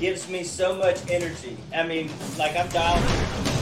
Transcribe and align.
gives 0.00 0.28
me 0.28 0.44
so 0.44 0.74
much 0.74 0.98
energy. 1.10 1.56
I 1.74 1.86
mean, 1.86 2.10
like 2.38 2.56
I'm 2.56 2.68
dialed. 2.68 3.57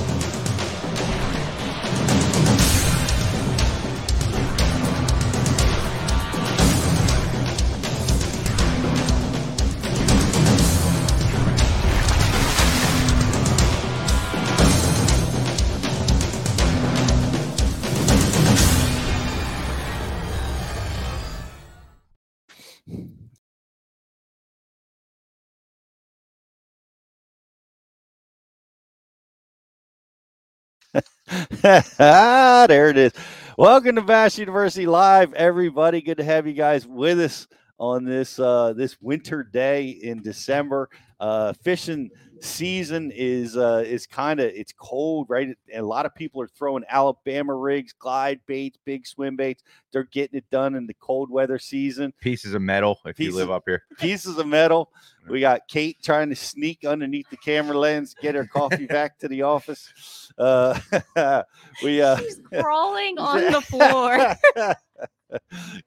there 31.62 32.88
it 32.88 32.96
is. 32.96 33.12
Welcome 33.58 33.96
to 33.96 34.02
Bass 34.02 34.38
University 34.38 34.86
Live, 34.86 35.32
everybody. 35.34 36.00
Good 36.00 36.18
to 36.18 36.24
have 36.24 36.46
you 36.46 36.52
guys 36.52 36.86
with 36.86 37.18
us 37.18 37.48
on 37.78 38.04
this 38.04 38.38
uh, 38.38 38.74
this 38.74 38.96
winter 39.00 39.42
day 39.42 39.88
in 39.88 40.22
December. 40.22 40.88
Uh, 41.18 41.52
fishing 41.52 42.10
season 42.40 43.10
is 43.14 43.56
uh, 43.56 43.82
is 43.86 44.06
kind 44.06 44.40
of 44.40 44.46
it's 44.46 44.72
cold, 44.72 45.26
right? 45.28 45.48
And 45.48 45.56
a 45.82 45.86
lot 45.86 46.06
of 46.06 46.14
people 46.14 46.40
are 46.42 46.48
throwing 46.48 46.84
Alabama 46.88 47.54
rigs, 47.54 47.92
glide 47.92 48.40
baits, 48.46 48.78
big 48.84 49.06
swim 49.06 49.36
baits. 49.36 49.62
They're 49.92 50.04
getting 50.04 50.38
it 50.38 50.44
done 50.50 50.74
in 50.74 50.86
the 50.86 50.94
cold 50.94 51.30
weather 51.30 51.58
season. 51.58 52.12
Pieces 52.20 52.54
of 52.54 52.62
metal 52.62 52.98
if 53.04 53.16
Pieces- 53.16 53.34
you 53.34 53.38
live 53.40 53.50
up 53.50 53.64
here. 53.66 53.82
Pieces 53.98 54.38
of 54.38 54.46
metal. 54.46 54.90
We 55.28 55.40
got 55.40 55.66
Kate 55.68 55.96
trying 56.02 56.28
to 56.30 56.36
sneak 56.36 56.84
underneath 56.84 57.28
the 57.30 57.36
camera 57.36 57.76
lens, 57.76 58.14
get 58.20 58.34
her 58.34 58.46
coffee 58.46 58.86
back 58.88 59.18
to 59.18 59.28
the 59.28 59.42
office. 59.42 60.30
Uh, 60.38 60.78
we 61.82 62.00
uh, 62.00 62.16
She's 62.18 62.40
crawling 62.60 63.18
on 63.18 63.52
the 63.52 63.60
floor. 63.60 64.36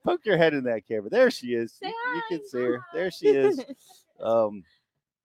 Poke 0.03 0.25
your 0.25 0.38
head 0.38 0.53
in 0.53 0.66
that 0.66 0.86
camera. 0.88 1.09
There 1.09 1.31
she 1.31 1.47
is. 1.53 1.73
Say 1.73 1.88
You, 1.88 2.16
you 2.16 2.22
can 2.30 2.47
see 2.47 2.59
her. 2.59 2.81
There 2.94 3.11
she 3.11 3.28
is. 3.28 3.63
Um, 4.19 4.63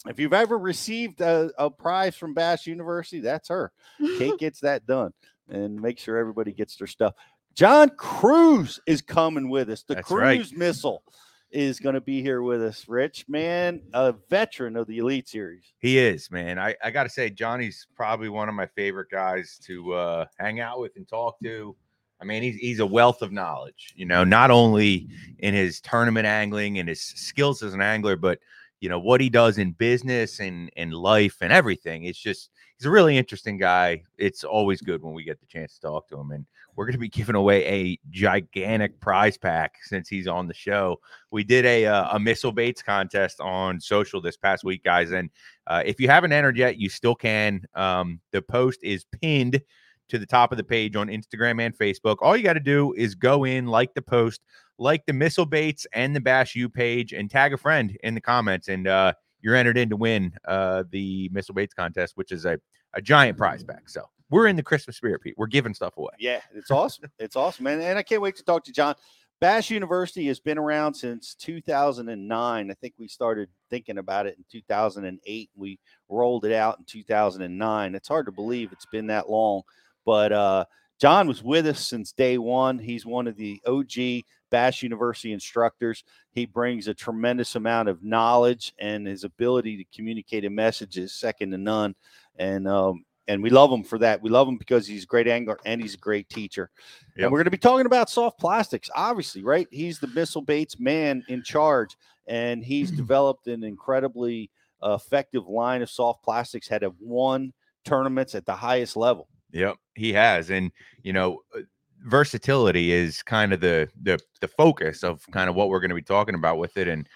if 0.08 0.18
you've 0.20 0.32
ever 0.32 0.58
received 0.58 1.20
a, 1.20 1.50
a 1.58 1.70
prize 1.70 2.16
from 2.16 2.34
Bass 2.34 2.66
University, 2.66 3.20
that's 3.20 3.48
her. 3.48 3.72
Kate 4.18 4.36
gets 4.38 4.60
that 4.60 4.86
done 4.86 5.12
and 5.48 5.80
make 5.80 5.98
sure 5.98 6.18
everybody 6.18 6.52
gets 6.52 6.76
their 6.76 6.86
stuff. 6.86 7.14
John 7.54 7.90
Crews 7.90 8.80
is 8.86 9.00
coming 9.00 9.48
with 9.48 9.70
us. 9.70 9.82
The 9.82 9.94
That's 9.94 10.08
Crews 10.08 10.52
right. 10.52 10.58
missile 10.58 11.02
is 11.50 11.78
going 11.78 11.94
to 11.94 12.00
be 12.00 12.20
here 12.20 12.42
with 12.42 12.60
us. 12.60 12.86
Rich, 12.88 13.26
man, 13.28 13.80
a 13.92 14.12
veteran 14.28 14.76
of 14.76 14.88
the 14.88 14.98
Elite 14.98 15.28
Series. 15.28 15.72
He 15.78 15.98
is, 15.98 16.30
man. 16.30 16.58
I, 16.58 16.74
I 16.82 16.90
got 16.90 17.04
to 17.04 17.08
say, 17.08 17.30
Johnny's 17.30 17.86
probably 17.94 18.28
one 18.28 18.48
of 18.48 18.56
my 18.56 18.66
favorite 18.66 19.08
guys 19.10 19.60
to 19.66 19.92
uh, 19.94 20.24
hang 20.38 20.60
out 20.60 20.80
with 20.80 20.96
and 20.96 21.06
talk 21.06 21.36
to. 21.44 21.76
I 22.20 22.24
mean, 22.24 22.42
he's, 22.42 22.56
he's 22.56 22.80
a 22.80 22.86
wealth 22.86 23.22
of 23.22 23.32
knowledge, 23.32 23.92
you 23.94 24.06
know, 24.06 24.24
not 24.24 24.50
only 24.50 25.08
in 25.38 25.54
his 25.54 25.80
tournament 25.80 26.26
angling 26.26 26.78
and 26.78 26.88
his 26.88 27.02
skills 27.02 27.62
as 27.62 27.74
an 27.74 27.80
angler, 27.80 28.16
but, 28.16 28.40
you 28.80 28.88
know, 28.88 28.98
what 28.98 29.20
he 29.20 29.30
does 29.30 29.58
in 29.58 29.72
business 29.72 30.40
and, 30.40 30.70
and 30.76 30.92
life 30.92 31.36
and 31.40 31.52
everything. 31.52 32.04
It's 32.04 32.18
just, 32.18 32.50
he's 32.76 32.86
a 32.86 32.90
really 32.90 33.16
interesting 33.16 33.56
guy. 33.56 34.02
It's 34.18 34.44
always 34.44 34.80
good 34.80 35.02
when 35.02 35.14
we 35.14 35.24
get 35.24 35.40
the 35.40 35.46
chance 35.46 35.74
to 35.74 35.80
talk 35.80 36.08
to 36.08 36.18
him. 36.18 36.32
And 36.32 36.44
we're 36.76 36.86
going 36.86 36.94
to 36.94 36.98
be 36.98 37.08
giving 37.08 37.36
away 37.36 37.64
a 37.64 37.98
gigantic 38.10 39.00
prize 39.00 39.38
pack 39.38 39.76
since 39.82 40.08
he's 40.08 40.26
on 40.26 40.48
the 40.48 40.54
show. 40.54 41.00
We 41.30 41.44
did 41.44 41.64
a, 41.64 41.86
uh, 41.86 42.16
a 42.16 42.20
missile 42.20 42.52
baits 42.52 42.82
contest 42.82 43.40
on 43.40 43.80
social 43.80 44.20
this 44.20 44.36
past 44.36 44.64
week, 44.64 44.84
guys. 44.84 45.12
And 45.12 45.30
uh, 45.66 45.82
if 45.86 46.00
you 46.00 46.08
haven't 46.08 46.32
entered 46.32 46.56
yet, 46.56 46.76
you 46.76 46.88
still 46.88 47.14
can. 47.14 47.62
Um, 47.74 48.20
the 48.32 48.42
post 48.42 48.80
is 48.82 49.06
pinned 49.22 49.62
to 50.08 50.18
the 50.18 50.26
top 50.26 50.52
of 50.52 50.58
the 50.58 50.64
page 50.64 50.96
on 50.96 51.08
Instagram 51.08 51.64
and 51.64 51.76
Facebook. 51.76 52.16
All 52.20 52.36
you 52.36 52.42
got 52.42 52.54
to 52.54 52.60
do 52.60 52.92
is 52.94 53.14
go 53.14 53.44
in, 53.44 53.66
like 53.66 53.94
the 53.94 54.02
post, 54.02 54.42
like 54.78 55.06
the 55.06 55.12
missile 55.12 55.46
baits 55.46 55.86
and 55.92 56.14
the 56.14 56.20
Bass 56.20 56.54
U 56.54 56.68
page, 56.68 57.12
and 57.12 57.30
tag 57.30 57.52
a 57.52 57.56
friend 57.56 57.96
in 58.02 58.14
the 58.14 58.20
comments, 58.20 58.68
and 58.68 58.86
uh, 58.86 59.12
you're 59.40 59.54
entered 59.54 59.78
in 59.78 59.90
to 59.90 59.96
win 59.96 60.32
uh, 60.46 60.84
the 60.90 61.28
missile 61.32 61.54
baits 61.54 61.74
contest, 61.74 62.16
which 62.16 62.32
is 62.32 62.44
a, 62.44 62.58
a 62.94 63.02
giant 63.02 63.36
prize 63.36 63.62
pack. 63.62 63.88
So 63.88 64.02
we're 64.30 64.46
in 64.46 64.56
the 64.56 64.62
Christmas 64.62 64.96
spirit, 64.96 65.20
Pete. 65.22 65.34
We're 65.36 65.46
giving 65.46 65.74
stuff 65.74 65.96
away. 65.96 66.12
Yeah, 66.18 66.40
it's 66.54 66.70
awesome. 66.70 67.10
It's 67.18 67.36
awesome, 67.36 67.64
man. 67.64 67.80
And 67.80 67.98
I 67.98 68.02
can't 68.02 68.22
wait 68.22 68.36
to 68.36 68.44
talk 68.44 68.64
to 68.64 68.72
John. 68.72 68.94
Bass 69.40 69.68
University 69.68 70.26
has 70.28 70.40
been 70.40 70.58
around 70.58 70.94
since 70.94 71.34
2009. 71.34 72.70
I 72.70 72.74
think 72.74 72.94
we 72.98 73.08
started 73.08 73.48
thinking 73.68 73.98
about 73.98 74.26
it 74.26 74.36
in 74.38 74.44
2008. 74.50 75.50
We 75.54 75.78
rolled 76.08 76.44
it 76.44 76.52
out 76.52 76.78
in 76.78 76.84
2009. 76.86 77.94
It's 77.94 78.08
hard 78.08 78.26
to 78.26 78.32
believe 78.32 78.72
it's 78.72 78.86
been 78.86 79.08
that 79.08 79.28
long, 79.28 79.62
but 80.06 80.32
uh, 80.32 80.64
John 81.00 81.28
was 81.28 81.42
with 81.42 81.66
us 81.66 81.86
since 81.86 82.12
day 82.12 82.38
one. 82.38 82.78
He's 82.78 83.04
one 83.04 83.26
of 83.26 83.36
the 83.36 83.60
OG 83.66 84.24
Bass 84.54 84.84
University 84.84 85.32
instructors. 85.32 86.04
He 86.30 86.46
brings 86.46 86.86
a 86.86 86.94
tremendous 86.94 87.56
amount 87.56 87.88
of 87.88 88.04
knowledge, 88.04 88.72
and 88.78 89.04
his 89.04 89.24
ability 89.24 89.78
to 89.78 89.84
communicate 89.92 90.44
a 90.44 90.50
message 90.50 90.96
is 90.96 91.12
second 91.12 91.50
to 91.50 91.58
none. 91.58 91.96
And 92.38 92.68
um, 92.68 93.04
and 93.26 93.42
we 93.42 93.50
love 93.50 93.72
him 93.72 93.82
for 93.82 93.98
that. 93.98 94.22
We 94.22 94.30
love 94.30 94.46
him 94.46 94.56
because 94.56 94.86
he's 94.86 95.02
a 95.02 95.08
great 95.08 95.26
angler 95.26 95.58
and 95.64 95.82
he's 95.82 95.94
a 95.94 95.98
great 95.98 96.28
teacher. 96.28 96.70
Yep. 97.16 97.24
And 97.24 97.32
we're 97.32 97.38
going 97.38 97.46
to 97.46 97.50
be 97.50 97.58
talking 97.58 97.86
about 97.86 98.08
soft 98.08 98.38
plastics, 98.38 98.88
obviously, 98.94 99.42
right? 99.42 99.66
He's 99.72 99.98
the 99.98 100.06
missile 100.06 100.42
baits 100.42 100.78
man 100.78 101.24
in 101.26 101.42
charge, 101.42 101.96
and 102.28 102.64
he's 102.64 102.90
developed 103.02 103.48
an 103.48 103.64
incredibly 103.64 104.52
effective 104.84 105.48
line 105.48 105.82
of 105.82 105.90
soft 105.90 106.22
plastics. 106.22 106.68
Had 106.68 106.82
have 106.82 106.94
won 107.00 107.52
tournaments 107.84 108.36
at 108.36 108.46
the 108.46 108.54
highest 108.54 108.96
level. 108.96 109.26
Yep, 109.50 109.78
he 109.96 110.12
has, 110.12 110.50
and 110.50 110.70
you 111.02 111.12
know, 111.12 111.40
uh, 111.56 111.62
versatility 112.04 112.92
is 112.92 113.22
kind 113.22 113.52
of 113.52 113.60
the 113.60 113.88
the 114.02 114.18
the 114.40 114.48
focus 114.48 115.02
of 115.02 115.26
kind 115.30 115.48
of 115.48 115.56
what 115.56 115.68
we're 115.68 115.80
going 115.80 115.90
to 115.90 115.94
be 115.94 116.02
talking 116.02 116.34
about 116.34 116.58
with 116.58 116.76
it. 116.76 116.88
And 116.88 117.08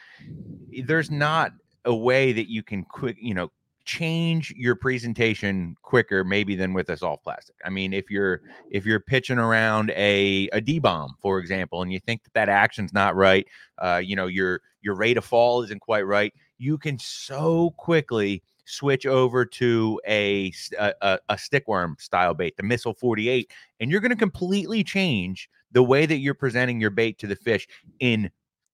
there's 0.84 1.10
not 1.10 1.52
a 1.84 1.94
way 1.94 2.32
that 2.32 2.50
you 2.50 2.62
can 2.62 2.84
quick, 2.84 3.16
you 3.20 3.34
know, 3.34 3.50
change 3.84 4.52
your 4.56 4.74
presentation 4.74 5.74
quicker 5.82 6.24
maybe 6.24 6.54
than 6.54 6.74
with 6.74 6.90
a 6.90 6.96
soft 6.96 7.24
plastic. 7.24 7.56
I 7.64 7.70
mean, 7.70 7.92
if 7.92 8.10
you're 8.10 8.42
if 8.70 8.84
you're 8.84 9.00
pitching 9.00 9.38
around 9.38 9.90
a 9.90 10.48
a 10.52 10.60
D 10.60 10.78
bomb, 10.78 11.14
for 11.20 11.38
example, 11.38 11.82
and 11.82 11.92
you 11.92 12.00
think 12.00 12.24
that 12.24 12.34
that 12.34 12.48
action's 12.48 12.92
not 12.92 13.14
right, 13.16 13.46
uh, 13.78 14.00
you 14.02 14.16
know, 14.16 14.26
your 14.26 14.60
your 14.82 14.94
rate 14.94 15.16
of 15.16 15.24
fall 15.24 15.62
isn't 15.62 15.80
quite 15.80 16.06
right, 16.06 16.32
you 16.58 16.78
can 16.78 16.98
so 16.98 17.74
quickly 17.76 18.42
switch 18.68 19.06
over 19.06 19.44
to 19.44 20.00
a 20.06 20.52
a 20.78 21.36
stickworm 21.36 21.96
style 21.98 22.34
bait, 22.34 22.56
the 22.56 22.62
missile 22.62 22.94
48, 22.94 23.50
and 23.80 23.90
you're 23.90 24.00
going 24.00 24.10
to 24.10 24.16
completely 24.16 24.84
change 24.84 25.48
the 25.72 25.82
way 25.82 26.06
that 26.06 26.18
you're 26.18 26.34
presenting 26.34 26.80
your 26.80 26.90
bait 26.90 27.18
to 27.18 27.26
the 27.26 27.36
fish 27.36 27.66
in 28.00 28.30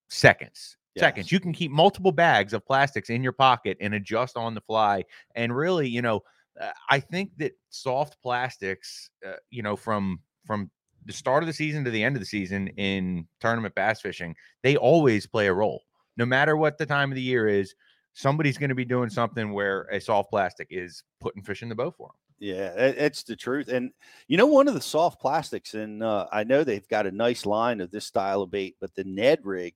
seconds. 0.09 0.77
Seconds. 0.97 1.29
You 1.29 1.41
can 1.41 1.51
keep 1.51 1.71
multiple 1.71 2.13
bags 2.13 2.53
of 2.53 2.65
plastics 2.65 3.09
in 3.09 3.21
your 3.21 3.33
pocket 3.33 3.77
and 3.81 3.93
adjust 3.93 4.37
on 4.37 4.55
the 4.55 4.61
fly. 4.61 5.03
And 5.35 5.53
really, 5.53 5.89
you 5.89 6.01
know, 6.01 6.21
uh, 6.59 6.71
I 6.89 7.01
think 7.01 7.31
that 7.37 7.51
soft 7.69 8.17
plastics, 8.21 9.09
uh, 9.25 9.33
you 9.49 9.61
know, 9.61 9.75
from 9.75 10.19
from 10.45 10.71
the 11.05 11.11
start 11.11 11.43
of 11.43 11.47
the 11.47 11.53
season 11.53 11.83
to 11.83 11.91
the 11.91 12.01
end 12.01 12.15
of 12.15 12.21
the 12.21 12.25
season 12.25 12.69
in 12.69 13.27
tournament 13.41 13.75
bass 13.75 13.99
fishing, 13.99 14.35
they 14.63 14.77
always 14.77 15.27
play 15.27 15.47
a 15.47 15.53
role. 15.53 15.83
No 16.15 16.25
matter 16.25 16.55
what 16.55 16.77
the 16.77 16.85
time 16.85 17.11
of 17.11 17.15
the 17.15 17.21
year 17.21 17.47
is, 17.47 17.75
somebody's 18.15 18.57
going 18.57 18.69
to 18.69 18.75
be 18.75 18.85
doing 18.85 19.09
something 19.09 19.53
where 19.53 19.83
a 19.91 19.99
soft 20.01 20.31
plastic 20.31 20.67
is 20.71 21.03
putting 21.19 21.43
fish 21.43 21.61
in 21.61 21.69
the 21.69 21.75
boat 21.75 21.95
for 21.95 22.07
them. 22.07 22.15
Yeah, 22.39 22.73
it- 22.73 22.97
it's 22.97 23.23
the 23.23 23.35
truth. 23.35 23.67
And 23.67 23.91
you 24.27 24.37
know, 24.37 24.47
one 24.47 24.67
of 24.67 24.73
the 24.73 24.81
soft 24.81 25.21
plastics, 25.21 25.73
and 25.75 26.01
uh, 26.01 26.27
I 26.31 26.43
know 26.43 26.63
they've 26.63 26.87
got 26.87 27.05
a 27.07 27.11
nice 27.11 27.45
line 27.45 27.79
of 27.81 27.91
this 27.91 28.05
style 28.05 28.41
of 28.41 28.51
bait, 28.51 28.75
but 28.81 28.95
the 28.95 29.03
Ned 29.03 29.39
rig 29.43 29.75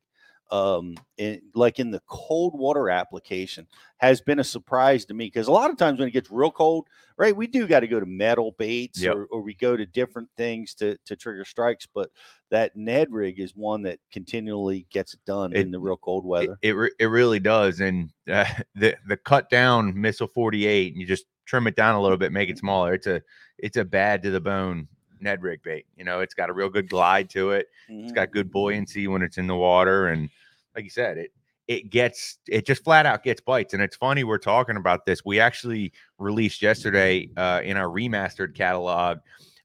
um, 0.51 0.96
in, 1.18 1.42
like 1.54 1.80
in 1.80 1.92
the 1.92 2.01
cold 2.07 2.57
water 2.57 2.90
application 2.90 3.68
has 3.98 4.22
been 4.22 4.40
a 4.40 4.44
surprise 4.44 5.06
to 5.06 5.13
me 5.13 5.25
because 5.25 5.48
a 5.48 5.51
lot 5.51 5.69
of 5.69 5.78
times 5.78 6.00
when 6.00 6.07
it 6.07 6.12
gets 6.12 6.31
real 6.31 6.51
cold, 6.51 6.88
right, 7.18 7.36
we 7.36 7.46
do 7.48 7.68
got 7.68 7.81
to 7.81 7.88
go 7.88 8.00
to 8.00 8.06
metal 8.06 8.56
baits 8.57 9.01
Yep. 9.01 9.16
or, 9.16 9.25
or 9.25 9.42
we 9.42 9.54
go 9.54 9.75
to 9.78 9.86
different 9.86 10.30
things 10.38 10.74
to, 10.75 10.98
to 11.06 11.16
trigger 11.16 11.46
strikes. 11.46 11.86
But 11.94 12.10
that 12.50 12.75
Ned 12.75 13.12
rig 13.12 13.40
is 13.40 13.56
one 13.56 13.84
that 13.84 14.00
continually 14.12 14.88
gets 14.90 15.13
it 15.13 15.19
done 15.25 15.54
It- 15.54 15.62
in 15.62 15.72
the 15.72 15.80
real 15.80 15.98
cold 15.98 16.24
It 16.24 16.28
weather. 16.28 16.57
it, 16.62 16.72
re- 16.72 16.92
it 17.00 17.06
really 17.07 17.40
does, 17.40 17.80
and 17.81 18.10
uh, 18.31 18.46
the 18.75 18.96
the 19.07 19.18
cut 19.18 19.50
down 19.50 20.00
missile 20.00 20.28
forty 20.34 20.66
eight, 20.66 20.94
and 20.94 21.01
you 21.01 21.07
just 21.07 21.25
trim 21.46 21.68
it 21.68 21.75
down 21.75 21.96
a 21.96 22.01
little 22.01 22.18
bit, 22.18 22.31
make 22.31 22.50
it 22.50 22.57
smaller. 22.57 22.94
It's 22.94 23.07
a 23.07 23.22
it's 23.57 23.78
a 23.78 23.86
bad 23.86 24.24
to 24.24 24.31
the 24.31 24.40
bone 24.42 24.88
Ned 25.21 25.42
rig 25.42 25.62
bait. 25.63 25.86
You 25.95 26.04
know, 26.04 26.19
it's 26.21 26.33
got 26.33 26.50
a 26.50 26.54
real 26.54 26.69
good 26.69 26.89
glide 26.89 27.30
to 27.31 27.51
it. 27.51 27.68
It's 28.01 28.12
Mhm. 28.12 28.16
got 28.16 28.31
good 28.31 28.51
buoyancy 28.51 29.07
when 29.07 29.21
it's 29.21 29.38
in 29.38 29.48
the 29.48 29.56
water, 29.56 30.07
and 30.07 30.30
like 30.75 30.83
you 30.83 30.89
said, 30.89 31.18
it 31.18 31.31
it 31.68 31.89
gets 31.92 32.39
it 32.48 32.66
just 32.66 32.83
flat 32.83 33.06
out 33.06 33.24
gets 33.24 33.42
bites. 33.42 33.74
And 33.74 33.83
it's 33.83 33.95
funny 33.95 34.24
we're 34.24 34.38
talking 34.39 34.75
about 34.77 35.06
this. 35.06 35.24
We 35.24 35.39
actually 35.39 35.92
released 36.18 36.62
yesterday 36.62 37.30
uh, 37.38 37.62
in 37.63 37.77
our 37.77 37.88
remastered 37.88 38.56
catalog 38.56 39.19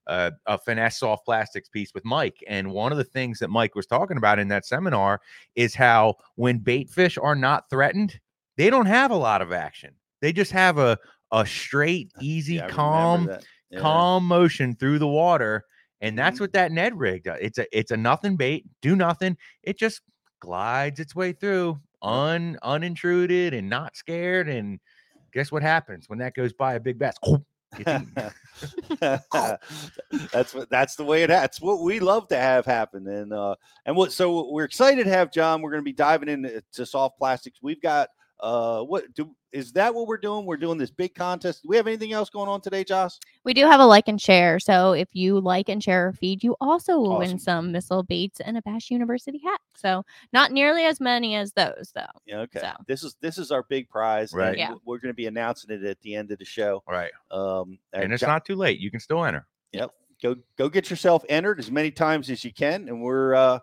uh, 0.07 0.33
a 0.47 0.59
finesse 0.59 0.99
soft 0.99 1.25
plastics 1.25 1.69
piece 1.69 1.95
with 1.95 2.05
Mike. 2.05 2.37
And 2.47 2.73
one 2.73 2.93
of 2.93 2.99
the 2.99 3.05
things 3.05 3.39
that 3.39 3.49
Mike 3.49 3.75
was 3.75 3.87
talking 3.87 4.17
about 4.19 4.39
in 4.39 4.49
that 4.49 4.67
seminar 4.67 5.21
is 5.55 5.75
how 5.75 6.17
when 6.35 6.59
bait 6.59 6.91
fish 6.91 7.17
are 7.17 7.35
not 7.35 7.71
threatened, 7.71 8.21
they 8.57 8.69
don't 8.71 8.87
have 8.87 9.11
a 9.11 9.17
lot 9.17 9.41
of 9.41 9.53
action. 9.53 9.95
They 10.21 10.33
just 10.33 10.53
have 10.53 10.79
a 10.79 10.99
a 11.33 11.45
straight, 11.47 12.13
easy, 12.21 12.57
Yeah, 12.57 12.69
calm. 12.69 13.31
Yeah. 13.75 13.81
calm 13.81 14.25
motion 14.27 14.75
through 14.77 14.99
the 14.99 15.09
water. 15.09 15.65
And 16.01 16.19
that's 16.19 16.39
what 16.39 16.53
that 16.53 16.71
Ned 16.71 16.99
rig 16.99 17.25
does. 17.25 17.39
It's 17.41 17.59
a 17.59 17.79
it's 17.79 17.91
a 17.91 17.97
nothing 17.97 18.37
bait, 18.37 18.67
do 18.83 18.95
nothing. 18.95 19.37
It 19.63 19.79
just 19.79 20.03
glides 20.41 21.01
its 21.01 21.15
way 21.15 21.33
through, 21.33 21.81
un 22.03 22.59
unintruded 22.63 23.55
and 23.55 23.71
not 23.71 23.97
scared. 23.97 24.49
And 24.49 24.81
guess 25.33 25.51
what 25.51 25.63
happens 25.63 26.09
when 26.09 26.19
that 26.19 26.35
goes 26.35 26.53
by 26.53 26.75
a 26.75 26.81
big 26.81 26.99
bass? 26.99 27.15
That's 29.01 30.55
what 30.55 30.71
that's 30.71 30.95
the 30.95 31.05
way 31.05 31.25
it 31.25 31.27
that's 31.27 31.61
what 31.61 31.81
we 31.83 31.99
love 31.99 32.29
to 32.29 32.37
have 32.37 32.65
happen 32.65 33.09
and 33.09 33.33
uh 33.33 33.57
and 33.85 33.97
what 33.97 34.13
so 34.13 34.53
we're 34.53 34.63
excited 34.63 35.03
to 35.05 35.11
have 35.11 35.33
john 35.33 35.61
we're 35.61 35.73
going 35.73 35.83
to 35.83 35.85
be 35.85 35.93
diving 35.93 36.29
into 36.29 36.63
to 36.73 36.87
soft 36.87 37.19
plastics 37.19 37.59
we've 37.63 37.83
got 37.83 38.11
uh 38.41 38.83
what 38.83 39.13
do 39.15 39.35
is 39.53 39.71
that 39.73 39.95
what 39.95 40.09
we're 40.09 40.17
doing 40.17 40.45
we're 40.45 40.57
doing 40.57 40.77
this 40.77 40.91
big 40.91 41.15
contest 41.15 41.63
do 41.63 41.69
we 41.69 41.77
have 41.77 41.87
anything 41.87 42.13
else 42.13 42.29
going 42.29 42.49
on 42.49 42.61
today 42.61 42.83
josh 42.83 43.13
We 43.45 43.55
do 43.55 43.65
have 43.67 43.79
a 43.79 43.87
like 43.87 44.09
and 44.09 44.21
share. 44.21 44.59
So 44.59 44.93
if 44.93 45.09
you 45.13 45.39
like 45.41 45.69
and 45.69 45.83
share 45.83 46.07
our 46.07 46.13
feed, 46.13 46.43
you 46.43 46.57
also 46.61 46.99
will 46.99 47.13
Awesome. 47.13 47.29
win 47.29 47.39
some 47.39 47.71
missile 47.73 48.03
baits 48.03 48.41
and 48.41 48.57
a 48.57 48.63
Bass 48.63 48.91
University 48.91 49.39
hat. 49.45 49.61
So 49.77 50.03
not 50.33 50.51
nearly 50.51 50.85
as 50.85 50.99
many 50.99 51.37
as 51.37 51.53
those, 51.53 51.93
though. 51.95 52.07
yeah 52.27 52.39
okay 52.41 52.61
So. 52.61 52.73
this 52.89 53.05
is 53.05 53.15
this 53.21 53.39
is 53.39 53.51
our 53.53 53.63
big 53.69 53.89
prize 53.89 54.33
Right. 54.33 54.59
Yeah. 54.59 54.75
we're 54.85 54.99
going 54.99 55.13
to 55.13 55.15
be 55.17 55.27
announcing 55.27 55.71
it 55.71 55.85
at 55.85 56.01
the 56.01 56.15
end 56.17 56.33
of 56.33 56.39
the 56.39 56.45
show 56.45 56.83
right. 56.89 57.13
um 57.31 57.79
And 57.93 58.13
it's 58.13 58.23
Jo- 58.23 58.27
not 58.27 58.45
too 58.45 58.57
late. 58.57 58.81
You 58.81 58.91
can 58.91 58.99
still 59.01 59.25
enter. 59.25 59.47
Yep. 59.73 59.91
Go 60.23 60.37
go 60.59 60.69
get 60.69 60.91
yourself 60.91 61.25
entered 61.29 61.59
as 61.61 61.71
many 61.71 61.91
times 61.93 62.31
as 62.31 62.45
you 62.45 62.53
can 62.53 62.89
and 62.89 63.01
we're 63.03 63.35
uh 63.35 63.59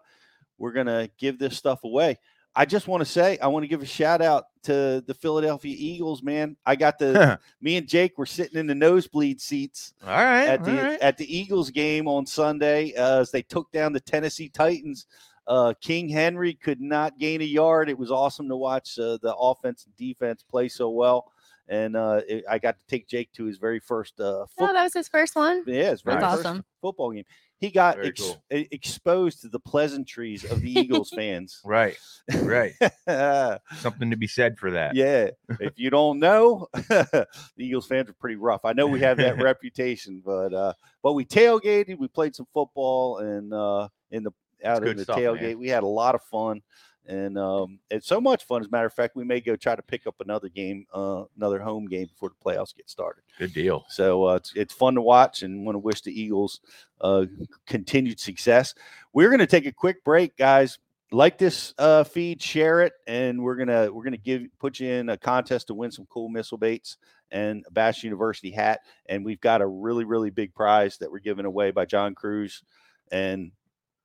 we're 0.60 0.72
gonna 0.74 1.10
give 1.18 1.40
this 1.40 1.58
stuff 1.58 1.84
away 1.84 2.20
i 2.56 2.66
just 2.66 2.88
want 2.88 3.02
to 3.02 3.06
say 3.06 3.38
i 3.40 3.48
want 3.48 3.64
to 3.64 3.68
give 3.68 3.82
a 3.82 3.86
shout 3.86 4.22
out 4.22 4.46
to 4.64 5.04
the 5.08 5.14
philadelphia 5.14 5.76
eagles 5.78 6.22
man 6.22 6.56
i 6.66 6.76
got 6.76 7.00
the 7.00 7.40
me 7.62 7.78
and 7.78 7.88
jake 7.88 8.18
were 8.18 8.26
sitting 8.26 8.60
in 8.60 8.68
the 8.68 8.76
nosebleed 8.76 9.40
seats 9.42 9.94
all 10.04 10.10
right. 10.10 10.48
at 10.48 10.64
the 10.64 10.72
all 10.72 10.88
right. 10.90 11.00
at 11.02 11.18
the 11.18 11.38
eagles 11.38 11.70
game 11.70 12.08
on 12.08 12.26
sunday 12.26 12.94
uh, 12.96 13.20
as 13.22 13.32
they 13.32 13.42
took 13.42 13.72
down 13.72 13.94
the 13.94 14.00
tennessee 14.00 14.50
titans 14.50 15.08
uh, 15.48 15.74
king 15.82 16.08
henry 16.08 16.54
could 16.54 16.80
not 16.80 17.18
gain 17.18 17.42
a 17.42 17.46
yard 17.46 17.90
it 17.90 17.98
was 17.98 18.12
awesome 18.12 18.48
to 18.48 18.56
watch 18.56 18.98
uh, 19.00 19.18
the 19.22 19.36
offense 19.36 19.86
and 19.86 19.96
defense 19.98 20.44
play 20.44 20.68
so 20.68 20.90
well 20.90 21.32
and 21.68 21.96
uh, 21.96 22.22
it, 22.28 22.44
i 22.50 22.60
got 22.60 22.78
to 22.78 22.86
take 22.86 23.08
jake 23.08 23.32
to 23.34 23.46
his 23.46 23.58
very 23.58 23.80
first 23.80 24.20
uh, 24.20 24.46
Oh, 24.60 24.74
that 24.74 24.84
was 24.84 24.94
his 24.94 25.08
first 25.08 25.36
one. 25.36 25.64
yeah, 25.66 25.92
it's 25.92 26.02
very 26.04 26.20
That's 26.20 26.36
first 26.36 26.46
awesome. 26.46 26.66
football 26.82 27.12
game. 27.12 27.26
He 27.62 27.70
got 27.70 28.04
ex- 28.04 28.20
cool. 28.20 28.44
exposed 28.50 29.42
to 29.42 29.48
the 29.48 29.60
pleasantries 29.60 30.44
of 30.44 30.62
the 30.62 30.72
Eagles 30.72 31.12
fans. 31.16 31.62
Right. 31.64 31.96
Right. 32.42 32.74
Something 33.76 34.10
to 34.10 34.18
be 34.18 34.26
said 34.26 34.58
for 34.58 34.72
that. 34.72 34.96
Yeah. 34.96 35.30
If 35.60 35.78
you 35.78 35.92
don't 35.92 36.18
know, 36.18 36.68
the 36.74 37.28
Eagles 37.58 37.86
fans 37.86 38.10
are 38.10 38.14
pretty 38.14 38.38
rough. 38.38 38.62
I 38.66 38.74
know 38.74 38.88
we 38.88 39.02
have 39.02 39.18
that 39.18 39.38
reputation, 39.42 40.24
but 40.26 40.54
uh, 40.54 40.74
but 41.04 41.14
we 41.14 41.24
tailgated, 41.24 42.00
we 42.00 42.08
played 42.08 42.36
some 42.36 42.48
football, 42.52 43.20
and 43.20 43.54
uh, 43.54 43.90
in 44.10 44.24
the 44.24 44.32
out 44.66 44.88
in 44.88 44.98
the 44.98 45.04
stuff, 45.04 45.18
man. 45.18 45.26
tailgate, 45.26 45.58
we 45.58 45.68
had 45.68 45.84
a 45.84 45.88
lot 45.88 46.16
of 46.16 46.24
fun. 46.24 46.62
And 47.08 47.38
um, 47.38 47.80
it's 47.90 48.08
so 48.08 48.22
much 48.22 48.46
fun. 48.46 48.62
As 48.62 48.68
a 48.68 48.72
matter 48.72 48.86
of 48.86 48.94
fact, 48.94 49.16
we 49.16 49.24
may 49.24 49.42
go 49.42 49.56
try 49.56 49.76
to 49.76 49.82
pick 49.82 50.06
up 50.06 50.16
another 50.20 50.50
game, 50.50 50.86
uh, 50.94 51.24
another 51.36 51.60
home 51.60 51.88
game 51.88 52.08
before 52.08 52.30
the 52.30 52.36
playoffs 52.44 52.76
get 52.76 52.90
started. 52.90 53.24
Good 53.40 53.54
deal. 53.54 53.86
So 53.90 54.26
uh, 54.26 54.36
it's, 54.36 54.54
it's 54.56 54.74
fun 54.74 54.96
to 54.96 55.02
watch 55.02 55.44
and 55.44 55.66
want 55.66 55.76
to 55.76 55.80
wish 55.80 56.02
the 56.02 56.20
Eagles 56.20 56.62
uh, 57.02 57.26
continued 57.66 58.20
success. 58.20 58.76
We're 59.14 59.30
going 59.30 59.40
to 59.40 59.48
take 59.48 59.66
a 59.66 59.72
quick 59.72 60.04
break, 60.04 60.38
guys. 60.38 60.78
Like 61.14 61.38
this 61.38 61.74
uh, 61.78 62.06
feed, 62.06 62.42
share 62.42 62.84
it, 62.84 62.94
and 63.06 63.44
we're 63.44 63.58
gonna 63.58 63.92
we're 63.92 64.06
gonna 64.06 64.16
give 64.16 64.44
put 64.60 64.80
you 64.80 64.90
in 64.90 65.10
a 65.10 65.18
contest 65.18 65.68
to 65.68 65.74
win 65.74 65.92
some 65.92 66.08
cool 66.10 66.30
missile 66.30 66.58
baits 66.58 66.96
and 67.32 67.66
a 67.68 67.72
Bass 67.72 68.02
University 68.02 68.50
hat. 68.50 68.80
And 69.08 69.26
we've 69.26 69.42
got 69.42 69.62
a 69.62 69.68
really 69.68 70.06
really 70.06 70.30
big 70.30 70.56
prize 70.56 71.00
that 71.00 71.12
we're 71.12 71.20
giving 71.20 71.44
away 71.44 71.72
by 71.72 71.84
John 71.84 72.16
Crews. 72.16 72.64
And 73.12 73.52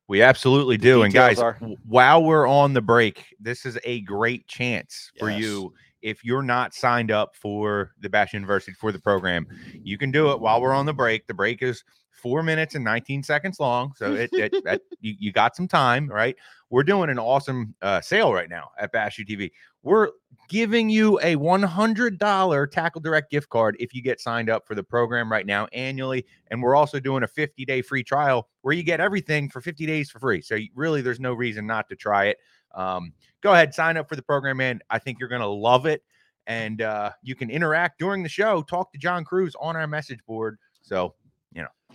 We 0.07 0.21
absolutely 0.21 0.77
do. 0.77 1.03
And 1.03 1.13
guys, 1.13 1.39
are- 1.39 1.59
while 1.85 2.23
we're 2.23 2.47
on 2.47 2.73
the 2.73 2.81
break, 2.81 3.35
this 3.39 3.65
is 3.65 3.77
a 3.83 4.01
great 4.01 4.47
chance 4.47 5.11
for 5.19 5.29
you. 5.39 5.73
If 6.01 6.23
you're 6.23 6.43
not 6.43 6.73
signed 6.73 7.11
up 7.11 7.35
for 7.35 7.91
the 7.99 8.07
Bass 8.09 8.31
University 8.33 8.71
for 8.73 8.91
the 8.91 8.99
program, 8.99 9.47
you 9.83 9.97
can 9.97 10.11
do 10.11 10.31
it 10.31 10.39
while 10.39 10.61
we're 10.61 10.73
on 10.73 10.85
the 10.85 10.93
break. 10.93 11.27
The 11.27 11.33
break 11.33 11.61
is 11.61 11.83
four 12.17 12.43
minutes 12.43 12.75
and 12.75 12.83
19 12.83 13.23
seconds 13.23 13.59
long. 13.59 13.93
So 13.95 14.13
it, 14.13 14.29
it, 14.33 14.53
it- 14.65 14.81
you, 14.99 15.15
you 15.19 15.31
got 15.31 15.55
some 15.55 15.67
time, 15.67 16.07
right? 16.09 16.35
We're 16.69 16.83
doing 16.83 17.09
an 17.09 17.19
awesome 17.19 17.73
uh, 17.81 18.01
sale 18.01 18.33
right 18.33 18.49
now 18.49 18.71
at 18.77 18.91
BassU 18.91 19.25
TV. 19.27 19.51
We're 19.83 20.09
giving 20.49 20.89
you 20.89 21.17
a 21.19 21.35
$100 21.37 22.71
Tackle 22.71 23.01
Direct 23.01 23.31
gift 23.31 23.49
card 23.49 23.77
if 23.79 23.93
you 23.93 24.01
get 24.01 24.19
signed 24.19 24.49
up 24.49 24.67
for 24.67 24.75
the 24.75 24.83
program 24.83 25.31
right 25.31 25.45
now 25.45 25.67
annually. 25.71 26.25
And 26.51 26.61
we're 26.61 26.75
also 26.75 26.99
doing 26.99 27.23
a 27.23 27.27
50 27.27 27.63
day 27.65 27.81
free 27.81 28.03
trial 28.03 28.49
where 28.61 28.73
you 28.73 28.83
get 28.83 28.99
everything 28.99 29.49
for 29.49 29.61
50 29.61 29.85
days 29.85 30.09
for 30.09 30.19
free. 30.19 30.41
So 30.41 30.57
really, 30.75 31.01
there's 31.01 31.19
no 31.19 31.33
reason 31.33 31.65
not 31.65 31.87
to 31.89 31.95
try 31.95 32.25
it. 32.25 32.37
Um, 32.75 33.13
go 33.41 33.53
ahead, 33.53 33.73
sign 33.73 33.95
up 33.97 34.09
for 34.09 34.15
the 34.15 34.21
program, 34.21 34.57
man. 34.57 34.81
I 34.89 34.99
think 34.99 35.19
you're 35.19 35.29
going 35.29 35.41
to 35.41 35.47
love 35.47 35.85
it. 35.85 36.03
And 36.47 36.81
uh, 36.81 37.11
you 37.21 37.35
can 37.35 37.49
interact 37.49 37.99
during 37.99 38.23
the 38.23 38.29
show, 38.29 38.61
talk 38.61 38.91
to 38.93 38.97
John 38.97 39.25
Crews 39.25 39.55
on 39.59 39.75
our 39.75 39.87
message 39.87 40.19
board. 40.25 40.57
So, 40.81 41.13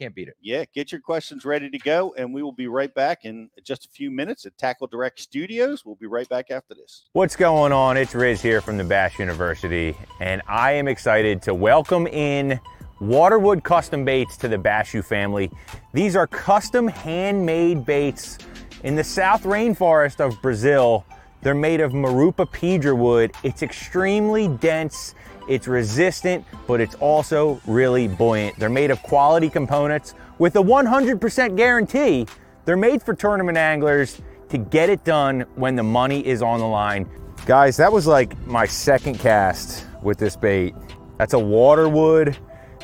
can't 0.02 0.14
beat 0.16 0.26
it. 0.26 0.36
yeah, 0.40 0.64
get 0.74 0.90
your 0.90 1.00
questions 1.00 1.44
ready 1.44 1.70
to 1.70 1.78
go, 1.78 2.12
and 2.18 2.34
we 2.34 2.42
will 2.42 2.50
be 2.50 2.66
right 2.66 2.92
back 2.92 3.24
in 3.24 3.48
just 3.62 3.86
a 3.86 3.88
few 3.88 4.10
minutes 4.10 4.44
at 4.44 4.58
Tackle 4.58 4.88
Direct 4.88 5.20
Studios. 5.20 5.86
We'll 5.86 5.94
be 5.94 6.08
right 6.08 6.28
back 6.28 6.50
after 6.50 6.74
this. 6.74 7.04
What's 7.12 7.36
going 7.36 7.70
on? 7.70 7.96
It's 7.96 8.12
Riz 8.12 8.42
here 8.42 8.60
from 8.60 8.78
the 8.78 8.82
Bass 8.82 9.16
University, 9.20 9.96
and 10.18 10.42
I 10.48 10.72
am 10.72 10.88
excited 10.88 11.40
to 11.42 11.54
welcome 11.54 12.08
in 12.08 12.58
Waterwood 13.00 13.62
Custom 13.62 14.04
Baits 14.04 14.36
to 14.38 14.48
the 14.48 14.56
BassU 14.56 15.04
family. 15.04 15.52
These 15.92 16.16
are 16.16 16.26
custom 16.26 16.88
handmade 16.88 17.86
baits 17.86 18.38
in 18.82 18.96
the 18.96 19.04
South 19.04 19.44
Rainforest 19.44 20.18
of 20.18 20.34
Brazil. 20.42 21.06
They're 21.42 21.54
made 21.54 21.80
of 21.80 21.92
Marupa 21.92 22.50
pedra 22.50 22.96
wood. 22.96 23.30
It's 23.44 23.62
extremely 23.62 24.48
dense, 24.48 25.14
it's 25.48 25.66
resistant, 25.66 26.44
but 26.66 26.80
it's 26.80 26.94
also 26.96 27.60
really 27.66 28.08
buoyant. 28.08 28.58
They're 28.58 28.68
made 28.68 28.90
of 28.90 29.02
quality 29.02 29.48
components 29.48 30.14
with 30.38 30.56
a 30.56 30.62
100% 30.62 31.56
guarantee. 31.56 32.26
They're 32.64 32.76
made 32.76 33.02
for 33.02 33.14
tournament 33.14 33.58
anglers 33.58 34.20
to 34.48 34.58
get 34.58 34.90
it 34.90 35.04
done 35.04 35.40
when 35.54 35.76
the 35.76 35.82
money 35.82 36.24
is 36.26 36.42
on 36.42 36.60
the 36.60 36.66
line. 36.66 37.08
Guys, 37.46 37.76
that 37.78 37.92
was 37.92 38.06
like 38.06 38.38
my 38.46 38.66
second 38.66 39.18
cast 39.18 39.86
with 40.02 40.18
this 40.18 40.36
bait. 40.36 40.74
That's 41.18 41.34
a 41.34 41.38
Waterwood 41.38 42.36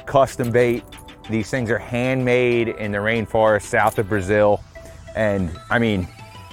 custom 0.07 0.51
bait. 0.51 0.85
These 1.29 1.51
things 1.51 1.71
are 1.71 1.79
handmade 1.79 2.69
in 2.69 2.91
the 2.91 2.99
rainforest 2.99 3.63
south 3.63 3.99
of 3.99 4.09
Brazil. 4.09 4.63
And 5.15 5.51
I 5.71 5.79
mean, 5.79 6.09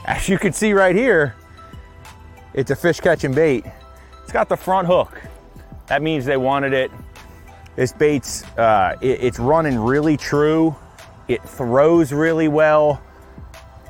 as 0.06 0.28
you 0.28 0.38
can 0.38 0.54
see 0.54 0.74
right 0.74 0.96
here, 0.96 1.36
it's 2.54 2.72
a 2.72 2.76
fish 2.76 3.00
catching 3.00 3.34
bait. 3.34 3.66
It's 4.24 4.32
got 4.32 4.50
the 4.50 4.58
front 4.58 4.88
hook. 4.88 5.22
That 5.88 6.02
means 6.02 6.26
they 6.26 6.38
wanted 6.38 6.74
it. 6.74 6.92
This 7.76 7.92
bait's, 7.94 8.44
uh, 8.58 8.96
it- 9.02 9.20
it's 9.22 9.40
running 9.40 9.78
really 9.80 10.18
true. 10.18 10.76
It 11.28 11.44
throws 11.44 12.12
really 12.14 12.48
well. 12.48 13.02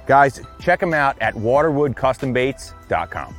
Guys, 0.07 0.41
check 0.59 0.79
them 0.79 0.93
out 0.93 1.17
at 1.21 1.33
waterwoodcustombaits.com. 1.35 3.35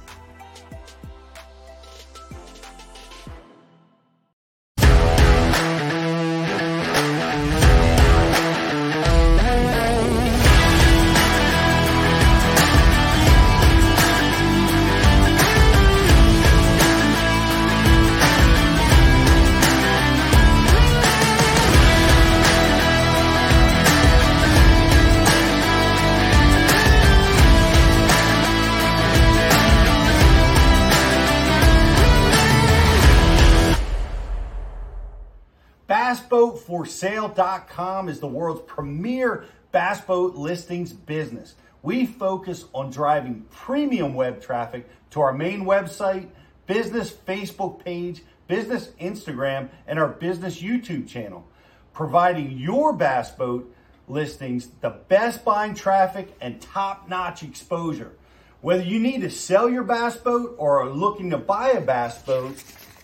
BassBoatForSale.com 36.67 38.09
is 38.09 38.21
the 38.21 38.27
world's 38.27 38.63
premier 38.63 39.45
bass 39.73 40.01
boat 40.01 40.35
listings 40.35 40.93
business. 40.93 41.55
We 41.83 42.07
focus 42.07 42.65
on 42.73 42.91
driving 42.91 43.47
premium 43.51 44.15
web 44.15 44.41
traffic 44.41 44.89
to 45.11 45.21
our 45.21 45.33
main 45.33 45.65
website, 45.65 46.29
business 46.67 47.13
Facebook 47.13 47.85
page, 47.85 48.23
business 48.49 48.89
Instagram, 49.01 49.69
and 49.87 49.99
our 49.99 50.09
business 50.09 50.61
YouTube 50.61 51.09
channel, 51.09 51.47
providing 51.93 52.59
your 52.59 52.93
bass 52.93 53.31
boat 53.31 53.73
listings 54.09 54.69
the 54.81 54.91
best 54.91 55.45
buying 55.45 55.75
traffic 55.75 56.35
and 56.41 56.61
top 56.61 57.09
notch 57.09 57.43
exposure. 57.43 58.13
Whether 58.61 58.85
you 58.85 58.99
need 58.99 59.21
to 59.21 59.31
sell 59.31 59.69
your 59.69 59.85
bass 59.85 60.17
boat 60.17 60.57
or 60.59 60.83
are 60.83 60.91
looking 60.91 61.31
to 61.31 61.39
buy 61.39 61.71
a 61.71 61.81
bass 61.81 62.21
boat, 62.23 62.63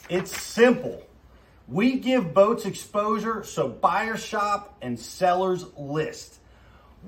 it's 0.09 0.37
simple. 0.37 1.02
We 1.69 1.99
give 1.99 2.35
boats 2.35 2.66
exposure 2.66 3.45
so 3.45 3.69
buyers 3.69 4.25
shop 4.25 4.76
and 4.83 4.99
sellers 4.99 5.64
list. 5.76 6.38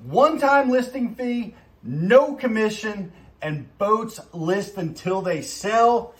One 0.05 0.39
time 0.39 0.69
listing 0.69 1.15
fee, 1.15 1.55
no 1.83 2.35
commission, 2.35 3.11
and 3.41 3.77
boats 3.77 4.19
list 4.33 4.77
until 4.77 5.21
they 5.21 5.41
sell. 5.41 6.13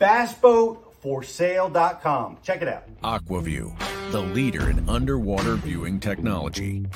BassBoatForSale.com. 0.00 2.38
Check 2.42 2.62
it 2.62 2.68
out. 2.68 2.84
Aqua-Vu, 3.02 3.74
the 4.10 4.20
leader 4.20 4.70
in 4.70 4.88
underwater 4.88 5.56
viewing 5.56 6.00
technology. 6.00 6.86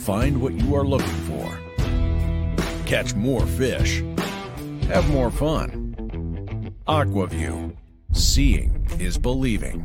Find 0.00 0.40
what 0.40 0.54
you 0.54 0.74
are 0.74 0.84
looking 0.84 1.06
for. 1.06 1.58
Catch 2.86 3.14
more 3.14 3.44
fish. 3.44 4.02
Have 4.88 5.08
more 5.10 5.30
fun. 5.30 6.74
Aqua-Vu. 6.86 7.76
Seeing 8.12 8.86
is 8.98 9.18
believing. 9.18 9.82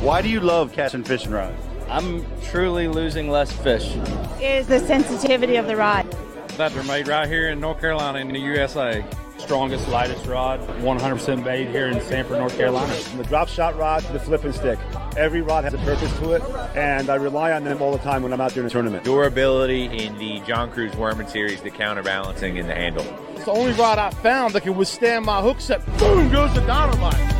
Why 0.00 0.22
do 0.22 0.30
you 0.30 0.40
love 0.40 0.72
Cashion 0.72 1.04
fishing 1.04 1.32
rods? 1.32 1.62
I'm 1.90 2.24
truly 2.44 2.88
losing 2.88 3.28
less 3.28 3.52
fish. 3.52 3.96
Is 4.40 4.66
the 4.66 4.80
sensitivity 4.80 5.56
of 5.56 5.66
the 5.66 5.76
rod. 5.76 6.10
That 6.56 6.72
they're 6.72 6.84
made 6.84 7.06
right 7.06 7.28
here 7.28 7.50
in 7.50 7.60
North 7.60 7.80
Carolina 7.80 8.18
in 8.20 8.28
the 8.28 8.40
USA. 8.40 9.04
Strongest, 9.38 9.88
lightest 9.88 10.26
rod, 10.26 10.60
100% 10.60 11.44
made 11.44 11.68
here 11.68 11.88
in 11.88 12.00
Sanford, 12.00 12.38
North 12.38 12.56
Carolina. 12.56 12.92
From 12.94 13.18
the 13.18 13.24
drop 13.24 13.48
shot 13.48 13.76
rod 13.76 14.02
to 14.04 14.12
the 14.12 14.18
flipping 14.18 14.52
stick. 14.52 14.78
Every 15.16 15.42
rod 15.42 15.64
has 15.64 15.74
a 15.74 15.78
purpose 15.78 16.16
to 16.20 16.32
it, 16.32 16.42
and 16.76 17.10
I 17.10 17.16
rely 17.16 17.52
on 17.52 17.64
them 17.64 17.82
all 17.82 17.92
the 17.92 17.98
time 17.98 18.22
when 18.22 18.32
I'm 18.32 18.40
out 18.40 18.52
there 18.52 18.62
in 18.62 18.66
a 18.66 18.70
tournament. 18.70 19.04
Durability 19.04 19.84
in 19.84 20.16
the 20.18 20.40
John 20.40 20.70
Crews 20.70 20.96
Worman 20.96 21.26
series, 21.26 21.60
the 21.60 21.70
counterbalancing 21.70 22.56
in 22.56 22.66
the 22.66 22.74
handle. 22.74 23.04
It's 23.34 23.44
the 23.44 23.52
only 23.52 23.72
rod 23.72 23.98
I 23.98 24.10
found 24.10 24.54
that 24.54 24.62
can 24.62 24.76
withstand 24.76 25.24
my 25.24 25.40
hook 25.40 25.60
set. 25.60 25.84
Boom 25.98 26.30
goes 26.32 26.54
the 26.54 26.60
dynamite. 26.62 27.34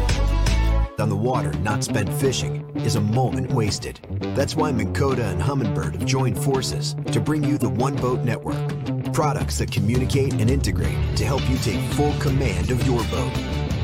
On 1.00 1.08
the 1.08 1.16
water 1.16 1.52
not 1.54 1.82
spent 1.82 2.08
fishing 2.08 2.70
is 2.76 2.94
a 2.94 3.00
moment 3.00 3.52
wasted. 3.52 3.98
That's 4.36 4.54
why 4.54 4.70
Minn 4.70 4.94
Kota 4.94 5.24
and 5.24 5.42
Humminbird 5.42 5.94
have 5.94 6.06
joined 6.06 6.38
forces 6.38 6.94
to 7.10 7.20
bring 7.20 7.42
you 7.42 7.58
the 7.58 7.68
One 7.68 7.96
Boat 7.96 8.20
Network. 8.20 8.93
Products 9.14 9.58
that 9.58 9.70
communicate 9.70 10.32
and 10.34 10.50
integrate 10.50 11.16
to 11.16 11.24
help 11.24 11.48
you 11.48 11.56
take 11.58 11.80
full 11.92 12.12
command 12.14 12.72
of 12.72 12.84
your 12.84 12.98
boat. 13.04 13.32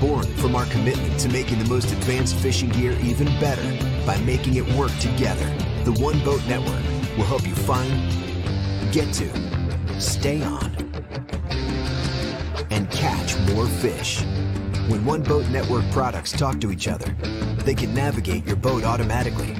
Born 0.01 0.25
from 0.39 0.57
our 0.57 0.67
commitment 0.67 1.21
to 1.21 1.29
making 1.29 1.61
the 1.61 1.67
most 1.67 1.93
advanced 1.93 2.35
fishing 2.35 2.69
gear 2.71 2.99
even 3.01 3.27
better 3.39 3.63
by 4.05 4.19
making 4.23 4.57
it 4.57 4.67
work 4.73 4.91
together. 4.99 5.47
The 5.85 5.93
One 6.03 6.19
Boat 6.25 6.45
Network 6.49 6.83
will 7.17 7.27
help 7.27 7.47
you 7.47 7.55
find, 7.55 7.93
get 8.93 9.15
to, 9.15 10.01
stay 10.01 10.43
on, 10.43 10.75
and 12.71 12.91
catch 12.91 13.39
more 13.55 13.69
fish. 13.69 14.23
When 14.89 15.05
One 15.05 15.23
Boat 15.23 15.49
Network 15.51 15.89
products 15.93 16.33
talk 16.33 16.61
to 16.61 16.73
each 16.73 16.89
other, 16.89 17.15
they 17.65 17.77
can 17.77 17.95
navigate 17.95 18.45
your 18.47 18.57
boat 18.57 18.83
automatically. 18.83 19.60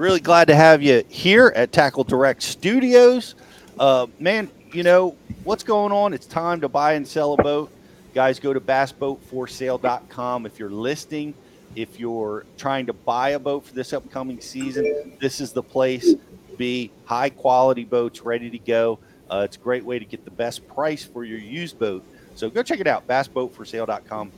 Really 0.00 0.20
glad 0.20 0.46
to 0.46 0.54
have 0.54 0.82
you 0.82 1.04
here 1.10 1.52
at 1.54 1.72
Tackle 1.72 2.04
Direct 2.04 2.42
Studios. 2.42 3.34
Uh, 3.78 4.06
man, 4.18 4.50
you 4.72 4.82
know 4.82 5.14
what's 5.44 5.62
going 5.62 5.92
on? 5.92 6.14
It's 6.14 6.24
time 6.24 6.62
to 6.62 6.70
buy 6.70 6.94
and 6.94 7.06
sell 7.06 7.34
a 7.34 7.36
boat. 7.36 7.70
Guys, 8.14 8.40
go 8.40 8.54
to 8.54 8.62
bassboatforsale.com 8.62 10.46
if 10.46 10.58
you're 10.58 10.70
listing. 10.70 11.34
If 11.76 12.00
you're 12.00 12.46
trying 12.56 12.86
to 12.86 12.94
buy 12.94 13.32
a 13.32 13.38
boat 13.38 13.66
for 13.66 13.74
this 13.74 13.92
upcoming 13.92 14.40
season, 14.40 15.18
this 15.20 15.38
is 15.38 15.52
the 15.52 15.62
place. 15.62 16.14
Be 16.56 16.90
high 17.04 17.28
quality 17.28 17.84
boats 17.84 18.22
ready 18.22 18.48
to 18.48 18.58
go. 18.58 18.98
Uh, 19.30 19.42
it's 19.44 19.56
a 19.56 19.60
great 19.60 19.84
way 19.84 19.98
to 19.98 20.06
get 20.06 20.24
the 20.24 20.30
best 20.30 20.66
price 20.66 21.04
for 21.04 21.24
your 21.24 21.38
used 21.38 21.78
boat. 21.78 22.02
So 22.36 22.48
go 22.48 22.62
check 22.62 22.80
it 22.80 22.86
out, 22.86 23.06
bassboatforsale.com. 23.06 24.32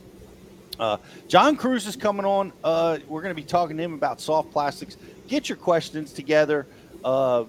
Uh, 0.79 0.97
John 1.27 1.55
Crews 1.55 1.87
is 1.87 1.95
coming 1.95 2.25
on. 2.25 2.51
Uh, 2.63 2.97
we're 3.07 3.21
going 3.21 3.33
to 3.33 3.41
be 3.41 3.47
talking 3.47 3.77
to 3.77 3.83
him 3.83 3.93
about 3.93 4.19
soft 4.19 4.51
plastics. 4.51 4.97
Get 5.27 5.49
your 5.49 5.57
questions 5.57 6.13
together. 6.13 6.65
Uh, 7.03 7.45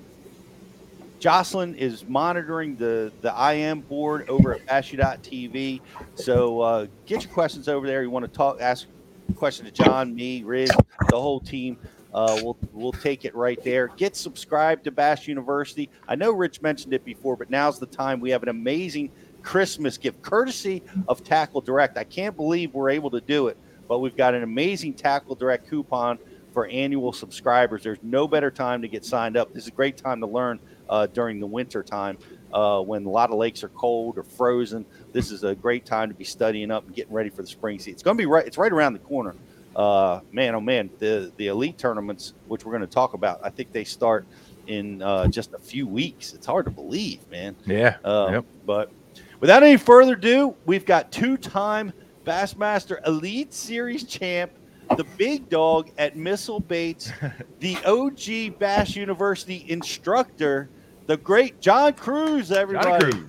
Jocelyn 1.25 1.75
is 1.77 2.07
monitoring 2.07 2.77
the 2.77 3.11
the 3.23 3.33
IM 3.51 3.81
board 3.81 4.29
over 4.29 4.55
at 4.55 4.67
BassU.tv. 4.67 5.81
So 6.17 6.61
uh, 6.61 6.87
get 7.07 7.25
your 7.25 7.33
questions 7.33 7.69
over 7.69 7.87
there. 7.87 8.03
You 8.03 8.11
want 8.11 8.27
to 8.27 8.31
talk, 8.31 8.61
ask 8.61 8.87
a 9.31 9.33
question 9.33 9.65
to 9.65 9.71
John, 9.71 10.15
me, 10.15 10.43
Riz, 10.43 10.71
the 11.09 11.19
whole 11.19 11.41
team. 11.41 11.79
Uh, 12.13 12.39
we'll 12.43 12.57
we'll 12.73 12.93
take 12.93 13.25
it 13.25 13.35
right 13.35 13.63
there. 13.65 13.89
Get 13.97 14.17
subscribed 14.17 14.85
to 14.85 14.91
Bass 14.91 15.27
University. 15.27 15.89
I 16.07 16.15
know 16.15 16.31
Rich 16.31 16.63
mentioned 16.63 16.93
it 16.93 17.05
before, 17.05 17.37
but 17.37 17.51
now's 17.51 17.79
the 17.79 17.87
time. 17.87 18.21
We 18.21 18.31
have 18.31 18.43
an 18.43 18.51
amazing 18.51 19.11
Christmas 19.43 19.99
gift, 19.99 20.23
courtesy 20.23 20.83
of 21.09 21.25
Tackle 21.25 21.61
Direct. 21.61 21.97
I 21.97 22.05
can't 22.05 22.37
believe 22.37 22.75
we're 22.75 22.91
able 22.91 23.11
to 23.11 23.21
do 23.21 23.49
it, 23.49 23.57
but 23.89 23.99
we've 24.01 24.17
got 24.17 24.35
an 24.35 24.43
amazing 24.43 24.95
Tackle 24.95 25.35
Direct 25.35 25.69
coupon 25.69 26.19
for 26.55 26.67
annual 26.69 27.13
subscribers. 27.13 27.83
There's 27.83 27.99
no 28.03 28.27
better 28.27 28.51
time 28.51 28.81
to 28.83 28.89
get 28.89 29.05
signed 29.05 29.37
up. 29.37 29.53
This 29.53 29.65
is 29.65 29.69
a 29.69 29.73
great 29.73 29.97
time 29.97 30.21
to 30.21 30.27
learn 30.27 30.61
uh, 30.89 31.07
during 31.09 31.41
the 31.41 31.47
winter 31.47 31.83
time 31.83 32.17
uh, 32.53 32.81
when 32.81 33.05
a 33.05 33.11
lot 33.11 33.31
of 33.31 33.37
lakes 33.37 33.65
are 33.65 33.69
cold 33.71 34.17
or 34.17 34.23
frozen. 34.23 34.87
This 35.13 35.31
is 35.31 35.43
a 35.45 35.55
great 35.55 35.85
time 35.85 36.09
to 36.09 36.15
be 36.15 36.25
studying 36.25 36.71
up 36.71 36.87
and 36.87 36.95
getting 36.95 37.13
ready 37.13 37.29
for 37.29 37.43
the 37.43 37.49
spring 37.49 37.79
season. 37.79 37.95
It's 37.95 38.03
going 38.03 38.17
to 38.17 38.23
be 38.23 38.27
right. 38.27 38.47
It's 38.47 38.57
right 38.57 38.73
around 38.73 38.93
the 38.95 39.01
corner. 39.01 39.35
Uh, 39.75 40.21
man, 40.31 40.55
oh 40.55 40.61
man, 40.61 40.89
the 41.01 41.33
the 41.37 41.49
elite 41.49 41.77
tournaments, 41.77 42.35
which 42.47 42.65
we're 42.65 42.71
going 42.71 42.87
to 42.89 42.95
talk 42.95 43.15
about, 43.15 43.41
I 43.43 43.51
think 43.51 43.73
they 43.73 43.83
start 43.83 44.25
in 44.69 45.03
uh, 45.03 45.27
just 45.27 45.53
a 45.53 45.59
few 45.59 45.87
weeks. 45.87 46.33
It's 46.33 46.47
hard 46.47 46.65
to 46.67 46.71
believe, 46.71 47.29
man. 47.29 47.57
Yeah. 47.67 47.97
Uh, 48.05 48.29
Yep. 48.31 48.45
But 48.65 48.93
without 49.41 49.65
any 49.65 49.77
further 49.77 50.15
ado, 50.15 50.55
we've 50.65 50.87
got 50.87 51.11
two-time 51.11 51.93
Bassmaster 52.25 53.05
Elite 53.07 53.53
Series 53.53 54.05
champ, 54.05 54.53
the 54.97 55.05
big 55.17 55.49
dog 55.49 55.91
at 55.99 56.17
Missile 56.17 56.61
Baits, 56.61 57.13
the 57.61 57.77
OG 57.85 58.59
Bass 58.59 58.97
University 58.97 59.65
instructor, 59.69 60.69
the 61.07 61.17
great 61.17 61.61
John 61.61 61.93
Crews. 61.95 62.53
Everybody. 62.53 63.13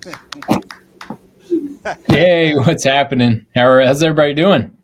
Hey, 2.08 2.56
what's 2.56 2.82
happening? 2.82 3.46
How 3.54 3.68
are, 3.68 3.80
how's 3.80 4.02
everybody 4.02 4.34
doing? 4.34 4.76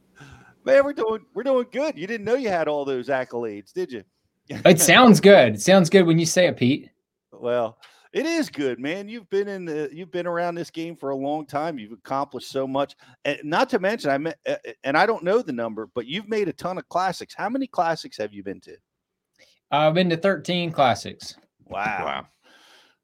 Man, 0.64 0.84
we're 0.84 0.92
doing 0.92 1.26
we're 1.34 1.42
doing 1.42 1.66
good. 1.72 1.98
You 1.98 2.06
didn't 2.06 2.24
know 2.24 2.34
you 2.36 2.48
had 2.48 2.68
all 2.68 2.84
those 2.84 3.08
accolades, 3.08 3.72
did 3.72 3.90
you? 3.90 4.04
It 4.48 4.80
sounds 4.80 5.18
good. 5.18 5.54
It 5.54 5.60
sounds 5.60 5.90
good 5.90 6.06
when 6.06 6.20
you 6.20 6.26
say 6.26 6.46
it, 6.46 6.56
Pete. 6.56 6.90
Well, 7.32 7.78
it 8.12 8.26
is 8.26 8.50
good, 8.50 8.78
man. 8.78 9.08
You've 9.08 9.28
been 9.30 9.48
in 9.48 9.64
the 9.64 9.88
you've 9.92 10.10
been 10.10 10.26
around 10.26 10.54
this 10.54 10.70
game 10.70 10.96
for 10.96 11.10
a 11.10 11.16
long 11.16 11.46
time. 11.46 11.78
You've 11.78 11.92
accomplished 11.92 12.50
so 12.50 12.66
much, 12.66 12.94
and 13.24 13.38
not 13.42 13.68
to 13.70 13.78
mention, 13.78 14.10
I 14.10 14.18
met, 14.18 14.38
uh, 14.46 14.56
and 14.84 14.96
I 14.96 15.06
don't 15.06 15.24
know 15.24 15.40
the 15.42 15.52
number, 15.52 15.88
but 15.94 16.06
you've 16.06 16.28
made 16.28 16.48
a 16.48 16.52
ton 16.52 16.78
of 16.78 16.88
classics. 16.88 17.34
How 17.34 17.48
many 17.48 17.66
classics 17.66 18.16
have 18.18 18.32
you 18.32 18.42
been 18.42 18.60
to? 18.62 18.76
I've 19.70 19.94
been 19.94 20.10
to 20.10 20.16
13 20.18 20.70
classics. 20.72 21.36
Wow, 21.64 22.04
wow, 22.04 22.26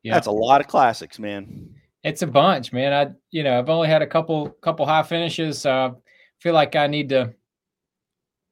Yeah. 0.03 0.13
that's 0.15 0.27
a 0.27 0.31
lot 0.33 0.61
of 0.61 0.67
classics, 0.67 1.19
man. 1.19 1.75
It's 2.05 2.21
a 2.23 2.27
bunch, 2.27 2.73
man. 2.73 2.93
I, 2.93 3.13
you 3.31 3.43
know, 3.43 3.59
I've 3.59 3.71
only 3.71 3.89
had 3.89 4.03
a 4.03 4.07
couple 4.07 4.51
couple 4.61 4.85
high 4.85 5.03
finishes. 5.03 5.65
I 5.65 5.93
feel 6.41 6.55
like 6.55 6.77
I 6.77 6.87
need 6.87 7.09
to 7.09 7.35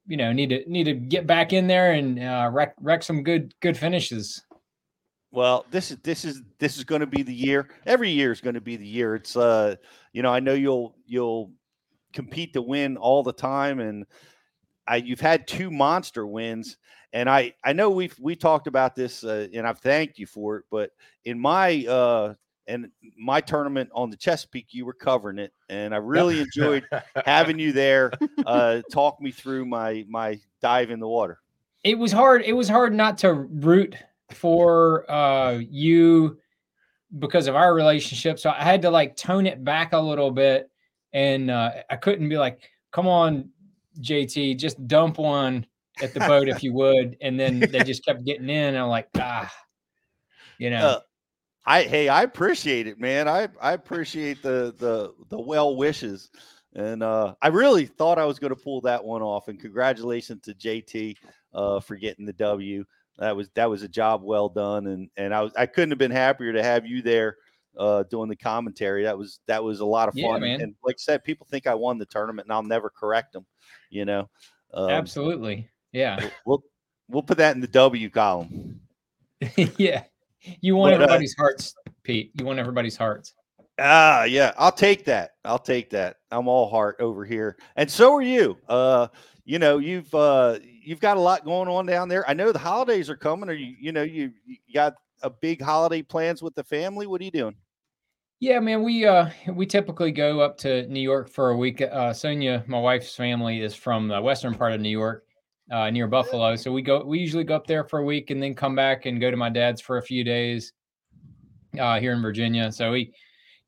you 0.08 0.16
know 0.16 0.32
need 0.32 0.48
to 0.50 0.64
need 0.70 0.84
to 0.84 0.94
get 0.94 1.26
back 1.26 1.52
in 1.52 1.66
there 1.66 1.92
and 1.92 2.18
uh, 2.18 2.48
wreck 2.52 2.74
wreck 2.80 3.02
some 3.02 3.22
good 3.22 3.54
good 3.60 3.76
finishes. 3.76 4.42
Well, 5.36 5.66
this 5.70 5.90
is 5.90 5.98
this 5.98 6.24
is 6.24 6.40
this 6.58 6.78
is 6.78 6.84
going 6.84 7.02
to 7.02 7.06
be 7.06 7.22
the 7.22 7.34
year. 7.34 7.68
Every 7.84 8.08
year 8.08 8.32
is 8.32 8.40
going 8.40 8.54
to 8.54 8.60
be 8.62 8.76
the 8.76 8.86
year. 8.86 9.14
It's 9.16 9.36
uh, 9.36 9.76
you 10.14 10.22
know, 10.22 10.32
I 10.32 10.40
know 10.40 10.54
you'll 10.54 10.96
you'll 11.04 11.52
compete 12.14 12.54
to 12.54 12.62
win 12.62 12.96
all 12.96 13.22
the 13.22 13.34
time, 13.34 13.78
and 13.78 14.06
I 14.88 14.96
you've 14.96 15.20
had 15.20 15.46
two 15.46 15.70
monster 15.70 16.26
wins, 16.26 16.78
and 17.12 17.28
I 17.28 17.52
I 17.62 17.74
know 17.74 17.90
we've 17.90 18.18
we 18.18 18.34
talked 18.34 18.66
about 18.66 18.96
this, 18.96 19.24
uh, 19.24 19.48
and 19.52 19.66
I've 19.66 19.80
thanked 19.80 20.18
you 20.18 20.26
for 20.26 20.56
it. 20.56 20.64
But 20.70 20.92
in 21.26 21.38
my 21.38 21.84
uh 21.84 22.32
and 22.66 22.90
my 23.18 23.42
tournament 23.42 23.90
on 23.94 24.08
the 24.08 24.16
Chesapeake, 24.16 24.72
you 24.72 24.86
were 24.86 24.94
covering 24.94 25.38
it, 25.38 25.52
and 25.68 25.94
I 25.94 25.98
really 25.98 26.40
enjoyed 26.40 26.88
having 27.26 27.58
you 27.58 27.72
there. 27.72 28.10
Uh, 28.46 28.80
talk 28.90 29.20
me 29.20 29.32
through 29.32 29.66
my 29.66 30.02
my 30.08 30.40
dive 30.62 30.90
in 30.90 30.98
the 30.98 31.08
water. 31.08 31.40
It 31.84 31.98
was 31.98 32.10
hard. 32.10 32.40
It 32.40 32.54
was 32.54 32.70
hard 32.70 32.94
not 32.94 33.18
to 33.18 33.34
root 33.34 33.96
for 34.30 35.10
uh, 35.10 35.58
you 35.58 36.38
because 37.18 37.46
of 37.46 37.54
our 37.54 37.74
relationship. 37.74 38.38
So 38.38 38.50
I 38.50 38.62
had 38.62 38.82
to 38.82 38.90
like 38.90 39.16
tone 39.16 39.46
it 39.46 39.64
back 39.64 39.92
a 39.92 40.00
little 40.00 40.30
bit, 40.30 40.70
and 41.12 41.50
uh, 41.50 41.70
I 41.90 41.96
couldn't 41.96 42.28
be 42.28 42.38
like, 42.38 42.60
"Come 42.92 43.06
on, 43.06 43.50
JT, 44.00 44.58
just 44.58 44.86
dump 44.86 45.18
one 45.18 45.66
at 46.02 46.14
the 46.14 46.20
boat 46.20 46.48
if 46.48 46.62
you 46.62 46.72
would." 46.74 47.16
And 47.20 47.38
then 47.38 47.60
they 47.60 47.80
just 47.80 48.04
kept 48.04 48.24
getting 48.24 48.50
in. 48.50 48.74
And 48.74 48.78
I'm 48.78 48.88
like, 48.88 49.08
ah, 49.16 49.52
you 50.58 50.70
know. 50.70 50.86
Uh, 50.86 51.00
I 51.68 51.82
hey, 51.82 52.08
I 52.08 52.22
appreciate 52.22 52.86
it, 52.86 53.00
man. 53.00 53.28
I 53.28 53.48
I 53.60 53.72
appreciate 53.72 54.42
the 54.42 54.74
the 54.78 55.12
the 55.28 55.40
well 55.40 55.76
wishes, 55.76 56.30
and 56.74 57.02
uh, 57.02 57.34
I 57.42 57.48
really 57.48 57.86
thought 57.86 58.18
I 58.20 58.24
was 58.24 58.38
going 58.38 58.54
to 58.54 58.62
pull 58.62 58.80
that 58.82 59.04
one 59.04 59.20
off. 59.20 59.48
And 59.48 59.58
congratulations 59.58 60.42
to 60.42 60.54
JT 60.54 61.16
uh, 61.54 61.80
for 61.80 61.96
getting 61.96 62.24
the 62.24 62.32
W. 62.34 62.84
That 63.18 63.36
was 63.36 63.48
that 63.54 63.70
was 63.70 63.82
a 63.82 63.88
job 63.88 64.22
well 64.22 64.48
done, 64.48 64.86
and 64.86 65.08
and 65.16 65.34
I 65.34 65.42
was 65.42 65.52
I 65.56 65.66
couldn't 65.66 65.90
have 65.90 65.98
been 65.98 66.10
happier 66.10 66.52
to 66.52 66.62
have 66.62 66.86
you 66.86 67.00
there 67.02 67.36
uh, 67.78 68.02
doing 68.04 68.28
the 68.28 68.36
commentary. 68.36 69.04
That 69.04 69.16
was 69.16 69.40
that 69.46 69.62
was 69.62 69.80
a 69.80 69.86
lot 69.86 70.08
of 70.08 70.16
Yeah, 70.16 70.32
fun. 70.32 70.40
man. 70.42 70.60
And 70.60 70.74
like 70.84 70.96
I 70.96 70.98
said, 70.98 71.24
people 71.24 71.46
think 71.50 71.66
I 71.66 71.74
won 71.74 71.98
the 71.98 72.06
tournament, 72.06 72.46
and 72.46 72.52
I'll 72.52 72.62
never 72.62 72.90
correct 72.90 73.32
them. 73.32 73.46
You 73.90 74.04
know, 74.04 74.28
um, 74.74 74.90
Absolutely. 74.90 75.68
Yeah. 75.92 76.28
We'll 76.44 76.62
we'll 77.08 77.22
put 77.22 77.38
that 77.38 77.54
in 77.54 77.60
the 77.60 77.68
W 77.68 78.10
column. 78.10 78.80
yeah. 79.78 80.04
You 80.60 80.76
want 80.76 80.94
But, 80.94 81.00
uh, 81.00 81.04
everybody's 81.04 81.34
hearts, 81.36 81.74
Pete. 82.02 82.32
You 82.34 82.44
want 82.44 82.58
everybody's 82.58 82.96
hearts. 82.96 83.34
Ah, 83.78 84.24
yeah, 84.24 84.52
I'll 84.56 84.72
take 84.72 85.04
that. 85.04 85.32
I'll 85.44 85.58
take 85.58 85.90
that. 85.90 86.16
I'm 86.30 86.48
all 86.48 86.68
heart 86.70 86.96
over 87.00 87.24
here, 87.24 87.56
and 87.76 87.90
so 87.90 88.14
are 88.14 88.22
you. 88.22 88.56
Uh, 88.68 89.08
you 89.44 89.58
know, 89.58 89.78
you've 89.78 90.14
uh, 90.14 90.58
you've 90.86 91.00
got 91.00 91.16
a 91.16 91.20
lot 91.20 91.44
going 91.44 91.68
on 91.68 91.84
down 91.84 92.08
there. 92.08 92.28
I 92.30 92.32
know 92.32 92.52
the 92.52 92.58
holidays 92.58 93.10
are 93.10 93.16
coming. 93.16 93.50
Are 93.50 93.54
you, 93.54 93.74
you 93.78 93.92
know, 93.92 94.04
you, 94.04 94.32
you 94.46 94.56
got 94.72 94.94
a 95.22 95.28
big 95.28 95.60
holiday 95.60 96.00
plans 96.00 96.42
with 96.42 96.54
the 96.54 96.62
family? 96.62 97.06
What 97.06 97.20
are 97.20 97.24
you 97.24 97.30
doing? 97.32 97.56
Yeah, 98.38 98.60
man, 98.60 98.82
we 98.82 99.06
uh 99.06 99.30
we 99.54 99.66
typically 99.66 100.12
go 100.12 100.40
up 100.40 100.58
to 100.58 100.86
New 100.88 101.00
York 101.00 101.30
for 101.30 101.50
a 101.50 101.56
week. 101.56 101.80
Uh 101.80 102.12
Sonia, 102.12 102.62
my 102.66 102.78
wife's 102.78 103.16
family 103.16 103.62
is 103.62 103.74
from 103.74 104.08
the 104.08 104.20
western 104.20 104.54
part 104.54 104.74
of 104.74 104.80
New 104.80 104.90
York, 104.90 105.24
uh 105.72 105.90
near 105.90 106.06
Buffalo. 106.06 106.54
So 106.54 106.70
we 106.70 106.82
go 106.82 107.02
we 107.02 107.18
usually 107.18 107.44
go 107.44 107.56
up 107.56 107.66
there 107.66 107.84
for 107.84 108.00
a 108.00 108.04
week 108.04 108.30
and 108.30 108.42
then 108.42 108.54
come 108.54 108.76
back 108.76 109.06
and 109.06 109.20
go 109.20 109.30
to 109.30 109.36
my 109.38 109.48
dad's 109.48 109.80
for 109.80 109.96
a 109.96 110.02
few 110.02 110.22
days 110.22 110.74
uh 111.80 111.98
here 111.98 112.12
in 112.12 112.20
Virginia. 112.20 112.70
So 112.70 112.92
we 112.92 113.14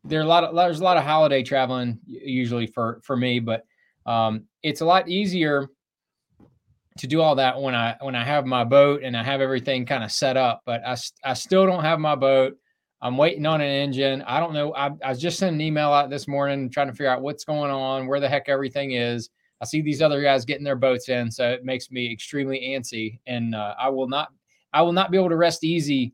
there 0.05 0.21
are 0.21 0.25
a 0.25 0.27
lot 0.27 0.45
of 0.45 0.55
there's 0.55 0.81
a 0.81 0.85
lot 0.85 0.99
of 0.99 1.03
holiday 1.03 1.43
traveling 1.43 1.99
usually 2.07 2.67
for 2.67 3.01
for 3.03 3.17
me, 3.17 3.41
but 3.41 3.65
um 4.05 4.45
it's 4.63 4.83
a 4.83 4.87
lot 4.87 5.09
easier 5.09 5.71
to 6.99 7.07
do 7.07 7.21
all 7.21 7.35
that 7.37 7.61
when 7.61 7.75
I 7.75 7.97
when 8.01 8.15
I 8.15 8.25
have 8.25 8.47
my 8.47 8.65
boat 8.65 9.03
and 9.03 9.17
I 9.17 9.23
have 9.23 9.41
everything 9.41 9.87
kind 9.87 10.05
of 10.05 10.13
set 10.13 10.37
up, 10.37 10.63
but 10.67 10.83
I 10.87 10.97
I 11.25 11.35
still 11.35 11.67
don't 11.67 11.85
have 11.85 12.01
my 12.01 12.15
boat. 12.15 12.57
I'm 13.01 13.17
waiting 13.17 13.47
on 13.47 13.61
an 13.61 13.69
engine. 13.69 14.23
I 14.23 14.41
don't 14.41 14.53
know. 14.53 14.75
I, 14.75 14.91
I 15.05 15.15
just 15.15 15.39
sent 15.39 15.55
an 15.55 15.61
email 15.61 15.93
out 15.93 16.11
this 16.11 16.27
morning 16.27 16.69
trying 16.69 16.89
to 16.89 16.93
figure 16.93 17.11
out 17.11 17.23
what's 17.23 17.45
going 17.45 17.71
on, 17.71 18.09
where 18.09 18.19
the 18.19 18.29
heck 18.29 18.49
everything 18.49 18.93
is. 18.93 19.31
I 19.61 19.67
see 19.67 19.83
these 19.83 20.03
other 20.03 20.21
guys 20.21 20.45
getting 20.45 20.65
their 20.65 20.77
boats 20.77 21.09
in, 21.09 21.31
so 21.31 21.49
it 21.49 21.65
makes 21.65 21.91
me 21.91 22.13
extremely 22.13 22.61
antsy, 22.61 23.21
and 23.27 23.55
uh, 23.55 23.75
I 23.79 23.89
will 23.89 24.09
not 24.09 24.29
I 24.73 24.83
will 24.83 24.93
not 24.93 25.11
be 25.11 25.19
able 25.19 25.31
to 25.31 25.37
rest 25.37 25.65
easy 25.65 26.13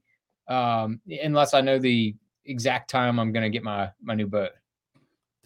um, 0.49 1.01
unless 1.23 1.55
I 1.55 1.61
know 1.61 1.79
the 1.79 2.15
exact 2.45 2.91
time 2.91 3.19
I'm 3.19 3.33
going 3.33 3.43
to 3.43 3.51
get 3.51 3.63
my 3.63 3.91
my 4.03 4.15
new 4.15 4.27
boat. 4.27 4.51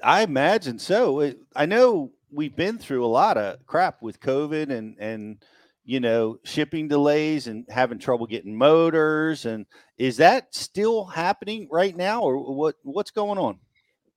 I 0.03 0.23
imagine 0.23 0.79
so. 0.79 1.33
I 1.57 1.67
know 1.67 2.13
we've 2.31 2.57
been 2.57 2.79
through 2.79 3.05
a 3.05 3.09
lot 3.09 3.37
of 3.37 3.65
crap 3.67 4.03
with 4.03 4.21
COVID 4.21 4.71
and 4.71 4.97
and 4.99 5.45
you 5.85 6.01
know 6.01 6.39
shipping 6.45 6.89
delays 6.89 7.47
and 7.47 7.65
having 7.69 7.99
trouble 7.99 8.27
getting 8.27 8.57
motors. 8.57 9.47
And 9.47 9.67
is 9.97 10.17
that 10.19 10.55
still 10.55 11.05
happening 11.05 11.69
right 11.71 11.97
now, 11.97 12.23
or 12.23 12.55
what? 12.55 12.77
What's 12.83 13.11
going 13.11 13.39
on? 13.39 13.59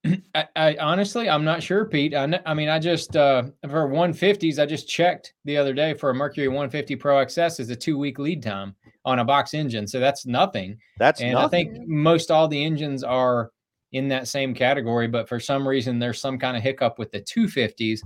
I, 0.35 0.47
I 0.55 0.77
honestly, 0.79 1.29
I'm 1.29 1.43
not 1.43 1.61
sure, 1.61 1.85
Pete. 1.85 2.13
I, 2.13 2.39
I 2.45 2.53
mean, 2.53 2.69
I 2.69 2.79
just 2.79 3.15
uh, 3.15 3.43
for 3.69 3.87
150s, 3.87 4.59
I 4.59 4.65
just 4.65 4.89
checked 4.89 5.33
the 5.45 5.57
other 5.57 5.73
day 5.73 5.93
for 5.93 6.09
a 6.09 6.13
Mercury 6.13 6.47
150 6.47 6.95
Pro 6.95 7.23
XS 7.25 7.59
is 7.59 7.69
a 7.69 7.75
two 7.75 7.97
week 7.97 8.19
lead 8.19 8.41
time 8.43 8.75
on 9.05 9.19
a 9.19 9.25
box 9.25 9.53
engine, 9.53 9.87
so 9.87 9.99
that's 9.99 10.25
nothing. 10.25 10.77
That's 10.97 11.21
and 11.21 11.37
I 11.37 11.47
think 11.47 11.77
most 11.87 12.31
all 12.31 12.47
the 12.47 12.63
engines 12.63 13.03
are 13.03 13.51
in 13.91 14.07
that 14.07 14.27
same 14.27 14.53
category, 14.53 15.07
but 15.07 15.27
for 15.27 15.39
some 15.39 15.67
reason 15.67 15.99
there's 15.99 16.21
some 16.21 16.39
kind 16.39 16.55
of 16.55 16.63
hiccup 16.63 16.97
with 16.97 17.11
the 17.11 17.21
250s, 17.21 18.01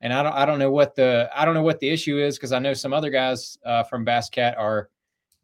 and 0.00 0.12
I 0.12 0.22
don't 0.22 0.34
I 0.34 0.44
don't 0.44 0.58
know 0.58 0.70
what 0.70 0.94
the 0.94 1.30
I 1.34 1.44
don't 1.44 1.54
know 1.54 1.62
what 1.62 1.80
the 1.80 1.88
issue 1.88 2.18
is 2.18 2.36
because 2.36 2.52
I 2.52 2.58
know 2.58 2.74
some 2.74 2.92
other 2.92 3.10
guys 3.10 3.58
uh, 3.64 3.82
from 3.84 4.04
Basscat 4.04 4.58
are 4.58 4.90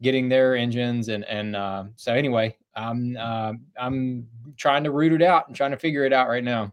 getting 0.01 0.27
their 0.29 0.55
engines 0.55 1.09
and 1.09 1.23
and 1.25 1.55
uh, 1.55 1.85
so 1.95 2.13
anyway 2.13 2.55
i'm 2.75 3.15
uh, 3.17 3.53
i'm 3.79 4.27
trying 4.57 4.83
to 4.83 4.91
root 4.91 5.13
it 5.13 5.21
out 5.21 5.47
and 5.47 5.55
trying 5.55 5.71
to 5.71 5.77
figure 5.77 6.05
it 6.05 6.13
out 6.13 6.27
right 6.27 6.43
now. 6.43 6.71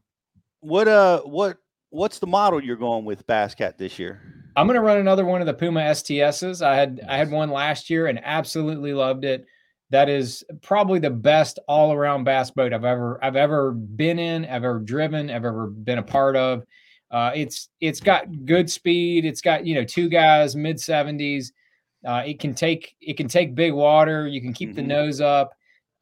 What 0.60 0.88
uh 0.88 1.20
what 1.22 1.58
what's 1.90 2.18
the 2.18 2.26
model 2.26 2.62
you're 2.62 2.76
going 2.76 3.04
with 3.04 3.26
Basscat 3.26 3.76
this 3.76 3.98
year? 3.98 4.20
i'm 4.56 4.66
going 4.66 4.74
to 4.74 4.80
run 4.80 4.98
another 4.98 5.24
one 5.24 5.40
of 5.40 5.46
the 5.46 5.54
puma 5.54 5.80
sts's 5.80 6.62
i 6.62 6.74
had 6.74 7.00
i 7.08 7.16
had 7.16 7.30
one 7.30 7.48
last 7.48 7.88
year 7.88 8.08
and 8.08 8.18
absolutely 8.24 8.92
loved 8.92 9.24
it 9.24 9.46
that 9.90 10.08
is 10.08 10.44
probably 10.62 10.98
the 10.98 11.10
best 11.10 11.58
all-around 11.66 12.24
bass 12.24 12.50
boat 12.50 12.74
i've 12.74 12.84
ever 12.84 13.18
i've 13.24 13.36
ever 13.36 13.72
been 13.72 14.18
in 14.18 14.44
i've 14.44 14.64
ever 14.64 14.80
driven 14.80 15.30
i've 15.30 15.44
ever 15.44 15.68
been 15.68 15.98
a 15.98 16.02
part 16.02 16.36
of. 16.36 16.64
Uh, 17.10 17.30
it's 17.34 17.70
it's 17.80 18.00
got 18.00 18.26
good 18.44 18.70
speed. 18.70 19.24
It's 19.24 19.40
got 19.40 19.64
you 19.64 19.74
know 19.74 19.84
two 19.84 20.10
guys 20.10 20.54
mid 20.54 20.76
70s 20.76 21.52
uh, 22.06 22.22
it 22.24 22.38
can 22.38 22.54
take 22.54 22.94
it 23.00 23.16
can 23.16 23.28
take 23.28 23.54
big 23.54 23.72
water. 23.72 24.26
You 24.26 24.40
can 24.40 24.52
keep 24.52 24.74
the 24.74 24.82
nose 24.82 25.20
up. 25.20 25.52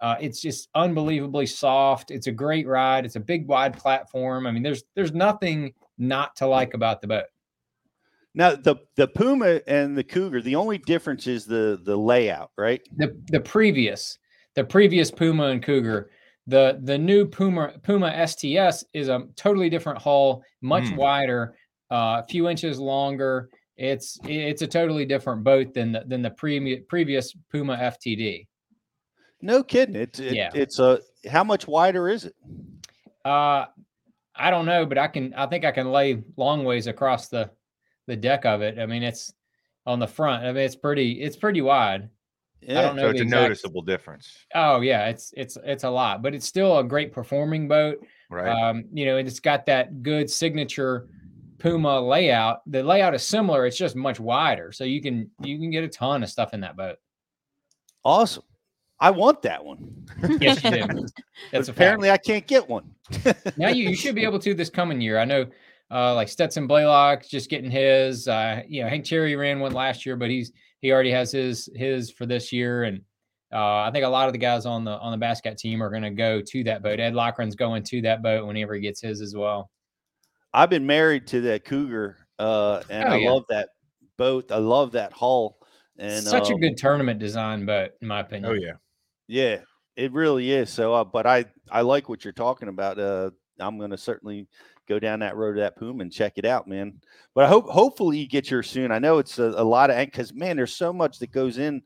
Uh, 0.00 0.16
it's 0.20 0.40
just 0.40 0.68
unbelievably 0.74 1.46
soft. 1.46 2.10
It's 2.10 2.26
a 2.26 2.32
great 2.32 2.66
ride. 2.66 3.06
It's 3.06 3.16
a 3.16 3.20
big 3.20 3.46
wide 3.46 3.76
platform. 3.76 4.46
I 4.46 4.50
mean 4.50 4.62
there's 4.62 4.84
there's 4.94 5.12
nothing 5.12 5.72
not 5.98 6.36
to 6.36 6.46
like 6.46 6.74
about 6.74 7.00
the 7.00 7.06
boat 7.06 7.24
Now 8.36 8.54
the 8.54 8.76
the 8.96 9.08
Puma 9.08 9.60
and 9.66 9.96
the 9.96 10.04
Cougar, 10.04 10.42
the 10.42 10.54
only 10.56 10.76
difference 10.78 11.26
is 11.26 11.46
the 11.46 11.80
the 11.82 11.96
layout, 11.96 12.50
right? 12.56 12.80
the 12.98 13.16
the 13.30 13.40
previous 13.40 14.18
the 14.54 14.62
previous 14.62 15.10
Puma 15.10 15.44
and 15.46 15.62
Cougar. 15.62 16.10
The 16.46 16.78
the 16.84 16.98
new 16.98 17.24
Puma 17.26 17.72
Puma 17.82 18.26
STS 18.26 18.84
is 18.92 19.08
a 19.08 19.26
totally 19.36 19.68
different 19.70 19.98
hull, 20.00 20.44
much 20.60 20.86
Hmm. 20.88 20.96
wider, 20.96 21.56
uh, 21.90 22.22
a 22.22 22.26
few 22.28 22.48
inches 22.48 22.78
longer. 22.78 23.48
It's 23.78 24.18
it's 24.24 24.62
a 24.62 24.66
totally 24.66 25.06
different 25.06 25.42
boat 25.42 25.72
than 25.74 25.92
the, 25.92 26.04
than 26.06 26.20
the 26.22 26.30
previous 26.30 26.80
previous 26.88 27.34
Puma 27.50 27.76
FTD. 27.76 28.46
No 29.40 29.62
kidding. 29.62 29.96
It's 29.96 30.18
it, 30.20 30.34
Yeah. 30.34 30.50
it's 30.54 30.78
a 30.78 31.00
how 31.28 31.42
much 31.42 31.66
wider 31.66 32.08
is 32.10 32.26
it? 32.26 32.34
Uh, 33.24 33.64
I 34.34 34.50
don't 34.50 34.66
know, 34.66 34.84
but 34.86 34.98
I 34.98 35.08
can. 35.08 35.32
I 35.34 35.46
think 35.46 35.64
I 35.64 35.72
can 35.72 35.90
lay 35.90 36.22
long 36.36 36.64
ways 36.64 36.86
across 36.86 37.28
the 37.28 37.50
the 38.06 38.16
deck 38.16 38.44
of 38.44 38.62
it. 38.62 38.78
I 38.78 38.86
mean, 38.86 39.02
it's 39.02 39.32
on 39.86 39.98
the 39.98 40.06
front. 40.06 40.44
I 40.44 40.52
mean, 40.52 40.62
it's 40.62 40.76
pretty. 40.76 41.20
It's 41.22 41.36
pretty 41.36 41.62
wide. 41.62 42.08
I 42.68 42.72
don't 42.74 42.96
know 42.96 43.02
so 43.02 43.10
it's 43.10 43.20
a 43.20 43.24
noticeable 43.24 43.82
difference. 43.82 44.46
Oh 44.54 44.80
yeah, 44.80 45.06
it's 45.06 45.32
it's 45.36 45.56
it's 45.64 45.84
a 45.84 45.90
lot, 45.90 46.22
but 46.22 46.34
it's 46.34 46.46
still 46.46 46.78
a 46.78 46.84
great 46.84 47.12
performing 47.12 47.68
boat. 47.68 48.04
Right. 48.30 48.48
Um, 48.48 48.86
you 48.92 49.06
know, 49.06 49.18
and 49.18 49.28
it's 49.28 49.40
got 49.40 49.66
that 49.66 50.02
good 50.02 50.28
signature 50.28 51.08
Puma 51.58 52.00
layout. 52.00 52.60
The 52.66 52.82
layout 52.82 53.14
is 53.14 53.22
similar, 53.22 53.66
it's 53.66 53.76
just 53.76 53.94
much 53.94 54.18
wider. 54.18 54.72
So 54.72 54.84
you 54.84 55.00
can 55.00 55.30
you 55.42 55.58
can 55.58 55.70
get 55.70 55.84
a 55.84 55.88
ton 55.88 56.22
of 56.22 56.28
stuff 56.28 56.54
in 56.54 56.60
that 56.60 56.76
boat. 56.76 56.96
Awesome. 58.04 58.42
I 58.98 59.10
want 59.10 59.42
that 59.42 59.64
one. 59.64 60.06
Yes, 60.40 60.64
you 60.64 60.70
do. 60.70 61.06
That's 61.52 61.68
apparently 61.68 62.10
I 62.10 62.16
can't 62.16 62.46
get 62.46 62.66
one. 62.66 62.94
now 63.56 63.68
you, 63.68 63.90
you 63.90 63.94
should 63.96 64.14
be 64.14 64.24
able 64.24 64.38
to 64.38 64.54
this 64.54 64.70
coming 64.70 65.00
year. 65.00 65.18
I 65.18 65.24
know 65.24 65.46
uh 65.90 66.14
like 66.14 66.28
Stetson 66.28 66.66
Blaylock 66.66 67.26
just 67.26 67.50
getting 67.50 67.70
his. 67.70 68.28
Uh, 68.28 68.62
you 68.68 68.82
know, 68.82 68.88
Hank 68.88 69.04
Cherry 69.04 69.36
ran 69.36 69.60
one 69.60 69.72
last 69.72 70.04
year, 70.06 70.16
but 70.16 70.30
he's 70.30 70.52
he 70.80 70.92
already 70.92 71.10
has 71.10 71.30
his 71.32 71.68
his 71.74 72.10
for 72.10 72.26
this 72.26 72.52
year. 72.52 72.84
And 72.84 73.00
uh 73.52 73.82
I 73.82 73.90
think 73.92 74.04
a 74.04 74.08
lot 74.08 74.26
of 74.26 74.32
the 74.32 74.38
guys 74.38 74.66
on 74.66 74.84
the 74.84 74.98
on 74.98 75.12
the 75.12 75.18
Bass 75.18 75.40
Cat 75.40 75.58
team 75.58 75.82
are 75.82 75.90
gonna 75.90 76.10
go 76.10 76.40
to 76.40 76.64
that 76.64 76.82
boat. 76.82 76.98
Ed 77.00 77.14
Loughran's 77.14 77.54
going 77.54 77.82
to 77.84 78.02
that 78.02 78.22
boat 78.22 78.46
whenever 78.46 78.74
he 78.74 78.80
gets 78.80 79.00
his 79.00 79.20
as 79.20 79.34
well. 79.34 79.70
I've 80.52 80.70
been 80.70 80.86
married 80.86 81.26
to 81.28 81.40
that 81.42 81.64
Cougar 81.64 82.16
uh, 82.38 82.82
and 82.90 83.08
Oh, 83.08 83.12
I 83.12 83.16
yeah. 83.18 83.30
love 83.30 83.44
that 83.50 83.68
boat. 84.16 84.50
I 84.50 84.56
love 84.58 84.92
that 84.92 85.12
hull. 85.12 85.58
And 85.98 86.24
Such 86.24 86.50
a 86.50 86.54
um, 86.54 86.60
good 86.60 86.76
tournament 86.76 87.18
design 87.20 87.64
boat, 87.64 87.90
in 88.00 88.08
my 88.08 88.20
opinion. 88.20 88.50
Oh 88.50 88.54
yeah. 88.54 88.72
Yeah, 89.28 89.60
it 89.96 90.12
really 90.12 90.50
is. 90.52 90.70
So, 90.70 90.94
uh, 90.94 91.04
but 91.04 91.26
I 91.26 91.46
I 91.70 91.80
like 91.82 92.08
what 92.08 92.24
you're 92.24 92.32
talking 92.32 92.68
about. 92.68 92.98
Uh, 92.98 93.30
I'm 93.58 93.78
gonna 93.78 93.96
certainly 93.96 94.46
go 94.86 94.98
down 94.98 95.20
that 95.20 95.36
road 95.36 95.54
to 95.54 95.60
that 95.60 95.76
Puma 95.76 96.02
and 96.02 96.12
check 96.12 96.34
it 96.36 96.44
out, 96.44 96.68
man. 96.68 97.00
But 97.34 97.44
I 97.44 97.48
hope 97.48 97.68
hopefully 97.68 98.18
you 98.18 98.28
get 98.28 98.50
yours 98.50 98.70
soon. 98.70 98.90
I 98.90 98.98
know 98.98 99.18
it's 99.18 99.38
a, 99.38 99.54
a 99.56 99.64
lot 99.64 99.90
of 99.90 99.96
because 99.98 100.32
man, 100.32 100.56
there's 100.56 100.74
so 100.74 100.92
much 100.92 101.18
that 101.18 101.32
goes 101.32 101.58
in 101.58 101.82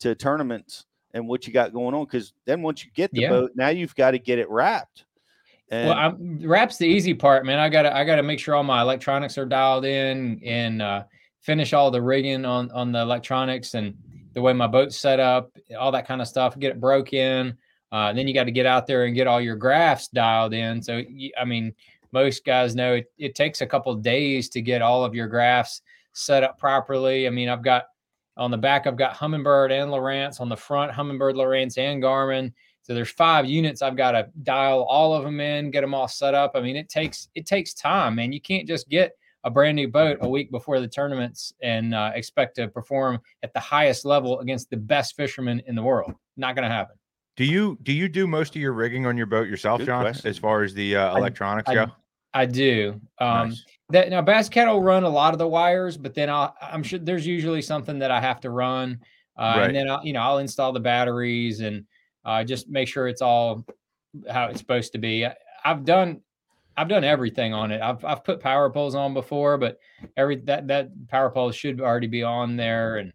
to 0.00 0.14
tournaments 0.14 0.84
and 1.14 1.28
what 1.28 1.46
you 1.46 1.52
got 1.52 1.72
going 1.72 1.94
on. 1.94 2.04
Because 2.04 2.32
then 2.46 2.62
once 2.62 2.84
you 2.84 2.90
get 2.94 3.12
the 3.12 3.22
Yeah. 3.22 3.30
boat, 3.30 3.52
now 3.54 3.68
you've 3.68 3.94
got 3.94 4.12
to 4.12 4.18
get 4.18 4.38
it 4.38 4.48
wrapped. 4.50 5.04
And 5.70 5.88
well, 5.88 5.98
I'm, 5.98 6.38
wraps 6.46 6.76
the 6.76 6.86
easy 6.86 7.14
part, 7.14 7.46
man. 7.46 7.58
I 7.58 7.68
gotta 7.70 7.96
I 7.96 8.04
gotta 8.04 8.22
make 8.22 8.38
sure 8.38 8.54
all 8.54 8.62
my 8.62 8.82
electronics 8.82 9.38
are 9.38 9.46
dialed 9.46 9.86
in 9.86 10.40
and 10.44 10.82
uh, 10.82 11.04
finish 11.40 11.72
all 11.72 11.90
the 11.90 12.02
rigging 12.02 12.44
on 12.44 12.70
on 12.72 12.92
the 12.92 13.00
electronics 13.00 13.74
and 13.74 13.96
the 14.34 14.42
way 14.42 14.52
my 14.52 14.66
boat's 14.66 14.96
set 14.96 15.18
up, 15.18 15.50
all 15.78 15.92
that 15.92 16.06
kind 16.06 16.20
of 16.20 16.28
stuff. 16.28 16.58
Get 16.58 16.72
it 16.72 16.80
broke 16.80 17.12
in. 17.14 17.56
Uh, 17.90 18.12
then 18.12 18.26
you 18.26 18.32
got 18.32 18.44
to 18.44 18.50
get 18.50 18.64
out 18.64 18.86
there 18.86 19.04
and 19.04 19.14
get 19.14 19.26
all 19.26 19.40
your 19.40 19.56
graphs 19.56 20.08
dialed 20.08 20.54
in. 20.54 20.82
So 20.82 21.02
I 21.38 21.44
mean, 21.44 21.74
most 22.12 22.44
guys 22.44 22.74
know 22.74 22.94
it, 22.94 23.06
it 23.18 23.34
takes 23.34 23.60
a 23.60 23.66
couple 23.66 23.94
days 23.94 24.48
to 24.50 24.60
get 24.60 24.82
all 24.82 25.04
of 25.04 25.14
your 25.14 25.26
graphs 25.26 25.82
set 26.12 26.42
up 26.42 26.58
properly. 26.58 27.26
I 27.26 27.30
mean, 27.30 27.48
I've 27.48 27.62
got 27.62 27.84
on 28.36 28.50
the 28.50 28.58
back, 28.58 28.86
I've 28.86 28.96
got 28.96 29.14
Humminbird 29.14 29.70
and 29.70 29.90
Lowrance. 29.90 30.40
On 30.40 30.48
the 30.48 30.56
front, 30.56 30.92
Humminbird, 30.92 31.34
Lowrance, 31.34 31.76
and 31.76 32.02
Garmin. 32.02 32.52
So 32.82 32.94
there's 32.94 33.10
five 33.10 33.46
units. 33.46 33.82
I've 33.82 33.96
got 33.96 34.12
to 34.12 34.28
dial 34.42 34.82
all 34.82 35.14
of 35.14 35.22
them 35.22 35.40
in, 35.40 35.70
get 35.70 35.82
them 35.82 35.94
all 35.94 36.08
set 36.08 36.34
up. 36.34 36.52
I 36.54 36.60
mean, 36.60 36.76
it 36.76 36.88
takes 36.88 37.28
it 37.34 37.46
takes 37.46 37.74
time, 37.74 38.16
man. 38.16 38.32
You 38.32 38.40
can't 38.40 38.66
just 38.66 38.88
get 38.88 39.12
a 39.44 39.50
brand 39.50 39.76
new 39.76 39.88
boat 39.88 40.18
a 40.20 40.28
week 40.28 40.50
before 40.50 40.80
the 40.80 40.88
tournaments 40.88 41.52
and 41.62 41.94
uh, 41.94 42.12
expect 42.14 42.56
to 42.56 42.68
perform 42.68 43.20
at 43.42 43.52
the 43.52 43.60
highest 43.60 44.04
level 44.04 44.40
against 44.40 44.70
the 44.70 44.76
best 44.76 45.16
fishermen 45.16 45.62
in 45.66 45.74
the 45.74 45.82
world. 45.82 46.12
Not 46.36 46.54
going 46.54 46.68
to 46.68 46.74
happen. 46.74 46.96
Do 47.36 47.44
you 47.44 47.78
do 47.82 47.92
you 47.92 48.08
do 48.08 48.26
most 48.26 48.54
of 48.54 48.60
your 48.60 48.72
rigging 48.72 49.06
on 49.06 49.16
your 49.16 49.26
boat 49.26 49.48
yourself, 49.48 49.78
Good 49.78 49.86
John? 49.86 50.02
question. 50.02 50.28
As 50.28 50.38
far 50.38 50.62
as 50.62 50.74
the 50.74 50.96
uh, 50.96 51.16
electronics 51.16 51.68
I, 51.68 51.74
go? 51.74 51.86
I 52.34 52.46
do. 52.46 53.00
Um, 53.18 53.50
Nice. 53.50 53.64
That 53.90 54.08
now 54.08 54.22
Bass 54.22 54.48
Cat 54.48 54.68
will 54.68 54.82
run 54.82 55.04
a 55.04 55.08
lot 55.08 55.34
of 55.34 55.38
the 55.38 55.46
wires, 55.46 55.98
but 55.98 56.14
then 56.14 56.30
I'll, 56.30 56.54
I'm 56.62 56.82
sure 56.82 56.98
there's 56.98 57.26
usually 57.26 57.60
something 57.60 57.98
that 57.98 58.10
I 58.10 58.20
have 58.20 58.40
to 58.40 58.48
run, 58.50 58.98
uh, 59.36 59.54
Right. 59.58 59.66
and 59.66 59.76
then 59.76 59.90
I'll, 59.90 60.02
you 60.04 60.14
know 60.14 60.20
I'll 60.22 60.38
install 60.38 60.72
the 60.72 60.80
batteries 60.80 61.60
and 61.60 61.84
uh, 62.24 62.42
just 62.42 62.70
make 62.70 62.88
sure 62.88 63.06
it's 63.06 63.20
all 63.20 63.66
how 64.30 64.46
it's 64.46 64.60
supposed 64.60 64.92
to 64.92 64.98
be. 64.98 65.26
I, 65.26 65.34
I've 65.64 65.84
done 65.84 66.22
I've 66.74 66.88
done 66.88 67.04
everything 67.04 67.52
on 67.52 67.70
it. 67.70 67.82
I've 67.82 68.02
I've 68.02 68.24
put 68.24 68.40
power 68.40 68.70
poles 68.70 68.94
on 68.94 69.12
before, 69.12 69.58
but 69.58 69.78
every 70.16 70.36
that 70.46 70.66
that 70.68 70.88
power 71.08 71.28
pole 71.28 71.50
should 71.52 71.82
already 71.82 72.06
be 72.06 72.22
on 72.22 72.56
there, 72.56 72.96
and 72.96 73.12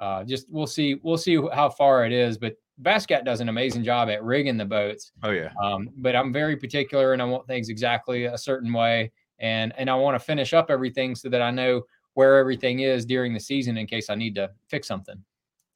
uh, 0.00 0.24
just 0.24 0.46
we'll 0.50 0.66
see 0.66 0.98
we'll 1.04 1.16
see 1.16 1.36
how 1.54 1.68
far 1.70 2.04
it 2.06 2.12
is. 2.12 2.38
But 2.38 2.56
Bass 2.78 3.06
Cat 3.06 3.24
does 3.24 3.40
an 3.40 3.48
amazing 3.48 3.82
job 3.84 4.08
at 4.08 4.22
rigging 4.22 4.56
the 4.56 4.64
boats. 4.64 5.12
Oh 5.22 5.30
yeah. 5.30 5.50
Um, 5.62 5.90
but 5.98 6.14
I'm 6.14 6.32
very 6.32 6.56
particular 6.56 7.12
and 7.12 7.20
I 7.20 7.24
want 7.24 7.46
things 7.46 7.68
exactly 7.68 8.24
a 8.24 8.38
certain 8.38 8.72
way. 8.72 9.10
And 9.40 9.72
and 9.76 9.88
I 9.90 9.94
want 9.94 10.14
to 10.14 10.24
finish 10.24 10.52
up 10.54 10.70
everything 10.70 11.14
so 11.14 11.28
that 11.28 11.42
I 11.42 11.50
know 11.50 11.82
where 12.14 12.38
everything 12.38 12.80
is 12.80 13.04
during 13.04 13.32
the 13.34 13.40
season 13.40 13.76
in 13.76 13.86
case 13.86 14.10
I 14.10 14.14
need 14.14 14.34
to 14.36 14.50
fix 14.68 14.88
something. 14.88 15.22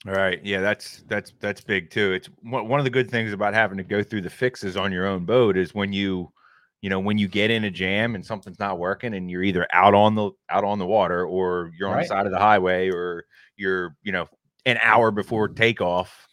All 0.06 0.14
right. 0.14 0.40
Yeah, 0.44 0.60
that's 0.60 1.04
that's 1.08 1.32
that's 1.38 1.60
big 1.60 1.90
too. 1.90 2.12
It's 2.12 2.28
one 2.42 2.66
one 2.68 2.80
of 2.80 2.84
the 2.84 2.90
good 2.90 3.10
things 3.10 3.32
about 3.32 3.54
having 3.54 3.78
to 3.78 3.84
go 3.84 4.02
through 4.02 4.22
the 4.22 4.30
fixes 4.30 4.76
on 4.76 4.90
your 4.90 5.06
own 5.06 5.24
boat 5.24 5.56
is 5.56 5.74
when 5.74 5.92
you, 5.92 6.32
you 6.80 6.90
know, 6.90 6.98
when 6.98 7.18
you 7.18 7.28
get 7.28 7.52
in 7.52 7.62
a 7.64 7.70
jam 7.70 8.16
and 8.16 8.26
something's 8.26 8.58
not 8.58 8.80
working 8.80 9.14
and 9.14 9.30
you're 9.30 9.44
either 9.44 9.66
out 9.72 9.94
on 9.94 10.16
the 10.16 10.30
out 10.50 10.64
on 10.64 10.80
the 10.80 10.86
water 10.86 11.24
or 11.24 11.70
you're 11.78 11.88
on 11.88 11.94
Right. 11.96 12.02
the 12.02 12.08
side 12.08 12.26
of 12.26 12.32
the 12.32 12.38
highway 12.38 12.90
or 12.90 13.24
you're, 13.56 13.94
you 14.02 14.10
know, 14.10 14.26
an 14.66 14.78
hour 14.82 15.12
before 15.12 15.46
takeoff, 15.46 16.26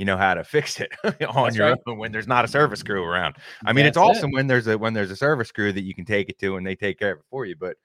you 0.00 0.06
know 0.06 0.16
how 0.16 0.32
to 0.32 0.42
fix 0.42 0.80
it 0.80 0.90
on 1.04 1.12
That's 1.44 1.56
your 1.56 1.68
right. 1.68 1.78
own 1.86 1.98
when 1.98 2.10
there's 2.10 2.26
not 2.26 2.42
a 2.46 2.48
service 2.48 2.82
crew 2.82 3.04
around. 3.04 3.36
I 3.66 3.74
mean, 3.74 3.84
it's 3.84 3.98
That's 3.98 4.08
it. 4.08 4.10
awesome 4.16 4.30
when 4.32 4.46
there's 4.46 4.66
a 4.66 4.78
when 4.78 4.94
there's 4.94 5.10
a 5.10 5.16
service 5.16 5.52
crew 5.52 5.74
that 5.74 5.82
you 5.82 5.94
can 5.94 6.06
take 6.06 6.30
it 6.30 6.38
to 6.38 6.56
and 6.56 6.66
they 6.66 6.74
take 6.74 6.98
care 6.98 7.12
of 7.12 7.18
it 7.18 7.24
for 7.28 7.44
you, 7.44 7.54
but 7.54 7.76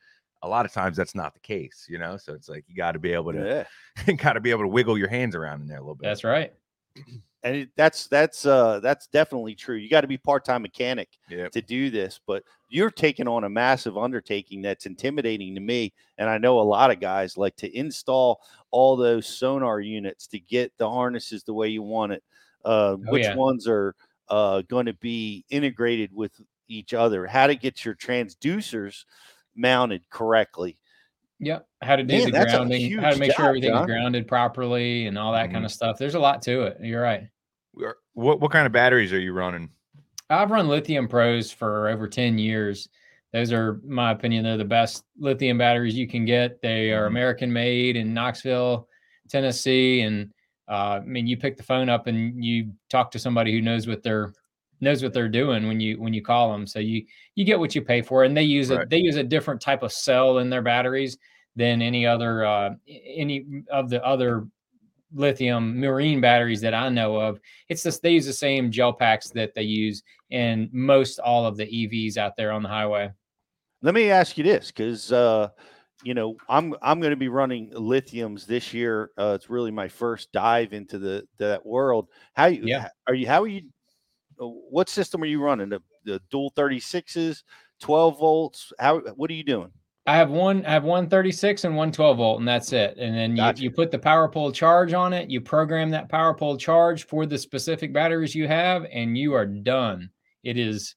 a 0.42 0.48
lot 0.48 0.66
of 0.66 0.72
times 0.72 0.96
that's 0.96 1.14
not 1.14 1.34
the 1.34 1.42
case, 1.42 1.88
you 1.90 1.98
know. 1.98 2.16
So 2.16 2.34
it's 2.34 2.48
like 2.48 2.64
you 2.70 2.76
got 2.78 2.94
to 2.94 3.00
be 3.00 3.12
able 3.12 3.34
to 3.34 3.68
yeah. 4.08 4.14
got 4.24 4.34
to 4.34 4.40
be 4.40 4.52
able 4.52 4.62
to 4.62 4.70
wiggle 4.70 4.98
your 4.98 5.10
hands 5.10 5.36
around 5.36 5.60
in 5.62 5.68
there 5.68 5.78
a 5.78 5.82
little 5.82 5.96
bit. 5.96 6.06
That's 6.06 6.24
right. 6.24 6.54
And 7.44 7.56
it, 7.56 7.70
that's 7.76 8.08
that's 8.08 8.46
uh 8.46 8.80
that's 8.80 9.08
definitely 9.08 9.56
true. 9.56 9.76
You 9.76 9.90
got 9.90 10.02
to 10.02 10.08
be 10.08 10.18
part-time 10.18 10.62
mechanic 10.62 11.10
Yep. 11.28 11.54
to 11.54 11.62
do 11.62 11.90
this, 11.90 12.20
but 12.26 12.44
you're 12.70 12.92
taking 12.92 13.28
on 13.28 13.44
a 13.44 13.50
massive 13.50 13.98
undertaking 13.98 14.62
that's 14.62 14.86
intimidating 14.86 15.54
to 15.56 15.62
me. 15.62 15.94
And 16.18 16.30
I 16.30 16.38
know 16.38 16.60
a 16.60 16.62
lot 16.62 16.92
of 16.92 17.00
guys 17.00 17.38
like 17.38 17.56
to 17.58 17.78
install 17.78 18.42
all 18.72 18.96
those 18.98 19.28
sonar 19.28 19.80
units 19.80 20.28
to 20.28 20.40
get 20.40 20.74
the 20.78 20.90
harnesses 20.90 21.44
the 21.44 21.54
way 21.54 21.70
you 21.70 21.84
want 21.84 22.14
it. 22.14 22.24
Uh, 22.64 22.96
Oh, 23.08 23.16
which 23.16 23.32
yeah. 23.32 23.36
ones 23.36 23.68
are 23.68 23.96
uh, 24.28 24.64
going 24.64 24.88
to 24.88 24.94
be 24.94 25.46
integrated 25.50 26.12
with 26.14 26.32
each 26.68 26.94
other? 26.96 27.28
How 27.28 27.46
to 27.46 27.56
get 27.56 27.86
your 27.86 27.94
transducers 27.96 29.06
mounted 29.56 30.10
correctly? 30.10 30.80
Yep. 31.46 31.68
How 31.84 31.96
to 31.96 32.04
do 32.04 32.18
Man, 32.18 32.32
the 32.32 32.32
grounding, 32.32 32.94
how 33.00 33.10
to 33.10 33.16
huge 33.16 33.20
make 33.20 33.32
sure 33.34 33.46
job, 33.46 33.50
everything 33.50 33.70
John. 33.70 33.82
is 33.84 33.86
grounded 33.86 34.28
properly 34.28 35.06
and 35.06 35.16
all 35.16 35.32
that 35.34 35.52
kind 35.52 35.62
Mhm. 35.62 35.66
of 35.66 35.72
stuff. 35.72 36.00
There's 36.00 36.16
a 36.16 36.20
lot 36.20 36.42
to 36.44 36.64
it. 36.64 36.78
You're 36.82 37.04
right. 37.04 37.28
Where- 37.74 37.98
What 38.14 38.40
what 38.42 38.52
kind 38.52 38.66
of 38.66 38.72
batteries 38.72 39.14
are 39.14 39.20
you 39.20 39.32
running? 39.32 39.70
I've 40.30 40.50
run 40.50 40.68
lithium 40.68 41.08
pros 41.08 41.52
for 41.52 41.88
over 41.88 42.08
10 42.08 42.40
years. 42.40 42.90
Those 43.32 43.52
are, 43.54 43.80
my 43.86 44.12
opinion, 44.12 44.44
they're 44.44 44.58
the 44.58 44.66
best 44.66 45.04
lithium 45.20 45.58
batteries 45.60 45.96
you 45.96 46.08
can 46.08 46.26
get. 46.26 46.62
They 46.62 46.92
are 46.92 47.04
Mhm. 47.04 47.10
American 47.10 47.54
made 47.54 47.96
in 47.96 48.12
Knoxville, 48.14 48.88
Tennessee. 49.30 50.02
And 50.02 50.32
uh, 50.68 51.00
I 51.00 51.00
mean, 51.02 51.28
you 51.28 51.38
pick 51.38 51.58
the 51.58 51.64
phone 51.64 51.90
up 51.90 52.08
and 52.08 52.44
you 52.44 52.72
talk 52.90 53.12
to 53.12 53.20
somebody 53.20 53.52
who 53.52 53.62
knows 53.62 53.88
what 53.88 54.02
they're 54.02 54.34
knows 54.82 55.02
what 55.04 55.14
they're 55.14 55.30
doing 55.30 55.68
when 55.68 55.80
you 55.80 56.00
when 56.02 56.14
you 56.14 56.22
call 56.24 56.52
them. 56.52 56.66
So 56.66 56.80
you 56.80 57.06
you 57.36 57.46
get 57.46 57.60
what 57.60 57.76
you 57.76 57.82
pay 57.84 58.02
for. 58.02 58.24
And 58.24 58.36
they 58.36 58.44
use 58.44 58.72
a 58.72 58.86
they 58.90 58.98
use 58.98 59.16
a 59.16 59.24
different 59.24 59.62
type 59.62 59.84
of 59.84 59.92
cell 59.92 60.40
in 60.40 60.50
their 60.50 60.62
batteries 60.64 61.18
than 61.56 61.82
any 61.82 62.06
other 62.06 62.46
uh, 62.46 62.76
any 62.88 63.64
of 63.72 63.90
the 63.90 64.04
other 64.06 64.48
lithium 65.14 65.80
marine 65.80 66.20
batteries 66.20 66.62
that 66.62 66.74
I 66.74 66.90
know 66.90 67.16
of. 67.16 67.40
It's 67.70 67.84
just 67.84 68.02
they 68.02 68.12
use 68.12 68.26
the 68.26 68.34
same 68.34 68.72
gel 68.72 68.92
packs 68.92 69.30
that 69.30 69.54
they 69.54 69.62
use 69.64 70.04
in 70.30 70.70
most 70.74 71.20
all 71.20 71.46
of 71.46 71.56
the 71.56 71.66
EVs 71.66 72.18
out 72.18 72.36
there 72.36 72.52
on 72.52 72.64
the 72.64 72.70
highway. 72.70 73.12
Let 73.82 73.94
me 73.94 74.10
ask 74.10 74.38
you 74.38 74.44
this, 74.44 74.68
because 74.72 75.12
uh, 75.12 75.50
you 76.04 76.14
know 76.14 76.36
I'm 76.50 76.76
I'm 76.82 77.00
going 77.00 77.12
to 77.12 77.18
be 77.18 77.30
running 77.30 77.72
lithiums 77.72 78.46
this 78.46 78.74
year. 78.74 79.12
Uh, 79.18 79.34
it's 79.36 79.50
really 79.50 79.72
my 79.72 79.88
first 79.88 80.32
dive 80.32 80.74
into 80.74 80.98
the 80.98 81.26
that 81.38 81.66
world. 81.66 82.08
How 82.34 82.48
you 82.48 82.64
Yeah. 82.66 82.90
are 83.08 83.14
you? 83.14 83.28
How 83.28 83.44
are 83.44 83.48
you? 83.48 83.62
uh, 84.42 84.48
What 84.48 84.90
system 84.90 85.22
are 85.24 85.28
you 85.28 85.42
running? 85.42 85.70
The, 85.70 85.82
the 86.04 86.20
dual 86.32 86.52
thirty 86.56 86.80
sixes, 86.80 87.44
twelve 87.80 88.18
volts. 88.20 88.74
How? 88.80 89.00
What 89.00 89.30
are 89.30 89.34
you 89.36 89.44
doing? 89.44 89.72
I 90.08 90.16
have 90.16 90.30
one 90.30 90.66
I 90.66 90.72
have 90.72 90.84
one 90.84 91.10
36 91.10 91.64
and 91.64 91.76
one 91.76 91.92
12 91.92 92.18
volt, 92.18 92.40
and 92.40 92.48
that's 92.48 92.74
it. 92.74 92.98
And 92.98 93.16
then 93.16 93.32
you, 93.32 93.38
Gotcha. 93.38 93.64
you 93.64 93.72
put 93.72 93.90
the 93.90 93.98
power 93.98 94.30
pole 94.30 94.52
charge 94.52 94.94
on 94.94 95.14
it, 95.14 95.30
you 95.30 95.42
program 95.42 95.90
that 95.92 96.10
power 96.10 96.34
pole 96.34 96.58
charge 96.58 97.08
for 97.08 97.26
the 97.26 97.38
specific 97.38 97.92
batteries 97.92 98.36
you 98.36 98.48
have, 98.48 98.86
and 98.92 99.18
you 99.18 99.34
are 99.34 99.46
done. 99.48 100.10
It 100.44 100.58
is 100.60 100.96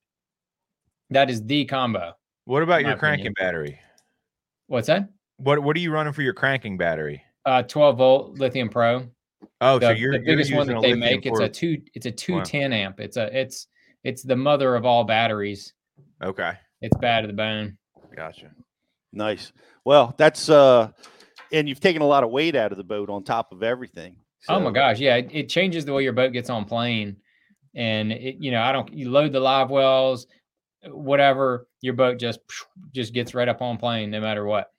that 1.11 1.31
is 1.31 1.43
the 1.47 1.65
combo. 1.65 2.13
What 2.45 2.63
about 2.63 2.83
your 2.83 2.97
cranking 2.97 3.29
opinion. 3.29 3.35
battery? 3.39 3.81
What's 4.67 4.89
that? 4.89 5.09
What 5.39 5.61
what 5.61 5.75
are 5.77 5.81
you 5.81 5.91
running 5.91 6.13
for 6.13 6.23
your 6.23 6.35
cranking 6.35 6.77
battery? 6.77 7.23
Uh 7.47 7.63
12 7.63 7.97
volt 7.97 8.39
lithium 8.39 8.69
pro. 8.69 9.09
Oh, 9.61 9.81
so 9.81 9.89
the, 9.89 9.99
you're 9.99 10.13
the 10.13 10.19
you're 10.19 10.37
biggest 10.37 10.55
one 10.55 10.67
that 10.67 10.83
they 10.83 10.95
make. 10.95 11.25
It's 11.25 11.41
a 11.41 11.49
two. 11.49 11.81
It's 11.95 12.07
a 12.07 12.11
two 12.11 12.43
ten 12.43 12.73
amp. 12.73 13.01
It's 13.01 13.17
a 13.17 13.35
it's 13.37 13.69
it's 14.05 14.23
the 14.23 14.37
mother 14.37 14.77
of 14.77 14.85
all 14.85 15.05
batteries. 15.05 15.73
Okay, 16.23 16.53
It's 16.83 16.97
bad 16.99 17.23
to 17.23 17.27
the 17.27 17.33
bone. 17.33 17.79
gotcha. 18.15 18.51
Nice. 19.19 19.53
Well, 19.85 20.15
that's 20.17 20.49
uh, 20.49 20.93
and 21.53 21.69
you've 21.69 21.81
taken 21.81 22.03
a 22.03 22.07
lot 22.07 22.23
of 22.23 22.31
weight 22.31 22.55
out 22.55 22.71
of 22.71 22.79
the 22.79 22.85
boat 22.85 23.11
on 23.11 23.25
top 23.25 23.53
of 23.53 23.65
everything. 23.65 24.17
Oh 24.49 24.61
my 24.61 24.71
gosh, 24.71 25.01
yeah, 25.01 25.17
it, 25.17 25.29
it 25.33 25.49
changes 25.49 25.85
the 25.85 25.93
way 25.93 26.05
your 26.05 26.13
boat 26.13 26.33
gets 26.33 26.49
on 26.49 26.65
plane, 26.65 27.17
and 27.75 28.13
it 28.13 28.37
you 28.39 28.53
know 28.53 28.63
I 28.63 28.71
don't 28.71 28.93
you 28.93 29.11
load 29.11 29.33
the 29.33 29.41
live 29.41 29.71
wells, 29.71 30.29
whatever 30.85 31.67
your 31.81 31.95
boat 31.95 32.19
just 32.19 32.39
just 32.93 33.13
gets 33.13 33.35
right 33.35 33.49
up 33.49 33.61
on 33.61 33.77
plane 33.77 34.11
no 34.11 34.21
matter 34.21 34.47
what. 34.47 34.73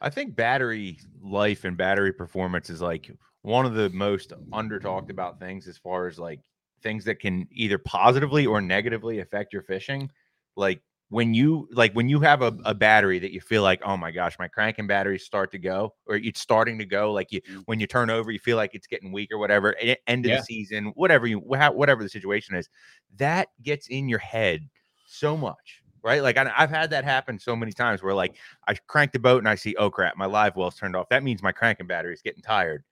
I 0.00 0.08
think 0.08 0.36
battery 0.36 1.00
life 1.20 1.64
and 1.64 1.76
battery 1.76 2.12
performance 2.12 2.70
is 2.70 2.80
like 2.80 3.10
one 3.42 3.66
of 3.66 3.74
the 3.74 3.90
most 3.90 4.32
under 4.52 4.78
talked 4.78 5.10
about 5.10 5.40
things 5.40 5.66
as 5.66 5.78
far 5.78 6.06
as 6.06 6.18
like 6.18 6.40
things 6.82 7.04
that 7.06 7.18
can 7.18 7.48
either 7.50 7.78
positively 7.78 8.46
or 8.46 8.60
negatively 8.60 9.18
affect 9.18 9.52
your 9.52 9.62
fishing. 9.62 10.10
Like 10.56 10.80
when 11.08 11.34
you 11.34 11.68
like 11.72 11.92
when 11.92 12.08
you 12.08 12.20
have 12.20 12.42
a, 12.42 12.56
a 12.64 12.74
battery 12.74 13.18
that 13.18 13.32
you 13.32 13.40
feel 13.40 13.62
like, 13.62 13.80
oh 13.84 13.96
my 13.96 14.10
gosh, 14.10 14.36
my 14.38 14.48
cranking 14.48 14.86
batteries 14.86 15.24
start 15.24 15.50
to 15.52 15.58
go, 15.58 15.94
or 16.06 16.16
it's 16.16 16.40
starting 16.40 16.78
to 16.78 16.84
go. 16.84 17.12
Like 17.12 17.30
you 17.30 17.40
mm. 17.42 17.62
when 17.66 17.78
you 17.80 17.86
turn 17.86 18.10
over, 18.10 18.30
you 18.30 18.38
feel 18.38 18.56
like 18.56 18.74
it's 18.74 18.86
getting 18.86 19.12
weak 19.12 19.30
or 19.32 19.38
whatever. 19.38 19.76
End 20.06 20.24
of 20.24 20.30
Yeah. 20.30 20.38
the 20.38 20.42
season, 20.42 20.92
whatever 20.96 21.26
you 21.26 21.38
wha- 21.38 21.70
whatever 21.70 22.02
the 22.02 22.08
situation 22.08 22.56
is, 22.56 22.68
that 23.16 23.48
gets 23.62 23.88
in 23.88 24.08
your 24.08 24.18
head 24.18 24.68
so 25.06 25.36
much 25.36 25.82
right? 26.04 26.22
Like 26.22 26.36
I, 26.36 26.52
I've 26.56 26.70
had 26.70 26.90
that 26.90 27.02
happen 27.02 27.38
so 27.38 27.56
many 27.56 27.72
times 27.72 28.02
where 28.02 28.14
like 28.14 28.36
I 28.68 28.74
crank 28.86 29.12
the 29.12 29.18
boat 29.18 29.38
and 29.38 29.48
I 29.48 29.54
see, 29.54 29.74
oh 29.76 29.90
crap, 29.90 30.16
my 30.16 30.26
live 30.26 30.54
well's 30.54 30.76
turned 30.76 30.94
off. 30.94 31.08
That 31.08 31.24
means 31.24 31.42
my 31.42 31.50
cranking 31.50 31.86
battery 31.86 32.12
is 32.12 32.20
getting 32.20 32.42
tired. 32.42 32.84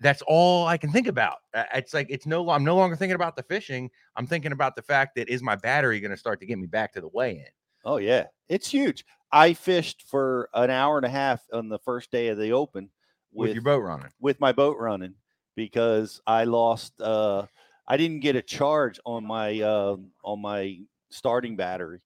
That's 0.00 0.22
all 0.26 0.66
I 0.66 0.76
can 0.76 0.92
think 0.92 1.06
about. 1.08 1.38
Uh, 1.54 1.64
It's 1.74 1.92
like 1.94 2.06
it's 2.10 2.26
no, 2.26 2.50
I'm 2.50 2.64
no 2.64 2.76
longer 2.76 2.96
thinking 2.96 3.16
about 3.16 3.36
the 3.36 3.42
fishing. 3.42 3.90
I'm 4.16 4.26
thinking 4.26 4.52
about 4.52 4.76
the 4.76 4.82
fact 4.82 5.16
that 5.16 5.28
is 5.28 5.42
my 5.42 5.56
battery 5.56 6.00
going 6.00 6.10
to 6.12 6.16
start 6.16 6.40
to 6.40 6.46
get 6.46 6.58
me 6.58 6.66
back 6.66 6.92
to 6.94 7.00
the 7.00 7.08
weigh 7.08 7.32
in? 7.32 7.46
Oh 7.84 7.96
yeah, 7.96 8.26
it's 8.48 8.68
huge. 8.68 9.04
I 9.32 9.52
fished 9.54 10.04
for 10.08 10.48
an 10.54 10.70
hour 10.70 10.96
and 10.96 11.06
a 11.06 11.10
half 11.10 11.42
on 11.52 11.68
the 11.68 11.78
first 11.78 12.10
day 12.10 12.28
of 12.28 12.38
the 12.38 12.52
open 12.52 12.90
With 13.32 13.52
your 13.54 13.62
boat 13.62 13.80
running. 13.80 14.08
With 14.20 14.40
my 14.40 14.52
boat 14.52 14.76
running 14.78 15.14
because 15.56 16.20
I 16.26 16.44
lost. 16.44 17.00
uh 17.00 17.46
I 17.90 17.96
didn't 17.96 18.20
get 18.20 18.36
a 18.36 18.42
charge 18.42 19.00
on 19.06 19.24
my 19.24 19.60
uh, 19.60 19.96
on 20.22 20.40
my 20.42 20.78
starting 21.10 21.56
battery. 21.56 22.00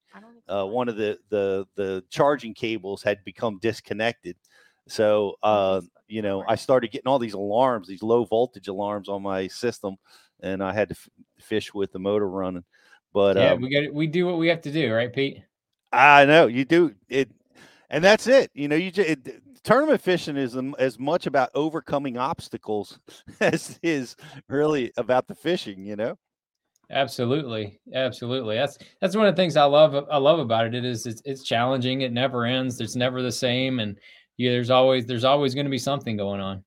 Uh, 0.49 0.65
one 0.65 0.89
of 0.89 0.97
the 0.97 1.19
the 1.29 1.67
the 1.75 2.05
charging 2.09 2.55
cables 2.55 3.03
had 3.03 3.25
become 3.25 3.59
disconnected, 3.59 4.37
so 4.89 5.37
uh, 5.43 5.81
you 6.09 6.23
know 6.23 6.45
I 6.47 6.57
started 6.57 6.91
getting 6.91 7.09
all 7.09 7.19
these 7.19 7.35
alarms, 7.35 7.89
these 7.89 8.03
low 8.03 8.25
voltage 8.25 8.69
alarms 8.69 9.09
on 9.09 9.23
my 9.23 9.49
system, 9.49 9.97
and 10.43 10.63
I 10.63 10.73
had 10.73 10.89
to 10.91 10.95
f- 10.95 11.09
fish 11.45 11.73
with 11.73 11.93
the 11.93 11.99
motor 11.99 12.29
running. 12.29 12.65
But 13.13 13.37
yeah, 13.37 13.53
um, 13.53 13.63
we 13.63 13.69
get 13.69 13.93
we 13.93 14.07
do 14.07 14.27
what 14.27 14.39
we 14.39 14.49
have 14.49 14.63
to 14.63 14.73
do, 14.73 14.93
right, 14.93 15.13
Pete? 15.13 15.43
I 15.93 16.25
know 16.25 16.47
you 16.47 16.65
do 16.65 16.95
it, 17.09 17.31
and 17.91 18.03
that's 18.03 18.27
it. 18.27 18.51
You 18.55 18.69
know, 18.69 18.77
you 18.77 18.91
just 18.91 19.09
it, 19.09 19.43
tournament 19.63 20.01
fishing 20.01 20.37
is 20.37 20.57
as 20.79 20.99
much 20.99 21.27
about 21.27 21.51
overcoming 21.55 22.19
obstacles 22.19 22.99
as 23.41 23.79
is 23.83 24.17
really 24.49 24.93
about 24.97 25.27
the 25.29 25.35
fishing. 25.35 25.85
You 25.85 25.97
know. 25.97 26.19
Absolutely, 26.91 27.81
absolutely. 27.95 28.57
That's 28.57 28.77
that's 29.01 29.17
one 29.17 29.27
of 29.27 29.35
the 29.35 29.41
things 29.41 29.57
I 29.57 29.65
love. 29.65 29.95
I 30.11 30.19
love 30.19 30.39
about 30.39 30.67
it. 30.67 30.75
It 30.75 30.85
is 30.85 31.07
it's, 31.07 31.23
it's 31.25 31.43
challenging. 31.43 32.03
It 32.03 32.13
never 32.13 32.45
ends. 32.45 32.81
It's 32.81 32.97
never 32.97 33.23
the 33.23 33.33
same, 33.33 33.81
and 33.81 33.99
yeah, 34.43 34.51
there's 34.51 34.71
always 34.71 35.07
there's 35.07 35.25
always 35.25 35.55
going 35.55 35.67
to 35.67 35.71
be 35.71 35.79
something 35.79 36.17
going 36.17 36.41
on. 36.41 36.65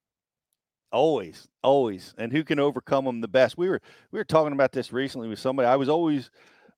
Always, 0.94 1.46
always, 1.62 2.14
and 2.18 2.32
who 2.32 2.46
can 2.46 2.58
overcome 2.58 3.04
them 3.04 3.20
the 3.20 3.28
best? 3.28 3.58
We 3.58 3.68
were 3.68 3.82
we 4.12 4.20
were 4.20 4.24
talking 4.24 4.54
about 4.54 4.72
this 4.72 4.94
recently 4.94 5.28
with 5.28 5.40
somebody. 5.40 5.68
I 5.68 5.76
was 5.76 5.90
always 5.90 6.32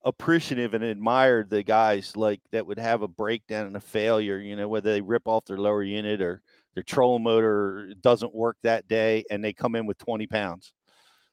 appreciative 0.04 0.74
and 0.74 0.82
admired 0.82 1.50
the 1.50 1.62
guys 1.62 2.16
like 2.16 2.40
that 2.50 2.66
would 2.66 2.80
have 2.80 3.02
a 3.02 3.08
breakdown 3.08 3.66
and 3.68 3.76
a 3.76 3.80
failure. 3.80 4.38
You 4.38 4.56
know, 4.56 4.66
whether 4.66 4.90
they 4.90 5.00
rip 5.00 5.28
off 5.28 5.44
their 5.44 5.58
lower 5.58 5.84
unit 5.84 6.20
or 6.20 6.42
their 6.74 6.82
trolling 6.82 7.22
motor 7.22 7.92
doesn't 8.00 8.34
work 8.34 8.56
that 8.64 8.88
day, 8.88 9.24
and 9.30 9.44
they 9.44 9.52
come 9.52 9.76
in 9.76 9.86
with 9.86 9.98
twenty 9.98 10.26
pounds. 10.26 10.72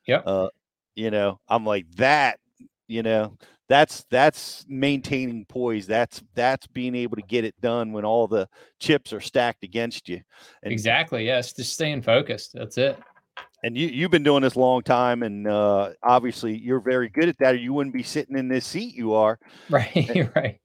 Yeah. 0.06 0.18
Uh, 0.18 0.50
you 0.96 1.10
know, 1.10 1.40
I'm 1.48 1.66
like 1.66 1.90
that. 1.96 2.40
You 2.88 3.02
know, 3.02 3.36
that's 3.68 4.06
that's 4.12 4.66
maintaining 4.68 5.46
poise. 5.46 5.88
That's 5.88 6.22
that's 6.36 6.68
being 6.68 6.96
able 6.96 7.16
to 7.16 7.24
get 7.24 7.46
it 7.46 7.60
done 7.62 7.92
when 7.94 8.06
all 8.06 8.28
the 8.28 8.48
chips 8.80 9.12
are 9.12 9.22
stacked 9.22 9.64
against 9.64 10.08
you. 10.08 10.22
And 10.64 10.72
Exactly. 10.72 11.26
Yes, 11.26 11.54
just 11.54 11.74
staying 11.74 12.04
focused. 12.04 12.52
That's 12.54 12.78
it. 12.78 12.98
and 13.64 13.76
you 13.76 13.88
you've 13.88 14.12
been 14.12 14.24
doing 14.24 14.44
this 14.44 14.56
a 14.56 14.60
long 14.60 14.84
time, 14.84 15.24
and 15.24 15.48
uh, 15.48 15.92
obviously 16.04 16.56
you're 16.58 16.80
very 16.80 17.10
good 17.10 17.28
at 17.28 17.38
that, 17.40 17.56
or 17.56 17.58
you 17.58 17.74
wouldn't 17.74 17.96
be 17.96 18.04
sitting 18.04 18.38
in 18.38 18.48
this 18.48 18.66
seat 18.66 18.96
you 18.96 19.14
are. 19.14 19.40
Right. 19.70 20.30
right. 20.36 20.60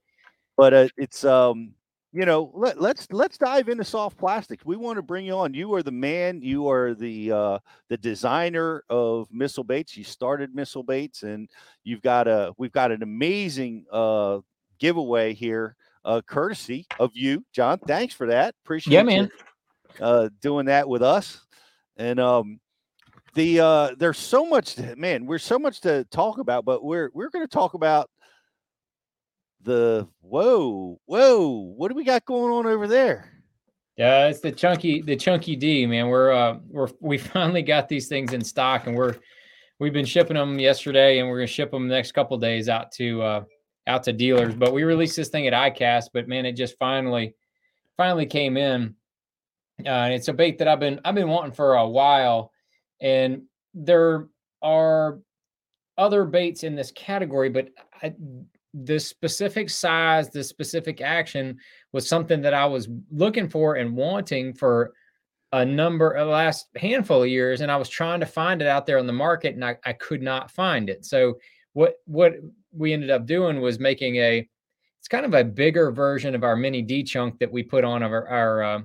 But 0.57 0.75
uh, 0.75 0.89
it's 0.99 1.25
um, 1.25 1.73
you 2.13 2.25
know, 2.27 2.51
let, 2.55 2.81
let's 2.81 3.07
let's 3.13 3.39
dive 3.39 3.69
into 3.69 3.85
soft 3.85 4.19
plastics. 4.19 4.65
We 4.65 4.77
want 4.77 4.97
to 4.97 5.03
bring 5.03 5.25
you 5.25 5.35
on. 5.35 5.55
You 5.55 5.73
are 5.75 5.83
the 5.83 5.93
man. 5.93 6.41
You 6.43 6.69
are 6.69 6.95
the 6.95 7.31
uh, 7.33 7.59
the 7.89 7.97
designer 7.97 8.83
of 8.91 9.29
missile 9.33 9.65
baits. 9.65 9.97
You 9.97 10.03
started 10.05 10.55
missile 10.55 10.83
baits, 10.83 11.23
and 11.23 11.49
you've 11.85 12.03
got 12.03 12.27
a 12.27 12.53
we've 12.59 12.73
got 12.73 12.91
an 12.91 13.03
amazing 13.05 13.85
uh, 13.93 14.41
giveaway 14.81 15.35
here, 15.35 15.77
uh, 16.05 16.21
courtesy 16.27 16.87
of 16.99 17.13
you, 17.15 17.45
John. 17.53 17.79
Thanks 17.79 18.13
for 18.15 18.27
that. 18.27 18.55
Appreciate 18.65 18.99
you, 18.99 19.05
man. 19.05 19.31
uh, 20.01 20.31
doing 20.41 20.67
that 20.67 20.89
with 20.89 21.03
us. 21.03 21.41
And 21.97 22.19
um, 22.19 22.59
the 23.35 23.61
uh, 23.61 23.95
there's 23.99 24.19
so 24.19 24.45
much, 24.47 24.75
to- 24.77 24.97
man. 24.97 25.27
We're 25.27 25.39
so 25.39 25.59
much 25.61 25.81
to 25.83 26.05
talk 26.11 26.39
about, 26.39 26.65
but 26.65 26.83
we're 26.83 27.11
we're 27.15 27.31
going 27.31 27.47
to 27.47 27.53
talk 27.53 27.75
about 27.75 28.11
the 29.63 30.09
whoa, 30.21 31.01
whoa. 31.07 31.73
What 31.77 31.89
do 31.89 31.95
we 31.95 32.05
got 32.05 32.25
going 32.25 32.53
on 32.53 32.67
over 32.67 32.87
there? 32.87 33.31
Yeah, 33.97 34.29
it's 34.29 34.41
the 34.41 34.53
chunky 34.53 35.03
the 35.03 35.17
chunky 35.17 35.57
D, 35.57 35.87
man. 35.87 36.09
We're 36.09 36.33
uh 36.33 36.59
we're 36.69 36.89
we 37.01 37.19
finally 37.19 37.63
got 37.63 37.89
these 37.89 38.09
things 38.09 38.33
in 38.33 38.43
stock 38.43 38.87
and 38.87 38.97
we're 38.97 39.17
we've 39.79 39.93
been 39.93 40.07
shipping 40.07 40.37
them 40.37 40.59
yesterday 40.59 41.19
and 41.19 41.29
we're 41.29 41.39
gonna 41.39 41.47
ship 41.47 41.71
them 41.71 41.89
the 41.89 41.95
next 41.95 42.13
couple 42.13 42.37
days 42.39 42.69
out 42.69 42.93
to 42.93 43.23
uh 43.23 43.45
out 43.87 44.03
to 44.05 44.13
dealers. 44.13 44.55
But 44.55 44.73
we 44.73 44.85
released 44.85 45.17
this 45.17 45.29
thing 45.29 45.47
at 45.47 45.53
ICAST, 45.53 46.11
but 46.15 46.29
man, 46.29 46.47
it 46.47 46.53
just 46.53 46.79
finally 46.79 47.35
finally 47.97 48.27
came 48.27 48.57
in. 48.57 48.95
Uh, 49.85 49.89
and 49.89 50.15
it's 50.15 50.29
a 50.29 50.33
bait 50.33 50.59
that 50.59 50.69
I've 50.69 50.81
been 50.81 51.01
I've 51.05 51.15
been 51.15 51.29
wanting 51.29 51.53
for 51.53 51.75
a 51.75 51.89
while. 51.89 52.53
And 53.01 53.43
there 53.75 54.29
are 54.63 55.21
other 55.97 56.25
baits 56.25 56.65
in 56.65 56.75
this 56.75 56.91
category, 56.93 57.51
but 57.51 57.69
I, 58.03 58.15
the 58.75 58.99
specific 58.99 59.69
size, 59.71 60.31
the 60.31 60.45
specific 60.45 61.01
action 61.01 61.59
was 61.93 62.09
something 62.09 62.41
that 62.43 62.55
I 62.55 62.67
was 62.67 62.89
looking 63.11 63.49
for 63.49 63.77
and 63.77 63.97
wanting 63.97 64.55
for 64.55 64.93
a 65.53 65.65
number 65.65 66.15
a 66.15 66.25
last 66.25 66.69
handful 66.77 67.23
of 67.25 67.29
years. 67.29 67.61
And 67.61 67.73
I 67.73 67.77
was 67.77 67.89
trying 67.89 68.21
to 68.21 68.27
find 68.27 68.63
it 68.63 68.69
out 68.69 68.87
there 68.87 68.99
on 68.99 69.07
the 69.07 69.13
market 69.13 69.55
and 69.55 69.65
I, 69.65 69.77
I 69.85 69.93
could 69.95 70.23
not 70.23 70.51
find 70.51 70.89
it. 70.89 71.05
So 71.05 71.39
what 71.73 71.97
what 72.07 72.35
we 72.73 72.93
ended 72.93 73.11
up 73.11 73.27
doing 73.27 73.61
was 73.61 73.79
making 73.79 74.17
a 74.17 74.49
it's 74.99 75.09
kind 75.09 75.25
of 75.25 75.35
a 75.35 75.43
bigger 75.43 75.91
version 75.91 76.35
of 76.35 76.45
our 76.45 76.57
mini 76.57 76.83
D 76.83 77.03
chunk 77.03 77.39
that 77.39 77.51
we 77.51 77.63
put 77.63 77.85
on 77.85 78.03
our 78.03 78.29
our 78.29 78.63
uh, 78.63 78.81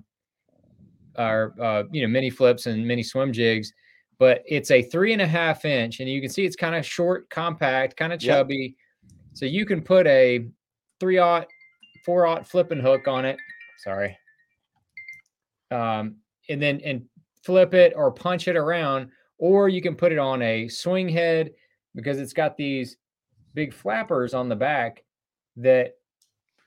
our 1.18 1.54
uh, 1.62 1.84
you 1.92 2.02
know 2.02 2.08
mini 2.08 2.30
flips 2.30 2.68
and 2.68 2.88
mini 2.88 3.04
swim 3.04 3.34
jigs, 3.34 3.72
but 4.18 4.42
it's 4.48 4.72
a 4.72 4.82
three 4.82 5.14
and 5.14 5.22
a 5.22 5.28
half 5.28 5.66
inch, 5.66 6.00
and 6.00 6.10
you 6.10 6.22
can 6.22 6.30
see 6.30 6.46
it's 6.46 6.56
kind 6.56 6.76
of 6.76 6.86
short, 6.86 7.30
compact, 7.30 7.98
kind 7.98 8.14
of 8.14 8.24
Yep. 8.24 8.78
So 9.36 9.46
you 9.46 9.66
can 9.66 9.82
put 9.82 10.08
a 10.08 10.48
three 11.00 11.18
aught, 11.18 11.48
four 12.06 12.26
aught 12.26 12.48
flipping 12.48 12.80
hook 12.80 13.08
on 13.08 13.26
it. 13.26 13.38
Sorry. 13.80 14.18
Um, 15.72 16.16
and 16.50 16.62
then 16.62 16.80
and 16.86 17.04
flip 17.44 17.74
it 17.74 17.94
or 17.98 18.12
punch 18.12 18.48
it 18.48 18.56
around, 18.56 19.10
or 19.38 19.68
you 19.68 19.82
can 19.82 19.96
put 19.96 20.14
it 20.14 20.18
on 20.18 20.42
a 20.42 20.70
swing 20.70 21.10
head 21.10 21.52
because 21.96 22.18
it's 22.18 22.32
got 22.32 22.56
these 22.56 22.96
big 23.54 23.74
flappers 23.74 24.34
on 24.34 24.48
the 24.48 24.56
back 24.56 25.04
that 25.58 25.96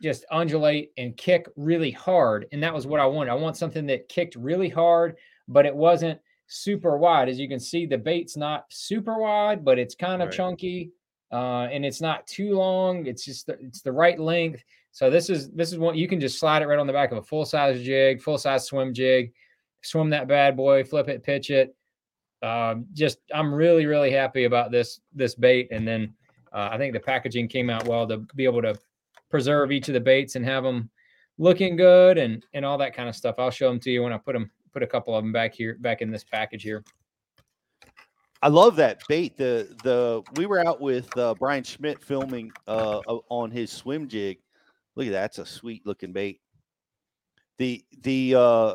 just 0.03 0.27
undulate 0.31 0.93
and 0.99 1.17
kick 1.17 1.47
really 1.57 1.91
hard. 1.91 2.47
And 2.53 2.63
that 2.63 2.75
was 2.75 2.87
what 2.87 3.01
I 3.01 3.07
wanted. 3.07 3.31
I 3.31 3.35
want 3.35 3.57
something 3.57 3.87
that 3.87 4.11
kicked 4.11 4.37
really 4.37 4.69
hard, 4.69 5.17
but 5.49 5.65
it 5.65 5.75
wasn't 5.75 6.21
super 6.49 6.99
wide. 6.99 7.31
As 7.31 7.39
you 7.39 7.49
can 7.49 7.61
see, 7.61 7.87
the 7.87 7.99
bait's 7.99 8.37
not 8.37 8.67
super 8.69 9.19
wide, 9.19 9.65
but 9.65 9.79
it's 9.79 9.95
kind 9.95 10.23
of 10.23 10.29
Right. 10.29 10.37
chunky. 10.37 10.93
Uh, 11.31 11.69
and 11.71 11.85
it's 11.85 12.01
not 12.01 12.27
too 12.27 12.57
long. 12.57 13.07
It's 13.07 13.25
just 13.25 13.47
the, 13.47 13.59
it's 13.61 13.83
the 13.83 13.93
right 13.93 14.19
length. 14.19 14.65
So 14.93 15.11
this 15.11 15.29
is 15.29 15.51
this 15.51 15.73
is 15.73 15.79
what 15.79 15.97
you 15.97 16.09
can 16.09 16.21
just 16.21 16.41
slide 16.41 16.63
it 16.63 16.67
right 16.67 16.79
on 16.79 16.87
the 16.87 16.93
back 16.93 17.13
of 17.13 17.19
a 17.19 17.23
full 17.23 17.45
size 17.45 17.83
jig, 17.83 18.23
full 18.23 18.39
size 18.39 18.67
swim 18.67 18.95
jig, 18.95 19.33
swim 19.83 20.11
that 20.11 20.29
bad 20.29 20.57
boy, 20.57 20.85
flip 20.85 21.09
it, 21.09 21.23
pitch 21.23 21.51
it. 21.51 21.75
Um, 22.43 22.87
just 22.93 23.19
I'm 23.35 23.53
really 23.53 23.87
really 23.87 24.11
happy 24.11 24.45
about 24.45 24.71
this 24.71 25.01
this 25.15 25.35
bait. 25.35 25.69
And 25.71 25.87
then 25.87 26.15
uh, 26.53 26.71
I 26.73 26.79
think 26.79 26.95
the 26.95 27.01
packaging 27.01 27.49
came 27.49 27.69
out 27.69 27.87
well 27.87 28.07
to 28.09 28.19
be 28.35 28.45
able 28.45 28.63
to 28.63 28.79
preserve 29.31 29.71
each 29.71 29.89
of 29.89 29.95
the 29.95 30.01
baits 30.01 30.37
and 30.37 30.45
have 30.45 30.65
them 30.65 30.89
looking 31.37 31.77
good 31.77 32.17
and 32.17 32.45
and 32.55 32.65
all 32.65 32.79
that 32.79 32.95
kind 32.95 33.09
of 33.09 33.15
stuff. 33.15 33.37
I'll 33.39 33.51
show 33.51 33.69
them 33.69 33.81
to 33.81 33.91
you 33.91 34.03
when 34.03 34.13
I 34.13 34.19
put 34.19 34.33
them 34.33 34.51
put 34.73 34.83
a 34.83 34.87
couple 34.87 35.15
of 35.15 35.23
them 35.23 35.33
back 35.33 35.55
here 35.55 35.77
back 35.81 36.01
in 36.01 36.11
this 36.11 36.25
package 36.25 36.63
here. 36.63 36.83
I 38.41 38.49
love 38.49 38.77
that 38.77 39.07
bait. 39.09 39.37
The 39.37 39.77
the 39.83 40.23
we 40.31 40.47
were 40.47 40.65
out 40.65 40.81
with 40.81 41.17
uh, 41.17 41.35
Bryan 41.35 41.65
Schmitt 41.65 42.03
filming 42.03 42.55
uh, 42.67 43.01
on 43.29 43.51
his 43.51 43.73
swim 43.73 44.09
jig. 44.09 44.39
Look 44.97 45.07
at 45.07 45.13
that, 45.13 45.21
that's 45.21 45.39
a 45.39 45.47
sweet 45.47 45.87
looking 45.87 46.13
bait. 46.13 46.41
The 47.59 47.85
the 48.03 48.35
uh, 48.37 48.75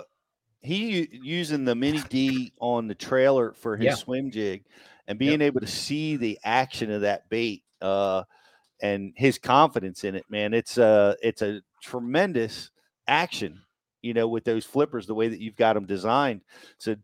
he 0.62 1.08
using 1.12 1.66
the 1.66 1.76
mini 1.76 2.04
D 2.04 2.54
on 2.60 2.88
the 2.88 2.96
trailer 2.96 3.54
for 3.54 3.78
his 3.78 3.86
Yeah. 3.86 3.96
swim 3.96 4.32
jig, 4.32 4.66
and 5.08 5.18
being 5.18 5.42
able 5.42 5.62
to 5.62 5.68
see 5.68 6.18
the 6.18 6.40
action 6.44 6.92
of 6.92 7.02
that 7.02 7.30
bait 7.30 7.64
uh, 7.82 8.24
and 8.82 9.14
his 9.16 9.38
confidence 9.38 10.04
in 10.04 10.16
it. 10.16 10.26
Man, 10.30 10.54
it's 10.54 10.78
a 10.78 11.16
it's 11.22 11.42
a 11.42 11.62
tremendous 11.82 12.72
action. 13.08 13.62
You 14.02 14.14
know, 14.14 14.28
with 14.28 14.44
those 14.44 14.66
flippers, 14.66 15.08
the 15.08 15.16
way 15.16 15.30
that 15.30 15.40
you've 15.40 15.56
got 15.56 15.74
them 15.74 15.86
designed. 15.86 16.42
So 16.78 16.96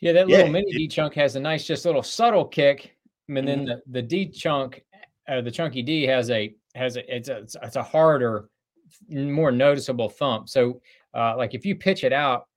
Yeah, 0.00 0.12
that 0.12 0.28
Yeah, 0.28 0.36
little 0.38 0.50
mini 0.52 0.72
D 0.72 0.88
chunk 0.88 1.14
has 1.14 1.36
a 1.36 1.40
nice, 1.40 1.66
just 1.66 1.84
little 1.84 2.02
subtle 2.02 2.44
kick, 2.44 2.96
and 3.28 3.36
then 3.48 3.60
Mhm. 3.64 3.66
the, 3.66 3.82
the 3.92 4.02
D 4.02 4.26
chunk, 4.28 4.84
uh, 5.28 5.40
the 5.40 5.50
chunky 5.50 5.82
D 5.82 6.02
has 6.04 6.30
a 6.30 6.54
has 6.74 6.96
a 6.96 7.14
it's 7.16 7.28
a 7.28 7.38
it's- 7.38 7.76
a 7.76 7.82
harder, 7.82 8.50
more 9.08 9.52
noticeable 9.52 10.08
thump. 10.08 10.48
So, 10.48 10.80
uh, 11.14 11.36
like 11.36 11.54
if 11.54 11.64
you 11.64 11.76
pitch 11.76 12.02
it 12.04 12.12
out 12.12 12.48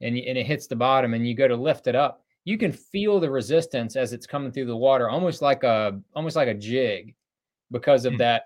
and 0.00 0.16
and 0.16 0.36
it 0.38 0.46
hits 0.46 0.66
the 0.66 0.76
bottom, 0.76 1.14
and 1.14 1.26
you 1.26 1.34
go 1.34 1.48
to 1.48 1.56
lift 1.56 1.86
it 1.86 1.94
up, 1.96 2.22
you 2.44 2.58
can 2.58 2.70
feel 2.72 3.18
the 3.18 3.30
resistance 3.30 3.96
as 3.96 4.12
it's 4.12 4.26
coming 4.26 4.52
through 4.52 4.66
the 4.66 4.76
water, 4.76 5.08
almost 5.08 5.42
like 5.42 5.64
a 5.64 5.98
almost 6.14 6.36
like 6.36 6.48
a 6.48 6.54
jig, 6.54 7.14
because 7.70 8.04
of 8.04 8.18
that 8.18 8.44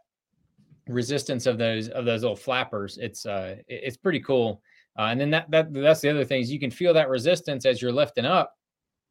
resistance 0.89 1.47
of 1.47 1.59
those 1.59 1.89
of 1.89 2.05
those 2.05 2.23
little 2.23 2.37
flappers. 2.37 2.97
It's 2.99 3.27
uh 3.27 3.57
it's 3.69 3.97
pretty 3.97 4.21
cool. 4.21 4.63
Uh, 4.99 5.09
and 5.11 5.21
then 5.21 5.31
that 5.31 5.51
that 5.51 5.73
that's 5.73 6.01
the 6.01 6.11
other 6.11 6.25
thing 6.25 6.41
is 6.41 6.51
you 6.51 6.61
can 6.61 6.71
feel 6.71 6.95
that 6.95 7.09
resistance 7.09 7.67
as 7.67 7.83
you're 7.83 7.93
lifting 7.93 8.25
up. 8.25 8.55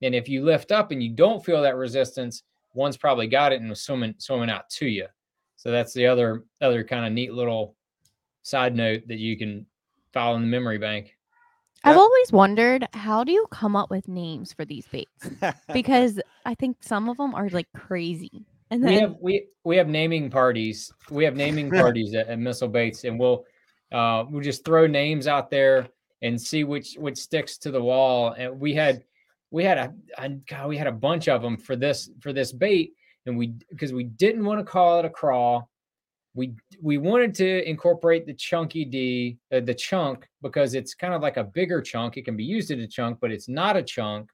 And 0.02 0.14
if 0.14 0.28
you 0.28 0.44
lift 0.44 0.72
up 0.72 0.92
and 0.92 1.02
you 1.02 1.10
don't 1.10 1.44
feel 1.44 1.62
that 1.62 1.76
resistance, 1.76 2.44
one's 2.74 2.98
probably 2.98 3.28
got 3.28 3.54
it 3.54 3.62
and 3.62 3.70
was 3.70 3.82
swimming 3.82 4.16
swimming 4.18 4.50
out 4.50 4.70
to 4.72 4.88
you. 4.88 5.08
So 5.56 5.72
that's 5.72 5.94
the 5.94 6.08
other 6.08 6.44
other 6.62 6.84
kind 6.84 7.06
of 7.06 7.14
neat 7.14 7.34
little 7.34 7.76
side 8.42 8.76
note 8.76 9.08
that 9.08 9.20
you 9.20 9.38
can 9.38 9.66
file 10.14 10.36
in 10.36 10.42
the 10.42 10.48
memory 10.48 10.78
bank. 10.78 11.16
I've 11.84 11.98
always 11.98 12.32
wondered 12.32 12.88
how 12.94 13.24
do 13.24 13.32
you 13.32 13.46
come 13.52 13.76
up 13.76 13.92
with 13.92 14.08
names 14.08 14.52
for 14.52 14.66
these 14.66 14.88
baits? 14.88 15.30
Because 15.74 16.20
I 16.46 16.56
think 16.56 16.78
some 16.82 17.10
of 17.10 17.18
them 17.18 17.36
are 17.36 17.48
like 17.50 17.68
crazy. 17.76 18.46
And 18.72 18.84
then 18.84 18.94
we 18.94 19.00
have 19.00 19.16
we 19.22 19.48
we 19.64 19.78
have 19.78 19.88
naming 19.88 20.32
parties. 20.32 20.92
We 21.12 21.24
have 21.26 21.36
naming 21.36 21.70
parties 21.82 22.16
at, 22.16 22.28
at 22.28 22.40
Missile 22.40 22.70
Baits, 22.70 23.04
and 23.04 23.20
we'll 23.20 23.46
uh 23.92 24.26
we'll 24.30 24.42
just 24.42 24.66
throw 24.66 24.88
names 24.88 25.28
out 25.28 25.50
there 25.50 25.88
and 26.22 26.42
see 26.42 26.64
which 26.64 26.96
which 26.96 27.18
sticks 27.18 27.58
to 27.60 27.72
the 27.72 27.82
wall. 27.82 28.34
And 28.38 28.60
we 28.60 28.74
had 28.74 29.04
we 29.52 29.64
had 29.64 29.78
a, 29.78 29.94
a 30.18 30.30
God, 30.30 30.68
we 30.68 30.78
had 30.78 30.88
a 30.88 30.92
bunch 30.92 31.28
of 31.28 31.42
them 31.42 31.58
for 31.58 31.76
this 31.76 32.10
for 32.20 32.34
this 32.34 32.52
bait, 32.52 32.94
and 33.26 33.38
we 33.38 33.54
because 33.70 33.94
we 33.94 34.06
didn't 34.06 34.44
want 34.44 34.60
to 34.60 34.66
call 34.66 35.00
it 35.00 35.06
a 35.06 35.10
crawl. 35.10 35.70
We 36.34 36.54
we 36.82 36.98
wanted 36.98 37.34
to 37.36 37.70
incorporate 37.70 38.26
the 38.26 38.34
chunky 38.34 38.86
D, 38.86 39.38
uh, 39.54 39.62
the 39.62 39.74
chunk, 39.74 40.28
because 40.42 40.74
it's 40.74 40.94
kind 40.94 41.14
of 41.14 41.22
like 41.22 41.38
a 41.38 41.44
bigger 41.44 41.82
chunk. 41.82 42.18
It 42.18 42.26
can 42.26 42.36
be 42.36 42.44
used 42.44 42.72
as 42.72 42.80
a 42.80 42.88
chunk, 42.88 43.20
but 43.22 43.32
it's 43.32 43.48
not 43.48 43.78
a 43.78 43.84
chunk. 43.84 44.30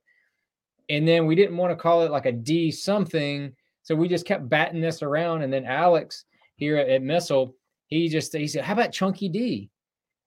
And 0.90 1.08
then 1.08 1.26
we 1.26 1.36
didn't 1.36 1.58
want 1.58 1.72
to 1.72 1.76
call 1.76 2.04
it 2.04 2.12
like 2.12 2.26
a 2.26 2.32
D 2.32 2.72
something. 2.72 3.54
So 3.84 3.96
we 3.96 4.08
just 4.08 4.26
kept 4.26 4.50
batting 4.50 4.82
this 4.82 5.04
around. 5.04 5.42
And 5.44 5.54
then 5.54 5.66
Alex 5.66 6.26
here 6.56 6.78
at, 6.78 6.90
at 6.90 7.02
Missile, 7.02 7.56
he 7.92 8.08
just 8.10 8.36
he 8.36 8.48
said, 8.48 8.64
How 8.64 8.74
about 8.74 8.92
Chunky 8.92 9.30
D? 9.30 9.70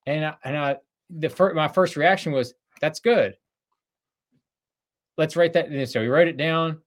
And 0.07 0.27
I, 0.27 0.35
and 0.44 0.57
I 0.57 0.77
the 1.11 1.29
first 1.29 1.57
my 1.57 1.66
first 1.66 1.96
reaction 1.96 2.31
was, 2.31 2.55
That's 2.81 3.00
good. 3.00 3.35
Let's 5.16 5.35
write 5.35 5.55
that. 5.55 5.68
And 5.68 5.88
so 5.88 6.00
we 6.00 6.09
wrote 6.09 6.29
it 6.29 6.37
down, 6.37 6.81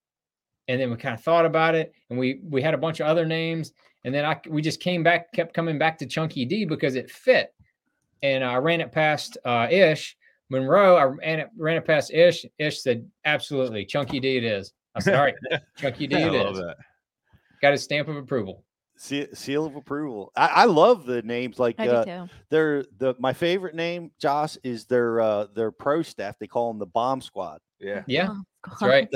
and 0.68 0.80
then 0.80 0.92
we 0.92 0.98
kind 0.98 1.16
of 1.16 1.24
thought 1.24 1.46
about 1.46 1.76
it, 1.76 1.94
and 2.10 2.18
we 2.18 2.40
we 2.44 2.62
had 2.62 2.74
a 2.74 2.78
bunch 2.78 3.00
of 3.00 3.08
other 3.08 3.26
names, 3.26 3.74
and 4.06 4.14
then 4.14 4.24
I 4.24 4.40
we 4.48 4.62
just 4.62 4.80
came 4.80 5.04
back, 5.04 5.32
kept 5.34 5.54
coming 5.54 5.80
back 5.80 5.98
to 5.98 6.06
Chunky 6.06 6.46
D 6.46 6.64
because 6.64 6.96
it 6.96 7.12
fit. 7.12 7.54
And 8.24 8.44
I 8.44 8.56
ran 8.56 8.82
it 8.82 8.92
past 8.92 9.38
uh, 9.46 9.68
Ish 9.70 10.16
Monroe. 10.50 10.96
I 10.96 11.04
ran 11.04 11.40
it, 11.40 11.50
ran 11.58 11.78
it 11.78 11.86
past 11.86 12.12
Ish. 12.14 12.46
Ish 12.60 12.82
said, 12.82 13.10
"Absolutely, 13.26 13.86
Chunky 13.86 14.20
D 14.20 14.38
it 14.38 14.44
is." 14.44 14.74
I 14.96 15.00
said, 15.00 15.16
"All 15.16 15.24
right, 15.24 15.36
Chunky 15.78 16.06
D 16.08 16.16
I 16.18 16.28
it 16.28 16.34
love 16.34 16.56
is." 16.56 16.60
that. 16.60 16.78
Got 17.62 17.72
his 17.72 17.84
stamp 17.84 18.08
of 18.08 18.18
approval. 18.18 18.64
Seal, 19.00 19.28
seal 19.34 19.66
of 19.66 19.76
approval. 19.76 20.32
I, 20.36 20.48
I 20.48 20.66
love 20.66 21.06
the 21.06 21.22
names 21.22 21.60
like 21.60 21.76
I 21.78 21.86
do 21.86 21.92
uh, 21.92 22.06
too. 22.06 22.30
their 22.50 22.84
the 22.98 23.14
my 23.20 23.32
favorite 23.32 23.76
name, 23.76 24.12
Josh, 24.20 24.58
is 24.64 24.86
their 24.86 25.22
uh 25.22 25.46
their 25.54 25.72
pro 25.72 26.02
staff. 26.02 26.36
They 26.40 26.48
call 26.48 26.72
them 26.72 26.80
the 26.80 26.88
bomb 26.88 27.22
squad. 27.22 27.60
Yeah. 27.80 28.04
Yeah, 28.08 28.34
that's 28.68 28.82
right. 28.82 29.08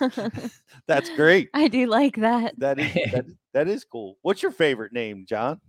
That's 0.86 1.10
great. 1.10 1.50
I 1.52 1.68
do 1.68 1.86
like 1.86 2.16
that. 2.16 2.58
That 2.58 2.78
is 2.78 2.94
that, 3.12 3.26
that 3.54 3.68
is 3.68 3.84
cool. 3.84 4.16
What's 4.22 4.42
your 4.42 4.52
favorite 4.52 4.92
name, 4.92 5.26
John? 5.28 5.60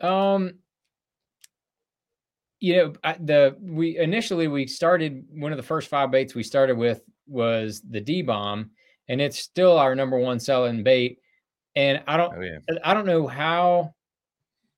Um, 0.00 0.54
you 2.60 2.76
know, 2.76 2.92
I, 3.02 3.14
the 3.14 3.56
we 3.60 3.98
initially 3.98 4.48
we 4.48 4.66
started 4.66 5.24
one 5.30 5.52
of 5.52 5.56
the 5.56 5.62
first 5.62 5.88
five 5.88 6.10
baits 6.10 6.34
we 6.34 6.42
started 6.42 6.76
with 6.76 7.02
was 7.26 7.80
the 7.88 8.00
D 8.00 8.22
bomb, 8.22 8.70
and 9.08 9.20
it's 9.20 9.38
still 9.38 9.78
our 9.78 9.94
number 9.94 10.18
one 10.18 10.40
selling 10.40 10.82
bait. 10.82 11.18
And 11.76 12.02
I 12.06 12.16
don't, 12.16 12.34
Oh, 12.36 12.40
yeah. 12.40 12.58
Uh, 12.68 12.78
I 12.84 12.94
don't 12.94 13.06
know 13.06 13.26
how 13.26 13.94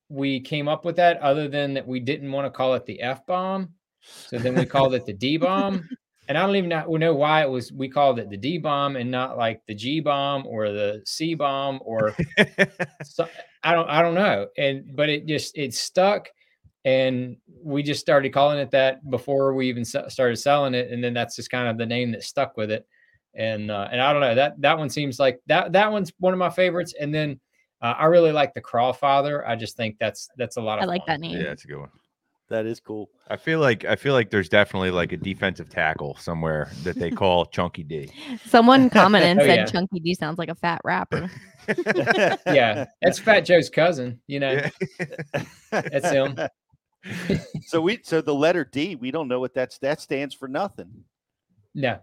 we 0.09 0.41
came 0.41 0.69
up 0.69 0.85
with 0.85 0.97
that, 0.97 1.19
other 1.21 1.49
than 1.49 1.75
that 1.75 1.87
we 1.87 2.01
didn't 2.01 2.31
want 2.31 2.47
to 2.47 2.51
call 2.51 2.75
it 2.75 2.85
the 2.87 3.01
F 3.01 3.25
bomb, 3.27 3.71
so 4.03 4.39
then 4.39 4.55
we 4.55 4.67
called 4.67 4.95
it 4.95 5.07
the 5.07 5.13
D 5.13 5.37
bomb. 5.37 5.89
And 6.29 6.39
I 6.39 6.47
don't 6.47 6.55
even 6.55 6.71
know, 6.71 6.87
know 6.97 7.15
why 7.15 7.43
it 7.43 7.51
was 7.51 7.73
we 7.73 7.89
called 7.89 8.21
it 8.21 8.31
the 8.31 8.37
D 8.37 8.57
bomb 8.57 8.95
and 8.95 9.11
not 9.11 9.37
like 9.37 9.61
the 9.67 9.75
G 9.75 9.99
bomb 10.01 10.47
or 10.47 10.71
the 10.71 11.03
C 11.05 11.35
bomb 11.35 11.81
or 11.85 12.15
so, 13.03 13.29
I 13.65 13.75
don't 13.75 13.89
I 13.91 14.03
don't 14.03 14.15
know. 14.15 14.47
And 14.57 14.95
but 14.95 15.09
it 15.09 15.27
just 15.27 15.59
it 15.59 15.75
stuck 15.75 16.29
and 16.85 17.37
we 17.63 17.83
just 17.83 18.01
started 18.01 18.33
calling 18.33 18.61
it 18.61 18.71
that 18.71 19.09
before 19.11 19.53
we 19.53 19.69
even 19.69 19.85
started 19.85 20.37
selling 20.37 20.75
it 20.75 20.93
and 20.93 21.03
then 21.03 21.13
that's 21.13 21.35
just 21.37 21.51
kind 21.51 21.69
of 21.69 21.77
the 21.77 21.87
name 21.87 22.13
that 22.13 22.23
stuck 22.23 22.57
with 22.57 22.71
it. 22.71 22.87
And 23.35 23.71
uh, 23.71 23.89
and 23.91 24.01
I 24.01 24.13
don't 24.13 24.21
know 24.21 24.35
that 24.35 24.61
that 24.61 24.77
one 24.79 24.91
seems 24.91 25.19
like 25.19 25.41
that 25.47 25.73
that 25.73 25.91
one's 25.91 26.13
one 26.19 26.33
of 26.35 26.39
my 26.39 26.51
favorites 26.51 26.95
and 27.01 27.15
then 27.15 27.41
uh, 27.81 27.95
I 27.99 28.05
really 28.07 28.31
like 28.31 28.55
the 28.55 28.61
Crawl 28.61 28.93
Father. 28.93 29.47
I 29.47 29.57
just 29.57 29.77
think 29.77 29.97
that's 29.99 30.29
that's 30.37 30.57
a 30.57 30.61
lot 30.61 30.79
of 30.79 30.85
I 30.85 30.87
like 30.87 31.07
fun. 31.07 31.07
that 31.09 31.21
name. 31.21 31.37
Yeah, 31.39 31.45
that's 31.45 31.65
a 31.65 31.67
good 31.69 31.79
one. 31.81 31.89
That 32.49 32.67
is 32.67 32.81
cool. 32.81 33.09
I 33.29 33.37
feel 33.37 33.61
like 33.61 33.85
I 33.87 33.97
feel 33.97 34.13
like 34.13 34.31
there's 34.31 34.49
definitely 34.51 34.91
like 34.91 35.13
a 35.13 35.17
defensive 35.17 35.71
tackle 35.71 36.17
somewhere 36.21 36.71
that 36.83 36.97
they 36.97 37.11
call 37.11 37.47
Chunky 37.53 37.83
D. 37.83 38.11
Someone 38.47 38.91
commented 38.91 39.31
and 39.31 39.41
Oh, 39.41 39.45
said 39.45 39.57
yeah. 39.61 39.65
Chunky 39.65 40.01
D 40.01 40.15
sounds 40.15 40.39
like 40.39 40.51
a 40.51 40.55
fat 40.55 40.81
rapper. 40.85 41.31
yeah, 42.47 42.85
that's 43.01 43.19
Fat 43.19 43.41
Joe's 43.41 43.71
cousin, 43.71 44.21
you 44.27 44.39
know. 44.41 44.61
That's 45.71 46.11
him. 46.11 46.37
so 47.67 47.81
we 47.81 48.01
so 48.03 48.21
the 48.21 48.35
letter 48.35 48.65
D, 48.65 48.97
we 48.97 49.11
don't 49.11 49.29
know 49.29 49.41
what 49.41 49.55
that's 49.55 49.79
that 49.79 50.01
stands 50.01 50.35
for 50.35 50.47
nothing. 50.47 51.05
No. 51.75 51.99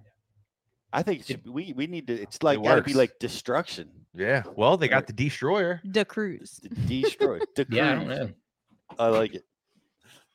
I 0.92 1.04
think 1.04 1.20
it 1.22 1.28
should, 1.28 1.44
be- 1.44 1.50
we 1.50 1.74
we 1.74 1.88
need 1.88 2.08
to. 2.08 2.14
It's 2.20 2.42
like 2.42 2.60
It 2.60 2.64
got 2.64 2.76
to 2.76 2.82
be 2.82 2.94
like 2.94 3.12
destruction. 3.20 3.90
Yeah. 4.16 4.44
Well, 4.56 4.76
they 4.78 4.88
got 4.88 5.06
the 5.08 5.14
destroyer. 5.14 5.82
The 5.84 6.04
cruise. 6.06 6.60
Destroy. 6.88 7.40
The 7.56 7.68
Yeah, 7.70 7.92
I 7.92 7.96
don't 7.96 8.06
cruise. 8.06 8.20
know. 8.20 8.30
I 8.98 9.08
like 9.10 9.36
it. 9.36 9.44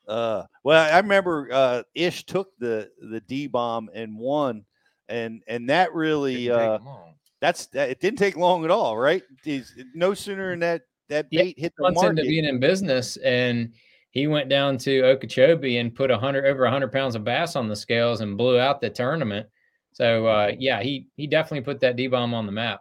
Uh, 0.07 0.45
well, 0.63 0.93
I 0.95 0.99
remember 0.99 1.49
uh, 1.51 1.83
Ish 1.95 2.25
took 2.27 2.49
the 2.59 2.91
the 3.01 3.21
D 3.21 3.47
bomb 3.47 3.91
and 3.95 4.17
won, 4.19 4.65
and 5.09 5.43
and 5.49 5.69
that 5.71 5.95
really 5.95 6.45
Didn't 6.47 6.59
take 6.59 6.69
uh, 6.81 6.85
long. 6.85 7.15
that's 7.41 7.67
that, 7.69 7.91
it 7.91 8.01
didn't 8.01 8.19
take 8.19 8.37
long 8.37 8.65
at 8.65 8.71
all, 8.71 8.97
right? 8.97 9.23
Is- 9.45 9.75
No 9.95 10.15
sooner 10.15 10.51
than 10.51 10.61
that 10.61 10.83
that 11.09 11.27
Yeah, 11.31 11.43
bait 11.43 11.59
hit 11.59 11.73
the 11.77 11.83
months 11.85 12.03
into 12.03 12.23
being 12.23 12.45
in 12.45 12.61
business 12.61 13.17
and 13.19 13.73
he 14.11 14.27
went 14.29 14.49
down 14.49 14.79
to 14.79 15.03
Okeechobee 15.03 15.79
and 15.79 15.93
put 15.95 16.11
a 16.11 16.17
hundred 16.17 16.47
over 16.47 16.65
a 16.65 16.71
hundred 16.71 16.93
pounds 16.93 17.15
of 17.17 17.25
bass 17.25 17.57
on 17.57 17.67
the 17.69 17.75
scales 17.75 18.21
and 18.21 18.39
blew 18.39 18.59
out 18.59 18.81
the 18.81 18.89
tournament. 18.91 19.47
So 19.95 20.27
uh, 20.27 20.53
yeah, 20.59 20.83
he 20.83 21.07
he 21.17 21.27
definitely 21.27 21.63
put 21.63 21.81
that 21.81 21.97
D 21.97 22.09
bomb 22.09 22.35
on 22.35 22.47
the 22.47 22.53
map. 22.53 22.81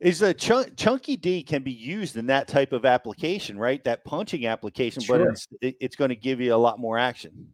Is 0.00 0.22
a 0.22 0.34
chunk, 0.34 0.76
chunky 0.76 1.16
D 1.16 1.44
can 1.44 1.62
be 1.62 1.70
used 1.70 2.16
in 2.16 2.26
that 2.26 2.48
type 2.48 2.72
of 2.72 2.84
application, 2.84 3.56
right? 3.56 3.84
That 3.84 4.04
punching 4.04 4.46
application, 4.46 5.04
but 5.06 5.20
it's 5.20 5.46
it, 5.60 5.76
it's 5.80 5.94
going 5.94 6.08
to 6.08 6.16
give 6.16 6.40
you 6.40 6.54
a 6.54 6.56
lot 6.56 6.80
more 6.80 6.98
action. 6.98 7.46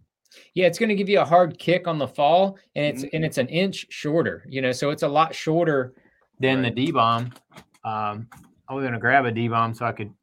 Yeah, 0.55 0.66
it's 0.66 0.79
going 0.79 0.88
to 0.88 0.94
give 0.94 1.09
you 1.09 1.20
a 1.20 1.24
hard 1.24 1.59
kick 1.59 1.87
on 1.87 1.98
the 1.98 2.07
fall, 2.07 2.59
and 2.74 2.87
it's 2.87 3.03
Mm-hmm. 3.03 3.16
and 3.16 3.24
it's 3.24 3.38
an 3.38 3.48
inch 3.48 3.87
shorter. 3.90 4.46
You 4.48 4.62
know, 4.62 4.72
so 4.72 4.90
it's 4.90 5.03
a 5.03 5.09
lot 5.09 5.35
shorter 5.35 5.94
than 6.38 6.62
the 6.62 6.70
D 6.70 6.90
bomb. 6.90 7.33
Um, 7.85 8.29
I 8.68 8.74
was 8.74 8.83
going 8.83 8.94
to 8.94 9.01
grab 9.01 9.27
a 9.27 9.33
D 9.33 9.48
bomb 9.48 9.74
so 9.74 9.85
I 9.85 9.92
could 9.92 10.14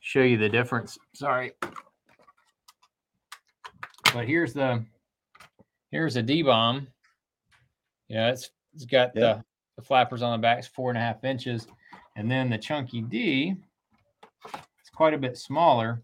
show 0.00 0.22
you 0.22 0.38
the 0.38 0.48
difference. 0.48 0.96
Sorry, 1.14 1.52
but 4.14 4.26
here's 4.26 4.52
the 4.54 4.84
here's 5.90 6.16
a 6.16 6.22
D 6.22 6.42
bomb. 6.42 6.88
Yeah, 8.08 8.30
it's 8.30 8.50
it's 8.74 8.84
got 8.84 9.12
Yeah. 9.14 9.20
the 9.20 9.44
the 9.76 9.82
flappers 9.82 10.22
on 10.22 10.38
the 10.38 10.42
back, 10.42 10.58
it's 10.58 10.68
four 10.68 10.90
and 10.90 10.98
a 10.98 11.00
half 11.00 11.22
inches, 11.24 11.66
and 12.16 12.30
then 12.30 12.48
the 12.48 12.58
chunky 12.58 13.02
D, 13.02 13.54
it's 14.44 14.90
quite 14.94 15.12
a 15.14 15.18
bit 15.18 15.36
smaller. 15.36 16.02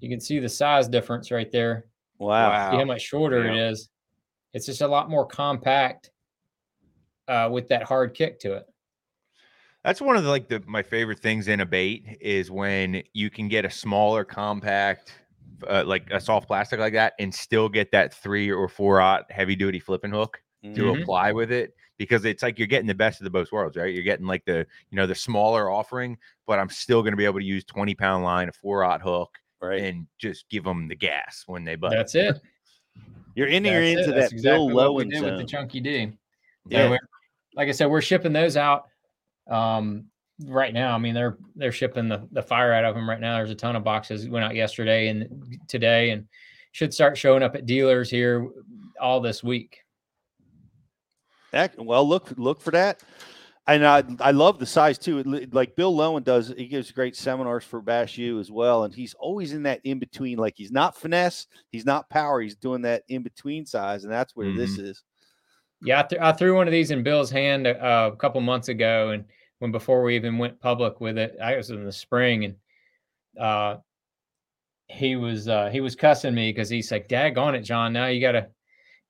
You 0.00 0.08
can 0.10 0.20
see 0.20 0.38
the 0.38 0.48
size 0.48 0.88
difference 0.88 1.30
right 1.30 1.50
there. 1.50 1.86
Wow. 2.18 2.70
See 2.70 2.78
how 2.78 2.84
much 2.84 3.02
shorter 3.02 3.46
it 3.46 3.54
Yeah. 3.54 3.70
is. 3.70 3.88
It's 4.52 4.66
just 4.66 4.80
a 4.82 4.88
lot 4.88 5.08
more 5.08 5.26
compact 5.26 6.10
uh, 7.28 7.48
with 7.50 7.68
that 7.68 7.84
hard 7.84 8.14
kick 8.14 8.38
to 8.40 8.54
it. 8.54 8.66
That's 9.84 10.00
one 10.00 10.16
of 10.16 10.24
the 10.24 10.30
like 10.30 10.48
the 10.48 10.62
my 10.66 10.82
favorite 10.82 11.20
things 11.20 11.48
in 11.48 11.60
a 11.60 11.66
bait 11.66 12.18
is 12.20 12.50
when 12.50 13.02
you 13.14 13.30
can 13.30 13.48
get 13.48 13.64
a 13.64 13.70
smaller, 13.70 14.24
compact, 14.24 15.14
uh, 15.68 15.84
like 15.86 16.10
a 16.10 16.20
soft 16.20 16.46
plastic 16.46 16.80
like 16.80 16.92
that, 16.94 17.14
and 17.18 17.34
still 17.34 17.68
get 17.68 17.90
that 17.92 18.14
three 18.14 18.50
or 18.50 18.68
four 18.68 19.00
aught 19.00 19.30
heavy 19.30 19.56
duty 19.56 19.78
flipping 19.80 20.10
hook 20.10 20.42
to 20.74 20.82
Mhm. 20.82 21.02
apply 21.02 21.32
with 21.32 21.50
it 21.50 21.74
because 21.96 22.24
it's 22.24 22.42
like 22.42 22.58
you're 22.58 22.66
getting 22.68 22.86
the 22.86 22.94
best 22.94 23.20
of 23.20 23.24
the 23.24 23.30
both 23.30 23.50
worlds, 23.50 23.76
right? 23.76 23.94
You're 23.94 24.04
getting 24.04 24.26
like 24.26 24.44
the 24.44 24.66
you 24.90 24.96
know 24.96 25.06
the 25.06 25.14
smaller 25.14 25.70
offering, 25.70 26.18
but 26.46 26.58
I'm 26.58 26.68
still 26.70 27.02
going 27.02 27.12
to 27.12 27.16
be 27.16 27.24
able 27.24 27.40
to 27.40 27.44
use 27.44 27.64
20 27.64 27.94
pound 27.94 28.24
line, 28.24 28.48
a 28.48 28.52
four 28.52 28.84
aught 28.84 29.00
hook, 29.02 29.30
right, 29.60 29.82
and 29.82 30.06
just 30.18 30.48
give 30.48 30.64
them 30.64 30.88
the 30.88 30.96
gas 30.96 31.44
when 31.46 31.64
they 31.64 31.76
butt. 31.76 31.92
That's 31.92 32.14
it. 32.14 32.40
You're 33.34 33.46
in 33.48 33.62
That's 33.62 33.72
you're 33.72 33.82
it. 33.82 33.98
into 33.98 34.12
That's 34.12 34.30
that 34.30 34.32
exactly 34.32 34.66
Bill 34.68 34.74
what 34.74 34.94
we 34.94 35.04
Lowen 35.04 35.10
did 35.10 35.22
with 35.22 35.38
the 35.38 35.44
chunky 35.44 35.80
D. 35.80 36.12
Yeah. 36.68 36.90
Yeah, 36.90 36.96
like 37.54 37.68
I 37.68 37.72
said, 37.72 37.86
we're 37.86 38.00
shipping 38.00 38.32
those 38.32 38.56
out 38.56 38.88
um, 39.48 40.06
right 40.46 40.72
now. 40.72 40.94
I 40.94 40.98
mean, 40.98 41.14
they're 41.14 41.38
they're 41.56 41.72
shipping 41.72 42.08
the, 42.08 42.26
the 42.32 42.42
fire 42.42 42.72
out 42.72 42.84
of 42.84 42.94
them 42.94 43.08
right 43.08 43.20
now. 43.20 43.36
There's 43.36 43.50
a 43.50 43.54
ton 43.54 43.76
of 43.76 43.84
boxes 43.84 44.28
went 44.28 44.44
out 44.44 44.54
yesterday 44.54 45.08
and 45.08 45.58
today, 45.68 46.10
and 46.10 46.26
should 46.72 46.94
start 46.94 47.18
showing 47.18 47.42
up 47.42 47.54
at 47.54 47.66
dealers 47.66 48.10
here 48.10 48.48
all 49.00 49.20
this 49.20 49.42
week. 49.42 49.78
Well, 51.78 52.08
look 52.08 52.32
look 52.36 52.60
for 52.60 52.70
that. 52.70 53.02
And 53.66 53.86
I, 53.86 54.02
I 54.18 54.30
love 54.32 54.58
the 54.58 54.66
size 54.66 54.98
too. 54.98 55.18
It 55.18 55.54
Like 55.54 55.76
Bill 55.76 55.94
Lowen 55.94 56.24
does, 56.24 56.52
he 56.56 56.66
gives 56.66 56.90
great 56.90 57.14
seminars 57.14 57.62
for 57.62 57.80
Bass 57.80 58.18
U 58.18 58.40
as 58.40 58.50
well. 58.50 58.82
And 58.82 58.92
he's 58.92 59.14
always 59.14 59.52
in 59.52 59.62
that 59.62 59.80
in 59.84 60.00
between. 60.00 60.38
Like 60.38 60.54
he's 60.56 60.72
not 60.72 60.96
finesse, 60.96 61.46
he's 61.70 61.86
not 61.86 62.10
power, 62.10 62.40
he's 62.40 62.56
doing 62.56 62.82
that 62.82 63.04
in 63.08 63.22
between 63.22 63.64
size. 63.66 64.02
And 64.02 64.12
that's 64.12 64.34
where 64.34 64.52
this 64.52 64.78
is. 64.78 65.04
Yeah, 65.82 66.00
I, 66.00 66.02
th- 66.02 66.20
I 66.20 66.32
threw 66.32 66.56
one 66.56 66.66
of 66.66 66.72
these 66.72 66.90
in 66.90 67.02
Bill's 67.02 67.30
hand 67.30 67.66
uh, 67.66 68.10
a 68.12 68.16
couple 68.16 68.40
months 68.40 68.68
ago, 68.68 69.10
and 69.10 69.24
when 69.60 69.70
before 69.70 70.02
we 70.02 70.16
even 70.16 70.36
went 70.38 70.58
public 70.60 71.00
with 71.00 71.16
it, 71.16 71.36
I 71.40 71.56
was 71.56 71.70
in 71.70 71.84
the 71.84 71.92
spring, 71.92 72.44
and 72.44 72.54
uh, 73.38 73.76
he 74.88 75.16
was 75.16 75.48
uh, 75.48 75.68
he 75.70 75.80
was 75.80 75.94
cussing 75.94 76.34
me 76.34 76.50
because 76.50 76.68
he's 76.68 76.90
like, 76.90 77.08
"Dag 77.08 77.38
on 77.38 77.54
it, 77.54 77.60
John. 77.62 77.92
Now 77.92 78.06
you 78.06 78.20
gotta, 78.20 78.48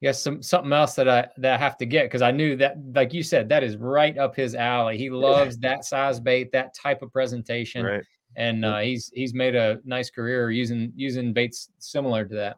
you 0.01 0.09
got 0.09 0.16
some 0.16 0.42
something 0.42 0.72
else 0.72 0.94
that 0.94 1.09
I 1.09 1.28
that 1.38 1.55
I 1.55 1.57
have 1.57 1.78
to 1.78 1.86
get 1.86 2.05
because 2.05 2.20
I 2.22 2.30
knew 2.32 2.57
that, 2.57 2.76
like 2.94 3.14
you 3.14 3.22
said, 3.22 3.48
that 3.48 3.62
is 3.64 3.76
right 3.76 4.16
up 4.18 4.36
his 4.36 4.55
alley. 4.55 4.98
He 4.98 5.09
loves 5.09 5.57
that 5.59 5.84
size 5.84 6.20
bait, 6.20 6.53
that 6.53 6.74
type 6.74 7.01
of 7.03 7.12
presentation, 7.12 7.86
Right. 7.86 8.05
and 8.36 8.64
uh, 8.64 8.78
he's 8.80 9.11
he's 9.14 9.32
made 9.32 9.55
a 9.57 9.78
nice 9.84 10.11
career 10.11 10.51
using 10.51 10.92
using 10.96 11.32
baits 11.32 11.70
similar 11.78 12.24
to 12.26 12.34
that. 12.34 12.57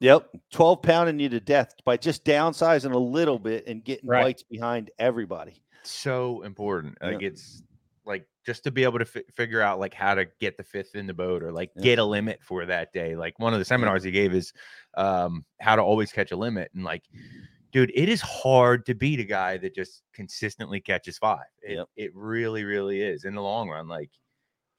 Yep. 0.00 0.28
12 0.52 0.82
pounding 0.82 1.18
you 1.18 1.28
to 1.30 1.40
death 1.40 1.72
by 1.84 1.96
just 1.96 2.24
downsizing 2.24 2.92
a 2.92 2.98
little 2.98 3.38
bit 3.38 3.66
and 3.66 3.82
getting 3.84 4.08
Right. 4.08 4.22
bites 4.24 4.42
behind 4.42 4.90
everybody. 4.98 5.60
so 5.86 6.40
important. 6.42 6.96
Yeah. 7.02 7.08
Like 7.10 7.22
it's 7.22 7.62
like 8.06 8.26
just 8.46 8.64
to 8.64 8.70
be 8.70 8.84
able 8.84 8.98
to 8.98 9.04
fi- 9.04 9.22
figure 9.34 9.60
out 9.60 9.78
like 9.78 9.92
how 9.92 10.14
to 10.14 10.26
get 10.40 10.56
the 10.56 10.62
fifth 10.64 10.94
in 10.94 11.06
the 11.06 11.12
boat 11.14 11.42
or 11.42 11.52
like 11.52 11.70
Yeah. 11.76 11.82
get 11.82 11.98
a 11.98 12.04
limit 12.04 12.42
for 12.42 12.64
that 12.66 12.92
day. 12.94 13.14
Like 13.16 13.38
one 13.38 13.52
of 13.52 13.58
the 13.58 13.64
seminars 13.66 14.02
he 14.02 14.10
gave 14.10 14.34
is 14.34 14.52
um 14.96 15.44
how 15.60 15.76
to 15.76 15.82
always 15.82 16.10
catch 16.12 16.32
a 16.32 16.36
limit 16.36 16.70
and 16.74 16.84
like 16.84 17.04
dude, 17.72 17.92
it 17.94 18.08
is 18.08 18.20
hard 18.22 18.86
to 18.86 18.94
beat 18.94 19.20
a 19.20 19.24
guy 19.24 19.56
that 19.58 19.74
just 19.74 20.02
consistently 20.14 20.80
catches 20.80 21.18
five. 21.18 21.44
It, 21.62 21.74
Yep. 21.76 21.88
it 21.96 22.10
really 22.14 22.64
really 22.64 23.02
is 23.02 23.24
in 23.24 23.34
the 23.34 23.42
long 23.42 23.68
run 23.68 23.86
like 23.88 24.10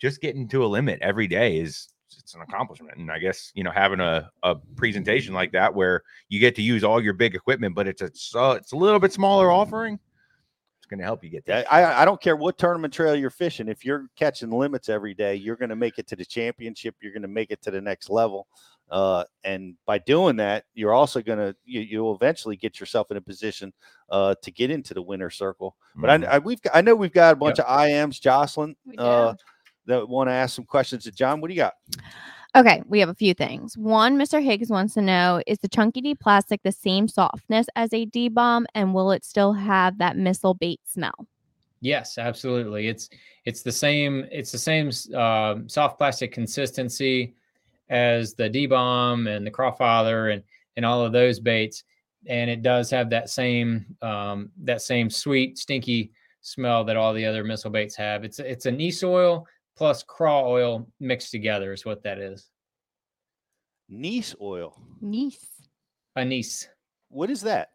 just 0.01 0.21
getting 0.21 0.47
to 0.49 0.65
a 0.65 0.67
limit 0.67 0.99
every 1.01 1.27
day 1.27 1.57
is 1.59 1.87
it's 2.19 2.35
an 2.35 2.41
accomplishment 2.41 2.97
and 2.97 3.11
i 3.11 3.19
guess 3.19 3.51
you 3.55 3.63
know 3.63 3.71
having 3.71 3.99
a, 3.99 4.29
a 4.43 4.55
presentation 4.75 5.33
like 5.33 5.51
that 5.51 5.73
where 5.73 6.01
you 6.29 6.39
get 6.39 6.55
to 6.55 6.61
use 6.61 6.83
all 6.83 7.01
your 7.01 7.13
big 7.13 7.35
equipment 7.35 7.75
but 7.75 7.87
it's 7.87 8.01
a 8.01 8.09
so 8.13 8.51
it's 8.51 8.71
a 8.71 8.75
little 8.77 8.99
bit 8.99 9.13
smaller 9.13 9.51
offering 9.51 9.99
it's 10.85 10.89
going 10.91 10.99
to 10.99 11.03
help 11.05 11.23
you 11.23 11.31
get 11.31 11.43
that. 11.47 11.65
I, 11.73 11.81
I 11.81 12.01
I 12.03 12.05
don't 12.05 12.21
care 12.21 12.35
what 12.35 12.59
tournament 12.59 12.93
trail 12.93 13.15
you're 13.15 13.31
fishing. 13.31 13.67
If 13.67 13.83
you're 13.83 14.05
catching 14.15 14.51
limits 14.51 14.87
every 14.87 15.15
day, 15.15 15.33
you're 15.33 15.55
going 15.55 15.69
to 15.69 15.75
make 15.75 15.97
it 15.97 16.05
to 16.09 16.15
the 16.15 16.23
championship. 16.23 16.93
You're 17.01 17.11
going 17.11 17.23
to 17.23 17.27
make 17.27 17.49
it 17.49 17.59
to 17.63 17.71
the 17.71 17.81
next 17.81 18.07
level. 18.07 18.45
Uh, 18.91 19.23
and 19.43 19.73
by 19.87 19.97
doing 19.97 20.35
that, 20.35 20.65
you're 20.75 20.93
also 20.93 21.23
going 21.23 21.39
to 21.39 21.55
you, 21.65 21.81
you'll 21.81 22.13
eventually 22.13 22.55
get 22.55 22.79
yourself 22.79 23.09
in 23.09 23.17
a 23.17 23.21
position 23.21 23.73
uh, 24.11 24.35
to 24.43 24.51
get 24.51 24.69
into 24.69 24.93
the 24.93 25.01
winner 25.01 25.31
circle. 25.31 25.75
But 25.95 26.21
Mhm. 26.21 26.27
I, 26.27 26.35
I 26.35 26.37
we've 26.37 26.59
I 26.71 26.81
know 26.81 26.93
we've 26.93 27.11
got 27.11 27.33
a 27.33 27.35
bunch 27.35 27.57
of 27.57 27.65
IMs, 27.65 28.21
Jocelyn, 28.21 28.75
uh, 28.99 29.33
that 29.87 30.07
want 30.07 30.29
to 30.29 30.33
ask 30.33 30.55
some 30.55 30.65
questions 30.65 31.03
to 31.03 31.11
John. 31.11 31.41
What 31.41 31.49
do 31.49 31.53
you 31.53 31.61
got? 31.61 31.73
Okay, 32.55 32.81
we 32.87 33.01
have 33.01 33.09
a 33.09 33.15
few 33.15 33.33
things. 33.33 33.77
One, 33.77 34.17
Mr. 34.17 34.41
Higgs 34.41 34.69
wants 34.69 34.93
to 34.93 35.01
know 35.01 35.41
is 35.45 35.57
the 35.57 35.67
chunky 35.67 35.99
D 35.99 36.15
plastic 36.15 36.63
the 36.63 36.71
same 36.71 37.09
softness 37.09 37.67
as 37.75 37.93
a 37.93 38.05
D 38.05 38.29
bomb 38.29 38.65
and 38.73 38.93
will 38.93 39.11
it 39.11 39.25
still 39.25 39.51
have 39.51 39.97
that 39.97 40.15
missile 40.15 40.53
bait 40.53 40.79
smell? 40.85 41.27
Yes, 41.81 42.17
absolutely. 42.17 42.87
It's 42.87 43.09
it's 43.43 43.61
the 43.61 43.71
same. 43.71 44.25
It's 44.31 44.51
the 44.51 44.57
same 44.57 44.89
uh, 45.13 45.55
soft 45.67 45.97
plastic 45.97 46.31
consistency 46.31 47.35
as 47.89 48.33
the 48.33 48.49
D 48.49 48.65
bomb 48.65 49.27
and 49.27 49.45
the 49.45 49.51
Crawfather 49.51 50.33
and 50.33 50.41
and 50.77 50.85
all 50.85 51.05
of 51.05 51.11
those 51.11 51.39
baits, 51.39 51.83
and 52.25 52.49
it 52.49 52.61
does 52.61 52.89
have 52.89 53.09
that 53.09 53.29
same 53.29 53.85
um, 54.01 54.49
that 54.63 54.81
same 54.81 55.09
sweet 55.09 55.57
stinky 55.57 56.11
smell 56.41 56.83
that 56.85 56.95
all 56.95 57.13
the 57.13 57.25
other 57.25 57.43
missile 57.43 57.69
baits 57.69 57.95
have. 57.95 58.23
It's 58.23 58.39
it's 58.39 58.65
anise 58.65 59.03
oil 59.03 59.45
plus 59.75 60.03
craw 60.03 60.47
oil 60.47 60.87
mixed 60.99 61.31
together 61.31 61.73
is 61.73 61.85
what 61.85 62.03
that 62.03 62.19
is. 62.19 62.49
Nice 63.89 64.35
oil. 64.41 64.79
Nice. 65.01 65.45
Anise. 66.15 66.67
What 67.09 67.29
is 67.29 67.41
that? 67.41 67.69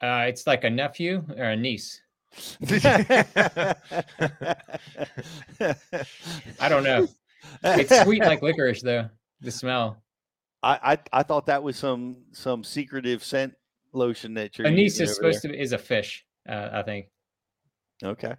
Uh, 0.00 0.24
it's 0.28 0.46
like 0.46 0.64
a 0.64 0.70
nephew 0.70 1.24
or 1.36 1.44
a 1.44 1.56
niece. 1.56 2.00
I 2.70 3.74
don't 6.68 6.84
know. 6.84 7.08
It's 7.64 8.02
sweet 8.02 8.22
like 8.22 8.42
licorice 8.42 8.82
though. 8.82 9.08
The 9.40 9.50
smell. 9.50 10.02
I, 10.62 10.98
I 11.12 11.20
I 11.20 11.22
thought 11.22 11.46
that 11.46 11.62
was 11.62 11.76
some 11.76 12.16
some 12.32 12.64
secretive 12.64 13.24
scent 13.24 13.54
lotion 13.92 14.34
that 14.34 14.58
you're 14.58 14.66
Anise 14.66 14.98
using 14.98 15.04
is 15.04 15.10
over 15.10 15.14
supposed 15.14 15.42
there. 15.42 15.52
to 15.52 15.56
be 15.56 15.62
is 15.62 15.72
a 15.72 15.78
fish, 15.78 16.24
uh, 16.48 16.68
I 16.72 16.82
think. 16.82 17.06
Okay. 18.04 18.34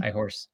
High 0.00 0.10
horse. 0.10 0.48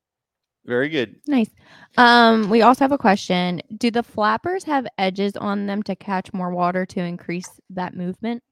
Very 0.67 0.89
good. 0.89 1.17
Nice. 1.27 1.51
Um, 1.97 2.49
we 2.49 2.63
also 2.63 2.85
have 2.85 2.93
a 2.93 2.99
question. 2.99 3.61
Do 3.77 3.91
the 3.91 4.03
flappers 4.03 4.65
have 4.65 4.87
edges 4.97 5.37
on 5.37 5.67
them 5.67 5.83
to 5.85 5.95
catch 5.95 6.33
more 6.33 6.51
water 6.51 6.87
to 6.87 7.01
increase 7.01 7.49
that 7.71 7.95
movement? 7.95 8.43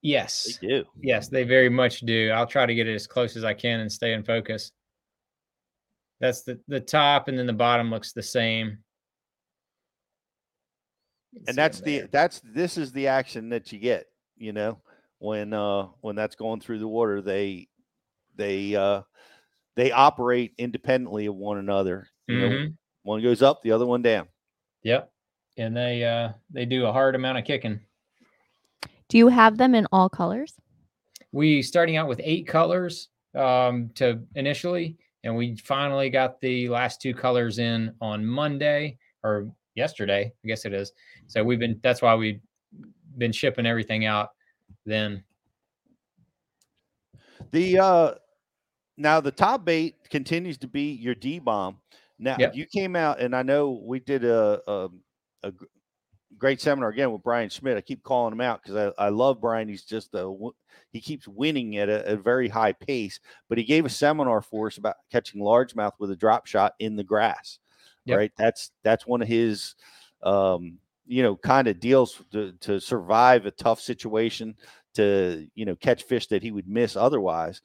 Yes. 0.00 0.58
They 0.60 0.68
do. 0.68 0.84
Yes, 1.00 1.28
they 1.28 1.44
very 1.44 1.68
much 1.68 2.00
do. 2.00 2.30
I'll 2.30 2.46
try 2.46 2.66
to 2.66 2.74
get 2.74 2.88
it 2.88 2.94
as 2.94 3.06
close 3.06 3.36
as 3.36 3.44
I 3.44 3.54
can 3.54 3.80
and 3.80 3.92
stay 3.92 4.14
in 4.14 4.24
focus. 4.24 4.72
That's 6.20 6.42
the 6.42 6.60
the 6.68 6.80
top, 6.80 7.28
and 7.28 7.36
then 7.36 7.46
the 7.46 7.52
bottom 7.52 7.90
looks 7.90 8.12
the 8.12 8.22
same. 8.22 8.78
and 11.46 11.56
that's 11.56 11.80
the 11.80 12.04
that's 12.12 12.40
this 12.44 12.78
is 12.78 12.92
the 12.92 13.08
action 13.08 13.48
that 13.48 13.72
you 13.72 13.78
get 13.78 14.06
you 14.36 14.52
know 14.52 14.78
when 15.18 15.52
uh 15.52 15.84
when 16.00 16.14
that's 16.14 16.36
going 16.36 16.60
through 16.60 16.78
the 16.78 16.86
water 16.86 17.22
they 17.22 17.68
they 18.36 18.74
uh 18.76 19.00
they 19.76 19.90
operate 19.92 20.52
independently 20.58 21.26
of 21.26 21.34
one 21.34 21.58
another 21.58 22.08
you 22.26 22.38
know 22.38 22.48
Mhm. 22.48 22.76
one 23.02 23.22
goes 23.22 23.42
up 23.42 23.62
the 23.62 23.72
other 23.72 23.86
one 23.86 24.02
down 24.02 24.28
Yep. 24.84 25.12
And 25.58 25.76
they 25.76 26.02
uh 26.04 26.32
they 26.50 26.64
do 26.64 26.86
a 26.86 26.92
hard 26.92 27.14
amount 27.14 27.38
of 27.38 27.44
kicking. 27.44 27.78
Do 29.08 29.18
you 29.18 29.28
have 29.28 29.56
them 29.58 29.74
in 29.74 29.86
all 29.92 30.08
colors? 30.08 30.54
We 31.30 31.62
starting 31.62 31.96
out 31.96 32.08
with 32.08 32.20
eight 32.24 32.46
colors 32.48 33.08
um 33.36 33.90
to 33.96 34.22
initially, 34.34 34.96
and 35.24 35.36
we 35.36 35.56
finally 35.56 36.10
got 36.10 36.40
the 36.40 36.68
last 36.68 37.00
two 37.00 37.14
colors 37.14 37.58
in 37.58 37.94
on 38.00 38.24
Monday 38.26 38.98
or 39.22 39.52
yesterday, 39.74 40.32
I 40.44 40.48
guess 40.48 40.64
it 40.64 40.72
is. 40.72 40.92
So 41.28 41.44
we've 41.44 41.60
been 41.60 41.78
that's 41.82 42.02
why 42.02 42.14
we've 42.14 42.40
been 43.18 43.32
shipping 43.32 43.66
everything 43.66 44.04
out 44.06 44.30
then. 44.86 45.22
the 47.50 47.78
uh 47.78 48.14
now 48.96 49.20
the 49.20 49.30
top 49.30 49.64
bait 49.64 49.96
continues 50.10 50.58
to 50.58 50.68
be 50.68 50.92
your 50.92 51.14
d 51.14 51.38
bomb 51.38 51.78
now 52.18 52.36
Yep. 52.38 52.54
you 52.56 52.66
came 52.66 52.94
out 52.96 53.20
and 53.20 53.34
i 53.34 53.42
know 53.42 53.80
we 53.84 54.00
did 54.00 54.24
a 54.24 54.60
a, 54.66 54.88
a 55.42 55.52
great 56.38 56.60
seminar 56.60 56.88
again 56.88 57.12
with 57.12 57.22
Bryan 57.22 57.50
Schmitt. 57.50 57.76
I 57.76 57.82
keep 57.82 58.02
calling 58.02 58.32
him 58.32 58.40
out 58.40 58.62
because 58.62 58.92
I, 58.98 59.04
I 59.06 59.08
love 59.10 59.40
Bryan. 59.40 59.68
He's 59.68 59.84
just 59.84 60.14
a 60.14 60.34
he 60.90 61.00
keeps 61.00 61.28
winning 61.28 61.76
at 61.76 61.88
a, 61.88 62.12
a 62.12 62.16
very 62.16 62.48
high 62.48 62.72
pace 62.72 63.20
but 63.48 63.58
he 63.58 63.64
gave 63.64 63.84
a 63.84 63.90
seminar 63.90 64.40
for 64.40 64.66
us 64.66 64.78
about 64.78 64.96
catching 65.10 65.40
largemouth 65.40 65.92
with 65.98 66.10
a 66.10 66.16
drop 66.16 66.46
shot 66.46 66.74
in 66.78 66.96
the 66.96 67.04
grass 67.04 67.58
Yep. 68.06 68.18
right? 68.18 68.32
That's 68.36 68.70
that's 68.82 69.06
one 69.06 69.22
of 69.22 69.28
his 69.28 69.74
um 70.22 70.78
you 71.06 71.22
know 71.22 71.36
kind 71.36 71.68
of 71.68 71.80
deals 71.80 72.22
to, 72.32 72.52
to 72.60 72.80
survive 72.80 73.46
a 73.46 73.50
tough 73.50 73.80
situation 73.80 74.56
to 74.94 75.46
you 75.54 75.64
know 75.64 75.76
catch 75.76 76.02
fish 76.04 76.26
that 76.28 76.42
he 76.42 76.50
would 76.50 76.68
miss 76.68 76.96
otherwise 76.96 77.60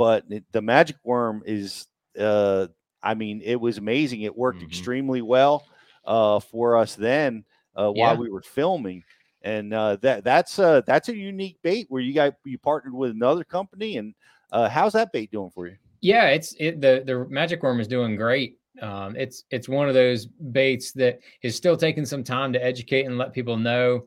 but 0.00 0.24
it- 0.30 0.44
the 0.52 0.62
magic 0.62 0.96
worm 1.04 1.42
is 1.46 1.86
uh 2.18 2.66
i 3.02 3.14
mean 3.14 3.40
it 3.44 3.60
was 3.60 3.78
amazing 3.78 4.22
it 4.22 4.36
worked 4.36 4.62
extremely 4.62 5.22
well 5.22 5.64
uh 6.04 6.40
for 6.40 6.76
us 6.76 6.94
then 6.96 7.44
uh 7.78 7.92
Yeah. 7.94 8.08
while 8.08 8.16
we 8.16 8.28
were 8.30 8.42
filming 8.42 9.04
and 9.42 9.72
uh 9.72 9.96
that 9.96 10.24
that's 10.24 10.58
uh 10.58 10.80
that's 10.86 11.08
a 11.08 11.16
unique 11.16 11.58
bait 11.62 11.86
where 11.88 12.02
you 12.02 12.12
got 12.14 12.34
you 12.44 12.58
partnered 12.58 12.94
with 12.94 13.10
another 13.12 13.44
company 13.44 13.96
and 13.98 14.14
uh 14.52 14.68
how's 14.68 14.94
that 14.94 15.12
bait 15.12 15.30
doing 15.30 15.50
for 15.50 15.66
you 15.68 15.76
Yeah, 16.00 16.28
it's 16.28 16.54
it 16.58 16.80
the 16.80 17.02
the 17.04 17.26
magic 17.28 17.62
worm 17.62 17.78
is 17.80 17.88
doing 17.88 18.16
great. 18.16 18.56
Um, 18.82 19.14
it's 19.16 19.44
it's 19.50 19.68
one 19.68 19.88
of 19.88 19.94
those 19.94 20.26
baits 20.26 20.92
that 20.92 21.20
is 21.42 21.54
still 21.54 21.76
taking 21.76 22.06
some 22.06 22.24
time 22.24 22.52
to 22.54 22.64
educate 22.64 23.04
and 23.04 23.18
let 23.18 23.32
people 23.34 23.56
know, 23.56 24.06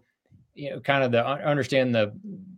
you 0.55 0.71
know, 0.71 0.79
kind 0.79 1.03
of 1.03 1.11
the 1.11 1.23
understand 1.25 1.93
the 1.93 2.11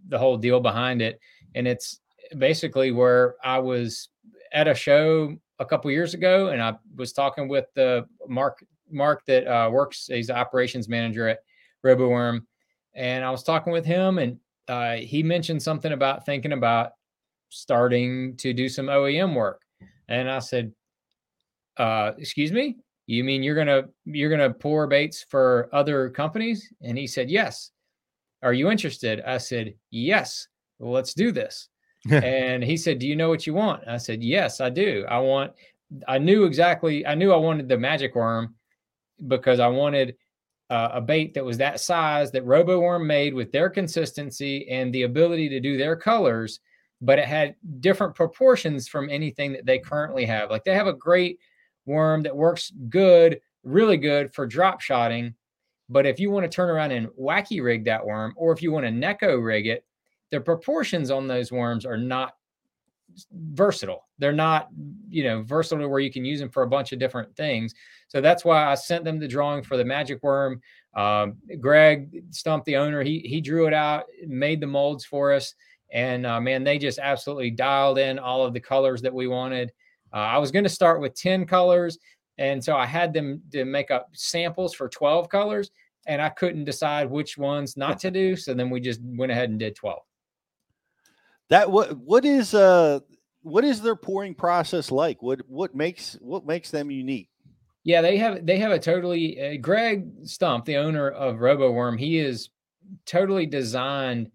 the 0.08 0.18
whole 0.18 0.38
deal 0.38 0.60
behind 0.62 1.02
it. 1.02 1.20
And 1.56 1.68
it's 1.68 2.00
basically 2.38 2.92
where 2.92 3.36
I 3.44 3.60
was 3.60 4.10
at 4.52 4.68
a 4.68 4.76
show 4.76 5.36
a 5.60 5.66
couple 5.66 5.92
years 5.92 6.14
ago, 6.14 6.50
and 6.50 6.62
I 6.62 6.76
was 6.96 7.14
talking 7.14 7.48
with 7.48 7.66
the 7.76 8.06
Mark 8.28 8.64
Mark 8.92 9.26
that 9.26 9.48
uh, 9.48 9.70
works. 9.70 10.08
He's 10.08 10.28
the 10.28 10.36
operations 10.36 10.88
manager 10.88 11.28
at 11.28 11.40
RoboWorm, 11.86 12.42
and 12.94 13.24
I 13.24 13.32
was 13.32 13.44
talking 13.44 13.74
with 13.74 13.86
him, 13.86 14.20
and 14.20 14.38
uh, 14.68 14.96
he 14.96 15.24
mentioned 15.24 15.62
something 15.62 15.92
about 15.92 16.26
thinking 16.26 16.54
about 16.54 16.92
starting 17.50 18.36
to 18.38 18.54
do 18.54 18.68
some 18.68 18.88
OEM 18.88 19.36
work. 19.36 19.62
And 20.08 20.30
I 20.30 20.40
said, 20.40 20.72
uh, 21.78 22.12
excuse 22.18 22.52
me, 22.52 22.78
you 23.08 23.24
mean 23.24 23.44
you're 23.44 23.56
gonna 23.56 23.84
you're 24.06 24.30
gonna 24.30 24.54
pour 24.54 24.88
baits 24.88 25.26
for 25.30 25.70
other 25.72 26.10
companies? 26.10 26.72
And 26.82 26.98
he 26.98 27.08
said, 27.08 27.30
Yes. 27.30 27.72
Are 28.44 28.54
you 28.54 28.70
interested? 28.70 29.22
I 29.26 29.38
said, 29.38 29.76
Yes. 29.92 30.48
Let's 30.80 31.14
do 31.14 31.32
this. 31.32 31.70
and 32.12 32.64
he 32.64 32.78
said, 32.78 33.00
"Do 33.00 33.08
you 33.08 33.16
know 33.16 33.30
what 33.30 33.48
you 33.48 33.54
want?" 33.54 33.88
I 33.88 33.98
said, 33.98 34.24
"Yes, 34.24 34.62
I 34.62 34.70
do. 34.70 35.06
I 35.10 35.20
want." 35.20 35.54
I 36.08 36.18
knew 36.18 36.46
exactly. 36.46 37.06
I 37.06 37.16
knew 37.16 37.32
I 37.32 37.38
wanted 37.38 37.70
the 37.70 37.78
magic 37.78 38.16
worm 38.16 38.56
because 39.28 39.60
I 39.60 39.68
wanted 39.68 40.16
uh, 40.70 40.90
a 40.94 41.02
bait 41.02 41.34
that 41.34 41.46
was 41.46 41.58
that 41.58 41.80
size 41.80 42.32
that 42.32 42.44
Robo 42.46 42.80
Worm 42.80 43.06
made 43.06 43.34
with 43.34 43.52
their 43.52 43.70
consistency 43.70 44.68
and 44.70 44.94
the 44.94 45.04
ability 45.04 45.48
to 45.50 45.60
do 45.60 45.78
their 45.78 45.96
colors, 45.96 46.60
but 47.02 47.20
it 47.20 47.26
had 47.26 47.56
different 47.80 48.16
proportions 48.16 48.88
from 48.88 49.10
anything 49.10 49.54
that 49.54 49.66
they 49.66 49.78
currently 49.78 50.26
have. 50.26 50.50
Like 50.50 50.64
they 50.64 50.74
have 50.74 50.88
a 50.88 50.94
great 50.94 51.40
worm 51.86 52.24
that 52.24 52.36
works 52.36 52.72
good, 52.90 53.40
really 53.64 53.98
good 53.98 54.34
for 54.34 54.48
drop 54.48 54.82
shotting. 54.82 55.36
But 55.88 56.08
if 56.08 56.20
you 56.20 56.32
want 56.32 56.46
to 56.46 56.56
turn 56.56 56.70
around 56.70 56.92
and 56.92 57.08
wacky 57.10 57.64
rig 57.64 57.86
that 57.86 58.06
worm, 58.06 58.34
or 58.36 58.52
if 58.52 58.62
you 58.64 58.72
want 58.72 58.86
to 58.86 58.92
Neko 58.92 59.44
rig 59.44 59.68
it, 59.68 59.86
the 60.32 60.40
proportions 60.40 61.12
on 61.12 61.28
those 61.28 61.52
worms 61.52 61.86
are 61.86 61.98
not 61.98 62.36
versatile. 63.32 64.08
They're 64.18 64.34
not, 64.34 64.70
you 65.10 65.24
know, 65.24 65.44
versatile 65.44 65.88
where 65.88 66.00
you 66.00 66.12
can 66.12 66.26
use 66.26 66.40
them 66.40 66.50
for 66.50 66.64
a 66.64 66.68
bunch 66.68 66.92
of 66.92 67.00
different 67.00 67.36
things. 67.36 67.74
So 68.08 68.22
that's 68.22 68.44
why 68.44 68.66
I 68.66 68.76
sent 68.76 69.06
them 69.06 69.20
the 69.20 69.28
drawing 69.28 69.64
for 69.64 69.78
the 69.78 69.86
magic 69.86 70.22
worm. 70.24 70.62
Um, 70.96 71.38
Greg 71.60 72.24
Stump, 72.32 72.66
the 72.66 72.78
owner, 72.78 73.04
he 73.04 73.20
he 73.20 73.42
drew 73.42 73.68
it 73.68 73.74
out, 73.74 74.06
made 74.26 74.62
the 74.62 74.68
molds 74.68 75.06
for 75.06 75.34
us, 75.34 75.54
and 75.92 76.26
uh, 76.26 76.40
man, 76.40 76.64
they 76.64 76.78
just 76.78 77.00
absolutely 77.00 77.52
dialed 77.52 77.98
in 77.98 78.20
all 78.20 78.46
of 78.46 78.54
the 78.54 78.60
colors 78.60 79.02
that 79.02 79.14
we 79.14 79.28
wanted. 79.28 79.72
Uh, 80.14 80.18
I 80.18 80.38
was 80.38 80.52
going 80.52 80.64
to 80.64 80.70
start 80.70 81.02
with 81.02 81.14
ten 81.14 81.46
colors, 81.46 81.98
and 82.38 82.64
so 82.64 82.78
I 82.78 82.86
had 82.86 83.14
them 83.14 83.42
to 83.52 83.66
make 83.66 83.92
up 83.92 84.10
samples 84.14 84.74
for 84.74 84.88
twelve 84.88 85.28
colors, 85.28 85.72
and 86.08 86.22
I 86.22 86.30
couldn't 86.30 86.64
decide 86.64 87.10
which 87.10 87.38
ones 87.38 87.76
not 87.76 88.00
to 88.00 88.12
do. 88.12 88.38
So 88.38 88.54
then 88.54 88.70
we 88.70 88.80
just 88.80 89.02
went 89.04 89.32
ahead 89.32 89.50
and 89.50 89.60
did 89.60 89.76
twelve. 89.76 90.04
That 91.50 91.72
what 91.72 91.98
what 91.98 92.26
is 92.26 92.54
uh 92.54 93.00
what 93.42 93.64
is 93.64 93.82
their 93.82 93.96
pouring 93.96 94.34
process 94.34 94.92
like? 94.92 95.22
What 95.22 95.42
what 95.48 95.76
makes 95.76 96.18
what 96.22 96.46
makes 96.46 96.72
them 96.72 96.90
unique? 96.90 97.30
Yeah, 97.84 98.02
they 98.02 98.18
have 98.18 98.46
they 98.46 98.58
have 98.58 98.72
a 98.72 98.80
totally 98.80 99.40
uh, 99.40 99.58
Greg 99.62 100.10
Stump, 100.24 100.66
the 100.66 100.78
owner 100.78 101.10
of 101.10 101.36
RoboWorm, 101.38 102.00
he 102.00 102.18
is 102.18 102.50
totally 103.06 103.46
designed 103.46 104.32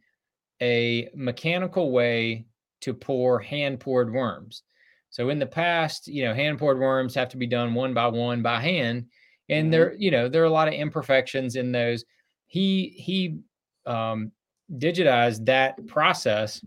a 0.62 1.08
mechanical 1.14 1.90
way 1.90 2.46
to 2.82 2.94
pour 2.94 3.40
hand 3.40 3.80
poured 3.80 4.12
worms. 4.12 4.62
So 5.10 5.30
in 5.30 5.38
the 5.40 5.46
past, 5.46 6.06
you 6.06 6.24
know, 6.24 6.34
hand 6.34 6.58
poured 6.58 6.78
worms 6.78 7.14
have 7.16 7.28
to 7.30 7.36
be 7.36 7.46
done 7.46 7.74
one 7.74 7.92
by 7.92 8.06
one 8.06 8.42
by 8.42 8.60
hand, 8.60 9.06
and 9.48 9.66
Mhm. 9.68 9.70
there, 9.72 9.94
you 9.98 10.12
know, 10.12 10.28
there 10.28 10.42
are 10.42 10.46
a 10.46 10.50
lot 10.50 10.68
of 10.68 10.74
imperfections 10.74 11.56
in 11.56 11.72
those. 11.72 12.04
He 12.46 12.90
he 12.96 13.38
um, 13.86 14.30
digitized 14.78 15.46
that 15.46 15.84
process, 15.88 16.64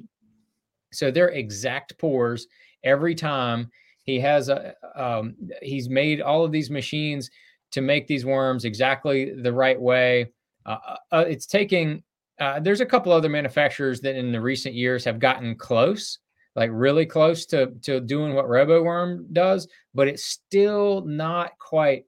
so 0.93 1.11
they're 1.11 1.29
exact 1.29 1.97
pours 1.97 2.47
every 2.83 3.15
time. 3.15 3.69
He 4.03 4.19
has 4.19 4.49
a 4.49 4.75
um, 4.95 5.35
he's 5.61 5.89
made 5.89 6.21
all 6.21 6.43
of 6.43 6.51
these 6.51 6.69
machines 6.69 7.29
to 7.71 7.81
make 7.81 8.05
these 8.07 8.25
worms 8.25 8.65
exactly 8.65 9.33
the 9.33 9.53
right 9.53 9.79
way. 9.79 10.31
Uh, 10.65 10.77
uh, 11.11 11.25
it's 11.27 11.45
taking. 11.45 12.03
Uh, 12.39 12.59
there's 12.59 12.81
a 12.81 12.85
couple 12.85 13.11
other 13.11 13.29
manufacturers 13.29 14.01
that 14.01 14.15
in 14.15 14.31
the 14.31 14.41
recent 14.41 14.75
years 14.75 15.05
have 15.05 15.19
gotten 15.19 15.55
close, 15.55 16.19
like 16.55 16.69
really 16.73 17.05
close 17.05 17.45
to 17.47 17.71
to 17.81 17.99
doing 17.99 18.33
what 18.33 18.45
RoboWorm 18.45 19.31
does, 19.31 19.67
but 19.93 20.07
it's 20.07 20.25
still 20.25 21.01
not 21.05 21.57
quite 21.57 22.05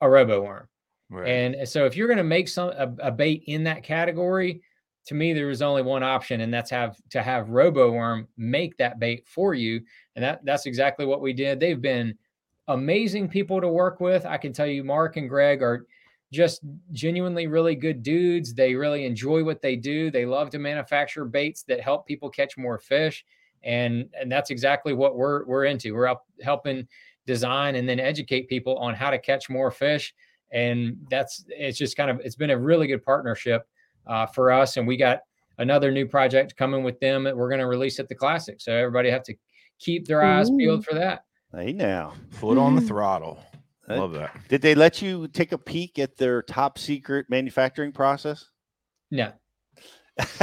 a 0.00 0.06
RoboWorm. 0.06 0.66
Right. 1.10 1.28
And 1.28 1.68
so 1.68 1.86
if 1.86 1.96
you're 1.96 2.06
going 2.06 2.18
to 2.18 2.24
make 2.24 2.46
some 2.46 2.70
a, 2.70 2.92
a 3.00 3.10
bait 3.10 3.44
in 3.46 3.64
that 3.64 3.82
category, 3.82 4.62
to 5.06 5.14
me 5.14 5.32
there 5.32 5.46
was 5.46 5.62
only 5.62 5.82
one 5.82 6.02
option, 6.02 6.42
and 6.42 6.52
that's 6.52 6.70
have 6.70 6.96
to 7.10 7.22
have 7.22 7.48
RoboWorm 7.48 8.26
make 8.36 8.76
that 8.76 8.98
bait 8.98 9.26
for 9.26 9.54
you. 9.54 9.80
And 10.16 10.24
that 10.24 10.44
that's 10.44 10.66
exactly 10.66 11.06
what 11.06 11.20
we 11.20 11.32
did. 11.32 11.58
They've 11.58 11.80
been 11.80 12.14
amazing 12.68 13.28
people 13.28 13.60
to 13.60 13.68
work 13.68 14.00
with. 14.00 14.26
I 14.26 14.36
can 14.36 14.52
tell 14.52 14.66
you, 14.66 14.84
Mark 14.84 15.16
and 15.16 15.28
Greg 15.28 15.62
are 15.62 15.86
just 16.32 16.60
genuinely 16.92 17.46
really 17.46 17.74
good 17.74 18.02
dudes. 18.02 18.54
They 18.54 18.74
really 18.74 19.04
enjoy 19.04 19.42
what 19.42 19.60
they 19.60 19.74
do. 19.74 20.10
They 20.10 20.26
love 20.26 20.50
to 20.50 20.58
manufacture 20.58 21.24
baits 21.24 21.64
that 21.64 21.80
help 21.80 22.06
people 22.06 22.30
catch 22.30 22.56
more 22.56 22.78
fish. 22.78 23.24
And 23.62 24.08
and 24.18 24.30
that's 24.30 24.50
exactly 24.50 24.94
what 24.94 25.16
we're 25.16 25.44
we're 25.44 25.64
into. 25.64 25.94
We're 25.94 26.14
helping 26.42 26.86
design 27.26 27.74
and 27.74 27.88
then 27.88 28.00
educate 28.00 28.48
people 28.48 28.76
on 28.78 28.94
how 28.94 29.10
to 29.10 29.18
catch 29.18 29.50
more 29.50 29.70
fish. 29.70 30.14
And 30.52 30.96
that's 31.10 31.44
it's 31.48 31.78
just 31.78 31.96
kind 31.96 32.10
of 32.10 32.20
it's 32.20 32.36
been 32.36 32.50
a 32.50 32.58
really 32.58 32.86
good 32.86 33.04
partnership 33.04 33.66
uh, 34.06 34.26
for 34.26 34.50
us. 34.50 34.76
And 34.76 34.86
we 34.86 34.96
got 34.96 35.20
another 35.58 35.90
new 35.90 36.06
project 36.06 36.56
coming 36.56 36.82
with 36.82 36.98
them 37.00 37.24
that 37.24 37.36
we're 37.36 37.48
going 37.48 37.60
to 37.60 37.66
release 37.66 37.98
at 37.98 38.08
the 38.08 38.14
classic. 38.14 38.60
So 38.60 38.72
everybody 38.72 39.10
have 39.10 39.22
to 39.24 39.34
keep 39.78 40.06
their 40.06 40.22
eyes 40.22 40.50
peeled 40.50 40.84
for 40.84 40.94
that. 40.94 41.24
Hey 41.52 41.72
now, 41.72 42.14
Foot 42.30 42.58
on 42.58 42.76
the 42.76 42.80
throttle. 42.82 43.42
Love 43.88 44.12
that. 44.12 44.36
Did 44.48 44.62
they 44.62 44.74
let 44.76 45.02
you 45.02 45.26
take 45.28 45.50
a 45.50 45.58
peek 45.58 45.98
at 45.98 46.16
their 46.16 46.42
top 46.42 46.78
secret 46.78 47.26
manufacturing 47.28 47.90
process? 47.90 48.46
No. 49.10 49.32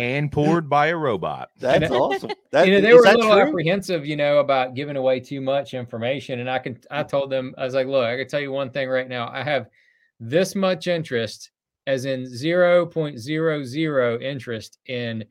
and 0.00 0.32
poured 0.32 0.68
by 0.68 0.88
a 0.88 0.96
robot. 0.96 1.50
That's 1.60 1.84
And, 1.84 1.94
awesome. 1.94 2.30
That, 2.52 2.66
you 2.66 2.74
know, 2.74 2.80
they 2.80 2.94
were 2.94 3.04
a 3.04 3.12
little 3.12 3.32
true? 3.32 3.48
apprehensive, 3.48 4.06
you 4.06 4.16
know, 4.16 4.38
about 4.38 4.74
giving 4.74 4.96
away 4.96 5.20
too 5.20 5.40
much 5.40 5.74
information. 5.74 6.40
And 6.40 6.50
I 6.50 6.58
can, 6.58 6.78
I 6.90 7.02
told 7.02 7.30
them, 7.30 7.54
I 7.58 7.64
was 7.64 7.74
like, 7.74 7.86
look, 7.86 8.04
I 8.04 8.16
can 8.16 8.26
tell 8.28 8.40
you 8.40 8.50
one 8.50 8.70
thing 8.70 8.88
right 8.88 9.08
now. 9.08 9.28
I 9.30 9.42
have 9.42 9.68
this 10.20 10.54
much 10.54 10.86
interest, 10.86 11.50
as 11.86 12.04
in 12.04 12.24
0.00 12.24 14.22
interest 14.22 14.78
in 14.86 15.24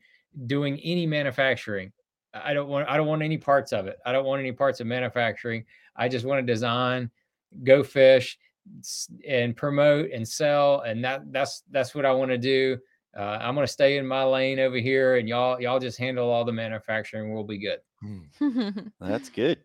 doing 0.45 0.79
any 0.79 1.05
manufacturing. 1.05 1.91
I 2.33 2.53
don't 2.53 2.67
want, 2.67 2.89
I 2.89 2.97
don't 2.97 3.07
want 3.07 3.21
any 3.23 3.37
parts 3.37 3.71
of 3.71 3.87
it. 3.87 3.97
I 4.05 4.11
don't 4.11 4.25
want 4.25 4.41
any 4.41 4.51
parts 4.51 4.79
of 4.79 4.87
manufacturing. 4.87 5.65
I 5.95 6.09
just 6.09 6.25
want 6.25 6.45
to 6.45 6.53
design, 6.53 7.09
go 7.63 7.83
fish, 7.83 8.37
and 9.27 9.55
promote 9.55 10.11
and 10.11 10.27
sell, 10.27 10.81
and 10.81 11.03
that 11.03 11.31
that's 11.31 11.63
that's 11.71 11.93
what 11.95 12.05
I 12.05 12.11
want 12.11 12.31
to 12.31 12.37
do. 12.37 12.77
Uh, 13.17 13.37
I'm 13.41 13.55
going 13.55 13.65
to 13.65 13.71
stay 13.71 13.97
in 13.97 14.05
my 14.05 14.23
lane 14.23 14.59
over 14.59 14.77
here, 14.77 15.17
and 15.17 15.29
y'all 15.29 15.59
y'all 15.61 15.79
just 15.79 15.97
handle 15.97 16.29
all 16.29 16.43
the 16.43 16.51
manufacturing. 16.51 17.33
We'll 17.33 17.43
be 17.43 17.59
good. 17.59 17.79
That's 18.99 19.29
good. 19.29 19.59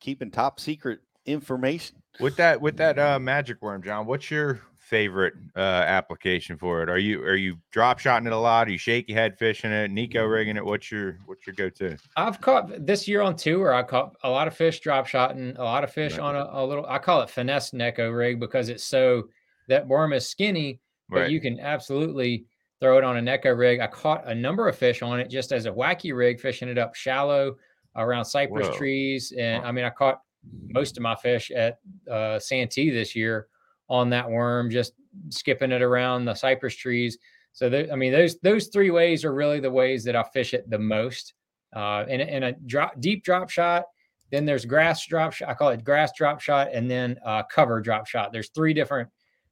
Keeping 0.00 0.30
top 0.30 0.60
secret 0.60 1.00
information. 1.26 1.96
With 2.20 2.36
that 2.36 2.60
with 2.60 2.76
that 2.76 2.98
uh 2.98 3.18
magic 3.18 3.62
worm, 3.62 3.82
John, 3.82 4.06
what's 4.06 4.30
your 4.30 4.60
favorite 4.78 5.32
uh 5.56 5.60
application 5.60 6.58
for 6.58 6.82
it? 6.82 6.90
Are 6.90 6.98
you 6.98 7.22
are 7.22 7.34
you 7.34 7.56
drop 7.70 7.98
shotting 7.98 8.26
it 8.26 8.32
a 8.32 8.36
lot? 8.38 8.68
Are 8.68 8.70
you 8.70 8.76
shaky 8.78 9.14
head 9.14 9.38
fishing 9.38 9.70
it, 9.72 9.90
Neko 9.90 10.30
rigging 10.30 10.56
it? 10.56 10.64
What's 10.64 10.90
your 10.90 11.18
what's 11.24 11.46
your 11.46 11.54
go-to? 11.54 11.96
I've 12.16 12.40
caught 12.40 12.84
this 12.86 13.08
year 13.08 13.22
on 13.22 13.36
tour. 13.36 13.72
I 13.74 13.82
caught 13.82 14.14
a 14.24 14.28
lot 14.30 14.46
of 14.46 14.54
fish 14.54 14.80
drop 14.80 15.06
shotting, 15.06 15.56
a 15.56 15.64
lot 15.64 15.84
of 15.84 15.92
fish 15.92 16.18
on 16.18 16.36
a, 16.36 16.46
a 16.52 16.66
little. 16.66 16.84
I 16.86 16.98
call 16.98 17.22
it 17.22 17.30
finesse 17.30 17.70
neko 17.70 18.14
rig 18.14 18.38
because 18.38 18.68
it's 18.68 18.84
so 18.84 19.28
that 19.68 19.86
worm 19.86 20.12
is 20.12 20.28
skinny, 20.28 20.80
but 21.08 21.20
Right. 21.20 21.30
you 21.30 21.40
can 21.40 21.58
absolutely 21.60 22.44
throw 22.80 22.98
it 22.98 23.04
on 23.04 23.16
a 23.16 23.20
neko 23.20 23.56
rig. 23.56 23.80
I 23.80 23.86
caught 23.86 24.28
a 24.28 24.34
number 24.34 24.68
of 24.68 24.76
fish 24.76 25.00
on 25.02 25.18
it 25.20 25.30
just 25.30 25.52
as 25.52 25.64
a 25.66 25.70
wacky 25.72 26.14
rig, 26.14 26.40
fishing 26.40 26.68
it 26.68 26.76
up 26.78 26.94
shallow 26.94 27.56
around 27.96 28.24
cypress 28.26 28.68
Whoa. 28.68 28.76
trees. 28.76 29.32
And 29.38 29.64
I 29.64 29.72
mean, 29.72 29.84
I 29.84 29.90
caught 29.90 30.20
most 30.68 30.96
of 30.96 31.02
my 31.02 31.14
fish 31.14 31.50
at 31.50 31.78
uh, 32.10 32.38
Santee 32.38 32.90
this 32.90 33.14
year 33.14 33.48
on 33.88 34.10
that 34.10 34.28
worm, 34.28 34.70
just 34.70 34.94
skipping 35.28 35.72
it 35.72 35.82
around 35.82 36.24
the 36.24 36.34
cypress 36.34 36.74
trees. 36.74 37.18
So, 37.52 37.86
I 37.92 37.96
mean, 37.96 38.12
those 38.12 38.38
those 38.40 38.68
three 38.68 38.90
ways 38.90 39.24
are 39.24 39.34
really 39.34 39.60
the 39.60 39.70
ways 39.70 40.04
that 40.04 40.16
I 40.16 40.22
fish 40.22 40.54
it 40.54 40.68
the 40.70 40.78
most. 40.78 41.34
Uh, 41.74 42.04
and, 42.08 42.20
and 42.20 42.44
a 42.44 42.52
drop, 42.66 43.00
deep 43.00 43.24
drop 43.24 43.48
shot. 43.48 43.84
Then 44.30 44.44
there's 44.44 44.64
grass 44.64 45.06
drop 45.06 45.32
shot. 45.32 45.48
I 45.48 45.54
call 45.54 45.70
it 45.70 45.84
grass 45.84 46.12
drop 46.16 46.40
shot, 46.40 46.68
and 46.72 46.90
then 46.90 47.18
uh, 47.24 47.42
cover 47.44 47.80
drop 47.80 48.06
shot. 48.06 48.32
There's 48.32 48.50
three 48.50 48.74
different 48.74 49.08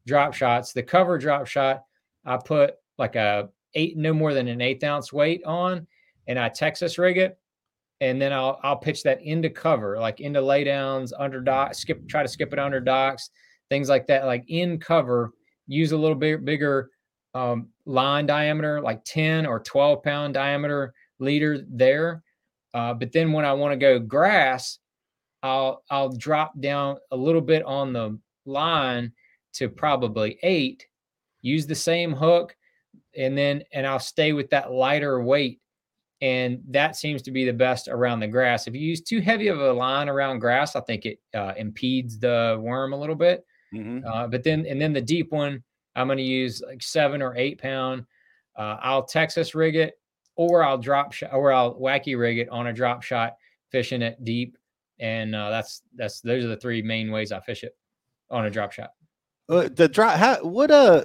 drop 0.06 0.34
shots. 0.34 0.72
The 0.72 0.82
cover 0.82 1.18
drop 1.18 1.46
shot, 1.46 1.84
I 2.24 2.36
put 2.38 2.74
like 2.98 3.16
a 3.16 3.48
eight, 3.74 3.96
no 3.96 4.12
more 4.12 4.34
than 4.34 4.48
an 4.48 4.60
eighth 4.60 4.84
ounce 4.84 5.12
weight 5.12 5.42
on, 5.44 5.86
and 6.26 6.38
I 6.38 6.48
Texas 6.48 6.98
rig 6.98 7.18
it, 7.18 7.38
and 8.00 8.20
then 8.20 8.32
I'll 8.32 8.58
I'll 8.62 8.76
pitch 8.76 9.02
that 9.02 9.22
into 9.22 9.50
cover, 9.50 9.98
like 9.98 10.20
into 10.20 10.40
laydowns, 10.40 11.12
under 11.18 11.40
dock, 11.40 11.74
skip, 11.74 12.08
try 12.08 12.22
to 12.22 12.28
skip 12.28 12.52
it 12.52 12.58
under 12.58 12.80
docks, 12.80 13.30
things 13.68 13.88
like 13.88 14.06
that, 14.08 14.26
like 14.26 14.44
in 14.48 14.78
cover. 14.78 15.32
Use 15.66 15.92
a 15.92 15.96
little 15.96 16.16
bit 16.16 16.44
bigger 16.44 16.90
um, 17.34 17.68
line 17.86 18.26
diameter, 18.26 18.80
like 18.80 19.04
10 19.04 19.46
or 19.46 19.60
12 19.60 20.02
pound 20.02 20.34
diameter 20.34 20.92
leader 21.20 21.64
there. 21.68 22.22
Uh, 22.74 22.94
but 22.94 23.12
then 23.12 23.32
when 23.32 23.44
I 23.44 23.52
want 23.52 23.72
to 23.72 23.76
go 23.76 23.98
grass, 23.98 24.78
I'll 25.42 25.82
I'll 25.90 26.10
drop 26.10 26.58
down 26.60 26.98
a 27.10 27.16
little 27.16 27.40
bit 27.40 27.64
on 27.64 27.92
the 27.92 28.18
line 28.46 29.12
to 29.54 29.68
probably 29.68 30.38
eight. 30.42 30.86
Use 31.42 31.66
the 31.66 31.74
same 31.74 32.12
hook, 32.12 32.54
and 33.16 33.36
then 33.36 33.64
and 33.72 33.86
I'll 33.86 33.98
stay 33.98 34.32
with 34.32 34.50
that 34.50 34.72
lighter 34.72 35.22
weight, 35.22 35.60
and 36.20 36.60
that 36.68 36.96
seems 36.96 37.22
to 37.22 37.30
be 37.30 37.44
the 37.44 37.52
best 37.52 37.88
around 37.88 38.20
the 38.20 38.28
grass. 38.28 38.66
If 38.66 38.74
you 38.74 38.80
use 38.80 39.00
too 39.00 39.20
heavy 39.20 39.48
of 39.48 39.58
a 39.60 39.72
line 39.72 40.08
around 40.08 40.40
grass, 40.40 40.76
I 40.76 40.80
think 40.80 41.06
it 41.06 41.18
uh, 41.34 41.54
impedes 41.56 42.18
the 42.18 42.58
worm 42.60 42.92
a 42.92 42.96
little 42.96 43.14
bit. 43.14 43.44
Mhm. 43.74 44.04
Uh, 44.04 44.26
but 44.26 44.42
then 44.42 44.66
and 44.66 44.80
then 44.80 44.92
the 44.92 45.00
deep 45.00 45.32
one, 45.32 45.62
I'm 45.96 46.08
going 46.08 46.18
to 46.18 46.24
use 46.24 46.62
like 46.66 46.82
seven 46.82 47.22
or 47.22 47.36
eight 47.36 47.60
pound. 47.60 48.04
Uh, 48.56 48.76
I'll 48.80 49.04
Texas 49.04 49.54
rig 49.54 49.76
it, 49.76 49.94
or 50.36 50.62
I'll 50.62 50.78
drop 50.78 51.12
shot, 51.12 51.32
or 51.32 51.52
I'll 51.52 51.74
wacky 51.74 52.18
rig 52.18 52.38
it 52.38 52.48
on 52.48 52.66
a 52.66 52.72
drop 52.72 53.02
shot, 53.02 53.36
fishing 53.70 54.02
it 54.02 54.22
deep, 54.24 54.58
and 54.98 55.34
uh, 55.34 55.50
that's 55.50 55.82
that's 55.94 56.20
those 56.20 56.44
are 56.44 56.48
the 56.48 56.56
three 56.56 56.82
main 56.82 57.10
ways 57.10 57.32
I 57.32 57.40
fish 57.40 57.62
it 57.64 57.76
on 58.30 58.46
a 58.46 58.50
drop 58.50 58.72
shot. 58.72 58.90
Uh, 59.48 59.68
the 59.72 59.88
drop. 59.88 60.16
How 60.16 60.42
what 60.42 60.70
uh 60.70 61.04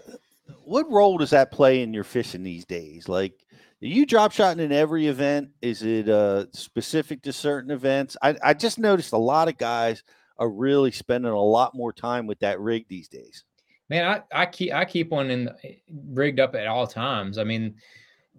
what 0.64 0.90
role 0.92 1.18
does 1.18 1.30
that 1.32 1.52
play 1.52 1.82
in 1.82 1.94
your 1.94 2.04
fishing 2.04 2.44
these 2.44 2.66
days? 2.66 3.08
Like, 3.08 3.34
are 3.34 3.45
you 3.88 4.06
drop 4.06 4.32
shotting 4.32 4.64
in 4.64 4.72
every 4.72 5.08
event? 5.08 5.50
Is 5.62 5.84
it 5.84 6.10
uh 6.10 6.46
specific 6.52 7.22
to 7.24 7.34
certain 7.34 7.72
events? 7.72 8.16
I 8.22 8.36
I 8.44 8.54
just 8.54 8.80
noticed 8.80 9.14
a 9.14 9.18
lot 9.18 9.48
of 9.48 9.58
guys 9.58 10.04
are 10.38 10.50
really 10.50 10.92
spending 10.92 11.32
a 11.32 11.40
lot 11.42 11.76
more 11.76 11.94
time 11.94 12.28
with 12.28 12.40
that 12.40 12.60
rig 12.60 12.86
these 12.88 13.08
days. 13.08 13.44
Man, 13.90 14.06
I, 14.06 14.42
I 14.42 14.46
keep 14.48 14.74
I 14.74 14.86
keep 14.86 15.10
one 15.12 15.30
in 15.30 15.50
rigged 16.10 16.40
up 16.40 16.56
at 16.56 16.68
all 16.68 16.88
times. 16.88 17.38
I 17.38 17.44
mean, 17.44 17.76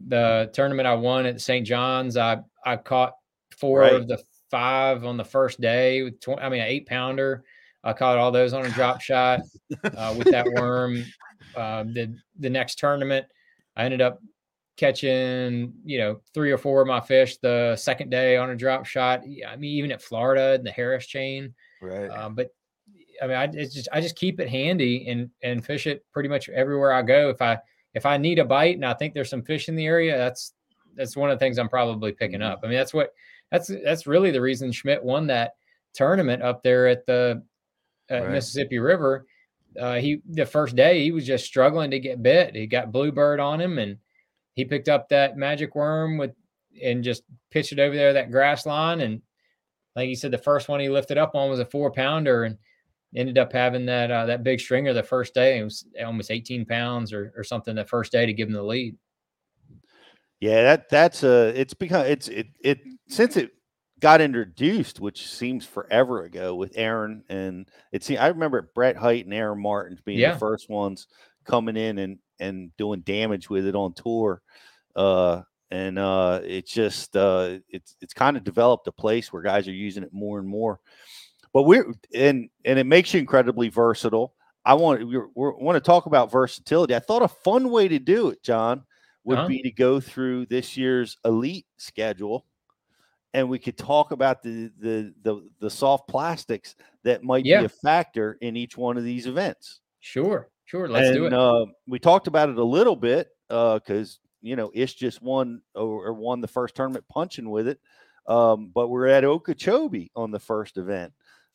the 0.09 0.51
tournament 0.53 0.86
I 0.86 0.94
won 0.94 1.24
at 1.26 1.40
St. 1.40 1.66
John's, 1.66 2.16
I 2.16 2.38
I 2.64 2.76
caught 2.76 3.14
four 3.57 3.80
Right. 3.80 3.94
of 3.94 4.09
the 4.09 4.22
five 4.51 5.05
on 5.05 5.16
the 5.16 5.24
first 5.24 5.61
day 5.61 6.03
with 6.03 6.20
tw- 6.20 6.40
I 6.40 6.49
mean 6.49 6.61
an 6.61 6.66
eight 6.68 6.86
pounder. 6.86 7.44
I 7.84 7.92
caught 7.92 8.18
all 8.18 8.32
those 8.32 8.53
on 8.53 8.66
a 8.66 8.70
drop 8.70 9.01
shot 9.03 9.40
uh, 9.84 10.14
with 10.18 10.30
that 10.30 10.47
worm. 10.55 11.05
Uh, 11.55 11.84
the 11.84 12.16
the 12.40 12.51
next 12.51 12.78
tournament, 12.78 13.26
I 13.76 13.84
ended 13.84 14.01
up 14.01 14.20
catching 14.77 15.72
you 15.85 15.99
know 15.99 16.20
three 16.35 16.51
or 16.51 16.59
four 16.59 16.83
of 16.83 16.89
my 16.89 17.01
fish 17.01 17.39
the 17.39 17.74
second 17.77 18.11
day 18.11 18.37
on 18.37 18.51
a 18.51 18.57
drop 18.57 18.87
shot. 18.87 19.22
Yeah, 19.27 19.51
I 19.51 19.57
mean 19.57 19.77
even 19.77 19.93
at 19.93 20.03
Florida 20.03 20.55
in 20.55 20.64
the 20.64 20.70
Harris 20.70 21.07
chain. 21.07 21.55
Right. 21.81 22.09
Um, 22.09 22.35
but 22.35 22.51
I 23.22 23.27
mean, 23.27 23.37
I 23.37 23.45
it's 23.45 23.74
just 23.74 23.89
I 23.93 24.01
just 24.01 24.16
keep 24.16 24.41
it 24.41 24.49
handy 24.49 25.09
and 25.09 25.31
and 25.43 25.64
fish 25.64 25.87
it 25.87 26.05
pretty 26.12 26.29
much 26.29 26.49
everywhere 26.49 26.93
I 26.93 27.03
go. 27.03 27.31
If 27.31 27.41
I 27.41 27.59
if 27.95 28.05
I 28.07 28.16
need 28.16 28.39
a 28.39 28.45
bite 28.45 28.77
and 28.77 28.85
I 28.85 28.95
think 28.95 29.14
there's 29.14 29.31
some 29.31 29.43
fish 29.43 29.68
in 29.68 29.77
the 29.77 29.87
area, 29.87 30.16
that's 30.16 30.53
that's 30.95 31.16
one 31.16 31.31
of 31.31 31.39
the 31.39 31.45
things 31.45 31.59
I'm 31.59 31.68
probably 31.68 32.12
picking 32.12 32.43
up. 32.43 32.61
I 32.62 32.68
mean, 32.68 32.77
that's 32.77 32.95
what 32.95 33.12
that's 33.51 33.70
that's 33.85 34.07
really 34.07 34.31
the 34.31 34.41
reason 34.41 34.72
Schmitt 34.72 35.03
won 35.03 35.27
that 35.29 35.55
tournament 35.95 36.43
up 36.43 36.62
there 36.62 36.87
at 36.89 37.07
the 37.07 37.43
at 38.09 38.24
Right. 38.24 38.33
Mississippi 38.33 38.79
River. 38.79 39.27
Uh, 39.79 39.97
he 39.97 40.20
the 40.29 40.47
first 40.47 40.77
day 40.77 41.03
he 41.03 41.12
was 41.12 41.27
just 41.27 41.45
struggling 41.45 41.91
to 41.91 42.01
get 42.01 42.22
bit. 42.22 42.55
He 42.55 42.66
got 42.66 42.93
bluebird 42.93 43.41
on 43.41 43.61
him 43.61 43.79
and 43.79 43.99
he 44.57 44.65
picked 44.65 44.89
up 44.89 45.09
that 45.09 45.37
magic 45.37 45.75
worm 45.77 46.19
with 46.19 46.33
and 46.83 47.05
just 47.05 47.23
pitched 47.51 47.73
it 47.73 47.79
over 47.79 47.95
there 47.95 48.13
that 48.13 48.31
grass 48.31 48.67
line 48.67 49.01
and 49.01 49.23
like 49.95 50.09
he 50.09 50.15
said 50.15 50.31
the 50.31 50.37
first 50.39 50.69
one 50.69 50.81
he 50.81 50.89
lifted 50.91 51.17
up 51.17 51.35
on 51.35 51.49
was 51.49 51.61
a 51.61 51.65
four 51.65 51.91
pounder 51.91 52.45
and 52.45 52.59
ended 53.15 53.39
up 53.39 53.53
having 53.53 53.87
that 53.87 54.11
uh, 54.11 54.27
that 54.27 54.43
big 54.43 54.61
stringer 54.61 54.93
the 54.93 55.03
first 55.03 55.33
day. 55.33 55.59
It 55.59 55.63
was 55.65 55.87
almost 56.05 56.31
18 56.31 56.67
pounds 56.67 57.15
or, 57.15 57.33
or 57.37 57.45
something 57.45 57.75
the 57.75 57.85
first 57.85 58.13
day 58.13 58.27
to 58.27 58.33
give 58.35 58.49
him 58.49 58.53
the 58.55 58.63
lead. 58.63 58.95
Yeah, 60.41 60.63
that 60.65 60.91
that's 60.91 61.25
uh 61.25 61.53
it's 61.55 61.73
become 61.73 62.05
it's 62.05 62.29
it 62.29 62.49
it 62.63 62.81
since 63.09 63.39
it 63.39 63.53
got 64.01 64.21
introduced, 64.21 65.01
which 65.01 65.27
seems 65.31 65.65
forever 65.65 66.25
ago 66.25 66.55
with 66.55 66.73
Aaron 66.77 67.25
and 67.31 67.71
it's 67.91 68.11
I 68.11 68.27
remember 68.29 68.71
Brett 68.75 68.97
Hite 68.97 69.25
and 69.25 69.33
Aaron 69.33 69.63
Martens 69.63 70.01
being 70.03 70.19
Yeah. 70.19 70.33
the 70.35 70.39
first 70.39 70.69
ones 70.69 71.07
coming 71.47 71.77
in 71.77 71.99
and 71.99 72.19
and 72.39 72.74
doing 72.76 73.01
damage 73.01 73.49
with 73.51 73.66
it 73.66 73.74
on 73.74 73.93
tour. 73.93 74.43
Uh 74.95 75.43
and 75.70 75.99
uh 75.99 76.41
it's 76.45 76.72
just 76.72 77.16
uh 77.16 77.59
it's 77.68 77.97
it's 78.01 78.14
kind 78.14 78.37
of 78.37 78.45
developed 78.45 78.87
a 78.87 78.93
place 78.93 79.32
where 79.32 79.43
guys 79.43 79.66
are 79.66 79.72
using 79.72 80.03
it 80.03 80.12
more 80.12 80.39
and 80.39 80.49
more. 80.49 80.80
But 81.53 81.62
we're 81.62 81.93
and 82.14 82.49
and 82.64 82.78
it 82.78 82.87
makes 82.87 83.12
you 83.14 83.20
incredibly 83.20 83.68
versatile. 83.68 84.34
I 84.64 84.74
want 84.74 85.07
we 85.07 85.18
want 85.37 85.76
to 85.76 85.80
talk 85.80 86.07
about 86.07 86.30
versatility. 86.30 86.95
I 86.95 86.99
thought 86.99 87.22
a 87.22 87.28
fun 87.28 87.70
way 87.70 87.89
to 87.89 87.99
do 87.99 88.28
it, 88.30 88.43
John, 88.43 88.84
would 89.24 89.39
Uh-huh. 89.39 89.49
be 89.49 89.62
to 89.62 89.70
go 89.70 90.01
through 90.01 90.47
this 90.47 90.76
year's 90.76 91.16
elite 91.24 91.66
schedule 91.76 92.47
and 93.34 93.49
we 93.49 93.59
could 93.59 93.76
talk 93.76 94.12
about 94.12 94.43
the 94.43 94.70
the 94.78 95.12
the, 95.22 95.49
the 95.61 95.70
soft 95.70 96.09
plastics 96.09 96.74
that 97.05 97.22
might 97.22 97.45
Yeah. 97.45 97.61
be 97.61 97.64
a 97.66 97.68
factor 97.68 98.39
in 98.41 98.57
each 98.57 98.76
one 98.76 98.97
of 98.97 99.05
these 99.05 99.26
events. 99.26 99.80
Sure, 100.01 100.49
sure. 100.67 100.89
Let's 100.89 101.17
do 101.17 101.27
it. 101.27 101.33
Uh, 101.33 101.67
we 101.89 101.99
talked 101.99 102.27
about 102.27 102.51
it 102.51 102.59
a 102.59 102.64
little 102.64 102.97
bit 102.97 103.29
because 103.49 104.19
you 104.43 104.57
know 104.57 104.71
Ish 104.75 104.95
just 104.95 105.23
won 105.23 105.62
or, 105.75 106.09
or 106.09 106.12
won 106.12 106.41
the 106.41 106.49
first 106.49 106.75
tournament 106.75 107.05
punching 107.09 107.49
with 107.49 107.67
it, 107.69 107.81
um, 108.29 108.71
but 108.75 108.89
we're 108.89 109.07
at 109.07 109.25
Okeechobee 109.25 110.11
on 110.14 110.31
the 110.31 110.39
first 110.39 110.77
event, 110.77 111.12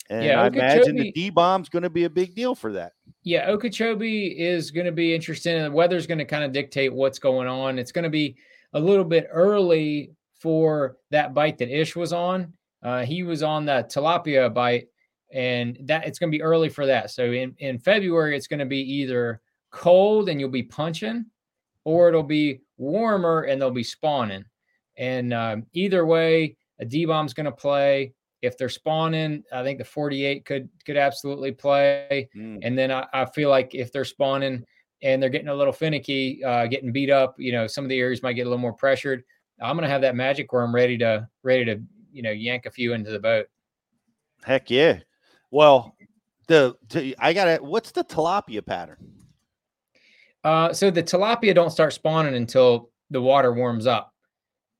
and 0.10 0.26
Yeah, 0.26 0.42
I 0.42 0.48
imagine 0.48 0.96
the 0.96 1.12
D 1.12 1.30
bomb's 1.30 1.70
going 1.70 1.84
to 1.84 1.90
be 1.90 2.06
a 2.06 2.10
big 2.10 2.36
deal 2.36 2.56
for 2.56 2.74
that. 2.74 2.94
Yeah, 3.24 3.48
Okeechobee 3.50 4.28
is 4.40 4.72
going 4.72 4.88
to 4.88 4.92
be 4.92 5.14
interesting. 5.14 5.56
and 5.56 5.66
The 5.66 5.72
weather's 5.72 6.08
going 6.08 6.18
to 6.18 6.26
kind 6.26 6.44
of 6.44 6.52
dictate 6.52 6.94
what's 6.94 7.20
going 7.20 7.48
on. 7.48 7.78
It's 7.78 7.92
going 7.92 8.04
to 8.04 8.10
be 8.10 8.36
a 8.74 8.80
little 8.80 9.06
bit 9.06 9.28
early 9.32 10.12
for 10.40 10.98
that 11.12 11.34
bite 11.34 11.60
that 11.60 11.70
Ish 11.70 11.96
was 11.96 12.14
on. 12.14 12.54
Uh, 12.82 13.06
he 13.06 13.22
was 13.22 13.44
on 13.44 13.66
that 13.66 13.92
tilapia 13.92 14.52
bite, 14.52 14.88
and 15.34 15.78
that 15.84 16.06
it's 16.06 16.20
going 16.20 16.32
to 16.32 16.38
be 16.38 16.42
early 16.42 16.70
for 16.70 16.86
that. 16.86 17.12
So 17.12 17.32
in 17.32 17.56
in 17.60 17.80
February, 17.80 18.36
it's 18.36 18.48
going 18.48 18.60
to 18.60 18.66
be 18.66 18.80
either 18.80 19.42
cold 19.72 20.30
and 20.30 20.40
you'll 20.40 20.50
be 20.50 20.64
punching, 20.64 21.26
or 21.84 22.10
it'll 22.10 22.24
be 22.24 22.62
warmer 22.78 23.44
and 23.44 23.62
they'll 23.62 23.72
be 23.72 23.84
spawning. 23.84 24.46
And 24.98 25.34
um, 25.34 25.66
either 25.74 26.06
way, 26.06 26.58
a 26.80 26.86
D 26.86 27.06
bomb's 27.06 27.34
going 27.34 27.46
to 27.46 27.52
play. 27.52 28.14
If 28.42 28.58
they're 28.58 28.70
spawning, 28.70 29.44
I 29.54 29.64
think 29.64 29.78
the 29.78 29.86
48 29.86 30.46
could 30.46 30.70
could 30.86 30.98
absolutely 30.98 31.52
play. 31.52 32.30
And 32.64 32.78
then 32.78 32.92
I, 32.92 33.08
I 33.14 33.26
feel 33.26 33.50
like 33.50 33.76
if 33.76 33.92
they're 33.92 34.04
spawning 34.04 34.66
and 35.04 35.22
they're 35.22 35.30
getting 35.30 35.48
a 35.48 35.56
little 35.56 35.74
finicky, 35.74 36.44
uh, 36.44 36.68
getting 36.68 36.92
beat 36.92 37.10
up, 37.10 37.36
you 37.38 37.52
know, 37.52 37.68
some 37.68 37.86
of 37.86 37.90
the 37.90 38.00
areas 38.00 38.24
might 38.24 38.34
get 38.34 38.44
a 38.44 38.50
little 38.50 38.58
more 38.58 38.74
pressured. 38.74 39.24
I'm 39.62 39.76
going 39.76 39.84
to 39.88 39.92
have 39.92 40.02
that 40.02 40.16
magic 40.16 40.52
worm 40.54 40.74
ready 40.74 40.98
to 41.00 41.28
ready 41.44 41.66
to 41.66 41.80
you 42.12 42.22
know 42.22 42.32
yank 42.32 42.66
a 42.66 42.72
few 42.72 42.94
into 42.94 43.12
the 43.12 43.20
boat. 43.20 43.48
Heck 44.44 44.72
yeah! 44.72 45.00
Well, 45.52 45.96
the, 46.48 46.76
the 46.90 47.16
I 47.20 47.34
got 47.34 47.48
it. 47.48 47.64
What's 47.64 47.92
the 47.92 48.04
tilapia 48.04 48.66
pattern? 48.66 48.98
Uh, 50.44 50.74
so 50.74 50.90
the 50.90 51.04
tilapia 51.04 51.54
don't 51.54 51.70
start 51.70 51.94
spawning 51.94 52.36
until 52.36 52.90
the 53.10 53.22
water 53.22 53.54
warms 53.54 53.86
up. 53.86 54.14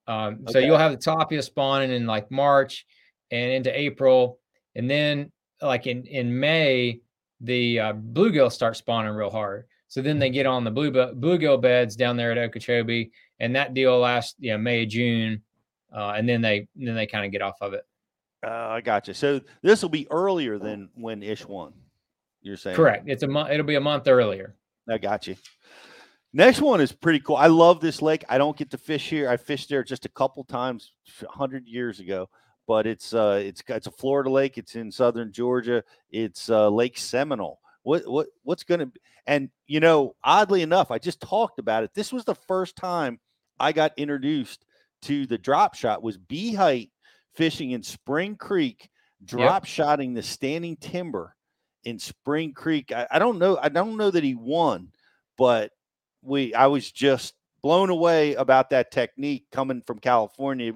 Um, 0.06 0.40
So 0.48 0.58
you'll 0.58 0.78
have 0.78 0.92
the 0.92 0.98
tilapia 0.98 1.42
spawning 1.42 1.92
in 1.92 2.06
like 2.06 2.30
March 2.30 2.86
and 3.30 3.52
into 3.52 3.78
April, 3.78 4.38
and 4.74 4.90
then 4.90 5.30
like 5.60 5.86
in 5.86 6.04
in 6.06 6.38
May, 6.38 7.00
the 7.40 7.78
uh, 7.78 7.92
bluegill 7.92 8.50
start 8.50 8.76
spawning 8.76 9.12
real 9.12 9.30
hard. 9.30 9.66
So 9.88 10.02
then 10.02 10.18
they 10.18 10.30
get 10.30 10.46
on 10.46 10.64
the 10.64 10.70
blue 10.70 10.90
bluegill 10.90 11.60
beds 11.60 11.94
down 11.96 12.16
there 12.16 12.32
at 12.32 12.38
Okeechobee, 12.38 13.12
and 13.38 13.54
that 13.54 13.74
deal 13.74 13.98
lasts 13.98 14.34
you 14.38 14.50
know 14.50 14.58
May 14.58 14.86
June, 14.86 15.42
uh, 15.94 16.14
and 16.16 16.28
then 16.28 16.40
they 16.40 16.66
then 16.74 16.94
they 16.94 17.06
kind 17.06 17.24
of 17.24 17.30
get 17.30 17.42
off 17.42 17.58
of 17.60 17.74
it. 17.74 17.86
Uh, 18.44 18.68
I 18.68 18.80
got 18.80 19.08
you. 19.08 19.14
So 19.14 19.40
this 19.62 19.82
will 19.82 19.88
be 19.88 20.08
earlier 20.10 20.58
than 20.58 20.90
when 20.94 21.22
Ish 21.22 21.46
won. 21.46 21.72
You're 22.40 22.56
saying 22.56 22.76
Correct. 22.76 23.04
It's 23.08 23.22
a 23.22 23.28
month. 23.28 23.50
It'll 23.50 23.66
be 23.66 23.76
a 23.76 23.80
month 23.80 24.08
earlier. 24.08 24.56
I 24.88 24.98
got 24.98 25.26
you. 25.28 25.36
Next 26.32 26.60
one 26.60 26.80
is 26.80 26.92
pretty 26.92 27.20
cool. 27.20 27.36
I 27.36 27.46
love 27.46 27.80
this 27.80 28.02
lake. 28.02 28.24
I 28.28 28.38
don't 28.38 28.56
get 28.56 28.70
to 28.70 28.78
fish 28.78 29.08
here. 29.10 29.28
I 29.28 29.36
fished 29.36 29.68
there 29.68 29.84
just 29.84 30.06
a 30.06 30.08
couple 30.08 30.42
times, 30.44 30.92
hundred 31.28 31.68
years 31.68 32.00
ago. 32.00 32.28
But 32.66 32.86
it's 32.86 33.12
uh, 33.12 33.40
it's 33.44 33.62
it's 33.68 33.86
a 33.86 33.92
Florida 33.92 34.30
lake. 34.30 34.58
It's 34.58 34.74
in 34.74 34.90
southern 34.90 35.32
Georgia. 35.32 35.84
It's 36.10 36.48
uh, 36.48 36.68
Lake 36.68 36.96
Seminole. 36.96 37.60
What 37.82 38.08
what 38.08 38.28
what's 38.44 38.64
going 38.64 38.80
to 38.80 38.86
be? 38.86 39.00
And 39.26 39.50
you 39.66 39.80
know, 39.80 40.16
oddly 40.24 40.62
enough, 40.62 40.90
I 40.90 40.98
just 40.98 41.20
talked 41.20 41.58
about 41.58 41.84
it. 41.84 41.90
This 41.94 42.12
was 42.12 42.24
the 42.24 42.34
first 42.34 42.76
time 42.76 43.20
I 43.60 43.72
got 43.72 43.92
introduced 43.96 44.64
to 45.02 45.26
the 45.26 45.38
drop 45.38 45.74
shot. 45.74 46.02
Was 46.02 46.16
B 46.16 46.54
Hite 46.54 46.90
fishing 47.34 47.72
in 47.72 47.82
Spring 47.82 48.36
Creek, 48.36 48.88
drop 49.24 49.64
shotting 49.64 50.14
the 50.14 50.22
standing 50.22 50.76
timber 50.76 51.34
in 51.84 51.98
Spring 51.98 52.52
Creek. 52.52 52.92
I, 52.92 53.06
I 53.10 53.18
don't 53.18 53.38
know. 53.38 53.58
I 53.60 53.68
don't 53.68 53.96
know 53.96 54.10
that 54.10 54.24
he 54.24 54.34
won, 54.34 54.88
but 55.36 55.72
we 56.22 56.54
I 56.54 56.66
was 56.66 56.90
just 56.90 57.34
blown 57.62 57.90
away 57.90 58.34
about 58.34 58.70
that 58.70 58.90
technique 58.90 59.46
coming 59.52 59.82
from 59.86 59.98
California. 59.98 60.72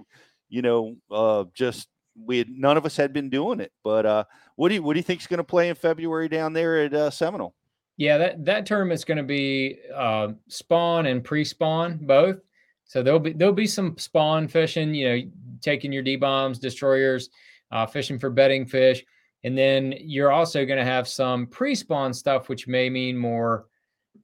You 0.49 0.63
know, 0.63 0.97
uh, 1.11 1.45
just 1.55 1.89
we 2.19 2.39
had 2.39 2.49
none 2.49 2.77
of 2.77 2.87
us 2.87 2.97
had 2.97 3.13
been 3.13 3.31
doing 3.31 3.61
it. 3.61 3.73
But 3.85 4.07
uh, 4.07 4.25
what 4.57 4.69
do 4.69 4.77
you 4.77 4.83
what 4.83 4.95
do 4.95 4.99
you 4.99 5.05
think's 5.05 5.27
going 5.27 5.39
to 5.39 5.45
play 5.45 5.69
in 5.69 5.75
February 5.75 6.29
down 6.29 6.53
there 6.53 6.85
at 6.85 6.95
uh, 6.95 7.11
Seminole? 7.11 7.55
Yeah, 7.97 8.19
that 8.19 8.45
that 8.45 8.67
tournament's 8.67 9.05
going 9.05 9.19
to 9.19 9.25
be 9.25 9.79
uh, 9.95 10.29
spawn 10.49 11.07
and 11.07 11.25
pre-spawn 11.25 11.99
both. 12.03 12.39
So 12.87 13.03
there'll 13.03 13.21
be 13.21 13.33
there'll 13.33 13.55
be 13.55 13.67
some 13.67 13.97
spawn 13.99 14.49
fishing. 14.49 14.95
You 14.95 15.09
know, 15.09 15.31
taking 15.61 15.93
your 15.93 16.03
D 16.03 16.17
bombs, 16.17 16.59
destroyers, 16.59 17.29
uh, 17.71 17.87
fishing 17.87 18.19
for 18.19 18.31
bedding 18.31 18.67
fish, 18.67 19.05
and 19.45 19.57
then 19.57 19.95
you're 19.99 20.33
also 20.33 20.65
going 20.65 20.79
to 20.79 20.85
have 20.85 21.09
some 21.09 21.47
pre-spawn 21.47 22.15
stuff, 22.15 22.49
which 22.49 22.67
may 22.67 22.89
mean 22.91 23.17
more 23.17 23.67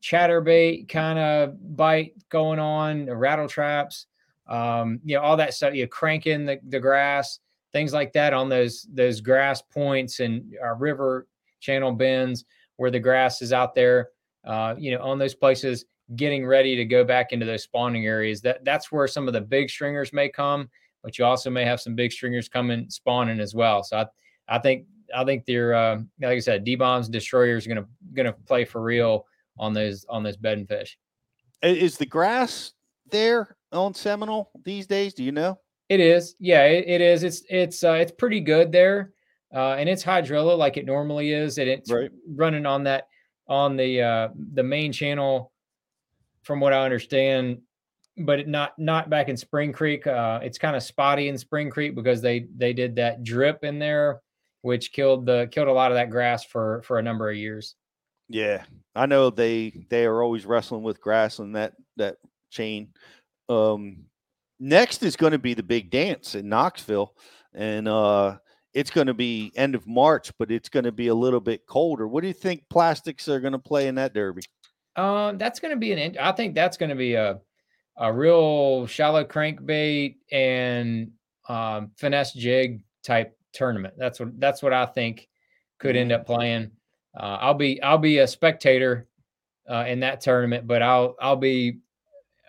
chatterbait 0.01 0.89
kind 0.89 1.19
of 1.19 1.77
bite 1.77 2.15
going 2.29 2.59
on, 2.59 3.07
rattle 3.07 3.49
traps, 3.49 4.07
um, 4.49 5.01
you 5.05 5.17
know, 5.17 5.23
all 5.23 5.37
that 5.37 5.55
stuff. 5.55 5.75
You 5.75 5.87
cranking 5.87 6.45
the, 6.45 6.61
the 6.69 6.81
grass, 6.81 7.39
things 7.73 7.93
like 7.93 8.13
that 8.13 8.35
on 8.35 8.49
those 8.49 8.87
those 8.93 9.21
grass 9.21 9.63
points 9.63 10.21
and 10.21 10.55
uh, 10.63 10.75
river 10.75 11.27
channel 11.61 11.93
bends 11.93 12.45
where 12.77 12.91
the 12.91 13.01
grass 13.01 13.43
is 13.43 13.53
out 13.53 13.75
there. 13.75 14.11
Uh, 14.45 14.75
you 14.77 14.91
know, 14.91 15.03
on 15.03 15.19
those 15.19 15.35
places, 15.35 15.85
getting 16.17 16.47
ready 16.47 16.77
to 16.77 16.85
go 16.85 17.05
back 17.05 17.33
into 17.33 17.47
those 17.47 17.63
spawning 17.63 18.07
areas. 18.07 18.41
That 18.43 18.65
that's 18.65 18.91
where 18.93 19.07
some 19.09 19.27
of 19.29 19.35
the 19.35 19.41
big 19.41 19.71
stringers 19.71 20.13
may 20.13 20.29
come, 20.29 20.71
but 21.03 21.19
you 21.19 21.25
also 21.25 21.51
may 21.51 21.65
have 21.65 21.81
some 21.81 21.95
big 21.95 22.13
stringers 22.13 22.49
coming 22.49 22.89
spawning 22.91 23.41
as 23.41 23.55
well. 23.55 23.83
So 23.83 23.99
I 23.99 24.07
I 24.49 24.59
think 24.59 24.87
I 25.15 25.25
think 25.25 25.45
they're 25.47 25.75
uh, 25.75 25.97
like 26.21 26.37
I 26.37 26.39
said, 26.41 26.65
D 26.65 26.75
bombs 26.75 27.07
and 27.07 27.13
destroyers 27.13 27.67
are 27.67 27.69
gonna 27.71 27.87
gonna 28.15 28.33
play 28.33 28.65
for 28.65 28.83
real 28.83 29.27
on 29.59 29.73
those 29.73 30.05
on 30.09 30.23
those 30.23 30.37
bedding 30.37 30.67
fish. 30.67 30.99
Is 31.63 31.97
the 31.97 32.07
grass 32.07 32.73
there 33.11 33.57
on 33.73 33.95
Seminole 33.95 34.51
these 34.65 34.87
days? 34.87 35.15
Do 35.15 35.23
you 35.23 35.33
know? 35.33 35.59
It 35.89 36.01
is, 36.01 36.37
yeah, 36.41 36.65
it, 36.65 36.85
it 36.89 37.01
is. 37.01 37.23
It's 37.23 37.43
it's 37.51 37.85
uh, 37.85 37.93
it's 37.93 38.13
pretty 38.13 38.41
good 38.41 38.73
there, 38.73 39.13
uh, 39.55 39.73
and 39.75 39.89
it's 39.89 40.03
hydrilla 40.03 40.57
like 40.57 40.77
it 40.79 40.87
normally 40.87 41.33
is, 41.33 41.59
and 41.59 41.69
it's 41.69 41.93
Right. 41.93 42.11
running 42.27 42.65
on 42.65 42.85
that 42.85 43.09
on 43.47 43.77
the 43.77 44.01
uh, 44.01 44.29
the 44.55 44.63
main 44.63 44.91
channel, 44.93 45.52
from 46.43 46.61
what 46.61 46.73
I 46.73 46.85
understand. 46.85 47.61
But 48.19 48.47
not 48.47 48.79
not 48.79 49.09
back 49.09 49.29
in 49.31 49.37
Spring 49.37 49.73
Creek. 49.73 50.07
Uh, 50.07 50.41
it's 50.43 50.59
kind 50.59 50.77
of 50.77 50.83
spotty 50.83 51.29
in 51.29 51.39
Spring 51.39 51.71
Creek 51.71 51.95
because 51.95 52.21
they 52.21 52.47
they 52.57 52.75
did 52.75 52.97
that 52.97 53.25
drip 53.25 53.65
in 53.65 53.79
there, 53.79 54.21
which 54.61 54.93
killed 54.93 55.25
the 55.25 55.49
killed 55.51 55.69
a 55.69 55.73
lot 55.73 55.91
of 55.91 55.97
that 55.97 56.11
grass 56.11 56.45
for 56.45 56.83
for 56.83 56.99
a 56.99 57.03
number 57.03 57.31
of 57.31 57.37
years. 57.37 57.75
Yeah, 58.29 58.65
I 58.95 59.07
know 59.07 59.31
they 59.31 59.87
they 59.89 60.05
are 60.05 60.23
always 60.23 60.45
wrestling 60.45 60.83
with 60.83 61.01
grass 61.01 61.41
on 61.41 61.53
that 61.53 61.73
that 61.97 62.17
chain. 62.51 62.89
Um, 63.49 64.05
next 64.61 65.03
is 65.03 65.17
going 65.17 65.33
to 65.33 65.39
be 65.39 65.55
the 65.55 65.63
big 65.63 65.91
dance 65.91 66.35
in 66.35 66.49
Knoxville, 66.49 67.15
and 67.55 67.89
uh, 67.89 68.37
it's 68.75 68.91
going 68.91 69.07
to 69.07 69.15
be 69.15 69.53
end 69.57 69.75
of 69.75 69.87
March, 69.87 70.33
but 70.39 70.51
it's 70.51 70.69
going 70.69 70.85
to 70.85 70.93
be 70.93 71.09
a 71.09 71.15
little 71.15 71.41
bit 71.41 71.67
colder. 71.67 72.07
What 72.07 72.23
do 72.23 72.29
you 72.29 72.35
think 72.35 72.65
plastics 72.71 73.29
are 73.29 73.41
going 73.41 73.53
to 73.53 73.59
play 73.59 73.89
in 73.89 73.97
that 73.97 74.15
derby? 74.15 74.43
Um, 74.97 75.39
that's 75.39 75.61
going 75.61 75.73
to 75.73 75.79
be 75.79 75.93
an. 75.93 76.17
I 76.19 76.33
think 76.33 76.55
that's 76.55 76.77
going 76.77 76.91
to 76.91 76.97
be 76.97 77.15
a 77.15 77.41
a 77.99 78.13
real 78.13 78.87
shallow 78.87 79.25
crankbait 79.25 80.17
and 80.31 81.11
um, 81.49 81.91
finesse 81.97 82.33
jig 82.33 82.83
type 83.03 83.37
tournament. 83.53 83.95
That's 83.97 84.21
what 84.21 84.39
that's 84.41 84.63
what 84.63 84.73
I 84.73 84.87
think 84.87 85.29
could 85.79 85.97
end 85.97 86.13
up 86.13 86.27
playing. 86.27 86.71
Uh, 87.19 87.39
I'll 87.41 87.55
be 87.55 87.83
I'll 87.83 87.99
be 87.99 88.19
a 88.19 88.27
spectator 88.27 89.09
uh, 89.71 89.85
in 89.87 90.01
that 90.01 90.21
tournament, 90.21 90.67
but 90.67 90.83
I'll 90.83 91.17
I'll 91.21 91.37
be 91.37 91.79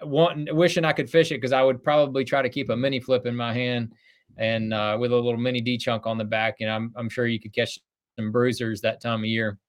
wanting 0.01 0.55
wishing 0.55 0.85
I 0.85 0.93
could 0.93 1.09
fish 1.09 1.31
it 1.31 1.35
because 1.35 1.53
I 1.53 1.63
would 1.63 1.83
probably 1.83 2.23
try 2.23 2.41
to 2.41 2.49
keep 2.49 2.69
a 2.69 2.75
mini 2.75 2.99
flip 2.99 3.25
in 3.25 3.35
my 3.35 3.53
hand 3.53 3.93
and 4.37 4.73
uh, 4.73 4.97
with 4.99 5.11
a 5.11 5.15
little 5.15 5.39
mini 5.39 5.61
D 5.61 5.77
chunk 5.77 6.05
on 6.05 6.17
the 6.17 6.25
back, 6.25 6.57
and 6.61 6.69
I'm 6.69 6.93
I'm 6.95 7.09
sure 7.09 7.27
you 7.27 7.39
could 7.39 7.53
catch 7.53 7.79
some 8.17 8.31
bruisers 8.31 8.81
that 8.81 9.01
time 9.01 9.19
of 9.19 9.25
year. 9.25 9.59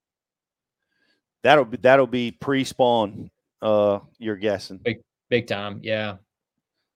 That'll 1.44 1.66
be 1.66 1.76
that'll 1.76 2.06
be 2.06 2.32
pre-spawn. 2.32 3.30
Uh, 3.62 4.00
you're 4.18 4.36
guessing. 4.36 4.78
Big 4.78 5.02
big 5.28 5.46
time, 5.46 5.78
yeah. 5.82 6.16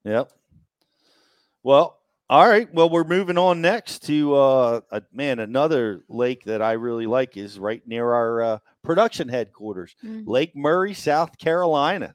Yep. 0.04 0.32
Well, 1.62 1.98
all 2.30 2.48
right. 2.48 2.72
Well, 2.72 2.88
we're 2.88 3.04
moving 3.04 3.36
on 3.36 3.60
next 3.60 4.04
to 4.06 4.34
uh, 4.34 4.80
a, 4.90 5.02
man. 5.12 5.38
Another 5.38 6.02
lake 6.08 6.44
that 6.44 6.62
I 6.62 6.72
really 6.72 7.06
like 7.06 7.36
is 7.36 7.58
right 7.58 7.86
near 7.86 8.10
our 8.12 8.42
uh, 8.42 8.58
production 8.82 9.28
headquarters, 9.28 9.94
Mm. 10.02 10.26
Lake 10.26 10.56
Murray, 10.56 10.94
South 10.94 11.36
Carolina. 11.38 12.14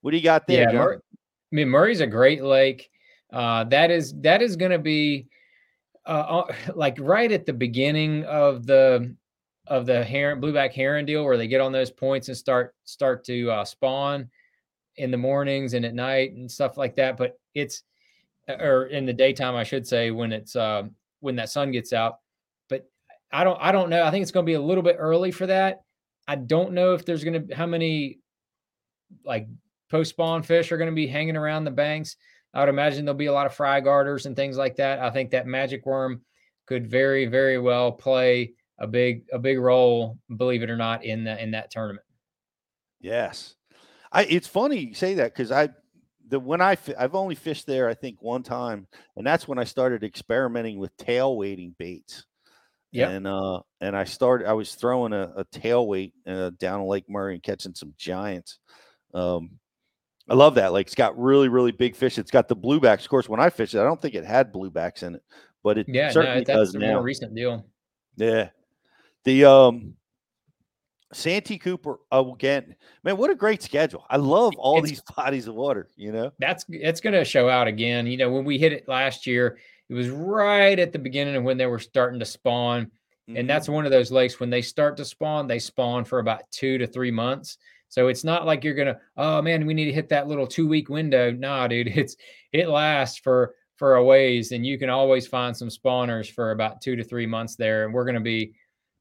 What 0.00 0.10
do 0.10 0.16
you 0.16 0.22
got 0.24 0.46
there? 0.48 0.62
yeah, 0.62 0.72
John? 0.72 0.74
Murray, 0.74 0.96
I 0.96 1.54
mean 1.54 1.68
Murray's 1.68 2.00
a 2.00 2.06
great 2.08 2.42
lake. 2.42 2.90
Uh, 3.32 3.64
that 3.64 3.90
is 3.92 4.14
that 4.22 4.42
is 4.42 4.56
going 4.56 4.72
to 4.72 4.78
be 4.80 5.28
uh, 6.06 6.44
uh, 6.48 6.54
like 6.74 6.96
right 7.00 7.30
at 7.30 7.46
the 7.46 7.52
beginning 7.52 8.24
of 8.24 8.66
the 8.66 9.14
of 9.66 9.86
the 9.86 10.04
herring 10.04 10.40
blueback 10.40 10.72
herring 10.72 11.06
deal 11.06 11.24
where 11.24 11.36
they 11.36 11.48
get 11.48 11.60
on 11.60 11.72
those 11.72 11.90
points 11.90 12.28
and 12.28 12.36
start 12.36 12.74
start 12.84 13.24
to 13.24 13.50
uh, 13.50 13.64
spawn 13.64 14.30
in 14.96 15.10
the 15.10 15.16
mornings 15.16 15.74
and 15.74 15.84
at 15.84 15.94
night 15.94 16.32
and 16.32 16.50
stuff 16.50 16.76
like 16.76 16.96
that. 16.96 17.16
But 17.16 17.38
it's 17.54 17.82
or 18.48 18.86
in 18.86 19.06
the 19.06 19.12
daytime, 19.12 19.56
I 19.56 19.64
should 19.64 19.86
say, 19.86 20.10
when 20.10 20.32
it's 20.32 20.56
uh, 20.56 20.84
when 21.20 21.36
that 21.36 21.50
sun 21.50 21.72
gets 21.72 21.92
out. 21.92 22.18
But 22.68 22.88
I 23.32 23.44
don't 23.44 23.58
I 23.60 23.72
don't 23.72 23.90
know. 23.90 24.04
I 24.04 24.10
think 24.10 24.22
it's 24.22 24.32
going 24.32 24.46
to 24.46 24.50
be 24.50 24.54
a 24.54 24.60
little 24.60 24.82
bit 24.82 24.96
early 24.98 25.30
for 25.30 25.46
that. 25.46 25.82
I 26.28 26.36
don't 26.36 26.72
know 26.72 26.94
if 26.94 27.04
there's 27.04 27.24
going 27.24 27.48
to 27.48 27.54
how 27.54 27.66
many 27.66 28.18
like 29.24 29.48
post 29.90 30.10
spawn 30.10 30.42
fish 30.42 30.72
are 30.72 30.78
going 30.78 30.90
to 30.90 30.94
be 30.94 31.06
hanging 31.06 31.36
around 31.36 31.64
the 31.64 31.70
banks. 31.70 32.16
I 32.54 32.60
would 32.60 32.68
imagine 32.68 33.04
there'll 33.04 33.18
be 33.18 33.26
a 33.26 33.32
lot 33.32 33.46
of 33.46 33.54
fry 33.54 33.80
guarders 33.80 34.26
and 34.26 34.34
things 34.34 34.56
like 34.56 34.76
that. 34.76 34.98
I 34.98 35.10
think 35.10 35.30
that 35.30 35.46
magic 35.46 35.84
worm 35.84 36.22
could 36.66 36.86
very, 36.86 37.26
very 37.26 37.58
well 37.58 37.92
play 37.92 38.54
a 38.78 38.86
big, 38.86 39.24
a 39.32 39.38
big 39.38 39.58
role, 39.58 40.18
believe 40.36 40.62
it 40.62 40.70
or 40.70 40.76
not, 40.76 41.04
in 41.04 41.24
that 41.24 41.40
in 41.40 41.50
that 41.52 41.70
tournament. 41.70 42.04
Yes. 43.00 43.54
I. 44.12 44.24
It's 44.24 44.46
funny 44.46 44.78
you 44.78 44.94
say 44.94 45.14
that 45.14 45.32
because 45.32 45.52
I, 45.52 45.68
the 46.28 46.40
when 46.40 46.60
I 46.60 46.76
I've 46.98 47.14
only 47.14 47.34
fished 47.34 47.66
there 47.66 47.88
I 47.88 47.94
think 47.94 48.20
one 48.20 48.42
time, 48.42 48.86
and 49.16 49.26
that's 49.26 49.46
when 49.46 49.58
I 49.58 49.64
started 49.64 50.04
experimenting 50.04 50.78
with 50.78 50.96
tail 50.96 51.36
weighting 51.36 51.74
baits. 51.78 52.24
Yep. 52.92 53.10
And 53.10 53.26
uh, 53.26 53.60
and 53.80 53.96
I 53.96 54.04
started. 54.04 54.48
I 54.48 54.54
was 54.54 54.74
throwing 54.74 55.12
a, 55.12 55.32
a 55.36 55.44
tail 55.52 55.86
weight 55.86 56.14
uh, 56.26 56.50
down 56.58 56.86
Lake 56.86 57.04
Murray 57.08 57.34
and 57.34 57.42
catching 57.42 57.74
some 57.74 57.92
giants. 57.98 58.58
Um, 59.12 59.50
I 60.28 60.34
love 60.34 60.54
that 60.56 60.72
Like 60.72 60.86
It's 60.86 60.94
got 60.94 61.18
really, 61.18 61.48
really 61.48 61.72
big 61.72 61.94
fish. 61.94 62.18
It's 62.18 62.30
got 62.30 62.48
the 62.48 62.56
bluebacks. 62.56 63.02
Of 63.02 63.08
course, 63.08 63.28
when 63.28 63.40
I 63.40 63.50
fished 63.50 63.74
it, 63.74 63.80
I 63.80 63.84
don't 63.84 64.00
think 64.00 64.14
it 64.14 64.24
had 64.24 64.52
bluebacks 64.52 65.02
in 65.02 65.14
it, 65.16 65.22
but 65.62 65.78
it 65.78 65.86
Yeah, 65.88 66.06
no, 66.06 66.12
certainly 66.12 66.44
that's 66.44 66.58
does 66.58 66.74
a 66.74 66.78
now. 66.78 66.94
more 66.94 67.02
recent 67.02 67.34
deal. 67.34 67.64
Yeah. 68.16 68.48
The 69.26 69.44
um 69.44 69.94
Santee 71.12 71.58
Cooper 71.58 71.98
again, 72.10 72.74
man, 73.04 73.16
what 73.16 73.30
a 73.30 73.34
great 73.34 73.62
schedule. 73.62 74.04
I 74.08 74.16
love 74.16 74.54
all 74.56 74.78
It's- 74.78 74.90
these 74.90 75.02
bodies 75.16 75.48
of 75.48 75.54
water, 75.54 75.88
you 75.96 76.12
know. 76.12 76.32
That's 76.38 76.64
it's 76.68 77.00
going 77.00 77.14
to 77.14 77.24
show 77.24 77.48
out 77.48 77.66
again. 77.66 78.06
You 78.06 78.16
know, 78.16 78.30
when 78.30 78.44
we 78.44 78.58
hit 78.58 78.72
it 78.72 78.88
last 78.88 79.26
year, 79.26 79.58
it 79.88 79.94
was 79.94 80.08
right 80.08 80.78
at 80.78 80.92
the 80.92 80.98
beginning 80.98 81.36
of 81.36 81.42
when 81.44 81.58
they 81.58 81.66
were 81.66 81.78
starting 81.78 82.18
to 82.20 82.24
spawn. 82.24 82.90
And 83.28 83.50
that's 83.50 83.68
one 83.68 83.84
of 83.84 83.90
those 83.90 84.12
lakes 84.12 84.38
when 84.38 84.50
they 84.50 84.62
start 84.62 84.96
to 84.98 85.04
spawn, 85.04 85.48
they 85.48 85.58
spawn 85.58 86.04
for 86.04 86.20
about 86.20 86.48
two 86.52 86.78
to 86.78 86.86
three 86.86 87.10
months. 87.10 87.58
So 87.88 88.06
it's 88.06 88.22
not 88.22 88.46
like 88.46 88.62
you're 88.62 88.74
gonna, 88.74 89.00
oh 89.16 89.42
man, 89.42 89.66
we 89.66 89.74
need 89.74 89.86
to 89.86 89.92
hit 89.92 90.08
that 90.10 90.28
little 90.28 90.46
two 90.46 90.68
week 90.68 90.88
window. 90.88 91.32
Nah, 91.32 91.66
dude, 91.66 91.88
it's 91.96 92.16
it 92.52 92.68
lasts 92.68 93.18
for 93.18 93.56
for 93.74 93.96
a 93.96 94.04
ways, 94.04 94.52
and 94.52 94.64
you 94.64 94.78
can 94.78 94.88
always 94.90 95.26
find 95.26 95.56
some 95.56 95.68
spawners 95.68 96.30
for 96.30 96.52
about 96.52 96.80
two 96.80 96.94
to 96.94 97.02
three 97.02 97.26
months 97.26 97.56
there. 97.56 97.84
And 97.84 97.92
we're 97.92 98.04
gonna 98.04 98.20
be 98.20 98.54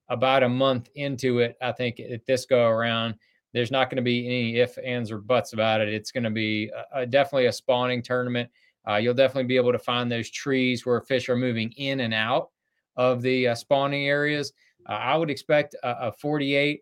about 0.09 0.43
a 0.43 0.49
month 0.49 0.89
into 0.95 1.39
it, 1.39 1.57
I 1.61 1.71
think, 1.71 1.99
at 1.99 2.25
this 2.25 2.45
go 2.45 2.67
around. 2.67 3.15
There's 3.53 3.71
not 3.71 3.89
going 3.89 3.97
to 3.97 4.03
be 4.03 4.25
any 4.25 4.57
if, 4.57 4.77
ands, 4.83 5.11
or 5.11 5.17
buts 5.17 5.53
about 5.53 5.81
it. 5.81 5.89
It's 5.89 6.11
going 6.11 6.25
to 6.25 6.29
be 6.29 6.69
a, 6.69 7.01
a- 7.01 7.05
definitely 7.05 7.45
a 7.45 7.53
spawning 7.53 8.01
tournament. 8.01 8.49
Uh, 8.87 8.97
you'll 8.97 9.13
definitely 9.13 9.45
be 9.45 9.55
able 9.55 9.71
to 9.71 9.79
find 9.79 10.11
those 10.11 10.29
trees 10.29 10.85
where 10.85 11.01
fish 11.01 11.29
are 11.29 11.35
moving 11.35 11.71
in 11.71 12.01
and 12.01 12.13
out 12.13 12.49
of 12.97 13.21
the 13.21 13.47
uh, 13.47 13.55
spawning 13.55 14.07
areas. 14.07 14.53
Uh, 14.87 14.93
I 14.93 15.15
would 15.15 15.29
expect 15.31 15.75
a, 15.83 16.07
a 16.07 16.11
48 16.11 16.81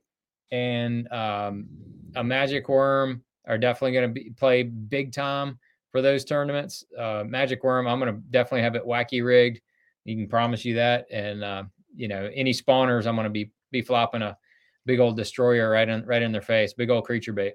and 0.51 1.11
um, 1.11 1.67
a 2.15 2.23
magic 2.23 2.67
worm 2.69 3.23
are 3.47 3.57
definitely 3.57 3.93
going 3.93 4.13
to 4.13 4.31
play 4.35 4.63
big 4.63 5.11
time 5.11 5.59
for 5.91 6.01
those 6.01 6.25
tournaments. 6.25 6.83
Uh, 6.97 7.23
magic 7.25 7.63
worm, 7.63 7.87
I'm 7.87 7.99
going 7.99 8.13
to 8.13 8.21
definitely 8.31 8.61
have 8.61 8.75
it 8.75 8.85
wacky 8.85 9.23
rigged. 9.23 9.61
You 10.05 10.15
can 10.15 10.27
promise 10.27 10.65
you 10.65 10.75
that. 10.75 11.05
And 11.11 11.43
uh, 11.43 11.63
you 11.95 12.07
know, 12.07 12.29
any 12.33 12.53
spawners, 12.53 13.05
I'm 13.05 13.15
going 13.15 13.25
to 13.25 13.29
be 13.29 13.51
be 13.71 13.81
flopping 13.81 14.21
a 14.21 14.37
big 14.85 14.99
old 14.99 15.17
destroyer 15.17 15.69
right 15.69 15.87
in 15.87 16.05
right 16.05 16.21
in 16.21 16.31
their 16.31 16.41
face, 16.41 16.73
big 16.73 16.89
old 16.89 17.05
creature 17.05 17.33
bait. 17.33 17.53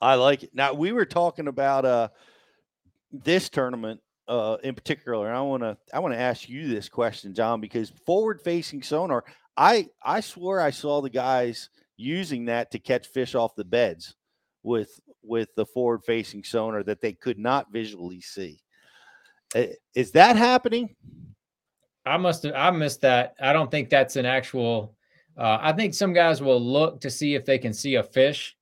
I 0.00 0.14
like 0.14 0.44
it. 0.44 0.50
Now 0.54 0.72
we 0.74 0.92
were 0.92 1.04
talking 1.04 1.48
about 1.48 1.84
uh 1.84 2.08
this 3.10 3.48
tournament 3.48 4.00
uh 4.28 4.58
in 4.62 4.74
particular, 4.74 5.28
and 5.28 5.36
I 5.36 5.40
want 5.42 5.62
to 5.62 5.76
I 5.92 5.98
want 5.98 6.14
to 6.14 6.20
ask 6.20 6.48
you 6.48 6.68
this 6.68 6.88
question, 6.88 7.34
John, 7.34 7.60
because 7.60 7.90
forward 8.06 8.40
facing 8.42 8.82
sonar, 8.82 9.24
I 9.56 9.88
I 10.02 10.20
swore 10.20 10.60
I 10.60 10.70
saw 10.70 11.00
the 11.00 11.10
guys 11.10 11.70
using 11.96 12.44
that 12.46 12.70
to 12.70 12.78
catch 12.78 13.08
fish 13.08 13.34
off 13.34 13.56
the 13.56 13.64
beds 13.64 14.14
with 14.62 15.00
with 15.22 15.48
the 15.56 15.66
forward 15.66 16.04
facing 16.04 16.44
sonar 16.44 16.82
that 16.84 17.00
they 17.00 17.12
could 17.12 17.38
not 17.38 17.72
visually 17.72 18.20
see. 18.20 18.60
Uh, 19.54 19.64
Is 19.94 20.12
that 20.12 20.36
happening? 20.36 20.94
I 22.08 22.16
must 22.16 22.42
have 22.44 22.54
I 22.54 22.70
missed 22.70 23.02
that. 23.02 23.34
I 23.40 23.52
don't 23.52 23.70
think 23.70 23.90
that's 23.90 24.16
an 24.16 24.26
actual. 24.26 24.94
Uh, 25.36 25.58
I 25.60 25.72
think 25.72 25.94
some 25.94 26.12
guys 26.12 26.42
will 26.42 26.60
look 26.60 27.00
to 27.02 27.10
see 27.10 27.34
if 27.34 27.44
they 27.44 27.58
can 27.58 27.72
see 27.72 27.94
a 27.96 28.02
fish, 28.02 28.56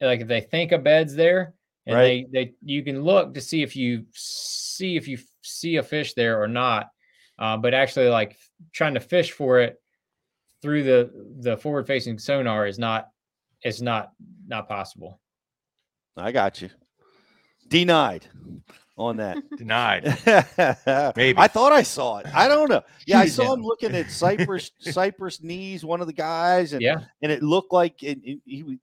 like 0.00 0.20
if 0.20 0.28
they 0.28 0.40
think 0.40 0.72
a 0.72 0.78
bed's 0.78 1.14
there, 1.14 1.54
and 1.86 1.96
Right. 1.96 2.26
they 2.32 2.44
they 2.46 2.54
you 2.62 2.82
can 2.82 3.02
look 3.02 3.34
to 3.34 3.40
see 3.40 3.62
if 3.62 3.76
you 3.76 4.06
see 4.12 4.96
if 4.96 5.06
you 5.08 5.18
see 5.42 5.76
a 5.76 5.82
fish 5.82 6.14
there 6.14 6.40
or 6.42 6.48
not. 6.48 6.90
Uh, 7.38 7.56
but 7.56 7.74
actually, 7.74 8.08
like 8.08 8.36
trying 8.72 8.94
to 8.94 9.00
fish 9.00 9.32
for 9.32 9.60
it 9.60 9.80
through 10.62 10.84
the 10.84 11.10
the 11.40 11.56
forward 11.56 11.86
facing 11.86 12.18
sonar 12.18 12.66
is 12.66 12.78
not 12.78 13.08
is 13.64 13.82
not 13.82 14.12
not 14.46 14.68
possible. 14.68 15.20
I 16.16 16.32
got 16.32 16.60
you. 16.62 16.70
Denied 17.68 18.26
on 19.00 19.16
that. 19.16 19.38
Denied. 19.56 20.04
Maybe. 21.16 21.38
I 21.38 21.48
thought 21.48 21.72
I 21.72 21.82
saw 21.82 22.18
it. 22.18 22.26
I 22.34 22.46
don't 22.48 22.68
know. 22.68 22.82
Yeah, 23.06 23.18
I 23.20 23.26
saw 23.26 23.44
down. 23.44 23.58
him 23.58 23.64
looking 23.64 23.94
at 23.96 24.10
Cypress 24.10 24.70
Cypress 24.80 25.42
knees, 25.42 25.84
one 25.84 26.00
of 26.00 26.06
the 26.06 26.12
guys, 26.12 26.72
and 26.72 26.82
Yeah. 26.82 27.00
and 27.22 27.32
it 27.32 27.42
looked 27.42 27.72
like 27.72 28.02
it, 28.02 28.18
it- 28.22 28.40
he 28.44 28.62
was. 28.62 28.76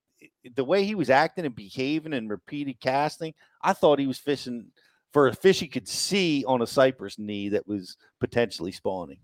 the 0.55 0.63
way 0.65 0.83
he 0.83 0.95
was 0.95 1.09
acting 1.09 1.45
and 1.45 1.55
behaving 1.55 2.13
and 2.13 2.29
repeated 2.29 2.79
casting, 2.79 3.33
I 3.61 3.73
thought 3.73 3.99
he 3.99 4.07
was 4.07 4.17
fishing 4.17 4.67
for 5.13 5.27
a 5.27 5.33
fish 5.33 5.59
he 5.59 5.67
could 5.67 5.87
see 5.87 6.43
on 6.45 6.61
a 6.61 6.67
cypress 6.67 7.17
knee 7.17 7.49
that 7.49 7.67
was 7.67 7.95
potentially 8.19 8.71
spawning. 8.71 9.19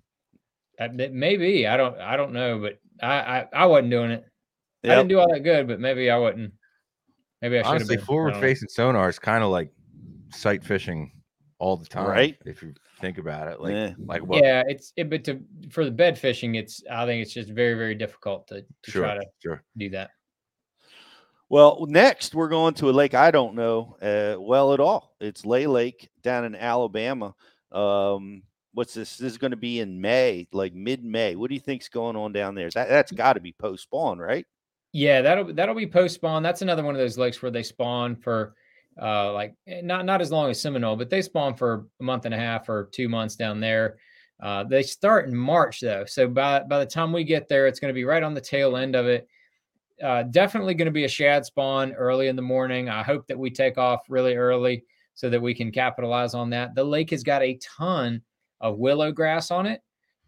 Uh, 0.80 0.88
Maybe 0.94 1.68
I 1.68 1.76
don't. 1.78 1.98
I 2.00 2.16
don't 2.18 2.34
know, 2.34 2.60
but 2.60 2.80
I 3.02 3.14
I, 3.39 3.48
I 3.54 3.66
wasn't 3.66 3.91
doing 3.91 4.12
it. 4.12 4.26
I 4.84 4.89
didn't 4.89 5.08
do 5.10 5.20
all 5.20 5.32
that 5.32 5.41
good, 5.41 5.68
but 5.68 5.80
maybe 5.80 6.10
I 6.12 6.18
wasn't. 6.18 6.54
Maybe 7.41 7.60
I 7.60 7.64
should 7.64 7.82
have 7.82 7.88
been. 7.89 8.02
Forward 8.02 8.32
don't 8.32 8.41
know. 8.41 8.48
facing 8.48 8.70
sonar 8.70 9.08
is 9.10 9.20
kind 9.20 9.44
of 9.44 9.50
like 9.50 9.70
sight 10.34 10.64
fishing 10.64 11.12
all 11.60 11.78
the 11.78 11.86
time, 11.86 12.08
Right. 12.08 12.38
If 12.46 12.62
you 12.62 12.74
think 13.00 13.18
about 13.18 13.48
it, 13.48 13.62
like 13.62 13.72
Yeah. 13.72 13.94
like 14.06 14.22
what? 14.26 14.44
Yeah, 14.44 14.64
it's 14.68 14.92
it, 14.98 15.10
but 15.10 15.24
to 15.26 15.42
for 15.70 15.86
the 15.86 15.92
bed 15.92 16.18
fishing, 16.18 16.56
it's 16.56 16.84
I 16.90 17.06
think 17.06 17.22
it's 17.22 17.34
just 17.34 17.50
very 17.50 17.76
very 17.76 17.96
difficult 17.96 18.48
to, 18.48 18.62
to 18.62 18.92
Sure, 18.92 19.04
try 19.04 19.16
to 19.16 19.26
sure. 19.42 19.64
do 19.78 19.90
that. 19.92 20.12
Well, 21.50 21.86
next 21.88 22.34
we're 22.34 22.50
going 22.50 22.74
to 22.76 22.90
a 22.90 22.92
lake 22.92 23.14
I 23.14 23.32
don't 23.32 23.56
know 23.56 23.96
uh, 24.02 24.42
well 24.42 24.74
at 24.74 24.80
all. 24.80 25.16
It's 25.20 25.46
Lay 25.46 25.68
Lake 25.68 26.10
down 26.22 26.46
in 26.46 26.56
Alabama. 26.56 27.36
Um, 27.72 28.44
what's 28.74 28.94
this? 28.94 29.18
This 29.18 29.34
is 29.34 29.38
going 29.38 29.52
to 29.52 29.58
be 29.58 29.80
in 29.80 30.02
May, 30.02 30.48
like 30.52 30.74
mid 30.74 31.04
May. 31.04 31.36
What 31.36 31.50
do 31.50 31.54
you 31.54 31.62
think's 31.62 31.90
going 31.90 32.16
on 32.16 32.34
down 32.34 32.56
there? 32.56 32.70
That 32.72 32.90
that's 32.90 33.12
got 33.12 33.34
to 33.34 33.40
be 33.40 33.54
post 33.54 33.84
spawn, 33.84 34.18
right? 34.20 34.46
Yeah, 34.94 35.22
that'll 35.22 35.54
that'll 35.54 35.76
be 35.76 35.88
post 35.88 36.16
spawn. 36.16 36.44
That's 36.44 36.62
another 36.62 36.84
one 36.84 36.96
of 36.96 37.00
those 37.00 37.18
lakes 37.18 37.42
where 37.42 37.52
they 37.52 37.64
spawn 37.64 38.16
for 38.16 38.56
uh 39.02 39.34
like 39.34 39.56
eh, 39.68 39.82
not 39.84 40.06
not 40.06 40.22
as 40.22 40.32
long 40.32 40.50
as 40.50 40.60
Seminole, 40.60 40.96
but 40.96 41.10
they 41.10 41.22
spawn 41.22 41.56
for 41.56 41.86
a 42.00 42.04
month 42.04 42.26
and 42.26 42.34
a 42.34 42.38
half 42.38 42.70
or 42.70 42.89
two 42.91 43.10
months 43.10 43.36
down 43.36 43.60
there. 43.60 43.98
Uh, 44.41 44.64
they 44.64 44.84
start 44.84 45.28
in 45.28 45.36
March 45.36 45.80
though, 45.80 46.06
so 46.06 46.28
by 46.28 46.60
by 46.62 46.80
the 46.80 46.86
time 46.86 47.14
we 47.14 47.24
get 47.24 47.48
there, 47.48 47.68
it's 47.68 47.80
going 47.80 47.89
to 47.89 47.96
be 47.96 48.06
right 48.06 48.24
on 48.24 48.34
the 48.34 48.41
tail 48.41 48.78
end 48.78 48.96
of 48.96 49.06
it. 49.08 49.28
Uh, 50.02 50.24
definitely 50.24 50.74
going 50.74 50.88
to 50.88 50.91
be 50.91 51.06
a 51.06 51.10
shad 51.10 51.46
spawn 51.46 51.94
early 51.94 52.28
in 52.28 52.36
the 52.36 52.41
morning. 52.41 52.89
I 52.89 53.04
hope 53.04 53.28
that 53.28 53.38
we 53.38 53.50
take 53.50 53.78
off 53.78 54.02
really 54.10 54.36
early 54.36 54.84
so 55.14 55.30
that 55.30 55.41
we 55.41 55.54
can 55.54 55.72
capitalize 55.72 56.34
on 56.34 56.50
that. 56.50 56.76
The 56.76 56.84
lake 56.84 57.12
has 57.12 57.24
got 57.24 57.44
a 57.44 57.60
ton 57.62 58.22
of 58.60 58.80
willow 58.80 59.12
grass 59.12 59.52
on 59.52 59.66
it 59.66 59.82